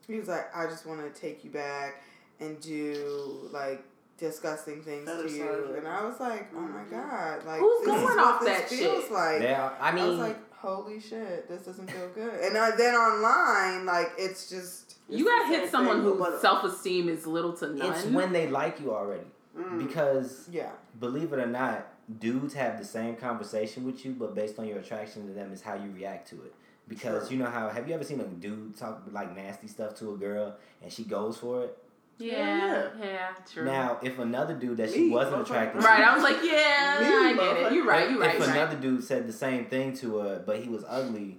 He 0.07 0.15
was 0.15 0.27
like, 0.27 0.55
I 0.55 0.65
just 0.67 0.85
want 0.85 1.01
to 1.13 1.19
take 1.21 1.43
you 1.43 1.49
back 1.51 2.03
and 2.39 2.59
do 2.61 3.49
like 3.51 3.83
disgusting 4.19 4.81
things 4.81 5.05
to 5.09 5.29
you, 5.29 5.75
and 5.77 5.87
I 5.87 6.05
was 6.05 6.19
like, 6.19 6.49
oh 6.55 6.59
my 6.59 6.81
Mhm. 6.83 6.91
god, 6.91 7.45
like 7.45 7.59
Who's 7.59 7.85
this 7.85 7.95
is 7.95 8.01
going 8.01 8.03
what 8.03 8.19
off 8.19 8.39
this 8.41 8.49
that 8.59 8.69
feels 8.69 9.03
shit? 9.03 9.11
like. 9.11 9.41
Yeah, 9.41 9.71
I 9.79 9.91
mean, 9.91 10.03
I 10.05 10.07
was 10.09 10.19
like, 10.19 10.53
holy 10.53 10.99
shit, 10.99 11.47
this 11.47 11.63
doesn't 11.63 11.89
feel 11.89 12.09
good. 12.09 12.33
And 12.41 12.57
I, 12.57 12.71
then 12.75 12.93
online, 12.95 13.85
like 13.85 14.11
it's 14.17 14.49
just 14.49 14.97
You 15.07 15.25
It's 15.27 15.29
gotta 15.29 15.47
hit 15.47 15.71
someone 15.71 16.03
thing, 16.03 16.17
whose 16.17 16.41
self 16.41 16.63
esteem 16.63 17.09
is 17.09 17.25
little 17.25 17.53
to 17.53 17.67
none. 17.73 17.91
it's 17.91 18.05
when 18.05 18.31
they 18.33 18.47
like 18.47 18.79
you 18.79 18.93
already. 18.93 19.25
Mm. 19.57 19.87
Because 19.87 20.47
yeah. 20.51 20.69
believe 20.99 21.33
it 21.33 21.39
or 21.39 21.47
not, 21.47 21.87
dudes 22.19 22.53
have 22.53 22.77
the 22.77 22.85
same 22.85 23.15
conversation 23.15 23.85
with 23.85 24.05
you, 24.05 24.11
but 24.13 24.35
based 24.35 24.59
on 24.59 24.67
your 24.67 24.79
attraction 24.79 25.27
to 25.27 25.33
them 25.33 25.51
is 25.51 25.61
how 25.61 25.73
you 25.75 25.91
react 25.95 26.27
to 26.29 26.35
it. 26.43 26.53
Because 26.87 27.27
True. 27.27 27.37
you 27.37 27.43
know 27.43 27.49
how 27.49 27.69
have 27.69 27.87
you 27.87 27.93
ever 27.95 28.03
seen 28.03 28.19
a 28.19 28.25
dude 28.25 28.75
talk 28.77 29.03
like 29.11 29.35
nasty 29.35 29.67
stuff 29.67 29.95
to 29.99 30.13
a 30.13 30.17
girl 30.17 30.55
and 30.81 30.91
she 30.91 31.03
goes 31.03 31.37
for 31.37 31.63
it? 31.63 31.77
Yeah, 32.19 32.89
yeah, 33.01 33.29
true. 33.51 33.65
Now, 33.65 33.97
if 34.03 34.19
another 34.19 34.53
dude 34.53 34.77
that 34.77 34.91
she 34.91 35.05
Me, 35.05 35.09
wasn't 35.09 35.37
motherfucker. 35.37 35.41
attracted 35.45 35.81
to, 35.81 35.87
right, 35.87 36.03
I 36.03 36.13
was 36.15 36.23
like, 36.23 36.37
yeah, 36.43 36.97
Me, 37.01 37.07
I 37.07 37.33
get 37.35 37.57
it. 37.71 37.73
You're 37.73 37.85
right. 37.85 38.09
You're 38.11 38.19
right. 38.19 38.29
if 38.35 38.39
You're 38.39 38.47
right. 38.47 38.57
another 38.57 38.75
dude 38.77 39.03
said 39.03 39.27
the 39.27 39.33
same 39.33 39.65
thing 39.65 39.93
to 39.97 40.17
her, 40.19 40.43
but 40.45 40.59
he 40.61 40.69
was 40.69 40.83
ugly, 40.87 41.37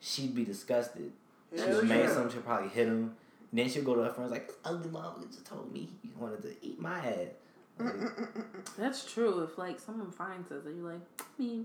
she'd 0.00 0.34
be 0.34 0.44
disgusted. 0.44 1.12
She 1.54 1.60
Hell 1.60 1.68
was 1.80 1.82
mad 1.84 1.98
yeah. 2.00 2.12
something, 2.14 2.32
she'd 2.32 2.44
probably 2.44 2.68
hit 2.70 2.86
him. 2.86 3.16
Then 3.52 3.68
she'll 3.68 3.82
go 3.82 3.96
to 3.96 4.04
her 4.04 4.10
friends 4.12 4.30
like, 4.30 4.46
this 4.46 4.56
ugly 4.64 4.88
motherfucker 4.90 5.26
just 5.28 5.44
told 5.44 5.72
me 5.72 5.88
he 6.02 6.10
wanted 6.18 6.42
to 6.42 6.54
eat 6.62 6.80
my 6.80 6.98
ass. 6.98 7.16
Like, 7.78 7.94
That's 8.78 9.12
true. 9.12 9.42
If 9.42 9.58
like 9.58 9.80
someone 9.80 10.10
finds 10.12 10.52
us, 10.52 10.64
and 10.66 10.76
you're 10.80 10.92
like, 10.92 11.00
"Me," 11.38 11.64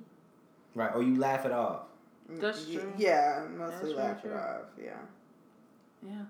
right, 0.74 0.92
or 0.96 1.04
you 1.04 1.18
laugh 1.20 1.46
it 1.46 1.52
off. 1.52 1.82
That's 2.30 2.66
Y- 2.68 2.76
true. 2.76 2.94
Yeah, 2.98 3.46
mostly 3.56 3.94
That's 3.94 3.98
laugh 3.98 4.22
true, 4.22 4.32
it 4.32 4.38
off. 4.38 4.62
Yeah. 4.82 4.92
yeah. 6.08 6.22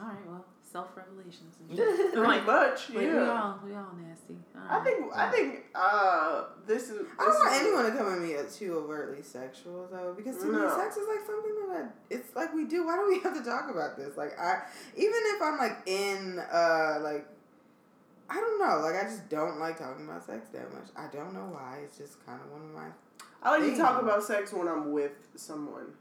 All 0.00 0.06
right. 0.08 0.16
Well, 0.28 0.44
self 0.74 0.88
revelations. 0.96 1.54
Pretty 1.68 2.16
like, 2.16 2.44
much, 2.44 2.90
like 2.90 2.98
we 2.98 3.12
all 3.16 3.60
we 3.64 3.74
all 3.76 3.94
nasty. 3.96 4.34
All 4.56 4.62
I 4.68 4.78
right. 4.78 4.84
think 4.84 5.12
I 5.14 5.30
think 5.30 5.64
uh 5.72 6.44
this 6.66 6.90
is. 6.90 7.06
I 7.16 7.24
don't 7.24 7.32
this 7.32 7.40
want 7.40 7.54
anyone 7.54 7.84
to 7.84 7.96
come 7.96 8.12
at 8.12 8.18
me 8.20 8.34
as 8.34 8.58
too 8.58 8.74
overtly 8.74 9.22
sexual 9.22 9.86
though, 9.90 10.14
because 10.16 10.36
to 10.38 10.46
me, 10.46 10.58
sex 10.76 10.96
is 10.96 11.06
like 11.06 11.24
something 11.24 11.54
that 11.54 11.76
I, 11.76 11.88
it's 12.10 12.34
like 12.34 12.52
we 12.52 12.64
do. 12.64 12.86
Why 12.86 12.96
do 12.96 13.06
we 13.06 13.20
have 13.22 13.34
to 13.34 13.48
talk 13.48 13.70
about 13.70 13.96
this? 13.96 14.16
Like 14.16 14.36
I, 14.38 14.62
even 14.96 15.20
if 15.36 15.40
I'm 15.40 15.58
like 15.58 15.78
in, 15.86 16.40
uh, 16.40 16.98
like, 17.02 17.28
I 18.28 18.34
don't 18.34 18.58
know. 18.58 18.80
Like 18.84 19.00
I 19.00 19.04
just 19.04 19.28
don't 19.28 19.60
like 19.60 19.78
talking 19.78 20.06
about 20.06 20.26
sex 20.26 20.48
that 20.48 20.74
much. 20.74 20.88
I 20.96 21.06
don't 21.14 21.34
know 21.34 21.54
why. 21.54 21.82
It's 21.84 21.98
just 21.98 22.26
kind 22.26 22.40
of 22.44 22.50
one 22.50 22.62
of 22.62 22.74
my. 22.74 22.88
I 23.44 23.56
like 23.56 23.70
to 23.70 23.76
talk 23.76 24.02
about 24.02 24.24
sex 24.24 24.52
when 24.52 24.66
I'm 24.66 24.90
with 24.90 25.12
someone, 25.36 25.92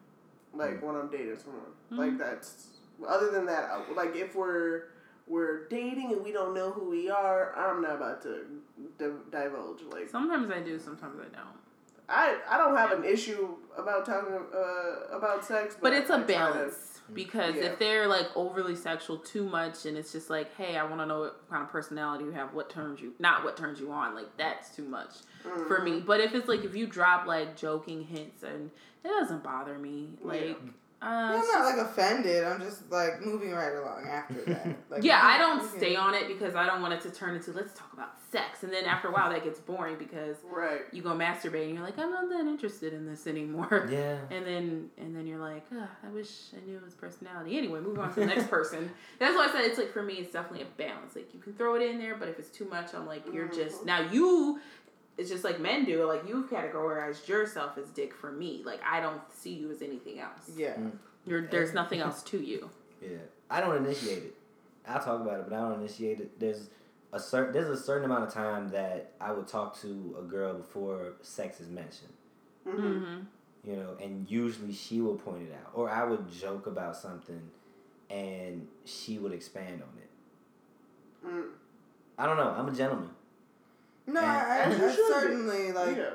like 0.51 0.81
when 0.81 0.95
I'm 0.95 1.11
dating 1.11 1.37
someone. 1.37 1.73
Mhm. 1.91 1.97
Like 1.99 2.17
that's. 2.17 2.69
Other 3.07 3.31
than 3.31 3.45
that, 3.47 3.69
like 3.95 4.15
if 4.15 4.35
we're 4.35 4.83
we're 5.27 5.67
dating 5.69 6.11
and 6.11 6.23
we 6.23 6.31
don't 6.31 6.53
know 6.53 6.71
who 6.71 6.89
we 6.89 7.09
are, 7.09 7.53
I'm 7.55 7.81
not 7.81 7.95
about 7.95 8.21
to 8.23 8.45
di- 8.99 9.05
divulge. 9.31 9.81
Like 9.91 10.09
Sometimes 10.09 10.49
I 10.51 10.59
do. 10.59 10.77
Sometimes 10.79 11.19
I 11.19 11.35
don't. 11.35 11.47
I 12.09 12.37
I 12.49 12.57
don't 12.57 12.75
have 12.75 12.91
an 12.91 13.03
issue 13.05 13.55
about 13.77 14.05
talking 14.05 14.33
uh, 14.53 15.15
about 15.17 15.43
sex, 15.45 15.75
But 15.79 15.91
but, 15.91 15.93
it's 15.93 16.09
a 16.09 16.15
I 16.15 16.17
try 16.17 16.25
to- 16.27 16.33
balance 16.33 16.89
because 17.13 17.55
Yeah. 17.55 17.63
if 17.63 17.79
they're 17.79 18.07
like 18.07 18.27
overly 18.35 18.75
sexual 18.75 19.17
too 19.17 19.43
much, 19.47 19.85
and 19.85 19.97
it's 19.97 20.11
just 20.11 20.29
like, 20.29 20.53
hey, 20.55 20.77
I 20.77 20.83
want 20.83 21.01
to 21.01 21.05
know 21.05 21.19
what 21.21 21.49
kind 21.49 21.63
of 21.63 21.69
personality 21.69 22.25
you 22.25 22.31
have, 22.31 22.53
what 22.53 22.69
turns 22.69 23.01
you, 23.01 23.13
not 23.19 23.43
what 23.43 23.57
turns 23.57 23.79
you 23.79 23.91
on. 23.91 24.15
Like 24.15 24.35
that's 24.37 24.75
too 24.75 24.83
much 24.85 25.09
Mm. 25.45 25.67
for 25.67 25.81
me. 25.81 25.99
But 25.99 26.21
if 26.21 26.33
it's 26.35 26.47
like 26.47 26.63
if 26.63 26.73
you 26.75 26.85
drop 26.87 27.25
like 27.27 27.57
joking 27.57 28.03
hints 28.03 28.43
and 28.43 28.71
it 29.03 29.07
doesn't 29.09 29.43
bother 29.43 29.77
me. 29.77 30.09
Like, 30.21 30.57
uh, 31.03 31.39
I'm 31.39 31.47
not 31.47 31.65
like 31.65 31.77
offended. 31.85 32.43
I'm 32.43 32.61
just 32.61 32.89
like 32.91 33.21
moving 33.25 33.51
right 33.51 33.73
along 33.75 34.07
after 34.07 34.41
that. 34.45 34.67
Like, 34.89 35.03
yeah, 35.03 35.19
I 35.23 35.37
don't 35.37 35.59
can- 35.59 35.77
stay 35.79 35.95
on 35.95 36.13
it 36.13 36.27
because 36.27 36.55
I 36.55 36.65
don't 36.67 36.81
want 36.81 36.93
it 36.93 37.01
to 37.01 37.09
turn 37.11 37.35
into 37.35 37.51
let's 37.51 37.73
talk 37.77 37.91
about 37.93 38.11
sex, 38.31 38.63
and 38.63 38.71
then 38.71 38.85
after 38.85 39.07
a 39.09 39.11
while 39.11 39.29
that 39.31 39.43
gets 39.43 39.59
boring 39.59 39.97
because 39.97 40.37
Right. 40.43 40.81
you 40.91 41.01
go 41.01 41.09
masturbate 41.11 41.65
and 41.65 41.75
you're 41.75 41.83
like 41.83 41.97
I'm 41.99 42.11
not 42.11 42.29
that 42.29 42.41
interested 42.47 42.93
in 42.93 43.05
this 43.05 43.27
anymore. 43.27 43.87
Yeah. 43.91 44.17
And 44.31 44.45
then 44.45 44.89
and 44.97 45.15
then 45.15 45.25
you're 45.27 45.39
like, 45.39 45.65
"Ugh, 45.75 45.87
I 46.05 46.09
wish 46.09 46.29
I 46.55 46.65
knew 46.65 46.79
his 46.85 46.93
personality. 46.93 47.57
Anyway, 47.57 47.79
move 47.81 47.99
on 47.99 48.13
to 48.13 48.19
the 48.21 48.25
next 48.25 48.49
person. 48.57 48.89
That's 49.19 49.35
why 49.35 49.47
I 49.47 49.51
said 49.51 49.61
it's 49.65 49.77
like 49.77 49.91
for 49.91 50.03
me, 50.03 50.15
it's 50.15 50.31
definitely 50.31 50.65
a 50.65 50.77
balance. 50.77 51.15
Like 51.15 51.33
you 51.33 51.39
can 51.39 51.53
throw 51.53 51.75
it 51.75 51.81
in 51.81 51.97
there, 51.99 52.15
but 52.15 52.27
if 52.29 52.39
it's 52.39 52.49
too 52.49 52.65
much, 52.65 52.93
I'm 52.93 53.05
like, 53.07 53.23
you're 53.33 53.47
just 53.49 53.81
Mhm. 53.81 53.85
now 53.85 54.01
you. 54.11 54.59
It's 55.17 55.29
just 55.29 55.43
like 55.43 55.59
men 55.59 55.85
do. 55.85 56.05
Like 56.05 56.27
you've 56.27 56.49
categorized 56.49 57.27
yourself 57.27 57.77
as 57.77 57.89
dick 57.89 58.13
for 58.13 58.31
me. 58.31 58.61
Like 58.65 58.81
I 58.83 58.99
don't 58.99 59.21
see 59.31 59.53
you 59.53 59.71
as 59.71 59.81
anything 59.81 60.19
else. 60.19 60.51
Yeah. 60.55 60.75
You're 61.25 61.47
there's 61.47 61.73
nothing 61.73 61.99
else 61.99 62.21
to 62.23 62.39
you. 62.39 62.69
Yeah, 63.01 63.17
I 63.49 63.61
don't 63.61 63.77
initiate 63.85 64.23
it. 64.23 64.35
I'll 64.87 64.99
talk 64.99 65.21
about 65.21 65.39
it, 65.39 65.49
but 65.49 65.55
I 65.55 65.61
don't 65.61 65.79
initiate 65.79 66.19
it. 66.19 66.39
There's 66.39 66.69
a 67.13 67.19
certain 67.19 67.53
there's 67.53 67.69
a 67.69 67.81
certain 67.81 68.05
amount 68.05 68.23
of 68.23 68.33
time 68.33 68.69
that 68.69 69.11
I 69.21 69.31
would 69.31 69.47
talk 69.47 69.79
to 69.81 70.15
a 70.19 70.23
girl 70.23 70.55
before 70.55 71.13
sex 71.21 71.61
is 71.61 71.69
mentioned. 71.69 72.13
hmm 72.65 72.71
Mm-hmm. 72.71 73.19
You 73.65 73.77
know, 73.77 73.95
and 74.01 74.29
usually 74.29 74.73
she 74.73 74.99
will 74.99 75.15
point 75.15 75.43
it 75.43 75.53
out, 75.53 75.71
or 75.73 75.89
I 75.89 76.03
would 76.03 76.29
joke 76.29 76.67
about 76.67 76.97
something, 76.97 77.41
and 78.09 78.67
she 78.83 79.19
would 79.19 79.31
expand 79.31 79.81
on 79.81 79.97
it. 80.01 81.25
Mm. 81.25 81.45
I 82.17 82.25
don't 82.25 82.35
know. 82.35 82.49
I'm 82.49 82.67
a 82.67 82.75
gentleman. 82.75 83.11
No, 84.07 84.19
And- 84.19 84.29
I, 84.29 84.59
As 84.59 84.81
I, 84.81 84.85
I 84.85 84.89
should 84.91 84.97
be. 85.07 85.13
certainly 85.13 85.71
like 85.71 85.97
yeah. 85.97 86.09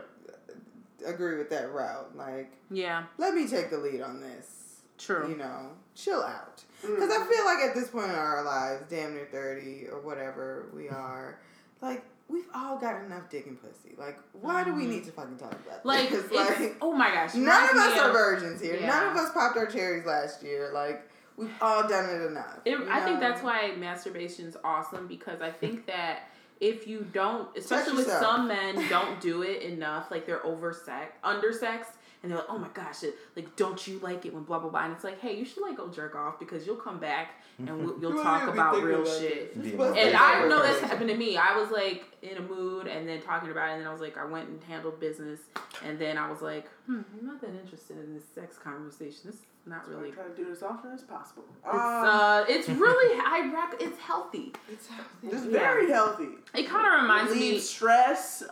agree 1.07 1.39
with 1.39 1.51
that 1.51 1.72
route. 1.72 2.16
Like, 2.16 2.53
Yeah, 2.70 3.05
let 3.16 3.34
me 3.34 3.47
take 3.47 3.70
the 3.70 3.78
lead 3.78 4.01
on 4.03 4.20
this. 4.20 4.55
true. 4.99 5.28
You 5.30 5.36
know, 5.36 5.70
chill 5.95 6.22
out. 6.22 6.62
Mm. 6.84 6.95
Because 6.97 7.11
I 7.11 7.24
feel 7.26 7.45
like 7.45 7.59
at 7.59 7.74
this 7.74 7.89
point 7.89 8.07
in 8.11 8.14
our 8.16 8.43
lives, 8.45 8.84
damn 8.91 9.14
near 9.14 9.28
30 9.30 9.86
or 9.93 10.01
whatever 10.01 10.66
we 10.74 10.89
are, 10.89 11.39
like, 11.80 12.05
we've 12.28 12.49
all 12.55 12.76
got 12.78 13.03
enough 13.05 13.30
dick 13.30 13.47
and 13.47 13.61
pussy. 13.62 13.95
Like, 13.97 14.18
why 14.32 14.64
do 14.64 14.74
we 14.74 14.82
Mhm. 14.84 14.89
need 14.89 15.05
to 15.05 15.12
fucking 15.12 15.39
talk 15.39 15.53
about 15.53 15.86
Like, 15.86 16.11
this? 16.11 16.30
like, 16.30 16.76
oh 16.82 16.93
my 16.93 17.11
gosh, 17.11 17.34
none 17.34 17.70
of 17.70 17.76
us 17.76 17.95
me 17.95 18.01
are 18.01 18.12
virgins 18.12 18.61
here. 18.61 18.78
None 18.80 19.07
of 19.09 19.16
us 19.16 19.32
popped 19.32 19.57
our 19.57 19.66
cherries 19.66 20.05
last 20.05 20.43
year. 20.43 20.70
Like, 20.74 21.09
we've 21.36 21.51
all 21.62 21.86
done 21.89 22.11
it 22.11 22.22
enough. 22.26 22.59
It, 22.64 22.72
you 22.78 22.89
I 22.91 23.01
think 23.01 23.20
that's 23.20 23.43
why 23.43 23.72
masturbation 23.78 24.47
is 24.47 24.57
awesome 24.64 25.07
because 25.07 25.41
I 25.41 25.51
think 25.51 25.86
that 25.86 26.28
if 26.61 26.86
you 26.86 27.06
don't, 27.12 27.48
especially 27.56 27.96
with 27.96 28.09
some 28.09 28.48
men, 28.48 28.88
don't 28.88 29.20
do 29.20 29.42
it 29.42 29.62
enough, 29.62 30.11
like 30.11 30.26
they're 30.26 30.44
over 30.44 30.72
sex, 30.72 31.16
under 31.22 31.52
sexed, 31.52 31.92
and 32.22 32.30
they're 32.32 32.38
like, 32.38 32.48
oh 32.50 32.59
my 32.59 32.68
gosh, 32.74 33.04
it, 33.04 33.14
like 33.36 33.54
don't 33.56 33.86
you 33.86 33.98
like 34.00 34.26
it 34.26 34.34
when 34.34 34.42
blah 34.42 34.59
blah 34.59 34.68
blah, 34.70 34.84
and 34.84 34.92
it's 34.92 35.04
like, 35.04 35.20
hey, 35.20 35.36
you 35.36 35.44
should 35.44 35.62
like 35.62 35.76
go 35.76 35.88
jerk 35.88 36.16
off 36.16 36.38
because 36.38 36.66
you'll 36.66 36.76
come 36.76 36.98
back 36.98 37.30
and 37.59 37.84
we'll, 37.84 38.00
you'll 38.00 38.22
talk 38.22 38.48
about 38.48 38.82
real 38.82 39.04
shit. 39.04 39.54
this. 39.54 39.62
Be 39.64 39.70
You're 39.70 39.78
supposed 39.78 39.94
more 39.96 40.04
And 40.04 40.16
I 40.16 40.48
know 40.48 40.61
crazy. 40.61 40.72
that's 40.80 40.90
happened 40.92 41.11
to 41.11 41.16
me. 41.16 41.36
I 41.36 41.56
was 41.61 41.70
like 41.70 42.04
in 42.22 42.36
a 42.36 42.40
mood 42.42 42.86
and 42.86 43.08
then 43.08 43.20
talking 43.22 43.50
about 43.50 43.68
it, 43.70 43.72
and 43.74 43.80
then 43.82 43.88
I 43.88 43.92
was 43.92 44.00
like, 44.00 44.16
I 44.18 44.24
went 44.24 44.48
and 44.48 44.62
handled 44.64 44.98
business, 45.00 45.40
and 45.84 45.98
then 45.98 46.18
I 46.18 46.30
was 46.30 46.42
like, 46.42 46.68
hmm, 46.86 47.00
I'm 47.20 47.26
not 47.26 47.40
that 47.40 47.50
interested 47.54 47.98
in 47.98 48.14
this 48.14 48.24
sex 48.34 48.56
conversation. 48.58 49.20
This 49.26 49.34
is 49.36 49.40
not 49.66 49.84
So 49.86 49.92
I 49.92 49.94
really. 49.96 50.12
try 50.12 50.24
to 50.24 50.34
do 50.34 50.48
it 50.48 50.52
as 50.52 50.62
often 50.62 50.92
as 50.92 51.02
possible. 51.02 51.44
It's 51.64 51.74
Um, 51.74 51.80
uh, 51.80 52.44
it's 52.48 52.68
really 52.70 53.20
I 53.26 53.50
rec- 53.52 53.80
It's 53.82 53.98
healthy. 54.00 54.52
It's 54.72 54.86
healthy. 54.88 55.26
it's 55.28 55.44
yeah. 55.44 55.50
very 55.50 55.90
healthy. 55.90 56.28
It 56.54 56.66
kind 56.68 56.86
of 56.86 57.02
reminds 57.02 57.32
me. 57.34 57.38
Relieves 57.38 57.68
stress. 57.68 58.42
Uh, 58.42 58.46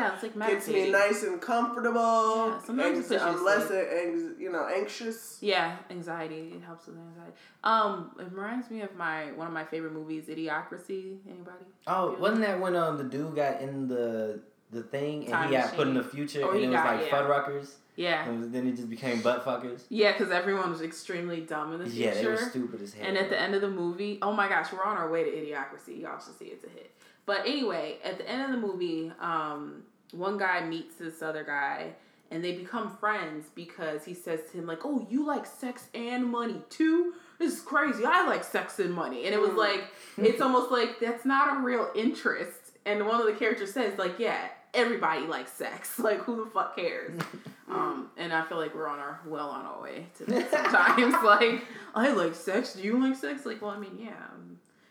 yeah, 0.00 0.14
it's 0.14 0.22
like 0.24 0.36
Gets 0.50 0.66
me 0.68 0.90
nice 0.90 1.22
and 1.22 1.40
comfortable. 1.40 2.48
Yeah, 2.48 2.60
sometimes 2.64 2.98
it 2.98 2.98
Anx- 2.98 3.08
puts 3.08 3.10
you 3.12 3.18
to 3.18 3.24
I'm 3.24 3.44
less, 3.44 3.66
sleep. 3.68 3.86
anx- 3.96 4.40
you 4.40 4.50
know, 4.52 4.66
anxious. 4.66 5.38
Yeah, 5.40 5.76
anxiety. 5.90 6.52
It 6.56 6.62
helps 6.64 6.86
with 6.86 6.96
anxiety. 6.96 7.32
Um, 7.62 8.10
it 8.18 8.26
reminds 8.32 8.70
me 8.70 8.82
of 8.82 8.94
my 8.96 9.32
one 9.32 9.46
of 9.46 9.52
my 9.52 9.64
favorite 9.64 9.92
movies, 9.92 10.24
Idiocracy. 10.26 11.18
Anybody? 11.30 11.64
Oh, 11.86 12.16
wasn't 12.18 12.40
that 12.40 12.58
when 12.74 12.82
um 12.82 12.98
the 12.98 13.04
dude 13.04 13.34
got 13.34 13.60
in 13.60 13.88
the 13.88 14.40
the 14.70 14.82
thing 14.82 15.24
and 15.24 15.28
Time 15.32 15.48
he 15.50 15.56
got 15.56 15.74
put 15.74 15.86
in 15.86 15.94
the 15.94 16.02
future 16.02 16.42
Or 16.42 16.50
and 16.52 16.58
he 16.58 16.64
it 16.64 16.68
was 16.68 16.76
got- 16.76 16.96
like 16.96 17.06
yeah. 17.06 17.12
Fuddruckers 17.12 17.70
Yeah, 17.96 18.28
and 18.28 18.52
then 18.52 18.66
it 18.66 18.72
just 18.76 18.90
became 18.90 19.20
butt 19.20 19.44
fuckers. 19.44 19.82
yeah, 19.88 20.12
because 20.12 20.32
everyone 20.32 20.70
was 20.70 20.82
extremely 20.82 21.40
dumb 21.42 21.72
in 21.74 21.78
the 21.80 21.86
future. 21.88 22.08
Yeah, 22.08 22.14
they 22.14 22.26
were 22.26 22.36
stupid 22.36 22.82
as 22.82 22.92
hell. 22.94 23.06
And 23.06 23.16
at 23.16 23.28
the 23.30 23.40
end 23.40 23.54
of 23.54 23.60
the 23.60 23.70
movie, 23.70 24.18
oh 24.20 24.32
my 24.32 24.48
gosh, 24.48 24.72
we're 24.72 24.82
on 24.82 24.96
our 24.96 25.08
way 25.08 25.22
to 25.22 25.30
Idiocracy. 25.30 26.00
Y'all 26.02 26.18
should 26.18 26.36
see 26.36 26.46
it's 26.46 26.64
a 26.64 26.68
hit. 26.68 26.90
But 27.24 27.40
anyway, 27.46 27.98
at 28.04 28.18
the 28.18 28.28
end 28.28 28.42
of 28.42 28.50
the 28.60 28.66
movie, 28.66 29.12
um, 29.20 29.84
one 30.10 30.36
guy 30.38 30.64
meets 30.66 30.96
this 30.96 31.22
other 31.22 31.44
guy 31.44 31.92
and 32.32 32.42
they 32.44 32.52
become 32.56 32.96
friends 32.96 33.46
because 33.54 34.04
he 34.04 34.12
says 34.12 34.40
to 34.50 34.58
him, 34.58 34.66
like, 34.66 34.80
oh, 34.84 35.06
you 35.08 35.24
like 35.24 35.46
sex 35.46 35.86
and 35.94 36.26
money 36.26 36.60
too? 36.70 37.14
This 37.38 37.52
is 37.54 37.60
crazy. 37.60 38.04
I 38.04 38.26
like 38.26 38.42
sex 38.42 38.80
and 38.80 38.92
money. 38.92 39.24
And 39.26 39.34
it 39.34 39.40
was 39.40 39.50
Mm. 39.50 39.56
like, 39.58 39.84
it's 40.18 40.40
almost 40.40 40.72
like 40.72 40.98
that's 40.98 41.24
not 41.24 41.56
a 41.56 41.60
real 41.60 41.90
interest. 41.94 42.63
And 42.86 43.06
one 43.06 43.20
of 43.20 43.26
the 43.26 43.32
characters 43.32 43.72
says, 43.72 43.98
like, 43.98 44.18
yeah, 44.18 44.48
everybody 44.74 45.26
likes 45.26 45.52
sex. 45.52 45.98
Like, 45.98 46.20
who 46.20 46.44
the 46.44 46.50
fuck 46.50 46.76
cares? 46.76 47.20
Um, 47.66 48.10
and 48.18 48.30
I 48.30 48.44
feel 48.44 48.58
like 48.58 48.74
we're 48.74 48.86
on 48.86 48.98
our 48.98 49.20
well 49.26 49.48
on 49.48 49.64
our 49.64 49.80
way 49.80 50.04
to 50.18 50.26
that 50.26 50.50
sometimes. 50.50 51.14
like, 51.24 51.64
I 51.94 52.12
like 52.12 52.34
sex. 52.34 52.74
Do 52.74 52.82
you 52.82 53.02
like 53.02 53.16
sex? 53.16 53.46
Like, 53.46 53.62
well, 53.62 53.70
I 53.70 53.78
mean, 53.78 53.98
yeah, 53.98 54.12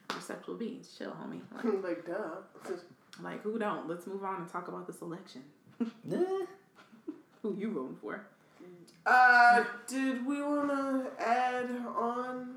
we're 0.10 0.20
sexual 0.20 0.56
beings. 0.56 0.94
Chill, 0.98 1.12
homie. 1.12 1.42
Like, 1.54 1.84
like, 1.84 2.06
duh. 2.08 2.74
like, 3.22 3.44
who 3.44 3.60
don't? 3.60 3.88
Let's 3.88 4.08
move 4.08 4.24
on 4.24 4.42
and 4.42 4.52
talk 4.52 4.70
about 4.70 4.88
this 4.88 5.02
election. 5.02 5.44
Who 6.10 7.56
you 7.56 7.72
voting 7.72 7.98
for? 8.02 8.26
Uh, 9.06 9.64
did 9.88 10.26
we 10.26 10.42
want 10.42 10.70
to 10.70 11.24
add 11.24 11.70
on? 11.96 12.56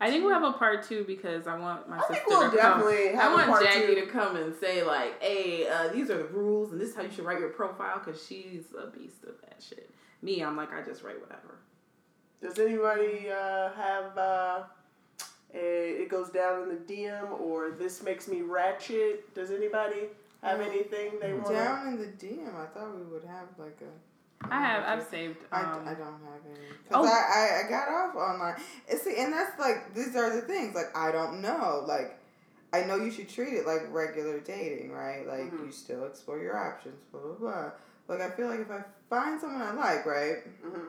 I 0.00 0.10
think 0.10 0.24
we'll 0.24 0.32
have 0.32 0.44
a 0.44 0.52
part 0.52 0.84
two 0.88 1.04
because 1.04 1.46
I 1.48 1.58
want 1.58 1.88
my 1.88 1.96
I 1.96 2.00
sister 2.00 2.14
think 2.14 2.26
we'll 2.28 2.50
to 2.50 2.56
come. 2.56 2.80
definitely 2.80 3.08
I 3.10 3.22
have 3.22 3.32
a 3.32 3.34
want 3.34 3.48
part 3.48 3.64
Jackie 3.64 3.86
two. 3.86 3.94
to 3.96 4.06
come 4.06 4.36
and 4.36 4.54
say 4.54 4.84
like, 4.84 5.20
"Hey, 5.20 5.66
uh, 5.68 5.88
these 5.88 6.08
are 6.10 6.18
the 6.18 6.24
rules, 6.28 6.70
and 6.72 6.80
this 6.80 6.90
is 6.90 6.94
how 6.96 7.02
you 7.02 7.10
should 7.10 7.24
write 7.24 7.40
your 7.40 7.48
profile." 7.48 8.00
Because 8.04 8.24
she's 8.24 8.64
a 8.80 8.86
beast 8.96 9.24
of 9.24 9.40
that 9.42 9.60
shit. 9.60 9.90
Me, 10.22 10.42
I'm 10.42 10.56
like, 10.56 10.72
I 10.72 10.82
just 10.82 11.02
write 11.02 11.20
whatever. 11.20 11.58
Does 12.40 12.58
anybody 12.60 13.28
uh, 13.30 13.70
have 13.72 14.16
uh, 14.16 14.62
a 15.54 16.02
it 16.02 16.08
goes 16.08 16.30
down 16.30 16.62
in 16.62 16.68
the 16.68 16.76
DM 16.94 17.40
or 17.40 17.70
this 17.70 18.02
makes 18.02 18.28
me 18.28 18.42
ratchet? 18.42 19.34
Does 19.34 19.50
anybody 19.50 20.02
have 20.42 20.60
anything 20.60 21.12
they 21.20 21.32
want? 21.32 21.48
Down 21.48 21.88
in 21.88 21.98
the 21.98 22.06
DM, 22.06 22.54
I 22.54 22.66
thought 22.66 22.96
we 22.96 23.02
would 23.04 23.24
have 23.24 23.48
like 23.58 23.80
a. 23.82 23.90
I 24.50 24.60
have, 24.60 24.84
I've 24.84 25.06
saved. 25.08 25.38
I, 25.50 25.62
Um, 25.62 25.82
I 25.86 25.94
don't 25.94 26.06
have 26.06 26.44
any. 26.46 26.66
Oh. 26.92 27.02
Because 27.02 27.06
I, 27.06 27.62
I, 27.62 27.66
I 27.66 27.70
got 27.70 27.88
off 27.88 28.14
online. 28.14 28.54
And 28.90 28.98
see, 29.00 29.16
and 29.18 29.32
that's 29.32 29.58
like, 29.58 29.94
these 29.94 30.14
are 30.16 30.34
the 30.34 30.42
things. 30.42 30.74
Like, 30.74 30.96
I 30.96 31.10
don't 31.12 31.40
know. 31.42 31.84
Like, 31.86 32.18
I 32.72 32.82
know 32.84 32.96
you 32.96 33.10
should 33.10 33.28
treat 33.28 33.54
it 33.54 33.66
like 33.66 33.82
regular 33.92 34.40
dating, 34.40 34.92
right? 34.92 35.26
Like, 35.26 35.52
Mhm. 35.52 35.66
you 35.66 35.72
still 35.72 36.06
explore 36.06 36.38
your 36.38 36.56
options, 36.56 37.02
blah, 37.10 37.20
blah, 37.20 37.32
blah. 37.34 37.70
Like, 38.08 38.20
I 38.20 38.30
feel 38.30 38.46
like 38.48 38.60
if 38.60 38.70
I 38.70 38.84
find 39.10 39.40
someone 39.40 39.60
I 39.62 39.72
like, 39.72 40.06
right? 40.06 40.36
Mhm. 40.64 40.86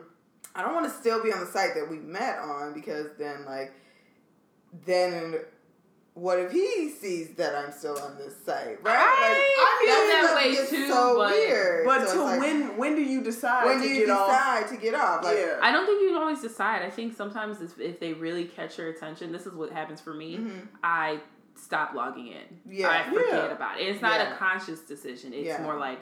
I 0.54 0.62
don't 0.62 0.74
want 0.74 0.86
to 0.86 0.98
still 0.98 1.22
be 1.22 1.32
on 1.32 1.40
the 1.40 1.46
site 1.46 1.74
that 1.74 1.88
we 1.88 1.96
met 1.98 2.38
on 2.38 2.72
because 2.74 3.08
then, 3.18 3.44
like, 3.44 3.72
then 4.86 5.40
what 6.14 6.38
if 6.38 6.50
he 6.52 6.90
sees 6.90 7.30
that 7.36 7.54
I'm 7.54 7.72
still 7.72 7.98
on 7.98 8.16
this 8.18 8.34
site, 8.44 8.82
right? 8.82 8.96
I 8.96 9.84
feel 9.84 9.94
that's 9.94 10.32
that 10.32 10.36
way 10.36 10.52
gets 10.54 10.70
too, 10.70 10.88
So 10.88 11.16
but- 11.16 11.30
weird. 11.30 11.86
But 11.86 12.08
So 12.08 12.14
to 12.14 12.22
like, 12.24 12.40
when 12.40 12.76
when 12.76 12.94
do 12.96 13.02
you 13.02 13.22
decide 13.22 13.64
when 13.64 13.78
to 13.80 13.82
do 13.84 13.88
you 13.88 14.06
get 14.06 14.10
off? 14.16 14.28
decide 14.28 14.68
to 14.68 14.76
get 14.76 14.94
off? 14.94 15.24
Like, 15.24 15.36
yeah. 15.38 15.58
I 15.62 15.70
don't 15.72 15.86
think 15.86 16.02
you 16.02 16.08
can 16.08 16.16
always 16.18 16.40
decide. 16.42 16.82
I 16.82 16.90
think 16.90 17.16
sometimes 17.16 17.60
if, 17.60 17.78
if 17.78 18.00
they 18.00 18.12
really 18.12 18.44
catch 18.44 18.76
your 18.78 18.88
attention, 18.90 19.32
this 19.32 19.46
is 19.46 19.54
what 19.54 19.70
happens 19.72 20.00
for 20.00 20.12
me. 20.14 20.36
mhm. 20.38 20.68
I 20.82 21.20
stop 21.54 21.94
logging 21.94 22.28
in. 22.28 22.60
Yeah. 22.68 22.88
I 22.90 23.02
forget 23.08 23.26
Yeah. 23.28 23.52
about 23.52 23.78
it. 23.80 23.84
It's 23.88 24.00
not 24.02 24.18
Yeah. 24.20 24.32
a 24.34 24.36
conscious 24.36 24.80
decision. 24.80 25.32
It's 25.32 25.46
Yeah. 25.46 25.62
more 25.62 25.76
like 25.76 25.98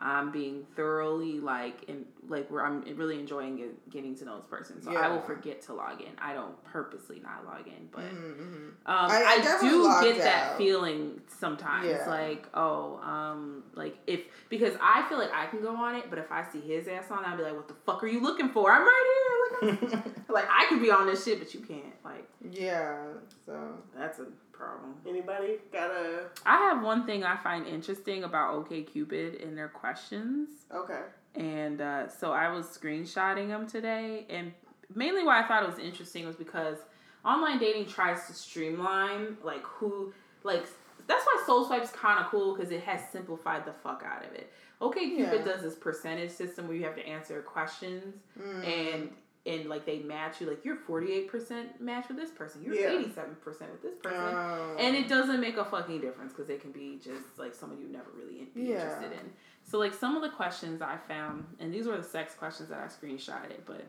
I'm 0.00 0.30
being 0.30 0.64
thoroughly 0.76 1.40
like 1.40 1.82
in 1.88 2.04
like 2.28 2.50
where 2.50 2.64
I'm 2.64 2.82
really 2.96 3.18
enjoying 3.18 3.56
get, 3.56 3.90
getting 3.90 4.14
to 4.16 4.24
know 4.24 4.36
this 4.36 4.46
person. 4.46 4.80
So 4.82 4.94
I 4.94 5.08
will 5.08 5.20
forget 5.22 5.62
to 5.62 5.72
log 5.74 6.00
in. 6.00 6.10
I 6.20 6.34
don't 6.34 6.62
purposely 6.64 7.20
not 7.20 7.44
log 7.46 7.66
in, 7.66 7.88
but 7.90 8.04
Mhm, 8.04 8.34
mhm. 8.36 8.68
um, 8.68 8.74
I- 8.86 9.24
I 9.24 9.56
I, 9.56 9.60
do 9.60 10.12
get 10.12 10.18
that 10.22 10.56
feeling 10.58 11.20
sometimes. 11.26 11.86
Yeah. 11.88 12.08
Like, 12.08 12.46
oh, 12.54 12.98
um, 13.02 13.64
like 13.74 13.96
if 14.06 14.20
because 14.48 14.74
I 14.80 15.06
feel 15.08 15.18
like 15.18 15.32
I 15.34 15.46
can 15.46 15.60
go 15.62 15.74
on 15.74 15.94
it, 15.96 16.10
but 16.10 16.18
if 16.18 16.30
I 16.30 16.44
see 16.50 16.60
his 16.60 16.86
ass 16.88 17.10
on, 17.10 17.24
I'll 17.24 17.36
be 17.36 17.42
like, 17.42 17.54
what 17.56 17.68
the 17.68 17.74
fuck 17.86 18.02
are 18.04 18.08
you 18.08 18.20
looking 18.20 18.50
for? 18.50 18.70
I'm 18.70 18.82
right 18.82 19.04
here. 19.04 20.02
Like 20.28 20.46
I 20.50 20.66
could 20.68 20.80
be 20.82 20.90
on 20.90 21.06
this 21.06 21.24
shit, 21.24 21.38
but 21.38 21.52
you 21.54 21.60
can't. 21.60 21.82
Like, 22.04 22.28
Yeah. 22.50 22.98
So 23.46 23.78
that's 23.96 24.18
a 24.20 24.26
problem. 24.58 24.94
Anybody 25.06 25.58
got 25.72 25.90
a 25.90 26.24
I 26.44 26.56
have 26.56 26.82
one 26.82 27.06
thing 27.06 27.24
I 27.24 27.36
find 27.36 27.66
interesting 27.66 28.24
about 28.24 28.68
OkCupid 28.68 29.42
and 29.46 29.56
their 29.56 29.68
questions. 29.68 30.48
okay? 30.74 31.02
And 31.34 31.80
uh, 31.80 32.08
so 32.08 32.32
I 32.32 32.50
was 32.50 32.66
screenshotting 32.66 33.48
them 33.48 33.66
today. 33.66 34.26
And 34.28 34.52
mainly 34.94 35.22
why 35.22 35.42
I 35.42 35.46
thought 35.46 35.62
it 35.62 35.68
was 35.68 35.78
interesting 35.78 36.26
was 36.26 36.36
because 36.36 36.78
online 37.24 37.58
dating 37.58 37.86
tries 37.86 38.26
to 38.26 38.32
streamline, 38.32 39.36
like, 39.44 39.64
who, 39.64 40.12
like, 40.42 40.66
that's 41.06 41.24
why 41.24 41.42
Soul 41.46 41.64
Swipe's 41.64 41.90
kind 41.90 42.18
of 42.20 42.26
cool 42.30 42.54
because 42.54 42.70
it 42.72 42.82
has 42.82 43.00
simplified 43.10 43.64
the 43.64 43.72
fuck 43.72 44.04
out 44.04 44.24
of 44.24 44.32
it. 44.32 44.52
OkCupid 44.80 45.18
Yeah. 45.18 45.44
does 45.44 45.62
this 45.62 45.74
percentage 45.74 46.30
system 46.30 46.68
where 46.68 46.76
you 46.76 46.84
have 46.84 46.94
to 46.96 47.06
answer 47.06 47.40
questions 47.42 48.14
mm. 48.38 48.66
and 48.66 49.10
and 49.48 49.68
like 49.68 49.84
they 49.86 49.98
match 50.00 50.40
you 50.40 50.46
like 50.48 50.64
you're 50.64 50.76
48% 50.76 51.80
match 51.80 52.06
with 52.08 52.16
this 52.16 52.30
person 52.30 52.62
you're 52.62 52.74
Yeah. 52.74 52.90
87% 53.02 53.44
with 53.44 53.82
this 53.82 53.96
person 54.02 54.18
Oh. 54.20 54.76
and 54.78 54.94
it 54.94 55.08
doesn't 55.08 55.40
make 55.40 55.56
a 55.56 55.64
fucking 55.64 56.00
difference 56.00 56.32
because 56.32 56.50
it 56.50 56.60
can 56.60 56.70
be 56.72 57.00
just 57.02 57.38
like 57.38 57.54
someone 57.54 57.80
you 57.80 57.88
never 57.88 58.10
really 58.14 58.44
be 58.54 58.62
Yeah. 58.62 58.82
interested 58.82 59.12
in. 59.12 59.32
So 59.64 59.78
like 59.78 59.94
some 59.94 60.16
of 60.16 60.22
the 60.22 60.30
questions 60.30 60.80
I 60.82 60.96
found, 60.96 61.44
and 61.58 61.72
these 61.74 61.86
were 61.86 61.96
the 61.96 62.02
sex 62.02 62.34
questions 62.34 62.68
that 62.68 62.78
I 62.80 62.86
screenshotted, 62.86 63.60
but 63.66 63.84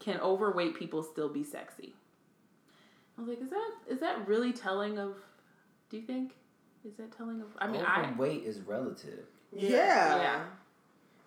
can 0.00 0.20
overweight 0.20 0.74
people 0.74 1.02
still 1.02 1.28
be 1.28 1.42
sexy? 1.44 1.94
I 3.16 3.20
was 3.22 3.28
like, 3.28 3.40
is 3.40 3.50
that 3.50 3.70
is 3.88 3.98
that 4.00 4.28
really 4.28 4.52
telling 4.52 4.98
of? 4.98 5.16
Do 5.90 5.96
you 5.96 6.02
think? 6.04 6.34
Is 6.84 6.94
that 6.98 7.10
telling 7.16 7.40
of? 7.40 7.48
I 7.58 7.66
mean, 7.66 7.82
I 7.84 8.02
Overweight 8.10 8.44
is 8.44 8.60
relative. 8.60 9.26
yeah. 9.52 10.20
Yeah. 10.22 10.44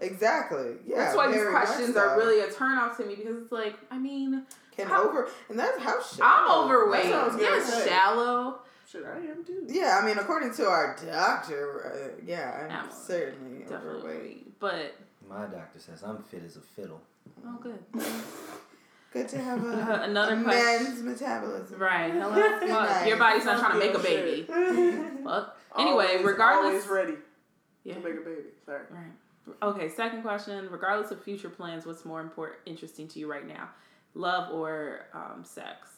Exactly. 0.02 0.76
Yeah. 0.86 0.98
that's 0.98 1.16
why 1.16 1.32
these 1.32 1.46
questions 1.48 1.94
so. 1.94 2.00
are 2.02 2.18
really 2.18 2.42
a 2.42 2.52
turn 2.52 2.78
off 2.78 2.98
to 2.98 3.06
me 3.06 3.16
because 3.16 3.38
it's 3.38 3.52
like, 3.52 3.76
I 3.90 3.98
mean, 3.98 4.46
can 4.76 4.88
how- 4.88 5.08
over 5.08 5.30
and 5.50 5.58
that's 5.60 5.78
how 5.80 6.02
shallow. 6.02 6.64
I'm 6.64 6.66
overweight. 6.66 7.04
That's 7.04 7.14
what 7.14 7.22
I 7.22 7.26
was 7.28 7.36
gonna 7.36 7.58
Yeah, 7.58 7.64
say. 7.64 7.88
shallow. 7.90 8.60
Shit, 8.92 9.06
I 9.06 9.18
am 9.32 9.46
too. 9.46 9.66
Yeah, 9.70 10.00
I 10.02 10.06
mean, 10.06 10.18
according 10.18 10.54
to 10.56 10.66
our 10.68 10.98
doctor, 11.06 12.12
uh, 12.18 12.22
yeah, 12.26 12.68
I'm 12.70 12.86
I'm 12.88 12.92
certainly 12.92 13.60
Definitely, 13.60 14.00
overweight. 14.00 14.60
but 14.60 14.96
My 15.30 15.46
doctor 15.46 15.80
says 15.80 16.04
I'm 16.04 16.22
fit 16.24 16.44
as 16.46 16.58
a 16.58 16.62
fiddle. 16.62 17.02
oh, 17.46 17.58
good. 17.62 17.80
Good 19.14 19.28
to 19.30 19.38
have 19.40 19.62
a, 19.66 20.04
Another 20.04 20.36
a 20.40 20.44
question. 20.44 20.84
men's 20.86 21.04
metabolism. 21.04 21.78
Right. 21.80 22.14
Hello. 22.14 22.30
Must 22.30 22.62
be 22.62 22.68
Fuck. 22.70 22.90
nice. 22.90 23.08
Your 23.08 23.18
body's 23.18 23.44
not 23.44 23.60
trying 23.60 23.74
to 23.74 23.80
make 23.80 23.94
a 23.94 24.00
baby. 24.00 24.46
shit. 24.48 25.24
Fuck. 25.26 25.58
Anyway, 25.78 26.06
Always- 26.12 26.24
regardless. 26.26 26.86
always 26.86 26.88
ready 26.88 27.14
Yeah. 27.84 27.96
to 27.96 28.00
make 28.00 28.14
a 28.14 28.22
baby. 28.22 28.42
Sorry. 28.66 28.80
Right. 28.90 29.12
Okay. 29.62 29.90
Second 29.90 30.22
question. 30.22 30.68
Regardless 30.70 31.12
of 31.12 31.24
future 31.24 31.50
plans, 31.50 31.86
what's 31.86 32.06
more 32.06 32.22
important, 32.22 32.60
interesting 32.66 33.08
to 33.10 33.20
you 33.20 33.30
right 33.30 33.48
now, 33.48 33.70
love 34.14 34.54
or 34.54 35.06
um, 35.14 35.44
sex? 35.44 35.90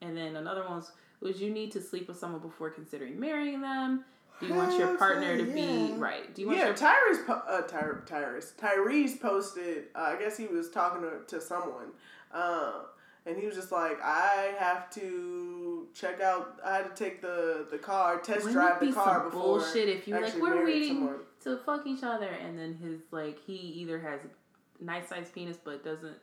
And 0.00 0.16
then 0.16 0.36
another 0.36 0.62
one 0.64 0.76
was, 0.76 0.92
would 1.20 1.38
you 1.38 1.50
need 1.50 1.72
to 1.72 1.80
sleep 1.80 2.08
with 2.08 2.18
someone 2.18 2.40
before 2.40 2.70
considering 2.70 3.18
marrying 3.18 3.60
them? 3.60 4.04
Do 4.40 4.46
you 4.46 4.54
want 4.54 4.78
your 4.78 4.96
partner 4.98 5.36
to 5.36 5.44
yeah. 5.44 5.54
be 5.54 5.92
right? 5.94 6.34
Do 6.34 6.42
you 6.42 6.48
want 6.48 6.58
Yeah, 6.58 6.66
your 6.66 6.74
Tyrese, 6.74 7.26
po- 7.26 7.42
uh, 7.48 7.62
Ty- 7.62 8.04
Tyrese, 8.04 8.52
Tyrese 8.54 9.20
posted. 9.20 9.84
Uh, 9.94 10.14
I 10.14 10.16
guess 10.16 10.36
he 10.36 10.46
was 10.46 10.70
talking 10.70 11.02
to, 11.02 11.20
to 11.26 11.40
someone, 11.40 11.86
um, 12.32 12.82
and 13.24 13.38
he 13.38 13.46
was 13.46 13.54
just 13.54 13.72
like, 13.72 13.98
"I 14.02 14.54
have 14.58 14.90
to 14.90 15.88
check 15.94 16.20
out. 16.20 16.60
I 16.62 16.76
had 16.76 16.94
to 16.94 17.04
take 17.04 17.22
the 17.22 17.66
the 17.70 17.78
car, 17.78 18.18
test 18.18 18.44
Wouldn't 18.44 18.52
drive 18.52 18.80
the 18.80 18.92
car 18.92 19.24
before." 19.24 19.42
bullshit 19.42 19.88
if 19.88 20.06
you 20.06 20.20
like 20.20 20.36
we're 20.38 20.64
waiting 20.64 20.96
someone." 20.96 21.20
To 21.46 21.56
fuck 21.64 21.86
each 21.86 22.02
other 22.02 22.28
and 22.28 22.58
then 22.58 22.74
his 22.82 23.00
like 23.10 23.38
he 23.46 23.54
either 23.54 23.98
has 24.00 24.20
a 24.24 24.84
nice 24.84 25.08
sized 25.08 25.32
penis 25.34 25.56
but 25.64 25.82
doesn't 25.84 26.16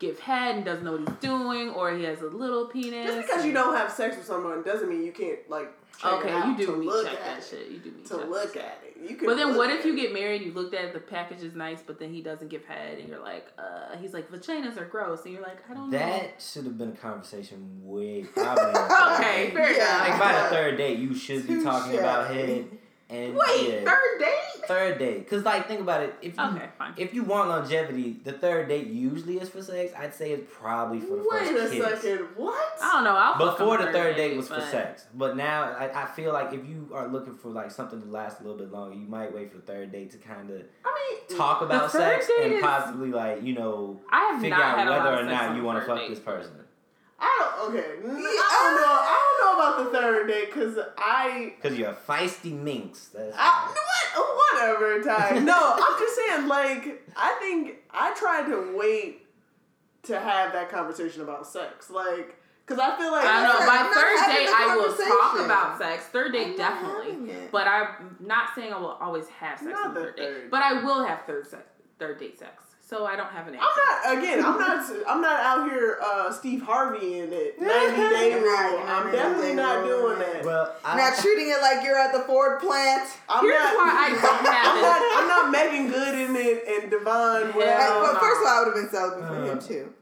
give 0.00 0.18
head 0.18 0.56
and 0.56 0.64
doesn't 0.64 0.84
know 0.84 0.92
what 0.92 1.08
he's 1.08 1.18
doing 1.20 1.70
or 1.70 1.94
he 1.96 2.02
has 2.02 2.20
a 2.20 2.26
little 2.26 2.66
penis. 2.66 3.06
Just 3.06 3.28
because 3.28 3.44
you 3.46 3.52
don't 3.52 3.76
have 3.76 3.90
sex 3.92 4.16
with 4.16 4.26
someone 4.26 4.62
doesn't 4.64 4.88
mean 4.88 5.04
you 5.04 5.12
can't 5.12 5.38
like. 5.48 5.68
Check 5.96 6.12
it 6.12 6.16
Okay, 6.16 6.30
out 6.32 6.46
you 6.48 6.56
do 6.56 6.66
to 6.66 6.72
look 6.72 7.06
check 7.06 7.14
at 7.20 7.24
that 7.24 7.38
it, 7.38 7.44
shit. 7.48 7.70
You 7.70 7.78
do 7.78 7.92
meet 7.92 8.04
To 8.06 8.16
check 8.18 8.28
look 8.28 8.54
that 8.54 8.64
at 8.64 8.82
it, 8.84 9.08
you 9.10 9.16
can. 9.16 9.26
But 9.28 9.36
then 9.36 9.56
what 9.56 9.70
if 9.70 9.84
you 9.84 9.94
get 9.94 10.12
married, 10.12 10.42
you 10.42 10.52
looked 10.52 10.74
at 10.74 10.86
it, 10.86 10.92
the 10.92 10.98
package 10.98 11.44
is 11.44 11.54
nice, 11.54 11.82
but 11.86 12.00
then 12.00 12.12
he 12.12 12.20
doesn't 12.20 12.48
give 12.48 12.64
head 12.64 12.98
and 12.98 13.08
you're 13.08 13.20
like, 13.22 13.46
uh 13.56 13.96
he's 14.00 14.12
like, 14.12 14.28
vaginas 14.32 14.76
are 14.76 14.86
gross 14.86 15.24
and 15.24 15.32
you're 15.32 15.42
like, 15.44 15.58
I 15.70 15.74
don't 15.74 15.92
That 15.92 16.42
should 16.42 16.64
have 16.64 16.76
been 16.76 16.88
a 16.88 16.96
conversation 16.96 17.78
way 17.84 18.24
probably. 18.34 18.64
on 18.64 18.72
the 18.72 18.80
know. 18.80 18.88
third 18.88 19.20
Okay, 19.20 19.44
date. 19.44 19.54
fair 19.54 19.76
Yeah. 19.76 19.98
Like 20.08 20.18
by 20.18 20.32
the 20.42 20.48
third 20.48 20.76
date, 20.78 20.98
you 20.98 21.14
should 21.14 21.46
be 21.46 21.62
talking 21.62 21.96
about 21.96 22.26
head 22.26 22.66
and 23.10 23.34
Wait, 23.34 23.68
yeah, 23.68 23.84
third 23.84 24.18
date? 24.18 24.66
third 24.66 24.98
date. 24.98 25.28
Cause 25.28 25.42
like 25.44 25.68
think 25.68 25.80
about 25.80 26.02
it. 26.02 26.14
If 26.22 26.36
you 26.38 26.42
Okay, 26.42 26.68
fine. 26.78 26.94
if 26.96 27.12
you 27.12 27.22
want 27.22 27.50
longevity, 27.50 28.18
the 28.24 28.32
third 28.32 28.68
date 28.68 28.86
usually 28.86 29.36
is 29.38 29.48
for 29.50 29.62
sex. 29.62 29.92
I'd 29.96 30.14
say 30.14 30.32
it's 30.32 30.50
probably 30.52 31.00
for 31.00 31.16
the 31.16 31.26
Wait 31.30 31.50
a 31.50 31.68
kiss. 31.68 32.02
second. 32.02 32.28
What? 32.36 32.56
I 32.82 32.92
don't 32.94 33.04
know. 33.04 33.14
I'll 33.16 33.36
Before 33.52 33.76
the 33.76 33.92
third 33.92 34.16
date 34.16 34.36
was 34.36 34.48
for 34.48 34.60
sex, 34.62 35.04
but 35.14 35.36
now 35.36 35.64
I, 35.64 36.04
I 36.04 36.06
feel 36.06 36.32
like 36.32 36.52
if 36.54 36.66
you 36.66 36.90
are 36.94 37.06
looking 37.08 37.34
for 37.34 37.48
like 37.50 37.70
something 37.70 38.00
to 38.00 38.08
last 38.08 38.40
a 38.40 38.42
little 38.42 38.58
bit 38.58 38.72
longer, 38.72 38.96
you 38.96 39.06
might 39.06 39.34
wait 39.34 39.50
for 39.50 39.58
the 39.58 39.64
third 39.64 39.92
date 39.92 40.10
to 40.12 40.18
kind 40.18 40.48
of 40.50 40.62
I 40.84 41.18
mean, 41.28 41.36
talk 41.38 41.60
about 41.60 41.92
sex 41.92 42.26
and 42.42 42.54
is- 42.54 42.62
possibly 42.62 43.10
like 43.10 43.42
you 43.42 43.52
know 43.54 44.00
I 44.10 44.30
have 44.32 44.40
figure 44.40 44.56
not 44.56 44.64
out 44.64 44.78
had 44.78 44.86
a 44.86 44.90
lot 44.90 45.04
whether 45.04 45.20
or 45.20 45.24
not 45.24 45.56
you 45.56 45.62
want 45.62 45.80
to 45.80 45.86
fuck 45.86 45.98
date. 45.98 46.08
this 46.08 46.20
person. 46.20 46.52
I 47.18 47.38
don't. 47.38 47.70
Okay, 47.70 47.80
I 47.80 48.06
don't 48.06 48.14
know. 48.14 48.90
I 48.90 49.36
don't 49.38 49.38
know 49.40 49.62
about 49.62 49.84
the 49.84 49.98
third 49.98 50.28
date 50.28 50.52
because 50.52 50.78
I 50.98 51.54
Cause 51.62 51.76
you're 51.76 51.90
a 51.90 51.94
feisty 51.94 52.52
minx. 52.52 53.08
That's 53.08 53.34
I, 53.38 53.66
what? 53.66 54.04
Oh, 54.16 54.50
whatever, 54.52 55.02
Ty. 55.02 55.38
No, 55.40 55.76
I'm 55.82 55.98
just 55.98 56.16
saying, 56.16 56.48
like, 56.48 57.08
I 57.16 57.36
think 57.40 57.78
I 57.90 58.14
tried 58.14 58.46
to 58.50 58.76
wait 58.76 59.26
to 60.04 60.18
have 60.18 60.52
that 60.52 60.70
conversation 60.70 61.22
about 61.22 61.46
sex. 61.46 61.90
Like, 61.90 62.36
because 62.66 62.80
I 62.80 62.96
feel 62.98 63.12
like. 63.12 63.26
I 63.26 63.42
don't 63.42 63.60
know. 63.60 63.66
By 63.66 63.78
third 63.94 64.34
date, 64.34 64.48
I 64.48 64.76
will 64.76 64.94
talk 64.94 65.44
about 65.44 65.78
sex. 65.78 66.04
Third 66.04 66.32
date, 66.32 66.48
I'm 66.48 66.56
definitely. 66.56 67.34
But 67.52 67.66
I'm 67.66 68.16
not 68.20 68.54
saying 68.54 68.72
I 68.72 68.78
will 68.78 68.96
always 69.00 69.28
have 69.28 69.58
sex 69.58 69.70
Not 69.70 69.88
on 69.88 69.94
the 69.94 70.00
the 70.00 70.06
third 70.06 70.16
date. 70.16 70.50
But 70.50 70.62
I 70.62 70.82
will 70.82 71.04
have 71.04 71.24
third 71.26 71.46
sex, 71.46 71.62
third 71.98 72.18
date 72.18 72.38
sex. 72.38 72.73
So 72.86 73.06
I 73.06 73.16
don't 73.16 73.30
have 73.30 73.48
an 73.48 73.54
answer. 73.54 73.66
I'm 73.66 74.14
not 74.14 74.18
again. 74.18 74.44
I'm 74.44 74.58
not. 74.58 74.90
I'm 75.08 75.20
not 75.22 75.40
out 75.40 75.70
here, 75.70 75.98
uh, 76.04 76.30
Steve 76.30 76.62
Harvey 76.62 77.18
in 77.20 77.32
it. 77.32 77.58
Ninety 77.60 77.96
day 77.96 78.34
rule. 78.34 78.44
not- 78.44 78.70
you're 78.72 78.80
I'm 78.86 79.10
definitely 79.12 79.54
not 79.54 79.84
doing 79.84 80.18
that. 80.18 80.44
well, 80.44 80.76
I, 80.84 80.96
Not 80.98 81.16
treating 81.18 81.48
it 81.48 81.60
like 81.62 81.82
you're 81.82 81.98
at 81.98 82.12
the 82.12 82.20
Ford 82.20 82.60
plant. 82.60 83.08
I'm 83.28 83.42
Here's 83.42 83.58
not. 83.58 83.74
why 83.76 83.90
I 83.90 84.08
don't 84.10 84.24
I'm 84.24 84.44
have 84.52 84.82
not. 84.82 85.00
I'm 85.16 85.28
not 85.28 85.50
Meagan 85.50 85.88
Good 85.90 86.14
in 86.28 86.36
it 86.36 86.64
and 86.82 86.90
Devon. 86.90 87.52
Hell 87.52 87.58
Well, 87.58 88.12
no. 88.14 88.20
first 88.20 88.40
of 88.42 88.46
all, 88.46 88.52
I 88.52 88.58
would 88.60 88.66
have 88.66 88.74
been 88.74 88.90
celibate 88.90 89.28
for 89.28 89.34
him 89.34 89.58
Uh, 89.58 89.60
too. 89.62 89.92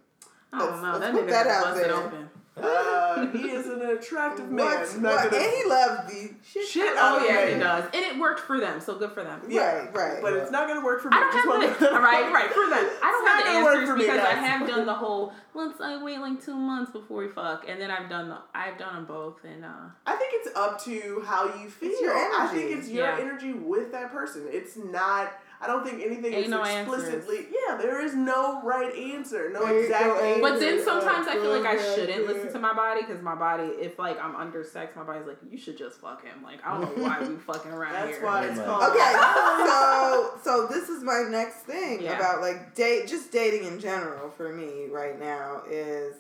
I 0.53 0.59
don't 0.59 0.69
Let's- 0.71 0.83
know. 0.83 0.91
let's 0.91 1.01
That 1.01 1.13
put 1.13 1.29
that 1.29 1.47
out 1.47 1.75
there. 1.77 1.95
open. 1.95 2.22
Uh, 2.55 3.27
he 3.33 3.49
is 3.51 3.67
an 3.67 3.81
attractive 3.83 4.51
man. 4.51 4.67
What? 4.67 4.99
Not 5.01 5.15
what? 5.15 5.31
gonna- 5.31 5.43
And 5.43 5.53
he 5.55 5.65
loves 5.69 6.13
the 6.13 6.31
shit. 6.45 6.69
Shit 6.69 6.97
out 6.99 7.21
Oh 7.23 7.25
yeah, 7.27 7.39
Okay. 7.39 7.53
it 7.55 7.59
does, 7.59 7.85
and 7.85 7.95
it 8.05 8.19
worked 8.19 8.41
for 8.41 8.61
them. 8.61 8.79
So 8.81 8.97
good 8.99 9.13
for 9.13 9.23
them. 9.25 9.41
yeah, 9.49 9.79
Right, 9.79 9.95
right. 9.95 10.19
But 10.23 10.35
it's 10.35 10.51
not 10.51 10.69
gonna 10.69 10.85
work 10.85 11.01
for 11.01 11.09
me. 11.09 11.17
I 11.17 11.21
don't 11.21 11.33
Just 11.33 11.45
have 11.47 11.81
wanna- 11.81 11.95
the 11.97 12.01
right, 12.01 12.33
right 12.33 12.51
for 12.53 12.69
them. 12.69 12.91
I 13.03 13.11
don't 13.11 13.23
It's 13.23 13.25
not 13.25 13.37
have 13.37 13.45
gonna 13.47 13.59
the 13.59 13.65
work 13.65 13.75
answers 13.77 13.89
for 13.89 13.97
me, 13.97 14.05
because 14.05 14.21
I 14.21 14.35
have 14.35 14.69
done 14.69 14.87
the 14.87 14.95
whole. 15.03 15.33
Let's 15.55 15.81
I 15.81 16.03
wait 16.03 16.19
like 16.19 16.45
two 16.45 16.55
months 16.57 16.93
before 16.93 17.19
we 17.25 17.29
fuck, 17.29 17.65
and 17.69 17.81
then 17.81 17.91
I've 17.91 18.09
done 18.11 18.29
the 18.29 18.39
I've 18.55 18.77
done 18.79 18.95
them 18.97 19.05
both, 19.07 19.43
and 19.45 19.65
uh, 19.65 19.69
I 20.07 20.17
think 20.17 20.33
it's 20.35 20.55
up 20.57 20.83
to 20.85 21.23
how 21.27 21.47
you 21.59 21.71
feel. 21.71 22.01
your 22.03 22.15
I 22.15 22.49
think 22.53 22.65
energy. 22.67 22.79
it's 22.79 22.89
your 22.91 23.07
Yeah. 23.07 23.19
energy 23.19 23.53
with 23.55 23.93
that 23.93 24.13
person. 24.13 24.47
It's 24.51 24.77
not. 24.77 25.33
I 25.63 25.69
don't 25.69 25.85
think 25.85 26.03
anything 26.03 26.33
Ain't 26.35 26.47
is 26.47 26.51
no 26.51 26.65
explicitly. 26.65 27.47
Yeah, 27.53 27.77
there 27.77 28.05
is 28.05 28.15
no 28.15 28.61
right 28.63 28.93
answer. 28.95 29.49
No 29.53 29.65
There 29.65 29.75
you 29.79 29.85
exact 29.85 30.05
go, 30.05 30.21
answer. 30.21 30.41
But 30.41 30.59
then 30.59 30.85
sometimes 30.85 31.29
I 31.29 31.35
feel 31.35 31.57
like 31.57 31.65
I 31.65 31.77
oh, 31.79 31.95
shouldn't 31.95 32.23
yeah. 32.23 32.33
listen 32.33 32.53
to 32.53 32.59
my 32.59 32.75
body 32.75 33.03
because 33.03 33.23
my 33.23 33.37
body, 33.37 33.69
if 33.79 33.97
like 33.99 34.21
I'm 34.23 34.35
under 34.35 34.65
sex, 34.65 34.97
my 34.97 35.05
body's 35.05 35.27
like, 35.27 35.39
you 35.49 35.57
should 35.57 35.79
just 35.79 36.01
fuck 36.01 36.25
him. 36.25 36.43
Like 36.43 36.59
I 36.67 36.81
don't 36.81 36.97
know 36.97 37.05
why 37.05 37.21
we 37.21 37.37
fucking 37.47 37.71
around 37.71 37.93
That's 37.93 38.17
here. 38.17 38.27
why 38.27 38.45
it's 38.47 38.59
called. 38.61 38.83
Okay, 38.91 39.13
so 39.67 40.41
so 40.43 40.67
this 40.67 40.89
is 40.89 41.05
my 41.05 41.25
next 41.31 41.59
thing 41.59 42.03
Yeah. 42.03 42.17
about 42.19 42.41
like 42.41 42.75
date, 42.75 43.07
just 43.07 43.31
dating 43.31 43.65
in 43.65 43.79
general 43.79 44.31
for 44.31 44.53
me 44.53 44.87
right 44.91 45.19
now 45.19 45.63
is. 45.71 46.17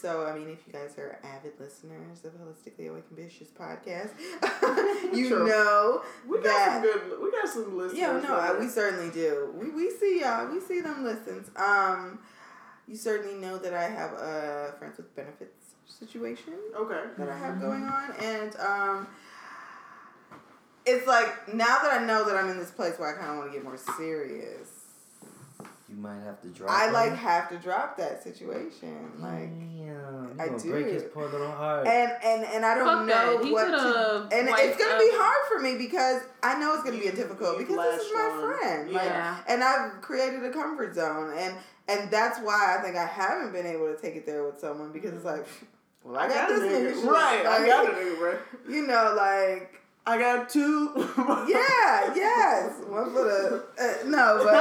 So 0.00 0.26
I 0.26 0.38
mean, 0.38 0.48
if 0.48 0.58
you 0.66 0.72
guys 0.72 0.96
are 0.98 1.18
avid 1.22 1.52
listeners 1.60 2.24
of 2.24 2.32
Holistically 2.32 2.88
Awakened 2.90 3.18
Bitches 3.18 3.48
podcast, 3.52 4.10
you 5.14 5.28
True. 5.28 5.46
know 5.46 6.02
We 6.26 6.36
got 6.38 6.44
that- 6.44 6.72
some 6.72 6.82
good. 6.82 7.20
We 7.22 7.30
got 7.32 7.48
some 7.48 7.76
listeners. 7.76 7.98
Yeah, 7.98 8.20
no, 8.20 8.36
I, 8.36 8.58
we 8.58 8.68
certainly 8.68 9.10
do. 9.12 9.52
We, 9.54 9.70
we 9.70 9.90
see 9.90 10.20
y'all. 10.20 10.50
We 10.50 10.60
see 10.60 10.80
them 10.80 11.04
listens. 11.04 11.50
Um, 11.56 12.20
you 12.88 12.96
certainly 12.96 13.36
know 13.36 13.58
that 13.58 13.74
I 13.74 13.84
have 13.88 14.12
a 14.12 14.74
friends 14.78 14.96
with 14.96 15.14
benefits 15.14 15.74
situation 15.86 16.54
Okay. 16.76 17.02
that 17.18 17.28
I 17.28 17.36
have 17.36 17.60
going 17.60 17.84
on, 17.84 18.12
and 18.22 18.56
um, 18.56 19.06
it's 20.86 21.06
like 21.06 21.52
now 21.54 21.78
that 21.82 22.00
I 22.00 22.06
know 22.06 22.24
that 22.24 22.36
I'm 22.36 22.48
in 22.48 22.58
this 22.58 22.70
place 22.70 22.98
where 22.98 23.14
I 23.14 23.18
kind 23.18 23.32
of 23.32 23.36
want 23.38 23.50
to 23.52 23.56
get 23.58 23.64
more 23.64 23.76
serious. 23.98 24.68
You 25.88 25.96
might 25.96 26.22
have 26.24 26.40
to 26.42 26.48
drop. 26.48 26.70
I 26.70 26.90
like 26.90 27.10
him. 27.10 27.16
have 27.18 27.48
to 27.50 27.56
drop 27.58 27.96
that 27.98 28.22
situation, 28.22 29.10
like. 29.18 29.50
Damn, 29.50 29.79
I 30.42 30.58
do. 30.58 30.70
break 30.70 30.86
his 30.86 31.02
poor 31.04 31.28
little 31.28 31.50
heart. 31.50 31.86
And 31.86 32.12
and 32.24 32.44
and 32.44 32.64
I 32.66 32.74
don't 32.74 32.86
Fuck 32.86 33.06
know 33.06 33.42
that. 33.42 33.52
What 33.52 33.66
could've 33.66 33.80
to. 34.30 34.36
And 34.36 34.48
it's 34.48 34.76
gonna 34.82 34.94
up- 34.94 35.00
be 35.00 35.10
hard 35.12 35.48
for 35.52 35.58
me 35.60 35.76
because 35.78 36.22
I 36.42 36.58
know 36.58 36.74
it's 36.74 36.84
gonna 36.84 36.98
be 36.98 37.04
You- 37.06 37.12
difficult 37.12 37.58
because 37.58 37.76
this 37.76 38.06
is 38.06 38.12
my 38.14 38.20
on. 38.20 38.40
friend. 38.58 38.92
Like, 38.92 39.04
Yeah. 39.04 39.36
and 39.48 39.62
I've 39.64 40.00
created 40.00 40.44
a 40.44 40.50
comfort 40.50 40.94
zone, 40.94 41.32
and 41.36 41.54
and 41.88 42.10
that's 42.10 42.38
why 42.40 42.76
I 42.78 42.82
think 42.82 42.96
I 42.96 43.06
haven't 43.06 43.52
been 43.52 43.66
able 43.66 43.92
to 43.94 44.00
take 44.00 44.14
it 44.16 44.24
there 44.26 44.44
with 44.44 44.60
someone 44.60 44.92
because 44.92 45.12
it's 45.14 45.24
like, 45.24 45.46
well, 46.04 46.16
I 46.18 46.28
got, 46.28 46.50
a 46.50 46.54
this 46.54 46.62
nigga, 46.62 46.92
nigga. 46.92 47.00
shit. 47.02 47.10
Right. 47.10 47.46
I 47.46 47.66
got 47.66 47.86
a 47.86 47.90
nigga, 47.92 48.18
bro. 48.18 48.38
You 48.68 48.86
know, 48.86 49.14
like. 49.16 49.76
I 50.06 50.18
got 50.18 50.48
two. 50.48 50.92
Yeah, 51.46 52.14
yes. 52.16 52.72
One 52.88 53.12
for 53.12 53.22
the 53.22 53.62
uh, 53.78 54.08
no, 54.08 54.40
but 54.42 54.54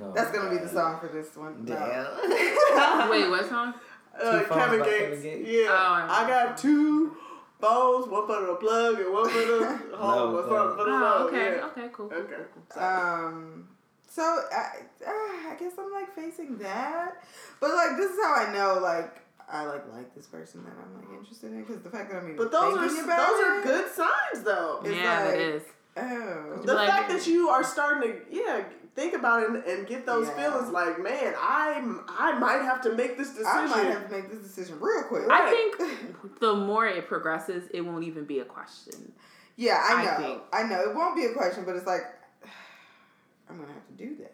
Oh, 0.00 0.12
that's 0.14 0.30
gonna 0.30 0.50
be 0.50 0.58
the 0.58 0.68
song 0.68 1.00
for 1.00 1.08
this 1.08 1.34
one. 1.36 1.64
No. 1.64 1.74
Damn. 1.74 3.10
Wait, 3.10 3.28
what 3.28 3.46
song? 3.48 3.74
Uh, 4.22 4.38
Two 4.40 4.44
phones 4.46 4.60
Kevin 4.60 4.80
by 4.80 4.86
Gates. 4.86 5.00
Kevin 5.00 5.22
Gates? 5.22 5.48
Yeah. 5.50 5.66
Oh, 5.70 6.06
I 6.08 6.24
I 6.24 6.28
got 6.28 6.56
two 6.58 7.16
phones, 7.60 8.08
one 8.08 8.26
for 8.26 8.46
the 8.46 8.54
plug 8.54 9.00
and 9.00 9.12
one 9.12 9.28
for 9.28 9.38
the 9.38 9.66
home, 9.96 10.32
No, 10.32 10.38
or 10.38 10.42
something 10.42 10.76
for 10.78 10.84
the 10.84 10.96
Oh, 10.96 11.18
phone. 11.18 11.26
okay, 11.28 11.56
Yeah. 11.56 11.66
okay, 11.66 11.88
cool. 11.92 12.06
Okay. 12.12 12.42
Cool. 12.72 12.82
Um. 12.82 13.68
So 14.08 14.22
I, 14.22 14.82
uh, 15.04 15.10
I 15.50 15.56
guess 15.58 15.72
I'm 15.78 15.90
like 15.92 16.14
facing 16.14 16.56
that, 16.58 17.24
but 17.60 17.70
like 17.74 17.96
this 17.96 18.12
is 18.12 18.18
how 18.22 18.34
I 18.46 18.52
know 18.52 18.78
like 18.80 19.20
I 19.50 19.64
like 19.64 19.82
like 19.92 20.14
this 20.14 20.26
person 20.26 20.62
that 20.64 20.72
I'm 20.80 20.94
like 21.00 21.18
interested 21.18 21.50
in 21.52 21.62
because 21.64 21.82
the 21.82 21.90
fact 21.90 22.10
that 22.12 22.18
I'm 22.18 22.24
even 22.26 22.36
But 22.36 22.52
those 22.52 22.76
are 22.78 22.88
thinking 22.88 22.96
those 22.96 23.04
about 23.06 23.42
are 23.42 23.62
good 23.62 23.90
signs 23.92 24.44
though. 24.44 24.80
It's 24.84 24.94
yeah, 24.96 25.24
like- 25.24 25.34
it 25.34 25.40
is. 25.40 25.62
Oh. 25.96 26.60
The 26.64 26.74
Like- 26.74 26.88
fact 26.88 27.08
that 27.10 27.26
you 27.26 27.48
are 27.48 27.62
starting 27.64 28.12
to 28.12 28.18
yeah 28.30 28.62
think 28.94 29.14
about 29.14 29.42
it 29.42 29.48
and, 29.50 29.64
and 29.64 29.86
get 29.86 30.06
those 30.06 30.28
Yeah. 30.28 30.34
feelings 30.50 30.70
like 30.70 31.00
man 31.00 31.34
I 31.38 31.82
I 32.18 32.38
might 32.38 32.62
have 32.62 32.80
to 32.82 32.94
make 32.94 33.16
this 33.18 33.30
decision. 33.30 33.46
I 33.52 33.66
might 33.66 33.86
have 33.86 34.08
to 34.08 34.14
make 34.16 34.30
this 34.30 34.40
decision 34.40 34.78
real 34.80 35.02
quick. 35.04 35.24
I 35.30 35.50
think 35.50 36.38
the 36.40 36.54
more 36.54 36.86
it 36.86 37.08
progresses, 37.08 37.64
it 37.72 37.80
won't 37.80 38.04
even 38.04 38.24
be 38.24 38.38
a 38.40 38.44
question. 38.44 39.12
Yeah, 39.56 39.80
I 39.82 39.94
I 39.94 40.04
know. 40.04 40.16
think. 40.26 40.42
I, 40.52 40.62
know. 40.64 40.80
It 40.90 40.94
won't 40.96 41.14
be 41.16 41.26
a 41.26 41.32
question, 41.32 41.64
but 41.64 41.76
it's 41.76 41.86
like 41.86 42.02
I'm 43.50 43.58
gonna 43.58 43.72
have 43.72 43.86
to 43.86 43.92
do 43.94 44.16
that. 44.18 44.32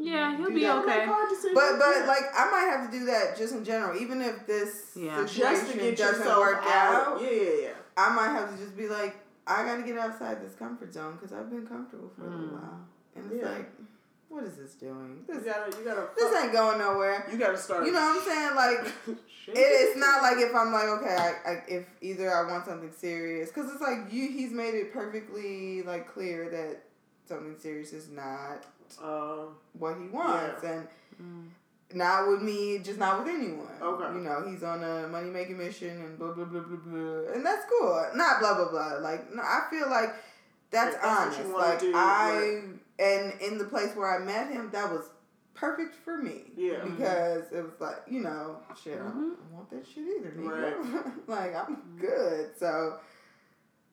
Yeah, 0.00 0.36
he'll 0.36 0.50
be 0.52 0.60
that. 0.62 0.76
okay. 0.84 0.98
Make 0.98 1.06
hard 1.08 1.28
decisions. 1.28 1.54
But 1.54 1.78
but 1.78 1.96
Yeah. 2.00 2.06
like 2.06 2.24
I 2.36 2.50
might 2.50 2.70
have 2.70 2.90
to 2.90 2.98
do 2.98 3.04
that 3.06 3.36
just 3.36 3.52
in 3.54 3.64
general, 3.64 4.00
even 4.00 4.20
if 4.22 4.46
this 4.46 4.92
Yeah. 4.94 5.24
situation 5.26 5.60
just 5.66 5.72
to 5.72 5.78
get 5.78 5.96
doesn't 5.96 6.18
yourself 6.20 6.38
work 6.38 6.64
out. 6.66 7.20
Yeah, 7.20 7.30
yeah, 7.30 7.50
yeah. 7.62 7.68
I 7.96 8.14
might 8.14 8.28
have 8.30 8.50
to 8.52 8.56
just 8.62 8.76
be 8.76 8.88
like, 8.88 9.16
I 9.46 9.64
gotta 9.64 9.82
get 9.82 9.98
outside 9.98 10.40
this 10.40 10.54
comfort 10.54 10.92
zone 10.92 11.16
because 11.16 11.32
I've 11.32 11.50
been 11.50 11.66
comfortable 11.66 12.10
for 12.16 12.26
a 12.26 12.30
little 12.30 12.46
Mm. 12.46 12.52
while, 12.52 12.80
and 13.16 13.32
it's 13.32 13.42
Yeah. 13.42 13.50
like, 13.50 13.70
what 14.28 14.44
is 14.44 14.56
this 14.56 14.74
doing? 14.74 15.24
You 15.28 15.34
This 15.34 15.44
gotta 15.44 15.76
you 15.78 15.84
gotta 15.84 16.08
this 16.16 16.42
ain't 16.42 16.52
going 16.52 16.78
nowhere. 16.78 17.26
you 17.30 17.38
gotta 17.38 17.56
start. 17.58 17.86
You 17.86 17.92
know 17.92 18.00
what 18.00 18.22
I'm 18.22 18.28
saying? 18.28 18.54
Like 18.56 18.94
it, 19.48 19.54
it's 19.56 19.96
not 19.98 20.22
like 20.22 20.38
if 20.38 20.54
I'm 20.54 20.72
like 20.72 20.88
okay, 20.88 21.16
I, 21.16 21.50
I 21.50 21.62
if 21.68 21.86
either 22.00 22.32
I 22.34 22.50
want 22.50 22.66
something 22.66 22.92
serious 22.96 23.50
because 23.50 23.70
it's 23.72 23.80
like 23.80 24.12
you 24.12 24.28
he's 24.28 24.52
made 24.52 24.74
it 24.74 24.92
perfectly 24.92 25.82
like 25.82 26.06
clear 26.12 26.48
that 26.50 26.82
something 27.28 27.56
serious 27.58 27.92
is 27.92 28.08
not 28.10 28.64
Uh, 29.02 29.46
what 29.78 29.96
he 29.98 30.08
wants 30.08 30.62
and. 30.64 30.86
Mm. 31.22 31.48
Not 31.94 32.28
with 32.28 32.42
me, 32.42 32.80
just 32.80 32.98
not 32.98 33.24
with 33.24 33.32
anyone. 33.34 33.66
Okay. 33.80 34.12
You 34.18 34.20
know, 34.20 34.44
he's 34.46 34.62
on 34.62 34.84
a 34.84 35.08
money 35.08 35.30
making 35.30 35.56
mission 35.56 35.88
and 36.04 36.18
blah 36.18 36.32
blah 36.32 36.44
blah 36.44 36.60
blah 36.60 36.76
blah, 36.76 37.32
and 37.32 37.40
that's 37.46 37.64
cool. 37.64 38.04
Not 38.14 38.40
blah 38.40 38.56
blah 38.56 38.68
blah. 38.70 38.98
Like 39.00 39.32
no, 39.34 39.40
I 39.42 39.62
feel 39.70 39.88
like 39.88 40.10
that's, 40.70 40.94
Yeah, 40.96 41.00
that's 41.02 41.38
what 41.38 41.46
honest. 41.46 41.48
you 41.48 41.56
like 41.56 41.80
do, 41.80 41.92
I 41.96 42.60
and 42.98 43.40
in 43.40 43.58
the 43.58 43.64
place 43.64 43.94
where 43.94 44.14
I 44.20 44.24
met 44.24 44.50
him, 44.52 44.70
that 44.72 44.90
was 44.90 45.10
perfect 45.54 45.94
for 46.04 46.18
me. 46.18 46.52
Yeah. 46.56 46.84
Because 46.84 47.50
it 47.52 47.62
was 47.62 47.80
like 47.80 47.96
you 48.08 48.20
know, 48.20 48.56
shit, 48.82 48.94
I, 48.94 48.98
don't. 48.98 49.08
I 49.08 49.12
don't 49.12 49.52
want 49.52 49.70
that 49.70 49.86
shit 49.86 50.04
either. 50.18 50.30
Nigga. 50.36 51.12
like 51.26 51.54
I'm 51.54 51.96
good. 52.00 52.50
So 52.58 52.98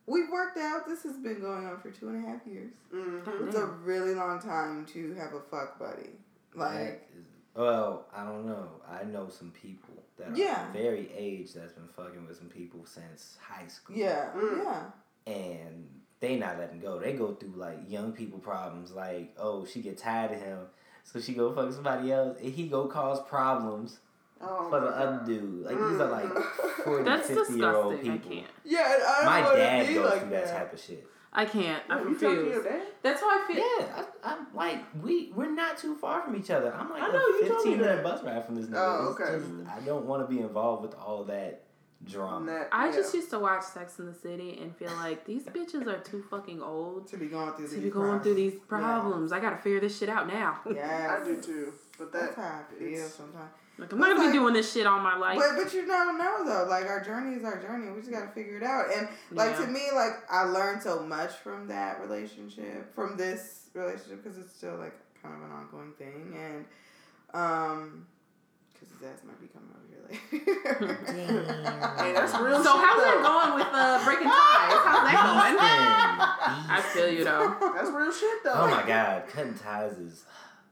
we've 0.07 0.29
worked 0.31 0.57
out. 0.57 0.85
This 0.87 1.03
has 1.03 1.17
been 1.17 1.39
going 1.41 1.65
on 1.65 1.79
for 1.81 1.91
two 1.91 2.09
and 2.09 2.23
a 2.25 2.29
half 2.29 2.41
years. 2.45 2.73
mhm. 2.93 3.47
It's 3.47 3.55
a 3.57 3.65
really 3.65 4.13
long 4.15 4.39
time 4.39 4.85
to 4.93 5.13
have 5.15 5.33
a 5.33 5.41
fuck 5.41 5.79
buddy. 5.79 6.11
Like. 6.55 6.73
That 6.73 7.17
is- 7.17 7.25
well, 7.55 8.07
I 8.13 8.25
don't 8.25 8.45
know. 8.45 8.67
I 8.85 9.05
know 9.05 9.29
some 9.29 9.51
people 9.51 9.93
that 10.17 10.27
are 10.33 10.35
Yeah. 10.35 10.69
very 10.73 11.09
age 11.15 11.53
that's 11.53 11.71
been 11.71 11.87
fucking 11.87 12.27
with 12.27 12.35
some 12.37 12.49
people 12.49 12.85
since 12.85 13.37
high 13.41 13.67
school. 13.67 13.95
Yeah, 13.95 14.29
Mm. 14.35 14.57
yeah. 14.61 15.33
And 15.33 15.87
they 16.25 16.35
not 16.37 16.57
letting 16.57 16.79
go. 16.79 16.99
They 16.99 17.13
go 17.13 17.33
through 17.33 17.53
like 17.55 17.79
young 17.87 18.11
people 18.11 18.39
problems. 18.39 18.91
Like, 18.91 19.35
oh, 19.37 19.65
she 19.65 19.81
get 19.81 19.97
tired 19.97 20.31
of 20.31 20.39
him, 20.39 20.59
so 21.03 21.19
she 21.19 21.33
go 21.33 21.53
fuck 21.53 21.71
somebody 21.71 22.11
else, 22.11 22.37
and 22.41 22.51
he 22.53 22.67
go 22.67 22.87
cause 22.87 23.21
problems 23.27 23.99
Oh 24.41 24.69
for 24.69 24.79
the 24.79 24.87
my 24.87 24.97
other 24.97 25.25
dude. 25.25 25.63
Like 25.63 25.75
these 25.75 25.99
are 25.99 26.09
like 26.09 26.25
mm. 26.25 26.83
40, 26.83 27.03
That's 27.03 27.27
50 27.27 27.53
year 27.53 27.73
old 27.73 27.91
disgusting. 27.91 28.11
I 28.11 28.17
people. 28.17 28.31
can't. 28.31 28.47
Yeah, 28.63 28.79
I 28.81 29.15
don't 29.17 29.25
My 29.25 29.41
wanna 29.43 29.55
dad 29.57 29.93
goes 29.93 30.09
like 30.09 30.21
through 30.21 30.29
that 30.31 30.47
type 30.47 30.73
of 30.73 30.81
shit. 30.81 31.07
I 31.37 31.45
can't. 31.45 31.65
Yeah, 31.65 31.95
I'm 31.95 32.09
you 32.09 32.19
talk 32.19 32.33
confused. 32.33 32.67
That's 33.03 33.19
how 33.21 33.27
I 33.27 33.45
feel. 33.47 33.57
Yeah, 33.57 34.03
I, 34.23 34.33
I'm 34.33 34.47
like 34.53 34.83
we 35.03 35.31
we're 35.35 35.51
not 35.51 35.77
too 35.77 35.95
far 35.95 36.23
from 36.23 36.35
each 36.35 36.49
other. 36.49 36.73
I'm 36.73 36.89
like 36.89 37.03
I 37.03 37.09
a 37.09 37.13
know, 37.13 37.19
you 37.19 37.47
told 37.47 37.65
me 37.65 37.71
15 37.73 37.77
minute 37.77 37.95
that. 37.97 38.03
bus 38.03 38.23
ride 38.23 38.45
from 38.45 38.55
this 38.55 38.65
nigga. 38.67 38.75
Oh, 38.77 39.15
okay. 39.19 39.37
just- 39.39 39.69
I 39.69 39.85
don't 39.85 40.05
want 40.05 40.27
to 40.27 40.33
be 40.33 40.41
involved 40.41 40.81
with 40.81 40.95
all 40.95 41.23
that 41.25 41.64
drama. 42.05 42.51
That- 42.51 42.69
I 42.71 42.87
yeah. 42.89 42.95
just 42.95 43.13
used 43.13 43.29
to 43.31 43.39
watch 43.39 43.63
Sex 43.63 43.99
in 43.99 44.05
the 44.05 44.13
City 44.13 44.59
and 44.61 44.75
feel 44.75 44.91
like 44.97 45.25
these 45.25 45.43
bitches 45.43 45.87
are 45.87 45.99
too 45.99 46.23
fucking 46.29 46.61
old 46.61 47.07
to 47.09 47.17
be 47.17 47.27
going 47.27 47.51
through 47.53 47.67
to 47.67 47.73
these 47.75 47.83
be 47.83 47.89
going 47.89 48.19
through 48.21 48.35
these 48.35 48.55
problems. 48.67 49.31
Yeah. 49.31 49.37
I 49.37 49.39
gotta 49.41 49.57
figure 49.57 49.79
this 49.79 49.97
shit 49.97 50.09
out 50.09 50.27
now. 50.27 50.59
Yes. 50.73 51.21
I 51.21 51.25
do 51.25 51.41
too. 51.41 51.73
But 51.97 52.11
That's 52.11 52.35
that 52.35 52.41
how 52.41 52.61
I 52.75 52.79
feel 52.79 53.07
sometimes. 53.07 53.51
Like 53.77 53.91
I'm 53.91 53.99
not 53.99 54.07
gonna 54.09 54.19
Like- 54.23 54.31
be 54.31 54.37
doing 54.37 54.53
this 54.53 54.71
shit 54.71 54.85
all 54.87 54.99
my 54.99 55.17
life. 55.17 55.37
But 55.37 55.63
but 55.63 55.73
you 55.73 55.85
don't 55.85 56.17
know 56.17 56.45
though. 56.45 56.69
Like 56.69 56.85
our 56.85 57.03
journey 57.03 57.35
is 57.37 57.43
our 57.43 57.61
journey. 57.61 57.91
We 57.91 57.99
just 58.01 58.11
gotta 58.11 58.31
figure 58.31 58.57
it 58.57 58.63
out. 58.63 58.85
And 58.95 59.07
like 59.31 59.51
Yeah. 59.51 59.65
to 59.65 59.67
me, 59.67 59.81
like 59.93 60.13
I 60.29 60.43
learned 60.45 60.81
so 60.81 61.01
much 61.03 61.31
from 61.31 61.67
that 61.67 61.99
relationship, 62.01 62.93
from 62.95 63.17
this 63.17 63.67
relationship, 63.73 64.23
because 64.23 64.37
it's 64.37 64.55
still 64.55 64.75
like 64.77 64.93
kind 65.21 65.35
of 65.35 65.41
an 65.41 65.51
ongoing 65.51 65.91
thing. 65.97 66.35
And 66.37 66.65
um, 67.33 68.07
because 68.73 68.89
his 68.93 69.03
ass 69.03 69.19
might 69.25 69.39
be 69.41 69.47
coming 69.47 69.69
over 69.71 69.79
here 69.84 69.84
later. 70.09 70.95
Hey, 71.97 72.13
that's 72.13 72.33
real 72.39 72.63
So 72.63 72.77
how's 72.77 72.97
though. 72.97 73.05
that 73.05 73.21
going 73.23 73.55
with 73.55 73.67
uh, 73.71 74.03
breaking 74.05 74.27
ties? 74.27 74.79
How's 74.85 75.03
that 75.05 75.15
going? 75.25 75.57
I 76.69 76.79
Beastin', 76.81 76.91
feel 76.93 77.09
you 77.09 77.23
though. 77.23 77.55
That's 77.75 77.89
real 77.91 78.11
shit 78.11 78.43
though. 78.43 78.53
Oh 78.55 78.67
my 78.69 78.85
god, 78.85 79.27
cutting 79.27 79.53
ties 79.55 79.97
is 79.97 80.25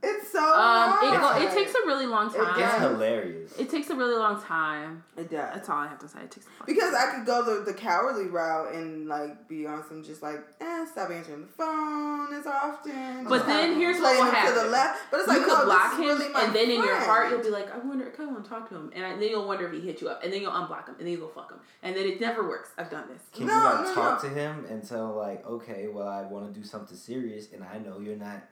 It's 0.06 0.32
so 0.32 0.40
Um, 0.44 0.98
it, 1.02 1.20
go, 1.20 1.38
it 1.38 1.52
takes 1.54 1.74
a 1.74 1.88
really 1.88 2.06
long 2.06 2.28
It 2.28 2.38
time. 2.38 2.60
It's 2.62 2.80
hilarious. 2.80 3.58
It 3.58 3.70
takes 3.70 3.90
a 3.90 3.96
really 3.96 4.18
long 4.18 4.42
time. 4.42 5.04
It 5.16 5.32
does. 5.32 5.54
That's 5.54 5.70
all 5.70 5.78
I 5.78 5.88
have 5.88 6.00
to 6.00 6.08
say. 6.10 6.20
It 6.24 6.32
takes 6.32 6.46
a 6.46 6.50
long 6.50 6.66
Because 6.68 6.94
I 6.94 7.16
could 7.16 7.26
go 7.26 7.44
the, 7.44 7.64
the 7.64 7.74
cowardly 7.74 8.28
route 8.28 8.74
and 8.76 9.08
like 9.08 9.48
be 9.48 9.66
on 9.66 9.84
some 9.88 10.04
just 10.04 10.22
like 10.22 10.40
eh 10.60 10.86
stop 10.92 11.10
answering 11.10 11.42
the 11.42 11.48
phone 11.48 12.34
as 12.34 12.46
often. 12.46 13.24
But 13.30 13.44
Stop 13.44 13.48
then 13.48 13.76
here's 13.78 14.00
what 14.02 14.18
playing 14.18 14.26
will 14.26 14.40
him 14.42 14.54
to 14.54 14.60
the 14.62 14.70
left. 14.70 15.02
But 15.10 15.20
it's 15.22 15.28
you 15.28 15.34
like 15.40 15.44
could 15.46 15.58
no, 15.60 15.66
block 15.66 15.94
him, 15.94 16.00
really 16.02 16.26
and 16.36 16.54
then 16.54 16.70
in 16.70 16.84
your 16.84 17.00
heart 17.00 17.30
you'll 17.32 17.42
be 17.44 17.50
like, 17.50 17.74
I 17.74 17.78
wonder, 17.78 18.06
I 18.08 18.10
kind 18.10 18.30
of 18.30 18.36
want 18.36 18.44
to 18.46 18.50
talk 18.50 18.70
to 18.70 18.76
him, 18.76 18.92
and 18.96 19.06
I, 19.06 19.12
then 19.16 19.30
you'll 19.30 19.48
wonder 19.48 19.68
if 19.68 19.74
he 19.74 19.80
hit 19.80 20.02
you 20.02 20.10
up, 20.10 20.24
and 20.24 20.34
then 20.34 20.42
you'll 20.42 20.52
unblock 20.52 20.88
him, 20.88 20.96
and 21.00 21.08
then 21.08 21.14
you'll 21.14 21.28
go 21.28 21.34
fuck 21.34 21.52
him, 21.52 21.60
and 21.82 21.96
then 21.96 22.06
it 22.06 22.20
never 22.20 22.48
works. 22.48 22.72
I've 22.78 22.90
done 22.92 23.06
this. 23.08 23.22
Can 23.34 23.48
No, 23.48 23.54
you 23.54 23.64
like 23.64 23.86
no, 23.86 23.96
talk 23.96 24.24
no. 24.24 24.30
to 24.30 24.36
him 24.36 24.66
and 24.70 24.88
tell 24.88 25.16
like, 25.16 25.46
okay, 25.48 25.88
well, 25.88 26.08
I 26.08 26.24
want 26.24 26.52
to 26.54 26.60
do 26.60 26.66
something 26.66 26.98
serious, 26.98 27.52
and 27.54 27.64
I 27.64 27.78
know 27.78 28.00
you're 28.00 28.18
not 28.18 28.44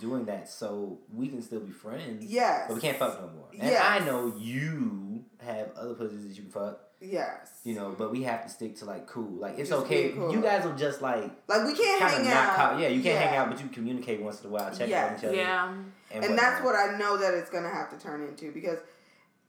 doing 0.00 0.24
that, 0.24 0.48
so 0.48 0.98
we 1.14 1.28
can 1.28 1.42
still 1.42 1.60
be 1.60 1.70
friends. 1.72 2.24
Yes. 2.24 2.64
But 2.68 2.74
we 2.74 2.80
can't 2.80 2.96
fuck 2.98 3.20
no 3.20 3.28
more. 3.28 3.46
And 3.52 3.62
Yes. 3.70 3.82
I 3.84 4.04
know 4.04 4.32
you 4.38 5.24
have 5.38 5.68
other 5.76 5.94
pussies 5.94 6.26
that 6.26 6.36
you 6.36 6.42
can 6.42 6.50
fuck, 6.50 6.80
Yes. 7.00 7.50
you 7.64 7.74
know, 7.74 7.94
but 7.96 8.10
we 8.10 8.22
have 8.24 8.42
to 8.44 8.48
stick 8.50 8.76
to 8.78 8.84
like 8.84 9.06
cool. 9.06 9.30
Like 9.38 9.58
it's 9.58 9.70
Just 9.70 9.82
okay. 9.84 10.10
cool. 10.10 10.32
You 10.32 10.40
guys 10.40 10.64
will 10.64 10.74
just 10.74 11.00
like 11.02 11.30
Like 11.48 11.64
we 11.66 11.74
can't 11.74 12.02
hang 12.02 12.26
out. 12.28 12.56
call. 12.56 12.80
Yeah, 12.80 12.88
you 12.88 13.02
can't 13.02 13.18
hang 13.24 13.36
out, 13.36 13.50
but 13.50 13.60
you 13.62 13.68
communicate 13.68 14.20
once 14.20 14.40
in 14.42 14.48
a 14.48 14.50
while, 14.50 14.70
check 14.76 14.88
Yes. 14.88 15.10
on 15.12 15.18
each 15.18 15.24
other. 15.24 15.36
Yeah. 15.36 15.74
And, 16.12 16.24
And 16.24 16.36
that's 16.38 16.64
what 16.64 16.74
I 16.74 16.98
know 16.98 17.16
that 17.18 17.34
it's 17.34 17.50
gonna 17.50 17.70
have 17.70 17.88
to 17.90 17.96
turn 17.98 18.22
into 18.22 18.50
because 18.52 18.78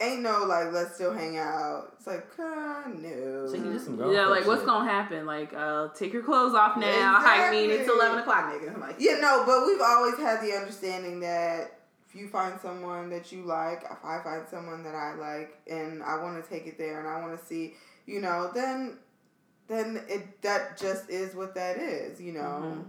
ain't 0.02 0.22
no 0.22 0.44
like 0.46 0.72
let's 0.74 0.96
still 0.96 1.14
hang 1.14 1.38
out. 1.38 1.94
It's 1.98 2.08
like 2.08 2.26
uh, 2.40 2.84
no. 2.88 3.48
So 3.48 3.56
you 3.56 3.72
just 3.74 3.86
some 3.86 3.96
grown 3.96 4.14
Yeah, 4.14 4.26
folk 4.26 4.36
like 4.38 4.48
what's 4.48 4.64
gonna 4.64 4.90
happen? 4.90 5.26
Like, 5.26 5.54
uh, 5.54 5.90
take 5.96 6.12
your 6.14 6.24
clothes 6.24 6.54
off 6.56 6.78
now. 6.78 7.16
Hike 7.20 7.52
me. 7.52 7.66
It's 7.66 7.90
eleven 7.90 8.20
o'clock, 8.20 8.52
nigga. 8.52 8.74
I'm 8.74 8.82
like, 8.82 8.96
Yeah, 9.00 9.20
no, 9.22 9.44
but 9.46 9.66
we've 9.68 9.82
always 9.82 10.18
had 10.18 10.42
the 10.42 10.54
understanding 10.54 11.20
that 11.22 11.80
if 12.10 12.16
you 12.16 12.28
find 12.28 12.60
someone 12.60 13.10
that 13.12 13.32
you 13.32 13.44
like, 13.44 13.84
if 13.84 14.04
I 14.04 14.22
find 14.24 14.46
someone 14.50 14.84
that 14.84 14.96
I 14.96 15.14
like, 15.14 15.58
and 15.70 16.04
I 16.04 16.22
want 16.22 16.44
to 16.44 16.50
take 16.50 16.68
it 16.68 16.78
there, 16.78 17.00
and 17.00 17.08
I 17.08 17.22
want 17.22 17.40
to 17.40 17.46
see, 17.46 17.76
you 18.06 18.20
know, 18.20 18.52
then, 18.54 18.98
then 19.68 20.02
it 20.10 20.42
that 20.42 20.78
just 20.78 21.10
is 21.10 21.36
what 21.36 21.56
that 21.56 21.78
is, 21.78 22.20
you 22.20 22.34
know. 22.34 22.40
Mhm. 22.42 22.84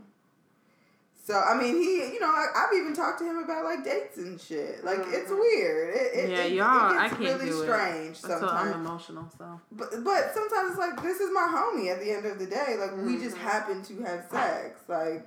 So 1.24 1.38
I 1.38 1.56
mean, 1.56 1.76
he, 1.76 1.98
you 2.14 2.18
know, 2.20 2.26
I, 2.26 2.46
I've 2.56 2.74
even 2.76 2.94
talked 2.94 3.20
to 3.20 3.24
him 3.24 3.38
about 3.38 3.64
like 3.64 3.84
dates 3.84 4.16
and 4.18 4.40
shit. 4.40 4.82
Like 4.84 4.98
it's 5.06 5.30
Mhm. 5.30 5.38
weird. 5.38 5.94
It, 5.94 6.14
it, 6.18 6.30
Yeah, 6.30 6.38
it, 6.44 6.52
y'all, 6.52 6.90
it 6.94 6.98
I 6.98 7.08
can't 7.08 7.20
really 7.20 7.44
do 7.50 7.60
it. 7.62 7.64
strange 7.64 8.20
that's 8.22 8.40
so 8.40 8.48
I'm 8.48 8.72
sometimes. 8.72 8.74
emotional. 8.86 9.28
So 9.38 9.60
But 9.70 9.90
but 10.04 10.34
sometimes 10.34 10.70
it's 10.70 10.78
like 10.78 11.00
this 11.00 11.20
is 11.20 11.30
my 11.32 11.46
homie. 11.48 11.92
At 11.92 12.00
the 12.00 12.10
end 12.10 12.26
of 12.26 12.38
the 12.40 12.46
day, 12.46 12.76
like 12.78 12.96
we 12.96 13.18
just 13.18 13.36
Mhm. 13.36 13.40
happen 13.40 13.82
to 13.84 14.02
have 14.02 14.24
sex, 14.30 14.80
like. 14.88 15.24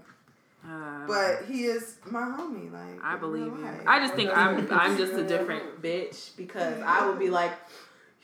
uh, 0.68 1.08
But 1.08 1.46
he 1.48 1.64
is 1.66 1.96
my 2.06 2.24
homie. 2.24 2.70
Like 2.74 3.02
I 3.02 3.16
believe 3.16 3.46
you. 3.58 3.64
life. 3.64 3.82
I 3.88 4.00
just 4.00 4.16
think 4.16 4.32
I'm 4.36 4.68
I'm 4.72 4.98
just 4.98 5.14
a 5.14 5.24
different 5.24 5.82
bitch 5.82 6.36
because 6.36 6.82
I 6.86 7.08
would 7.08 7.20
be 7.20 7.30
like 7.30 7.54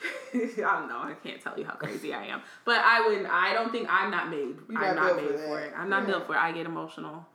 I 0.34 0.40
don't 0.58 0.90
know, 0.90 0.98
I 1.00 1.16
can't 1.24 1.40
tell 1.42 1.58
you 1.58 1.64
how 1.66 1.74
crazy 1.76 2.14
I 2.14 2.26
am. 2.26 2.42
But 2.66 2.80
I 2.84 3.08
would 3.08 3.26
I 3.28 3.54
don't 3.54 3.72
think 3.72 3.88
I'm 3.90 4.12
not 4.12 4.30
made. 4.30 4.56
You're 4.68 4.78
I'm 4.84 4.96
not 4.96 4.96
not 4.96 5.16
built 5.18 5.22
made 5.32 5.40
for 5.40 5.46
for 5.46 5.60
it. 5.62 5.74
I'm 5.78 5.90
not 5.90 6.02
Yeah. 6.02 6.08
built 6.08 6.28
for 6.28 6.36
it. 6.36 6.40
I 6.40 6.52
get 6.52 6.66
emotional. 6.66 7.26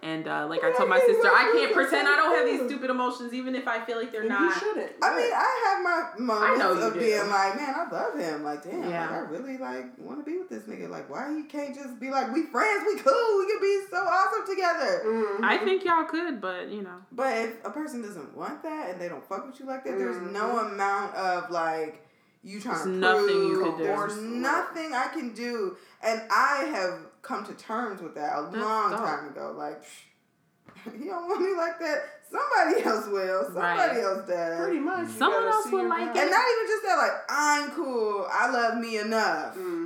And 0.00 0.28
uh, 0.28 0.46
like 0.48 0.62
I 0.62 0.68
Yeah, 0.70 0.76
told 0.76 0.90
my 0.90 1.00
sister, 1.00 1.26
I 1.26 1.50
can't 1.52 1.74
pretend 1.74 2.06
I 2.06 2.14
don't 2.14 2.34
have 2.36 2.46
these 2.46 2.68
stupid 2.70 2.88
emotions 2.88 3.32
even 3.34 3.56
if 3.56 3.66
I 3.66 3.84
feel 3.84 3.98
like 3.98 4.12
they're 4.12 4.22
And 4.22 4.30
you 4.30 4.52
shouldn't. 4.52 4.92
I 5.02 5.16
mean, 5.16 5.32
I 5.34 5.50
have 5.66 5.82
my 5.82 6.24
moments 6.24 6.58
know 6.60 6.72
of 6.86 6.94
do. 6.94 7.00
being 7.00 7.18
like, 7.28 7.56
man, 7.56 7.74
I 7.74 7.88
love 7.90 8.16
him. 8.16 8.44
Like, 8.44 8.62
damn, 8.62 8.88
Yeah. 8.88 9.00
like, 9.00 9.10
I 9.10 9.18
really 9.30 9.58
like 9.58 9.86
want 9.98 10.20
to 10.20 10.24
be 10.24 10.38
with 10.38 10.48
this 10.48 10.62
nigga. 10.64 10.88
Like, 10.88 11.10
why 11.10 11.34
he 11.34 11.42
can't 11.48 11.74
just 11.74 11.98
be 11.98 12.10
like, 12.10 12.32
we 12.32 12.44
friends, 12.46 12.84
we 12.86 13.00
cool, 13.00 13.38
we 13.38 13.46
could 13.52 13.60
be 13.60 13.80
so 13.90 13.96
awesome 13.96 14.46
together. 14.46 15.02
Mhm. 15.04 15.42
I 15.44 15.58
think 15.58 15.84
y'all 15.84 16.04
could, 16.04 16.40
but 16.40 16.68
you 16.68 16.82
know. 16.82 17.02
But 17.10 17.36
if 17.36 17.64
a 17.64 17.70
person 17.70 18.00
doesn't 18.00 18.36
want 18.36 18.62
that 18.62 18.90
and 18.90 19.00
they 19.00 19.08
don't 19.08 19.24
fuck 19.28 19.46
with 19.46 19.58
you 19.58 19.66
like 19.66 19.82
that, 19.82 19.98
there's 19.98 20.16
Mhm. 20.16 20.30
no 20.32 20.58
amount 20.60 21.16
of 21.16 21.50
like 21.50 22.04
you 22.44 22.60
trying 22.60 22.74
There's 22.76 22.84
to 22.84 22.90
nothing 22.92 23.26
prove 23.26 23.50
you 23.50 23.64
could 23.64 23.78
do. 23.78 23.88
or 23.90 24.08
nothing 24.16 24.94
I 24.94 25.08
can 25.08 25.34
do. 25.34 25.76
And 26.02 26.22
I 26.30 26.66
have 26.72 27.00
come 27.28 27.44
to 27.44 27.52
terms 27.54 28.00
with 28.02 28.14
that 28.14 28.38
a 28.38 28.42
That's 28.50 28.56
long 28.56 28.90
dope. 28.90 29.00
time 29.00 29.28
ago. 29.28 29.54
Like, 29.56 29.82
psh, 29.84 30.92
he 30.98 31.04
don't 31.06 31.28
want 31.28 31.40
me 31.42 31.54
like 31.56 31.78
that. 31.78 31.98
Somebody 32.30 32.84
else 32.84 33.06
will. 33.06 33.44
Somebody 33.44 33.78
Right. 33.96 33.96
else 34.04 34.26
does. 34.28 34.60
Pretty 34.60 34.80
much. 34.80 35.06
you 35.06 35.12
Someone 35.12 35.44
else 35.44 35.66
will 35.70 35.88
like 35.88 36.08
it. 36.14 36.16
And 36.20 36.30
not 36.30 36.44
even 36.52 36.66
just 36.66 36.82
that, 36.84 36.96
like, 36.96 37.12
I'm 37.30 37.70
cool. 37.70 38.26
I 38.30 38.50
love 38.50 38.78
me 38.78 38.98
enough 38.98 39.56
Mhm. 39.56 39.77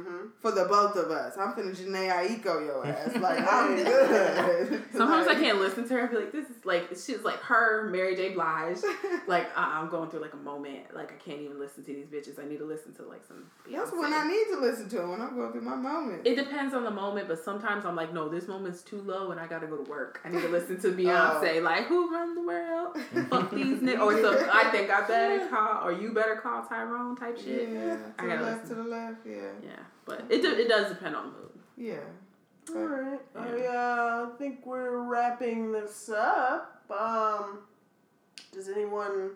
For 0.43 0.51
the 0.51 0.64
both 0.64 0.97
of 0.97 1.10
us. 1.12 1.36
I'm 1.39 1.52
finna 1.52 1.70
Jhené 1.74 2.10
Aiko 2.10 2.66
your 2.66 2.85
ass. 2.85 3.14
Like, 3.20 3.47
I'm 3.48 3.77
good. 3.85 4.82
Sometimes 4.93 5.27
Like- 5.28 5.36
I 5.36 5.40
can't 5.40 5.59
listen 5.60 5.86
to 5.89 5.94
her. 5.94 6.02
I 6.02 6.06
be 6.06 6.16
like, 6.16 6.32
this 6.32 6.47
is 6.51 6.64
like 6.64 6.89
she's 6.90 7.23
like 7.23 7.39
her, 7.43 7.89
Mary 7.90 8.16
J. 8.16 8.31
Blige. 8.31 8.78
Like 9.28 9.47
uh, 9.56 9.60
I'm 9.60 9.89
going 9.89 10.10
through 10.10 10.20
like 10.20 10.32
a 10.32 10.36
moment. 10.39 10.93
Like 10.94 11.12
I 11.12 11.14
can't 11.24 11.40
even 11.40 11.60
listen 11.60 11.85
to 11.85 11.93
these 11.94 12.06
bitches. 12.06 12.43
I 12.43 12.48
need 12.48 12.59
to 12.59 12.64
listen 12.64 12.93
to 12.94 13.02
like 13.05 13.24
some. 13.24 13.44
Beyonce. 13.66 13.77
That's 13.77 13.93
when 13.93 14.12
I 14.12 14.27
need 14.27 14.47
to 14.52 14.60
listen 14.60 14.89
to 14.89 15.01
him, 15.02 15.10
when 15.10 15.20
I'm 15.23 15.36
going 15.36 15.52
through 15.52 15.60
my 15.62 15.77
moment. 15.77 16.27
It 16.27 16.35
depends 16.35 16.74
on 16.74 16.82
the 16.82 16.90
moment, 16.90 17.28
but 17.28 17.39
sometimes 17.43 17.85
I'm 17.85 17.94
like, 17.94 18.12
no, 18.12 18.28
this 18.28 18.48
moment's 18.48 18.82
too 18.82 19.01
low, 19.02 19.31
and 19.31 19.39
I 19.39 19.47
gotta 19.47 19.69
go 19.69 19.77
to 19.77 19.89
work. 19.89 20.20
I 20.24 20.28
need 20.31 20.43
to 20.43 20.48
listen 20.48 20.81
to 20.81 20.89
Beyonce. 20.93 21.62
Like, 21.62 21.85
who 21.86 22.12
run 22.12 22.35
the 22.35 22.43
world? 22.43 22.97
Fuck 23.31 23.52
these 23.52 23.78
niggas. 23.78 24.01
Or 24.01 24.20
so 24.20 24.48
I 24.52 24.64
think 24.73 24.90
I 24.90 25.06
better 25.06 25.47
call, 25.48 25.86
or 25.86 25.93
you 25.93 26.12
better 26.12 26.35
call 26.36 26.64
Tyrone 26.64 27.14
type 27.16 27.39
shit. 27.39 27.69
Yeah, 27.70 27.97
I 28.19 28.23
to 28.23 28.28
the 28.28 28.35
gotta 28.35 28.43
left, 28.43 28.62
listen. 28.62 28.77
to 28.77 28.82
the 28.82 28.89
left, 28.89 29.19
yeah. 29.27 29.35
Yeah, 29.62 29.70
but 30.04 30.24
it 30.28 30.42
do, 30.42 30.52
it 30.52 30.68
does 30.68 30.88
depend 30.88 31.16
on 31.16 31.26
mood. 31.26 31.50
Yeah. 31.76 32.00
All 32.74 32.82
right. 32.82 33.20
Yeah. 33.34 33.42
I 33.42 33.66
uh, 33.66 34.36
think 34.36 34.64
we're 34.64 34.98
wrapping 34.98 35.72
this 35.72 36.08
up. 36.08 36.84
Um, 36.90 37.60
does 38.52 38.68
anyone 38.68 39.30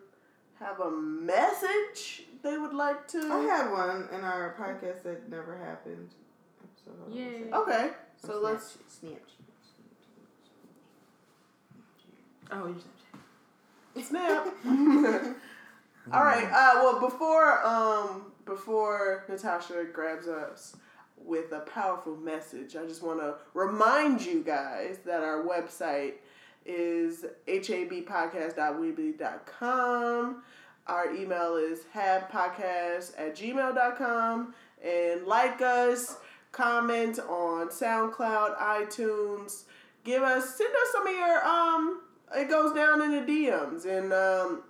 have 0.61 0.81
a 0.81 0.91
message 0.91 2.25
they 2.43 2.57
would 2.57 2.75
like 2.75 3.09
to? 3.09 3.19
I 3.19 3.41
had 3.41 3.71
one 3.71 4.09
in 4.13 4.21
our 4.23 4.55
podcast 4.59 5.03
that 5.03 5.29
never 5.29 5.57
happened. 5.57 6.11
So, 6.85 6.93
Yay. 7.13 7.45
Okay, 7.53 7.91
so 8.17 8.41
let's. 8.41 8.79
Snapchat. 9.03 9.37
Oh, 12.53 12.67
you're 13.95 14.05
Snap. 14.05 14.47
All 16.13 16.25
right. 16.25 16.45
Uh, 16.45 16.81
well, 16.83 17.01
before 17.01 17.67
um, 17.67 18.33
before 18.47 19.25
Natasha 19.29 19.85
grabs 19.93 20.29
us 20.29 20.75
with 21.23 21.53
a 21.53 21.61
powerful 21.61 22.17
message, 22.17 22.75
I 22.77 22.87
just 22.87 23.03
want 23.03 23.21
to 23.21 23.35
remind 23.53 24.25
you 24.25 24.43
guys 24.43 25.01
that 25.05 25.23
our 25.23 25.45
website 25.45 26.15
is 26.65 27.27
habpodcast.weebly.com. 27.47 30.43
Our 30.87 31.15
email 31.15 31.57
is 31.57 31.81
habpodcast 31.95 33.13
at 33.19 33.37
gmail.com. 33.37 34.55
And 34.85 35.27
like 35.27 35.61
us, 35.61 36.17
comment 36.53 37.19
on 37.19 37.69
SoundCloud, 37.69 38.57
iTunes. 38.59 39.65
Give 40.05 40.23
us, 40.23 40.57
send 40.57 40.71
us 40.71 40.93
some 40.93 41.07
of 41.07 41.13
your, 41.13 41.45
um, 41.45 42.01
it 42.37 42.49
goes 42.49 42.73
down 42.75 43.03
in 43.03 43.11
the 43.11 43.33
DMs. 43.33 43.85
And, 43.87 44.13
um, 44.13 44.63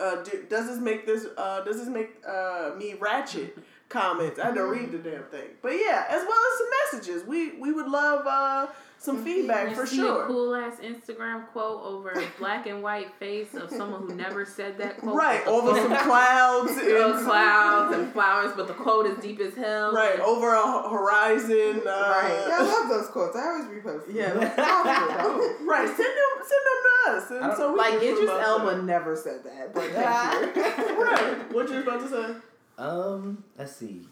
uh, 0.00 0.22
do, 0.22 0.44
does 0.48 0.66
this 0.66 0.78
make 0.78 1.06
this, 1.06 1.26
uh, 1.36 1.62
does 1.62 1.78
this 1.78 1.88
make, 1.88 2.10
uh, 2.26 2.72
me 2.76 2.94
ratchet? 2.94 3.56
Comments. 3.88 4.38
I 4.38 4.46
had 4.46 4.54
to 4.56 4.66
read 4.66 4.92
the 4.92 4.98
damn 4.98 5.22
thing. 5.24 5.48
But 5.62 5.72
yeah, 5.72 6.04
as 6.10 6.22
well 6.22 6.38
as 6.52 6.58
some 6.58 7.00
messages. 7.00 7.26
We, 7.26 7.52
we 7.58 7.72
would 7.72 7.88
love, 7.88 8.26
uh, 8.26 8.66
some 9.00 9.22
feedback 9.24 9.70
You 9.70 9.76
for 9.76 9.86
see 9.86 9.96
sure. 9.96 10.24
a 10.24 10.26
cool 10.26 10.54
ass 10.56 10.78
Instagram 10.82 11.46
quote 11.52 11.82
over 11.84 12.10
a 12.10 12.26
black 12.38 12.66
and 12.66 12.82
white 12.82 13.14
face 13.20 13.54
of 13.54 13.70
someone 13.70 14.02
who 14.08 14.14
never 14.16 14.44
said 14.44 14.76
that 14.78 14.98
quote. 14.98 15.14
Right, 15.14 15.46
over 15.46 15.72
some 15.80 15.96
clouds 15.98 16.72
and 16.76 17.24
clouds 17.24 17.94
and 17.96 18.12
flowers, 18.12 18.52
but 18.56 18.66
the 18.66 18.74
quote 18.74 19.06
is 19.06 19.16
deep 19.18 19.38
as 19.40 19.54
hell. 19.54 19.92
right 19.92 20.18
over 20.20 20.52
a 20.54 20.88
horizon. 20.88 21.82
Uh, 21.86 22.14
Right. 22.18 22.44
Yeah, 22.48 22.56
I 22.58 22.62
love 22.62 22.88
those 22.88 23.08
quotes. 23.08 23.36
I 23.36 23.46
always 23.46 23.66
repost 23.66 24.06
them. 24.06 24.16
Yeah. 24.16 24.32
Awesome. 24.34 25.66
right. 25.68 25.86
Send 25.86 25.96
them, 25.98 26.42
send 26.42 26.64
them 26.66 26.80
to 26.82 27.10
us, 27.10 27.30
and 27.50 27.56
so 27.56 27.72
we 27.72 27.78
Like 27.78 28.00
can 28.00 28.02
Idris 28.02 28.18
promote 28.30 28.42
Elba 28.42 28.70
them. 28.76 28.86
never 28.86 29.16
said 29.16 29.44
that, 29.44 29.72
but 29.74 29.84
thank 29.92 30.56
right. 30.98 31.52
What 31.54 31.70
you 31.70 31.80
about 31.80 32.00
to 32.00 32.08
say? 32.08 32.34
Um, 32.78 33.44
let's 33.56 33.76
see. 33.76 34.02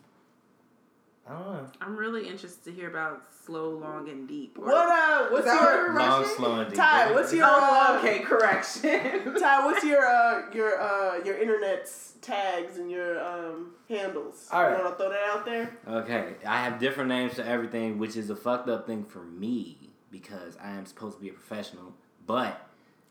I 1.28 1.32
don't 1.32 1.40
know. 1.52 1.66
I'm 1.80 1.96
really 1.96 2.28
interested 2.28 2.64
to 2.64 2.72
hear 2.72 2.88
about 2.88 3.22
slow, 3.44 3.70
long, 3.70 4.08
and 4.08 4.28
deep. 4.28 4.56
Or- 4.58 4.66
What 4.66 4.88
uh? 4.88 5.26
What's 5.30 5.46
your 5.46 5.86
Long, 5.94 6.20
Russian? 6.22 6.36
slow, 6.36 6.60
and 6.60 6.68
deep. 6.70 6.78
Ty? 6.78 7.12
What's 7.12 7.32
your 7.32 7.44
Oh, 7.48 7.94
uh, 7.94 7.98
okay, 7.98 8.20
correction. 8.20 9.34
Ty? 9.40 9.64
What's 9.66 9.84
your 9.84 10.06
uh 10.06 10.42
your 10.54 10.80
uh 10.80 11.18
your 11.24 11.36
internet's 11.38 12.14
tags 12.22 12.76
and 12.78 12.90
your 12.90 13.20
um 13.24 13.72
handles? 13.88 14.48
All 14.52 14.62
right. 14.62 14.76
You 14.78 14.84
want 14.84 14.96
to 14.98 15.02
throw 15.04 15.10
that 15.12 15.24
out 15.24 15.44
there? 15.44 15.76
Okay, 15.88 16.34
I 16.46 16.58
have 16.62 16.78
different 16.78 17.08
names 17.08 17.34
for 17.34 17.42
everything, 17.42 17.98
which 17.98 18.16
is 18.16 18.30
a 18.30 18.36
fucked 18.36 18.68
up 18.68 18.86
thing 18.86 19.04
for 19.04 19.22
me 19.24 19.90
because 20.12 20.56
I 20.62 20.70
am 20.70 20.86
supposed 20.86 21.16
to 21.16 21.22
be 21.22 21.30
a 21.30 21.32
professional. 21.32 21.92
But 22.26 22.60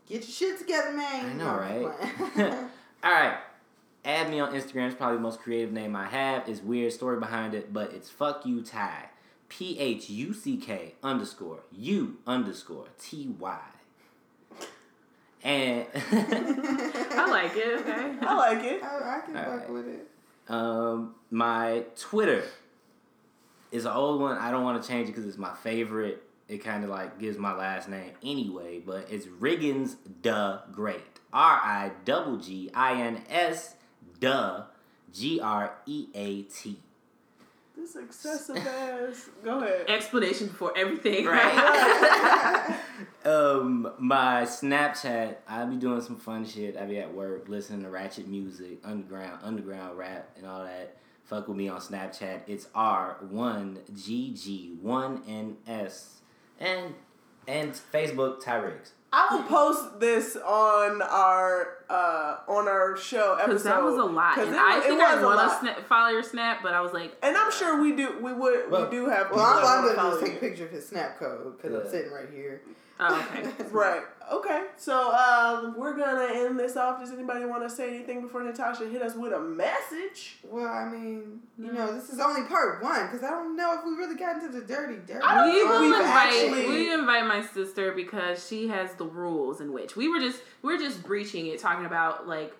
Get 0.07 0.21
your 0.21 0.31
shit 0.51 0.59
together, 0.59 0.93
man. 0.93 1.31
I 1.31 1.33
know, 1.33 1.55
right? 1.55 2.53
all 3.03 3.11
right, 3.11 3.37
add 4.05 4.29
me 4.29 4.39
on 4.39 4.53
Instagram. 4.53 4.87
It's 4.87 4.95
probably 4.95 5.17
the 5.17 5.23
most 5.23 5.39
creative 5.39 5.71
name 5.71 5.95
I 5.95 6.05
have. 6.05 6.47
It's 6.47 6.61
weird 6.61 6.93
story 6.93 7.19
behind 7.19 7.53
it, 7.53 7.73
but 7.73 7.91
it's 7.93 8.09
fuck 8.09 8.45
you 8.45 8.61
Ty. 8.61 9.09
P 9.49 9.77
H 9.79 10.09
U 10.09 10.33
C 10.33 10.57
K 10.57 10.95
underscore 11.03 11.59
U 11.71 12.17
underscore 12.25 12.87
T 12.99 13.27
Y. 13.39 13.59
And 15.43 15.85
I 16.11 17.27
like 17.29 17.55
it. 17.55 17.79
Okay. 17.81 18.13
I 18.21 18.35
like 18.35 18.63
it. 18.63 18.83
I, 18.83 19.17
I 19.17 19.21
can 19.25 19.37
All 19.37 19.43
fuck 19.43 19.59
right. 19.59 19.69
with 19.71 19.87
it. 19.87 20.07
um, 20.49 21.13
my 21.29 21.83
Twitter 21.99 22.43
is 23.71 23.85
an 23.85 23.91
old 23.91 24.21
one. 24.21 24.37
I 24.39 24.49
don't 24.49 24.63
want 24.63 24.81
to 24.81 24.87
change 24.89 25.07
it 25.07 25.11
because 25.11 25.27
it's 25.27 25.37
my 25.37 25.53
favorite. 25.53 26.23
It 26.47 26.63
kind 26.63 26.83
of 26.83 26.89
like 26.89 27.19
gives 27.19 27.37
my 27.37 27.53
last 27.55 27.89
name 27.89 28.11
anyway, 28.23 28.79
but 28.79 29.07
it's 29.11 29.27
Riggins 29.27 29.95
the 30.23 30.61
Great. 30.71 31.01
R 31.31 31.59
I 31.63 31.91
double 32.05 32.37
G 32.37 32.71
I 32.73 33.01
N 33.01 33.21
S 33.29 33.75
duh 34.25 34.63
G 35.13 35.39
R 35.39 35.75
E 35.85 36.07
A 36.15 36.41
T. 36.43 36.79
This 37.77 37.95
excessive 37.95 38.57
ass. 38.57 39.29
Go 39.43 39.59
ahead. 39.59 39.87
Explanation 39.87 40.49
for 40.49 40.75
everything. 40.75 41.25
Right. 41.25 42.79
um, 43.25 43.91
my 43.99 44.41
Snapchat, 44.43 45.35
I 45.47 45.65
be 45.65 45.75
doing 45.75 46.01
some 46.01 46.15
fun 46.15 46.45
shit. 46.45 46.75
I 46.75 46.85
be 46.85 46.97
at 46.97 47.13
work 47.13 47.47
listening 47.47 47.83
to 47.83 47.89
ratchet 47.89 48.27
music, 48.27 48.79
underground, 48.83 49.41
underground 49.43 49.97
rap, 49.97 50.31
and 50.37 50.47
all 50.47 50.63
that. 50.63 50.97
Fuck 51.25 51.47
with 51.47 51.57
me 51.57 51.67
on 51.67 51.79
Snapchat. 51.79 52.41
It's 52.47 52.67
R 52.73 53.17
one 53.29 53.79
G 53.95 54.33
G 54.33 54.75
one 54.81 55.21
N 55.27 55.57
S, 55.67 56.21
and 56.59 56.95
and 57.47 57.73
Facebook 57.93 58.41
Tyrix. 58.41 58.91
I 59.13 59.35
will 59.35 59.43
post 59.43 59.99
this 59.99 60.35
on 60.35 61.01
our 61.03 61.74
uh 61.89 62.37
on 62.47 62.67
our 62.67 62.97
show 62.97 63.33
episode 63.35 63.47
Because 63.47 63.63
that 63.63 63.83
was 63.83 63.95
a 63.95 64.03
lot. 64.03 64.35
'Cause 64.35 64.47
And 64.47 64.55
it 64.55 64.61
I 64.61 64.77
it 64.79 64.83
think 64.83 64.99
was 65.01 65.17
I 65.17 65.21
a 65.21 65.25
want 65.25 65.51
to 65.51 65.59
snap, 65.59 65.87
follow 65.87 66.09
your 66.09 66.23
snap, 66.23 66.59
but 66.63 66.73
I 66.73 66.81
was 66.81 66.93
like, 66.93 67.15
And 67.21 67.35
I'm 67.37 67.51
sure 67.51 67.79
we 67.81 67.95
do. 67.95 68.17
We 68.21 68.33
would. 68.33 68.71
Well- 68.71 68.85
we 68.85 68.91
do 68.91 69.05
have. 69.07 69.29
Well, 69.31 69.45
people 69.53 69.69
I'm, 69.69 69.85
that 69.85 69.95
gonna 69.95 70.09
just 70.09 70.19
follow 70.19 70.21
take 70.21 70.37
a 70.37 70.39
picture 70.39 70.65
of 70.65 70.71
his 70.71 70.87
snap 70.87 71.19
code 71.19 71.55
because 71.57 71.71
Yeah. 71.73 71.79
I'm 71.79 71.89
sitting 71.89 72.11
right 72.11 72.29
here. 72.33 72.61
Oh, 72.99 73.27
okay. 73.37 73.49
Right. 73.71 74.01
Okay. 74.31 74.63
So 74.77 75.11
um, 75.13 75.75
we're 75.77 75.95
gonna 75.95 76.27
end 76.33 76.57
this 76.59 76.75
off. 76.77 76.99
Does 76.99 77.11
anybody 77.11 77.45
want 77.45 77.61
to 77.63 77.69
say 77.69 77.89
anything 77.93 78.21
before 78.21 78.41
Natasha 78.43 78.87
hit 78.87 79.01
us 79.03 79.15
with 79.15 79.33
a 79.33 79.39
message? 79.39 80.37
Well, 80.43 80.65
I 80.67 80.85
mean, 80.89 81.41
you 81.59 81.65
Mm. 81.69 81.73
know, 81.73 81.93
this 81.93 82.09
is 82.09 82.19
only 82.19 82.43
part 82.47 82.81
one 82.81 83.05
because 83.07 83.23
I 83.23 83.29
don't 83.29 83.55
know 83.55 83.73
if 83.77 83.85
we 83.85 83.91
really 83.91 84.15
got 84.15 84.37
into 84.41 84.49
the 84.57 84.65
dirty, 84.65 84.95
dirty. 85.05 85.19
We 85.51 85.63
will 85.63 85.81
we've 85.81 85.93
invite 85.95 86.15
actually- 86.33 86.67
we 86.67 86.91
invite 86.93 87.25
my 87.27 87.41
sister 87.45 87.91
because 87.91 88.47
she 88.47 88.67
has 88.69 88.93
the 88.95 89.05
rules 89.05 89.61
in 89.61 89.71
which 89.73 89.95
we 89.95 90.07
were 90.09 90.19
just 90.19 90.41
we're 90.63 90.77
just 90.79 91.03
breaching 91.03 91.47
it, 91.47 91.59
talking 91.59 91.85
about 91.85 92.27
like 92.27 92.53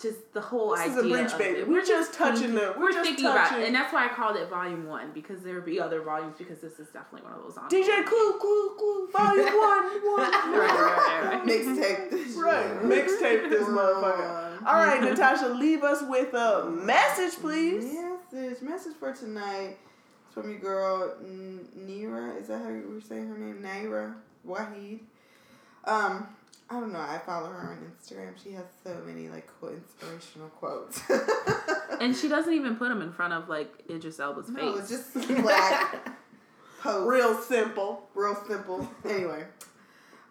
just 0.00 0.32
the 0.32 0.40
whole 0.40 0.70
This 0.76 0.86
is 0.88 0.96
a 0.96 1.00
idea. 1.00 1.16
breach, 1.18 1.32
of 1.32 1.38
baby. 1.38 1.58
it. 1.60 1.68
We're 1.68 1.84
just 1.84 2.14
touching 2.14 2.36
thinking, 2.52 2.54
the- 2.56 2.74
we're 2.76 2.84
We're, 2.84 2.92
just 2.92 3.04
thinking 3.08 3.26
about 3.26 3.58
it, 3.58 3.66
and 3.66 3.74
that's 3.74 3.92
why 3.92 4.06
I 4.06 4.08
called 4.08 4.36
it 4.36 4.48
Volume 4.48 4.86
One 4.86 5.10
because 5.12 5.42
there 5.42 5.54
would 5.54 5.64
be 5.64 5.80
other 5.80 6.00
volumes 6.02 6.34
because 6.38 6.60
this 6.60 6.78
is 6.78 6.88
definitely 6.88 7.28
one 7.28 7.38
of 7.38 7.42
those. 7.44 7.56
On 7.58 7.68
DJ 7.68 8.04
Clue, 8.06 8.32
Clue, 8.38 8.74
Clue, 8.78 9.08
Volume 9.12 9.44
One, 9.46 9.84
One. 9.84 10.20
Right, 10.20 10.52
right, 10.52 11.32
right, 11.32 11.34
right. 11.34 11.44
Mixtape 11.46 12.10
this 12.10 12.36
Right. 12.36 12.82
Mixtape 12.82 13.50
this 13.50 13.68
motherfucker. 13.68 14.66
All 14.66 14.74
right, 14.74 15.02
Natasha, 15.08 15.48
leave 15.48 15.82
us 15.82 16.02
with 16.08 16.32
a 16.34 16.70
message, 16.70 17.38
please. 17.40 17.84
Message, 18.32 18.62
message 18.62 18.94
for 18.98 19.12
tonight. 19.12 19.76
It's 20.26 20.34
from 20.34 20.48
your 20.50 20.60
girl 20.60 21.14
N- 21.24 21.66
Nira. 21.76 22.40
Is 22.40 22.48
that 22.48 22.62
how 22.62 22.68
you 22.70 22.88
were 22.94 23.00
saying 23.00 23.26
her 23.28 23.36
name? 23.36 23.62
Nayyirah 23.62 24.14
Waheed. 24.46 25.00
Um, 25.84 26.28
I 26.70 26.74
don't 26.74 26.92
know. 26.92 27.00
I 27.00 27.18
follow 27.18 27.48
her 27.48 27.70
on 27.70 27.92
Instagram. 27.92 28.40
She 28.42 28.52
has 28.52 28.64
so 28.84 28.96
many 29.04 29.28
like 29.28 29.50
cool 29.60 29.70
inspirational 29.70 30.48
quotes. 30.50 31.02
And 32.00 32.16
she 32.16 32.28
doesn't 32.28 32.54
even 32.54 32.76
put 32.76 32.88
them 32.88 33.02
in 33.02 33.12
front 33.12 33.34
of 33.34 33.50
like 33.50 33.70
Idris 33.90 34.18
Elba's 34.20 34.48
no, 34.48 34.72
face. 34.74 34.90
it's 34.90 35.14
just 35.14 35.42
black 35.42 36.08
posts. 36.80 37.06
Real 37.06 37.36
simple. 37.36 38.08
real 38.14 38.34
simple. 38.48 38.88
Anyway, 39.04 39.44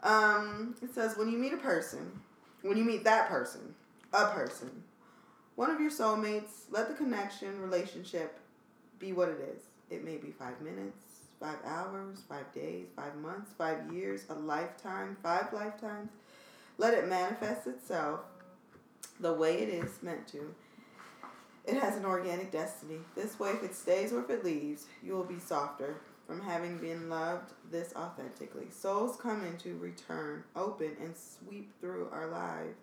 um, 0.02 0.76
it 0.82 0.92
says 0.96 1.16
when 1.16 1.30
you 1.30 1.38
meet 1.38 1.54
a 1.54 1.58
person, 1.58 2.20
when 2.64 2.76
you 2.76 2.84
meet 2.84 3.04
that 3.04 3.30
person, 3.30 3.76
a 4.14 4.30
person, 4.30 4.82
one 5.56 5.70
of 5.70 5.80
your 5.80 5.92
soulmates, 5.92 6.64
let 6.72 6.88
the 6.88 6.96
connection, 6.96 7.62
relationship 7.62 8.40
be 8.98 9.14
what 9.14 9.30
it 9.30 9.40
is. 9.56 9.62
It 9.92 10.04
may 10.04 10.18
be 10.18 10.32
five 10.32 10.60
minutes, 10.62 11.06
five 11.40 11.60
hours, 11.66 12.24
five 12.28 12.52
days, 12.52 12.88
five 12.96 13.16
months, 13.18 13.52
five 13.60 13.94
years, 13.94 14.26
a 14.30 14.34
lifetime, 14.34 15.18
five 15.22 15.54
lifetimes. 15.54 16.10
Let 16.80 16.94
it 16.94 17.08
manifest 17.10 17.68
itself 17.68 18.22
the 19.20 19.34
way 19.34 19.60
it 19.60 19.68
is 19.70 20.02
meant 20.02 20.28
to. 20.30 20.56
It 21.66 21.76
has 21.76 21.98
an 21.98 22.06
organic 22.06 22.52
destiny. 22.52 23.00
This 23.16 23.38
way, 23.38 23.50
if 23.52 23.62
it 23.64 23.76
stays 23.76 24.14
or 24.14 24.22
if 24.22 24.30
it 24.30 24.46
leaves, 24.46 24.86
you 25.04 25.14
will 25.14 25.26
be 25.26 25.40
softer 25.40 25.98
from 26.26 26.42
having 26.42 26.78
been 26.78 27.10
loved 27.10 27.52
this 27.70 27.94
authentically. 27.98 28.68
Souls 28.72 29.18
come 29.22 29.44
into 29.44 29.78
return, 29.78 30.46
open, 30.56 30.96
and 31.02 31.14
sweep 31.18 31.70
through 31.82 32.08
our 32.14 32.28
life, 32.28 32.76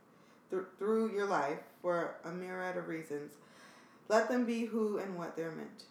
th- 0.50 0.62
through 0.78 1.12
your 1.12 1.26
life 1.26 1.60
for 1.80 2.16
a 2.24 2.30
myriad 2.30 2.76
of 2.76 2.88
reasons. 2.88 3.32
Let 4.08 4.28
them 4.28 4.44
be 4.44 4.66
who 4.66 4.98
and 4.98 5.16
what 5.16 5.36
they're 5.36 5.52
meant. 5.52 5.84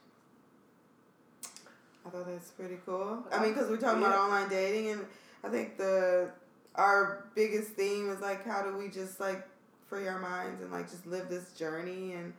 I 2.05 2.09
thought 2.11 2.27
that's 2.27 2.51
pretty 2.51 2.77
cool. 2.85 3.25
I 3.31 3.41
mean, 3.41 3.53
because 3.53 3.67
we're 3.67 3.77
talking 3.77 4.01
Yeah. 4.01 4.09
about 4.09 4.19
online 4.19 4.47
dating, 4.47 4.91
and 4.91 5.05
I 5.43 5.49
think 5.49 5.75
the 5.77 6.29
our 6.77 7.25
biggest 7.35 7.71
theme 7.71 8.09
is 8.09 8.19
like 8.21 8.45
how 8.45 8.61
do 8.63 8.77
we 8.77 8.89
just 8.89 9.19
like 9.19 9.47
free 9.87 10.07
our 10.07 10.19
minds 10.19 10.61
and 10.61 10.71
like 10.71 10.89
just 10.89 11.05
live 11.05 11.29
this 11.29 11.51
journey 11.53 12.13
and 12.13 12.33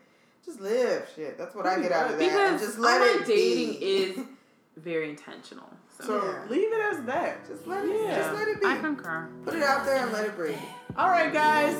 just 0.44 0.60
live 0.60 1.08
shit. 1.14 1.36
That's 1.38 1.54
what 1.54 1.64
Pretty 1.64 1.80
I 1.80 1.82
get 1.88 1.92
out 1.92 2.10
of 2.12 2.18
that. 2.18 2.24
Because 2.24 2.50
and 2.52 2.60
just 2.60 2.78
let 2.78 3.02
it 3.02 3.26
dating 3.26 3.80
be. 3.80 3.86
is 3.86 4.18
very 4.76 5.10
intentional. 5.10 5.68
So, 5.98 6.04
so 6.06 6.24
yeah. 6.24 6.44
leave 6.50 6.72
it 6.72 6.80
as 6.92 7.04
that. 7.06 7.46
Just 7.48 7.66
let 7.66 7.84
it. 7.84 8.00
Yeah. 8.02 8.16
Just 8.16 8.34
let 8.34 8.48
it 8.48 8.60
be. 8.60 8.66
I 8.66 8.76
concur. 8.78 9.28
Put 9.44 9.54
it 9.54 9.62
out 9.62 9.84
there 9.86 10.02
and 10.02 10.12
let 10.12 10.26
it 10.26 10.36
breathe. 10.36 10.56
All 10.96 11.08
right, 11.10 11.32
guys. 11.32 11.74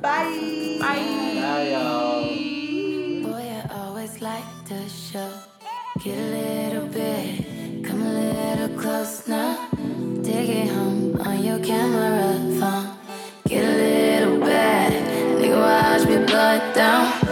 Bye. 0.00 0.78
Bye. 0.80 1.38
Bye, 1.40 1.68
y'all. 1.70 3.32
Boy, 3.32 3.62
I 3.70 3.78
always 3.78 4.20
like 4.20 4.44
the 4.68 4.88
show. 4.88 5.30
Get 6.02 6.18
a 6.18 6.72
little 6.72 6.88
bit, 6.88 7.84
come 7.84 8.02
a 8.02 8.12
little 8.12 8.76
close 8.78 9.28
now. 9.28 9.68
Dig 10.22 10.48
it 10.50 10.68
home. 10.68 11.13
Camera 11.64 12.60
phone, 12.60 12.90
Get 13.48 13.64
a 13.64 14.28
little 14.28 14.38
bad, 14.40 14.92
nigga, 15.40 15.58
watch 15.58 16.06
me 16.06 16.16
blood 16.26 16.74
down. 16.74 17.23